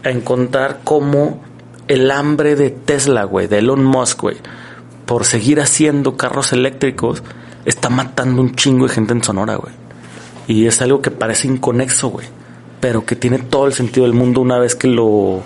a 0.03 0.11
encontrar 0.11 0.81
cómo 0.83 1.52
el 1.89 2.11
hambre 2.11 2.57
de 2.57 2.71
Tesla, 2.71 3.25
güey, 3.25 3.47
de 3.47 3.59
Elon 3.59 3.85
Musk, 3.85 4.21
güey, 4.21 4.37
por 5.07 5.25
seguir 5.25 5.61
haciendo 5.61 6.17
carros 6.17 6.53
eléctricos, 6.53 7.23
está 7.65 7.89
matando 7.89 8.41
un 8.41 8.55
chingo 8.55 8.87
de 8.87 8.95
gente 8.95 9.13
en 9.13 9.23
Sonora, 9.23 9.57
güey. 9.57 9.75
Y 10.47 10.67
es 10.67 10.83
algo 10.83 11.03
que 11.03 11.11
parece 11.11 11.49
inconexo, 11.49 12.09
güey, 12.09 12.27
pero 12.81 13.05
que 13.05 13.17
tiene 13.17 13.39
todo 13.39 13.67
el 13.67 13.73
sentido 13.73 14.07
del 14.07 14.15
mundo 14.15 14.41
una 14.41 14.59
vez 14.59 14.75
que 14.75 14.89
lo 14.89 15.43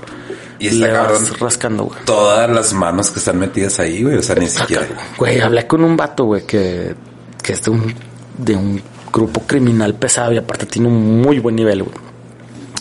y 0.59 0.69
está 0.69 1.09
rascando, 1.39 1.85
güey. 1.85 1.99
Todas 2.05 2.49
las 2.51 2.73
manos 2.73 3.11
que 3.11 3.19
están 3.19 3.39
metidas 3.39 3.79
ahí, 3.79 4.03
güey, 4.03 4.17
o 4.17 4.23
sea, 4.23 4.37
ni 4.37 4.49
siquiera. 4.49 4.87
Güey, 5.19 5.41
hablé 5.41 5.67
con 5.67 5.85
un 5.85 5.97
vato, 5.97 6.25
güey, 6.25 6.47
que, 6.47 6.95
que 7.43 7.53
es 7.53 7.63
de 7.63 7.71
un, 7.71 7.95
de 8.39 8.57
un 8.57 8.83
grupo 9.13 9.43
criminal 9.43 9.95
pesado 9.95 10.33
y 10.33 10.39
aparte 10.39 10.67
tiene 10.67 10.89
un 10.89 11.21
muy 11.21 11.39
buen 11.39 11.57
nivel, 11.57 11.83
güey. 11.83 11.95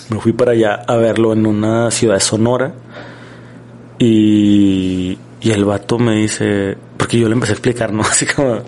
Me 0.09 0.19
fui 0.19 0.33
para 0.33 0.51
allá 0.51 0.83
a 0.87 0.95
verlo 0.97 1.33
en 1.33 1.45
una 1.45 1.89
ciudad 1.91 2.15
de 2.15 2.19
Sonora 2.21 2.73
y, 3.99 5.17
y 5.41 5.51
el 5.51 5.65
vato 5.65 5.97
me 5.97 6.15
dice, 6.15 6.77
porque 6.97 7.19
yo 7.19 7.27
le 7.27 7.33
empecé 7.33 7.53
a 7.53 7.55
explicar, 7.55 7.93
¿no? 7.93 8.01
Así 8.09 8.25
como, 8.25 8.61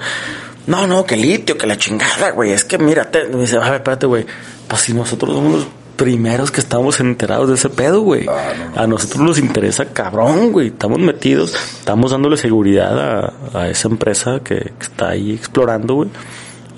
no, 0.68 0.88
no, 0.88 1.06
que 1.06 1.18
litio, 1.18 1.58
que 1.58 1.68
la 1.68 1.78
chingada, 1.78 2.32
güey. 2.32 2.52
Es 2.52 2.64
que 2.64 2.78
mírate, 2.78 3.28
me 3.30 3.42
dice, 3.42 3.58
a 3.58 3.62
ver, 3.62 3.76
espérate, 3.76 4.06
güey. 4.06 4.26
Pues 4.68 4.82
si 4.82 4.94
nosotros 4.94 5.34
somos 5.34 5.54
los 5.54 5.68
primeros 5.96 6.52
que 6.52 6.62
estamos 6.62 7.00
enterados 7.00 7.50
de 7.50 7.56
ese 7.56 7.70
pedo, 7.70 8.02
güey. 8.02 8.28
Ah, 8.28 8.84
a 8.84 8.88
nosotros 8.88 9.22
nos 9.22 9.40
interesa 9.40 9.86
cabrón, 9.86 10.52
güey. 10.52 10.68
Estamos 10.68 11.00
metidos, 11.00 11.56
estamos 11.56 12.12
dándole 12.12 12.38
seguridad 12.38 13.00
a, 13.00 13.34
a 13.54 13.70
esa 13.70 13.88
empresa 13.88 14.40
que 14.44 14.72
está 14.80 15.10
ahí 15.10 15.34
explorando, 15.34 15.96
güey. 15.96 16.10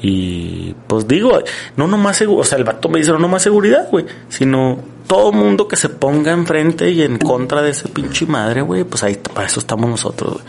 Y 0.01 0.73
pues 0.87 1.07
digo, 1.07 1.39
no 1.75 1.87
nomás 1.87 2.21
o 2.21 2.43
sea, 2.43 2.57
el 2.57 2.63
vato 2.63 2.87
me 2.87 2.99
dice 2.99 3.11
no 3.11 3.19
nomás 3.19 3.43
seguridad, 3.43 3.89
güey, 3.91 4.05
sino 4.29 4.79
todo 5.09 5.31
mundo 5.31 5.67
que 5.67 5.75
se 5.75 5.89
ponga 5.89 6.31
enfrente 6.31 6.91
y 6.91 7.01
en 7.01 7.17
contra 7.17 7.63
de 7.63 7.71
ese 7.71 7.89
pinche 7.89 8.27
madre, 8.27 8.61
güey, 8.61 8.83
pues 8.83 9.01
ahí 9.03 9.15
para 9.15 9.47
eso 9.47 9.59
estamos 9.59 9.89
nosotros, 9.89 10.33
güey. 10.33 10.43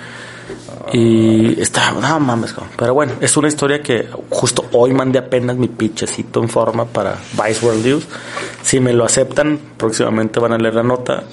Y 0.93 1.61
está, 1.61 1.93
no 1.93 2.21
mames, 2.21 2.55
pero 2.77 2.93
bueno, 2.93 3.15
es 3.21 3.37
una 3.37 3.49
historia 3.49 3.81
que 3.81 4.09
justo 4.29 4.67
hoy 4.73 4.93
mandé 4.93 5.19
apenas 5.19 5.57
mi 5.57 5.69
pitchecito 5.69 6.43
en 6.43 6.49
forma 6.49 6.85
para 6.85 7.17
Vice 7.33 7.65
World 7.65 7.87
News. 7.87 8.07
Si 8.63 8.81
me 8.81 8.93
lo 8.93 9.05
aceptan, 9.05 9.59
próximamente 9.77 10.41
van 10.41 10.53
a 10.53 10.59
leer 10.59 10.75
la 10.75 10.83
nota. 10.83 11.25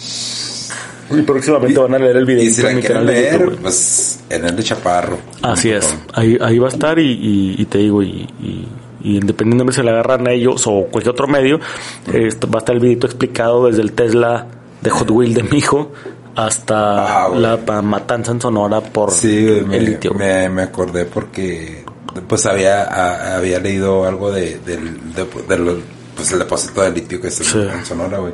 Y 1.09 1.21
próximamente 1.23 1.79
van 1.79 1.95
a 1.95 1.99
leer 1.99 2.17
el 2.17 2.25
video 2.25 2.43
y 2.43 2.49
si 2.49 2.65
en 2.65 2.75
mi 2.75 2.81
canal 2.81 3.07
de 3.07 3.31
YouTube, 3.31 3.57
Pues 3.61 4.19
en 4.29 4.45
el 4.45 4.55
de 4.55 4.63
Chaparro. 4.63 5.17
Así 5.41 5.71
es, 5.71 5.93
ahí, 6.13 6.37
ahí 6.39 6.59
va 6.59 6.67
a 6.67 6.71
estar 6.71 6.97
y, 6.99 7.55
y, 7.57 7.65
te 7.65 7.79
digo, 7.79 8.03
y, 8.03 8.67
y 9.07 9.17
independientemente 9.17 9.79
si 9.79 9.85
le 9.85 9.91
agarran 9.91 10.27
a 10.27 10.31
ellos 10.33 10.67
o 10.67 10.87
cualquier 10.91 11.13
otro 11.13 11.27
medio, 11.27 11.59
va 11.59 12.55
a 12.55 12.57
estar 12.57 12.75
el 12.75 12.81
video 12.81 13.05
explicado 13.05 13.67
desde 13.67 13.81
el 13.81 13.93
Tesla 13.93 14.47
de 14.81 14.89
Hot 14.89 15.09
Wheel 15.09 15.33
de 15.33 15.43
mi 15.43 15.57
hijo 15.59 15.93
hasta 16.35 17.25
ah, 17.25 17.29
la 17.29 17.57
matanza 17.81 18.33
en 18.33 18.41
Sonora 18.41 18.81
por 18.81 19.13
el 19.23 19.85
litio. 19.85 20.13
Me, 20.13 20.49
me, 20.49 20.63
acordé 20.63 21.05
porque 21.05 21.85
pues 22.27 22.45
había, 22.45 23.35
había 23.37 23.59
leído 23.59 24.05
algo 24.05 24.31
de, 24.31 24.59
del 24.59 24.99
pues 26.15 26.31
el 26.33 26.39
depósito 26.39 26.81
de 26.81 26.91
litio 26.91 27.21
que 27.21 27.29
está 27.29 27.43
en 27.73 27.85
Sonora, 27.85 28.17
güey. 28.19 28.33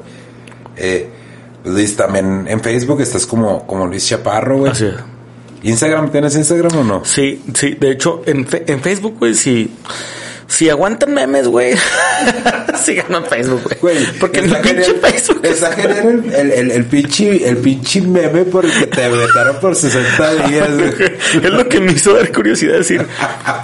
Eh, 0.75 1.07
Luis, 1.65 1.95
también 1.95 2.45
en 2.47 2.59
Facebook 2.61 2.99
estás 3.01 3.25
como, 3.27 3.67
como 3.67 3.85
Luis 3.85 4.07
Chaparro, 4.07 4.57
güey. 4.57 4.71
Así 4.71 4.85
es. 4.85 4.95
¿Instagram? 5.61 6.11
¿Tienes 6.11 6.35
Instagram 6.35 6.77
o 6.79 6.83
no? 6.83 7.05
Sí, 7.05 7.41
sí. 7.53 7.77
De 7.79 7.91
hecho, 7.91 8.21
en, 8.25 8.45
en 8.51 8.81
Facebook, 8.81 9.17
güey, 9.19 9.33
sí 9.33 9.71
si 9.71 9.71
aguantan 10.69 11.13
memes, 11.13 11.47
güey, 11.47 11.75
síganme 12.83 13.17
en 13.17 13.25
Facebook, 13.25 13.77
güey. 13.81 13.97
Porque 14.19 14.39
en 14.39 14.51
pinche 14.51 14.93
Facebook. 14.95 15.39
Exageren 15.43 16.25
el, 16.25 16.33
el, 16.33 16.51
el, 16.51 16.71
el, 16.71 16.85
pinche, 16.85 17.47
el 17.47 17.57
pinche 17.57 18.01
meme 18.01 18.45
porque 18.45 18.87
te 18.87 19.09
vetaron 19.09 19.59
por 19.59 19.75
60 19.75 20.47
días, 20.47 20.69
es 21.43 21.51
lo 21.51 21.67
que 21.67 21.79
me 21.79 21.93
hizo 21.93 22.13
dar 22.13 22.31
curiosidad 22.31 22.77
decir. 22.77 23.05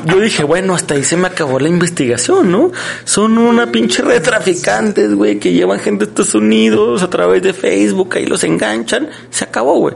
Yo 0.05 0.19
dije, 0.19 0.43
bueno, 0.43 0.75
hasta 0.75 0.95
ahí 0.95 1.03
se 1.03 1.17
me 1.17 1.27
acabó 1.27 1.59
la 1.59 1.69
investigación, 1.69 2.51
¿no? 2.51 2.71
Son 3.03 3.37
una 3.37 3.71
pinche 3.71 4.01
red 4.01 4.15
de 4.15 4.19
traficantes, 4.21 5.13
güey, 5.13 5.39
que 5.39 5.53
llevan 5.53 5.79
gente 5.79 6.05
de 6.05 6.11
Estados 6.11 6.35
Unidos 6.35 7.03
a 7.03 7.09
través 7.09 7.43
de 7.43 7.53
Facebook, 7.53 8.15
ahí 8.15 8.25
los 8.25 8.43
enganchan. 8.43 9.09
Se 9.29 9.45
acabó, 9.45 9.75
güey. 9.79 9.95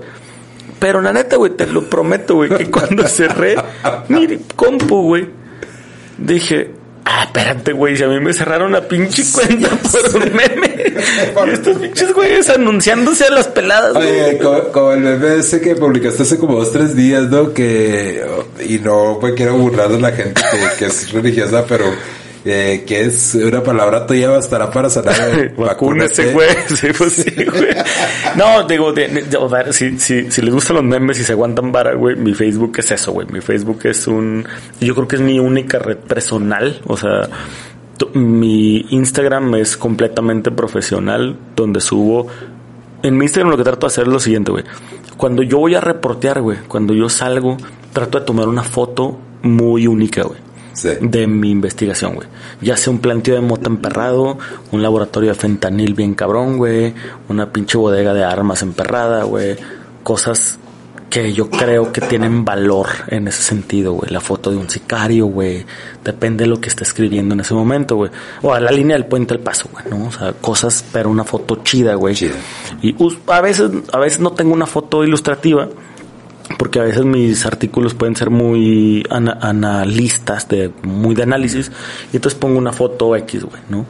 Pero 0.79 1.01
la 1.01 1.13
neta, 1.13 1.37
güey, 1.37 1.51
te 1.51 1.65
lo 1.65 1.89
prometo, 1.89 2.35
güey, 2.35 2.49
que 2.49 2.69
cuando 2.69 3.07
cerré 3.07 3.55
mi 4.09 4.37
compu, 4.55 5.01
güey, 5.03 5.42
dije, 6.25 6.71
Ah, 7.05 7.23
espérate, 7.25 7.73
güey, 7.73 7.97
si 7.97 8.03
a 8.03 8.07
mí 8.07 8.17
me 8.21 8.31
cerraron 8.31 8.71
la 8.71 8.87
pinche 8.87 9.23
cuenta 9.33 9.67
por 9.91 10.15
un 10.15 10.33
meme. 10.33 10.93
y 11.47 11.49
estos 11.49 11.77
pinches 11.77 12.13
güeyes 12.13 12.49
anunciándose 12.49 13.25
a 13.25 13.29
las 13.31 13.47
peladas, 13.49 13.95
Oye, 13.97 14.37
como, 14.41 14.63
como 14.71 14.91
el 14.93 15.01
meme 15.01 15.35
ese 15.35 15.59
que 15.59 15.75
publicaste 15.75 16.23
hace 16.23 16.37
como 16.37 16.55
dos, 16.55 16.71
tres 16.71 16.95
días, 16.95 17.23
¿no? 17.29 17.51
Que, 17.53 18.25
y 18.65 18.79
no 18.79 19.19
me 19.21 19.33
quiero 19.33 19.57
burlar 19.57 19.89
de 19.89 19.99
la 19.99 20.13
gente 20.13 20.41
que, 20.49 20.77
que 20.79 20.85
es 20.85 21.11
religiosa, 21.11 21.65
pero 21.67 21.85
eh, 22.45 22.83
que 22.85 23.01
es 23.05 23.35
una 23.35 23.63
palabra 23.63 24.05
tuya 24.05 24.29
bastará 24.29 24.69
para 24.69 24.89
sanar. 24.89 25.53
Vacúnese, 25.57 26.33
güey. 26.33 26.49
Sí, 26.67 26.87
pues 26.97 27.13
sí, 27.13 27.31
güey. 27.45 27.67
No, 28.35 28.63
digo, 28.67 28.91
de, 28.91 29.07
de- 29.07 29.37
o 29.37 29.49
sea, 29.49 29.71
si, 29.71 29.97
si, 29.99 30.29
si 30.29 30.41
les 30.41 30.53
gustan 30.53 30.75
los 30.77 30.85
memes 30.85 31.19
y 31.19 31.23
se 31.23 31.33
aguantan 31.33 31.71
vara, 31.71 31.93
güey, 31.93 32.15
mi 32.15 32.33
Facebook 32.33 32.73
es 32.79 32.91
eso, 32.91 33.11
güey. 33.13 33.27
Mi 33.31 33.39
Facebook 33.41 33.79
es 33.83 34.07
un... 34.07 34.45
Yo 34.81 34.93
creo 34.95 35.07
que 35.07 35.15
es 35.15 35.21
mi 35.21 35.39
única 35.39 35.79
red 35.79 35.97
personal. 35.97 36.81
O 36.87 36.97
sea, 36.97 37.29
mi 38.13 38.85
Instagram 38.89 39.55
es 39.55 39.77
completamente 39.77 40.51
profesional, 40.51 41.37
donde 41.55 41.79
subo... 41.79 42.27
En 43.03 43.17
mi 43.17 43.25
Instagram 43.25 43.51
lo 43.51 43.57
que 43.57 43.63
trato 43.63 43.85
de 43.85 43.91
hacer 43.91 44.07
es 44.07 44.13
lo 44.13 44.19
siguiente, 44.19 44.51
güey. 44.51 44.63
Cuando 45.17 45.43
yo 45.43 45.59
voy 45.59 45.75
a 45.75 45.81
reportear, 45.81 46.41
güey, 46.41 46.57
cuando 46.67 46.93
yo 46.93 47.09
salgo, 47.09 47.57
trato 47.91 48.19
de 48.19 48.25
tomar 48.25 48.47
una 48.47 48.63
foto 48.63 49.19
muy 49.41 49.87
única, 49.87 50.23
güey 50.23 50.39
Sí. 50.73 50.89
de 51.01 51.27
mi 51.27 51.51
investigación, 51.51 52.15
güey. 52.15 52.27
Ya 52.61 52.75
sea 52.77 52.91
un 52.91 52.99
planteo 52.99 53.35
de 53.35 53.41
mota 53.41 53.69
emperrado, 53.69 54.37
un 54.71 54.81
laboratorio 54.81 55.29
de 55.29 55.35
fentanil 55.35 55.93
bien 55.93 56.13
cabrón, 56.15 56.57
güey, 56.57 56.93
una 57.29 57.51
pinche 57.51 57.77
bodega 57.77 58.13
de 58.13 58.23
armas 58.23 58.61
emperrada, 58.63 59.23
güey, 59.23 59.55
cosas 60.03 60.57
que 61.09 61.31
yo 61.31 61.47
creo 61.47 61.91
que 61.91 62.01
tienen 62.01 62.43
valor 62.43 62.87
en 63.07 63.27
ese 63.27 63.43
sentido, 63.43 63.93
güey. 63.93 64.09
La 64.11 64.19
foto 64.19 64.49
de 64.49 64.57
un 64.57 64.67
sicario, 64.67 65.27
güey. 65.27 65.63
Depende 66.03 66.45
de 66.45 66.47
lo 66.49 66.59
que 66.59 66.69
esté 66.69 66.83
escribiendo 66.83 67.35
en 67.35 67.41
ese 67.41 67.53
momento, 67.53 67.97
güey. 67.97 68.09
O 68.41 68.51
a 68.51 68.59
la 68.59 68.71
línea 68.71 68.95
del 68.97 69.05
puente 69.05 69.35
al 69.35 69.39
paso, 69.39 69.69
güey, 69.71 69.85
¿no? 69.91 70.07
O 70.07 70.11
sea, 70.11 70.33
cosas, 70.33 70.83
pero 70.91 71.11
una 71.11 71.23
foto 71.23 71.57
chida, 71.63 71.93
güey. 71.93 72.15
Chida. 72.15 72.33
Y 72.81 72.95
us- 72.97 73.19
a 73.27 73.41
veces, 73.41 73.69
a 73.91 73.99
veces 73.99 74.21
no 74.21 74.31
tengo 74.31 74.53
una 74.55 74.65
foto 74.65 75.03
ilustrativa, 75.03 75.69
porque 76.63 76.79
a 76.79 76.83
veces 76.83 77.03
mis 77.03 77.45
artículos 77.45 77.93
pueden 77.93 78.15
ser 78.15 78.29
muy 78.29 79.03
ana- 79.09 79.37
analistas, 79.41 80.47
de, 80.47 80.71
muy 80.83 81.13
de 81.13 81.23
análisis, 81.23 81.69
y 82.13 82.15
entonces 82.15 82.39
pongo 82.39 82.57
una 82.57 82.71
foto 82.71 83.13
X, 83.17 83.43
güey, 83.43 83.61
¿no? 83.67 83.85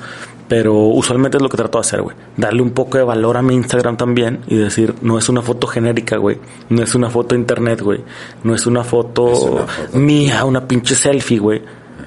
Pero 0.47 0.73
usualmente 0.73 1.37
es 1.37 1.43
lo 1.43 1.49
que 1.49 1.57
trato 1.57 1.77
de 1.77 1.81
hacer, 1.81 2.01
güey. 2.01 2.15
Darle 2.35 2.63
un 2.63 2.71
poco 2.71 2.97
de 2.97 3.03
valor 3.03 3.37
a 3.37 3.43
mi 3.43 3.53
Instagram 3.53 3.95
también 3.95 4.39
y 4.47 4.55
decir, 4.55 4.95
no 5.03 5.19
es 5.19 5.29
una 5.29 5.43
foto 5.43 5.67
genérica, 5.67 6.17
güey. 6.17 6.39
No 6.69 6.81
es 6.81 6.95
una 6.95 7.11
foto 7.11 7.35
de 7.35 7.41
internet, 7.41 7.79
güey. 7.81 7.99
No 8.43 8.55
es 8.55 8.65
una 8.65 8.83
foto, 8.83 9.31
Es 9.31 9.41
una 9.43 9.67
foto 9.67 9.99
mía, 9.99 10.43
una 10.45 10.67
pinche 10.67 10.95
selfie, 10.95 11.37
güey. 11.37 11.61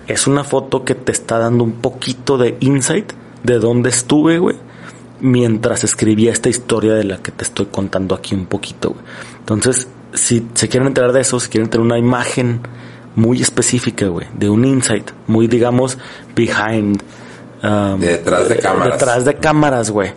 Es 0.08 0.26
una 0.26 0.42
foto 0.42 0.84
que 0.84 0.96
te 0.96 1.12
está 1.12 1.38
dando 1.38 1.62
un 1.62 1.74
poquito 1.74 2.38
de 2.38 2.56
insight 2.58 3.12
de 3.44 3.60
dónde 3.60 3.90
estuve, 3.90 4.38
güey 4.40 4.56
mientras 5.18 5.82
escribía 5.82 6.30
esta 6.30 6.50
historia 6.50 6.92
de 6.92 7.02
la 7.04 7.16
que 7.16 7.32
te 7.32 7.42
estoy 7.42 7.66
contando 7.66 8.14
aquí 8.14 8.34
un 8.34 8.44
poquito. 8.44 8.90
güey. 8.90 9.00
Entonces, 9.38 9.88
si 10.16 10.46
se 10.54 10.68
quieren 10.68 10.88
enterar 10.88 11.12
de 11.12 11.20
eso, 11.20 11.38
si 11.38 11.48
quieren 11.48 11.70
tener 11.70 11.84
una 11.84 11.98
imagen 11.98 12.60
muy 13.14 13.40
específica, 13.40 14.06
güey, 14.06 14.26
de 14.34 14.50
un 14.50 14.64
insight, 14.64 15.10
muy, 15.26 15.46
digamos, 15.46 15.96
behind. 16.34 17.02
um, 17.62 17.98
Detrás 18.00 18.48
de 18.48 18.54
eh, 18.56 18.58
cámaras. 18.58 18.92
Detrás 18.98 19.24
de 19.24 19.34
cámaras, 19.34 19.90
güey. 19.90 20.12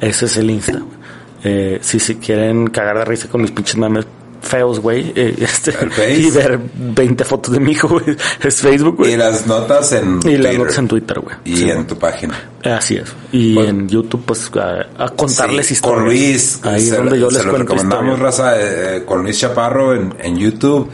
Ese 0.00 0.26
es 0.26 0.36
el 0.36 0.50
Insta, 0.50 0.72
güey. 0.72 0.98
Eh, 1.44 1.78
si 1.82 2.00
se 2.00 2.18
quieren 2.18 2.68
cagar 2.68 2.98
de 2.98 3.04
risa 3.04 3.28
con 3.28 3.42
mis 3.42 3.50
pinches 3.50 3.76
memes 3.76 4.06
feos, 4.40 4.80
güey, 4.80 5.12
eh, 5.16 5.34
este, 5.38 5.72
y 6.16 6.30
ver 6.30 6.58
20 6.74 7.24
fotos 7.24 7.52
de 7.54 7.60
mi 7.60 7.72
hijo, 7.72 7.88
güey, 7.88 8.16
es 8.42 8.60
Facebook, 8.60 8.96
güey. 8.98 9.12
Y 9.12 9.16
las 9.16 9.46
notas 9.46 9.92
en 9.92 10.20
Y 10.24 10.36
las 10.36 10.52
Twitter. 10.52 10.58
notas 10.58 10.78
en 10.78 10.88
Twitter, 10.88 11.20
güey. 11.20 11.36
Y 11.44 11.56
Sí, 11.56 11.68
en 11.70 11.74
güey. 11.76 11.86
tu 11.86 11.96
página. 11.98 12.50
Así 12.64 12.96
es. 12.96 13.12
Y 13.32 13.54
Pues- 13.54 13.68
en 13.68 13.88
YouTube, 13.88 14.22
pues, 14.24 14.50
a, 14.56 15.04
a 15.04 15.08
contarles 15.10 15.66
Sí, 15.66 15.74
historias. 15.74 15.98
Con 16.00 16.04
Luis. 16.08 16.60
Ahí 16.62 16.82
es 16.82 16.88
se, 16.90 16.96
donde 16.96 17.18
yo 17.20 17.30
se 17.30 17.36
les 17.38 17.44
lo 17.46 17.50
cuento 17.52 17.72
recomendamos, 17.74 18.18
raza, 18.18 18.56
eh, 18.60 18.96
eh, 18.98 19.02
con 19.04 19.22
Luis 19.22 19.38
Chaparro 19.38 19.94
en, 19.94 20.14
en 20.20 20.36
YouTube. 20.38 20.88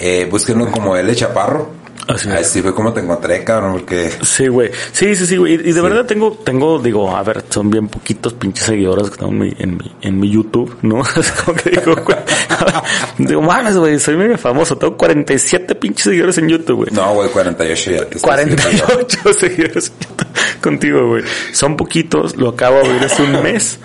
Eh, 0.00 0.28
búsquenlo 0.30 0.70
como 0.70 0.96
L 0.96 1.14
Chaparro. 1.16 1.70
Así. 2.08 2.28
Así 2.30 2.62
fue 2.62 2.74
como 2.74 2.92
te 2.94 3.00
encontré, 3.00 3.44
cabrón, 3.44 3.72
porque... 3.72 4.10
Sí, 4.22 4.48
güey. 4.48 4.70
Sí, 4.92 5.14
sí, 5.14 5.26
sí, 5.26 5.36
güey. 5.36 5.56
Y, 5.56 5.68
y 5.68 5.72
de 5.72 5.80
verdad 5.82 6.06
tengo, 6.06 6.32
tengo, 6.42 6.78
digo, 6.78 7.14
a 7.14 7.22
ver, 7.22 7.44
son 7.50 7.68
bien 7.68 7.88
poquitos 7.88 8.32
pinches 8.32 8.64
seguidores 8.64 9.08
que 9.08 9.12
están 9.14 9.28
en 9.28 9.38
mi, 9.38 9.54
en 9.58 9.76
mi, 9.76 9.92
en 10.00 10.18
mi 10.18 10.30
YouTube, 10.30 10.74
¿no? 10.82 11.02
Es 11.16 11.30
como 11.32 11.56
que 11.58 11.68
digo, 11.70 11.94
güey. 11.96 12.16
digo, 13.18 13.42
mames, 13.42 13.76
güey, 13.76 13.98
soy 14.00 14.16
mega 14.16 14.38
famoso. 14.38 14.78
Tengo 14.78 14.96
47 14.96 15.74
pinches 15.74 16.04
seguidores 16.04 16.38
en 16.38 16.48
YouTube, 16.48 16.76
güey. 16.76 16.88
No, 16.92 17.12
güey, 17.14 17.28
48 17.28 17.90
ya. 17.90 18.04
te 18.08 18.16
estoy 18.16 18.44
diciendo. 18.46 18.84
48 18.86 19.32
seguidores 19.34 19.92
en 19.92 20.08
YouTube 20.08 20.26
contigo, 20.62 21.08
güey. 21.08 21.24
Son 21.52 21.76
poquitos, 21.76 22.36
lo 22.36 22.48
acabo 22.48 22.76
de 22.76 22.86
abrir 22.86 23.04
hace 23.04 23.22
un 23.22 23.42
mes. 23.42 23.78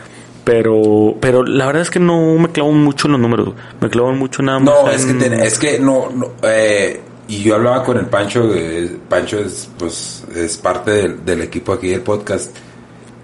Pero, 0.46 1.16
pero 1.22 1.44
la 1.44 1.66
verdad 1.68 1.82
es 1.84 1.90
que 1.90 2.00
no 2.00 2.36
me 2.38 2.50
clavo 2.50 2.72
mucho 2.74 3.08
en 3.08 3.14
los 3.14 3.22
números. 3.22 3.54
Me 3.80 3.90
clavo 3.90 4.14
mucho 4.14 4.44
nada 4.44 4.60
más. 4.60 4.74
No, 4.74 4.90
es 4.92 5.06
que, 5.06 5.12
en- 5.12 5.20
tiene- 5.20 5.46
es 5.46 5.58
que 5.58 5.80
no, 5.80 6.10
no, 6.14 6.32
eh, 6.44 7.02
y 7.28 7.42
yo 7.42 7.56
hablaba 7.56 7.84
con 7.84 7.98
el 7.98 8.08
Pancho, 8.08 8.54
eh, 8.54 8.98
Pancho 9.10 9.40
es, 9.40 9.70
pues, 9.78 10.26
es 10.36 10.58
parte 10.58 10.92
del, 10.92 11.26
del 11.26 11.42
equipo 11.42 11.74
aquí 11.74 11.90
del 11.90 12.02
podcast, 12.02 12.56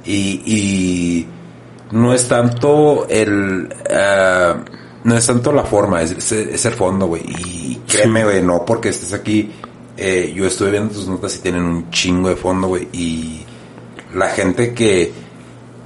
y, 0.06 0.42
y 0.46 1.28
no 1.92 2.14
es 2.14 2.28
tanto 2.28 3.08
el, 3.10 3.74
ah, 3.94 4.58
no 5.04 5.18
es 5.18 5.26
tanto 5.26 5.52
la 5.52 5.64
forma, 5.64 6.02
es, 6.02 6.12
es, 6.12 6.32
es 6.32 6.66
el 6.66 6.74
fondo, 6.74 7.08
güey, 7.08 7.24
y 7.26 7.82
créeme, 7.88 8.24
güey, 8.24 8.42
no 8.42 8.66
porque 8.66 8.90
estés 8.90 9.14
aquí, 9.14 9.52
eh, 9.98 10.32
yo 10.36 10.46
estuve 10.46 10.72
viendo 10.72 10.94
tus 10.94 11.08
notas 11.08 11.36
y 11.36 11.40
tienen 11.40 11.64
un 11.64 11.92
chingo 11.92 12.30
de 12.30 12.36
fondo, 12.36 12.68
güey, 12.68 12.88
y 12.94 13.46
la 14.14 14.30
gente 14.30 14.74
que, 14.74 15.12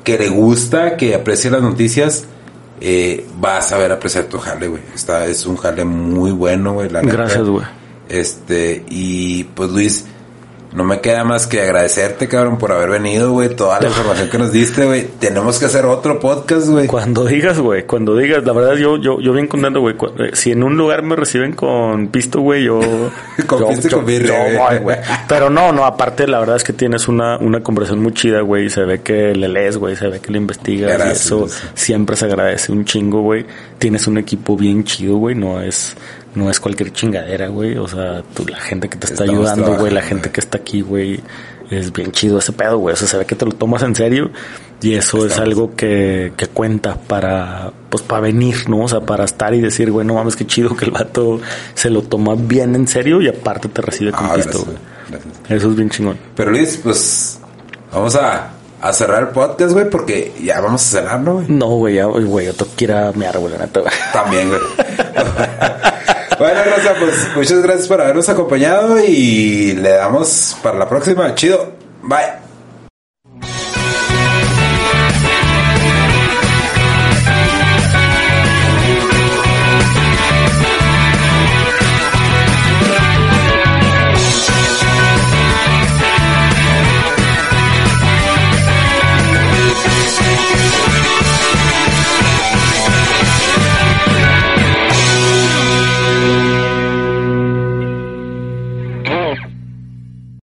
que 0.04 0.18
le 0.18 0.30
gusta, 0.30 0.98
que 0.98 1.16
aprecia 1.16 1.52
las 1.52 1.62
noticias, 1.62 2.26
eh, 2.80 3.26
va 3.44 3.58
a 3.58 3.62
saber 3.62 3.92
apreciar 3.92 4.26
tu 4.26 4.38
jale, 4.38 4.68
güey. 4.68 4.82
Está, 4.94 5.26
es 5.26 5.46
un 5.46 5.56
jale 5.56 5.86
muy 5.86 6.32
bueno, 6.32 6.74
güey. 6.74 6.90
Gracias, 6.90 7.48
güey. 7.48 7.66
Este, 8.14 8.86
y 8.90 9.44
pues 9.46 9.72
Luis, 9.72 10.06
no 10.72 10.84
me 10.84 11.02
queda 11.02 11.24
más 11.24 11.46
que 11.46 11.62
agradecerte, 11.62 12.28
cabrón, 12.28 12.58
por 12.58 12.72
haber 12.72 12.90
venido, 12.90 13.32
güey. 13.32 13.50
Toda 13.56 13.80
la 13.80 13.88
información 13.90 14.30
que 14.30 14.38
nos 14.40 14.52
diste, 14.52 14.86
güey. 14.86 15.08
Tenemos 15.20 15.60
que 15.60 15.66
hacer 15.66 15.86
otro 15.86 16.20
podcast, 16.20 16.68
güey. 16.68 16.88
Cuando 16.88 17.26
digas, 17.26 17.60
güey, 17.60 17.86
cuando 17.86 18.16
digas, 18.18 18.44
la 18.44 18.54
verdad 18.54 18.76
yo, 18.76 18.98
yo, 18.98 19.20
yo 19.20 19.34
bien 19.34 19.46
contento, 19.48 19.82
güey. 19.82 19.96
Eh, 20.18 20.32
Si 20.34 20.52
en 20.52 20.64
un 20.64 20.76
lugar 20.78 21.04
me 21.04 21.16
reciben 21.16 21.54
con 21.54 22.08
pisto, 22.08 22.42
güey, 22.42 22.64
yo... 22.66 22.80
Con 23.48 23.60
yo- 23.60 23.68
pisto 23.70 23.88
y 23.88 23.92
con 23.92 24.06
birria, 24.06 24.80
güey. 24.80 24.98
Pero 25.28 25.50
no, 25.52 25.72
no, 25.72 25.86
aparte 25.86 26.28
la 26.28 26.40
verdad 26.40 26.56
es 26.56 26.64
que 26.64 26.74
tienes 26.74 27.08
una, 27.08 27.38
una 27.38 27.62
conversación 27.62 28.02
muy 28.02 28.14
chida, 28.14 28.42
güey. 28.42 28.66
y 28.66 28.70
Se 28.72 28.82
ve 28.84 29.02
que 29.02 29.34
le 29.36 29.48
lees, 29.50 29.78
güey, 29.78 29.96
se 29.96 30.08
ve 30.08 30.20
que 30.20 30.32
le 30.32 30.38
investigas. 30.40 30.92
Gracias, 30.92 31.18
y 31.24 31.26
eso 31.28 31.48
siempre 31.76 32.16
se 32.16 32.26
agradece 32.26 32.72
un 32.72 32.86
chingo, 32.86 33.22
güey. 33.22 33.46
Tienes 33.80 34.08
un 34.08 34.18
equipo 34.18 34.56
bien 34.58 34.84
chido, 34.86 35.18
güey. 35.18 35.36
No 35.36 35.62
es, 35.62 35.96
no 36.36 36.50
es 36.50 36.60
cualquier 36.60 36.92
chingadera, 36.92 37.48
güey. 37.48 37.78
O 37.78 37.88
sea, 37.88 38.24
tú, 38.34 38.46
la 38.48 38.60
gente 38.60 38.90
que 38.90 38.98
te 38.98 39.06
está 39.08 39.24
Estamos 39.24 39.50
ayudando, 39.50 39.78
güey, 39.78 39.92
la 39.94 40.02
gente 40.02 40.32
que 40.32 40.40
está 40.40 40.58
aquí, 40.58 40.82
güey. 40.82 41.22
Es 41.70 41.92
bien 41.92 42.12
chido 42.12 42.40
ese 42.40 42.52
pedo, 42.52 42.78
güey. 42.78 42.94
O 42.94 42.96
sea, 42.96 43.08
se 43.08 43.18
ve 43.18 43.26
que 43.26 43.36
te 43.36 43.46
lo 43.46 43.52
tomas 43.54 43.84
en 43.84 43.96
serio. 43.96 44.32
Y 44.82 44.96
eso 44.96 45.26
es 45.26 45.40
algo 45.40 45.76
que, 45.76 46.34
que 46.36 46.48
cuenta 46.48 46.96
para, 46.96 47.72
pues, 47.90 48.04
para 48.04 48.20
venir, 48.22 48.70
¿no? 48.70 48.82
O 48.82 48.88
sea, 48.88 49.00
para 49.00 49.24
estar 49.24 49.54
y 49.54 49.62
decir, 49.62 49.90
güey, 49.92 50.06
no 50.06 50.16
mames, 50.16 50.36
qué 50.36 50.46
chido 50.46 50.76
que 50.76 50.86
el 50.86 50.92
vato 50.92 51.40
se 51.74 51.90
lo 51.90 52.02
toma 52.02 52.36
bien 52.36 52.76
en 52.76 52.88
serio 52.88 53.22
y 53.22 53.30
aparte 53.30 53.70
te 53.70 53.82
recibe 53.82 54.12
con 54.12 54.26
Ah, 54.26 54.34
pisto, 54.36 54.66
güey. 54.66 54.78
Eso 55.50 55.70
es 55.70 55.76
bien 55.76 55.90
chingón. 55.90 56.18
Pero 56.36 56.52
Luis, 56.52 56.80
pues 56.84 57.40
vamos 57.94 58.16
a, 58.16 58.52
a 58.82 58.92
cerrar 58.94 59.24
el 59.24 59.30
podcast, 59.30 59.72
güey, 59.72 59.90
porque 59.90 60.34
ya 60.44 60.60
vamos 60.60 60.82
a 60.82 60.86
cerrar, 61.00 61.22
¿no, 61.22 61.36
güey? 61.36 61.46
No, 61.48 61.68
güey, 61.68 61.96
ya, 61.96 62.06
güey, 62.06 62.48
yo 62.48 62.54
tengo 62.54 62.72
que 62.76 62.84
ir 62.84 62.92
a 62.92 63.14
mear, 63.14 63.38
güey, 63.40 63.54
la 63.54 63.60
neta, 63.60 63.80
güey. 63.80 63.94
También, 64.12 64.50
güey. 64.50 64.60
bueno, 66.40 66.62
Rosa, 66.64 66.96
pues 67.00 67.28
muchas 67.36 67.62
gracias 67.62 67.88
por 67.88 68.02
habernos 68.02 68.30
acompañado 68.30 69.00
y 69.04 69.74
le 69.74 69.90
damos 69.90 70.58
para 70.62 70.78
la 70.78 70.88
próxima. 70.88 71.34
Chido. 71.36 71.74
Bye. 72.04 72.43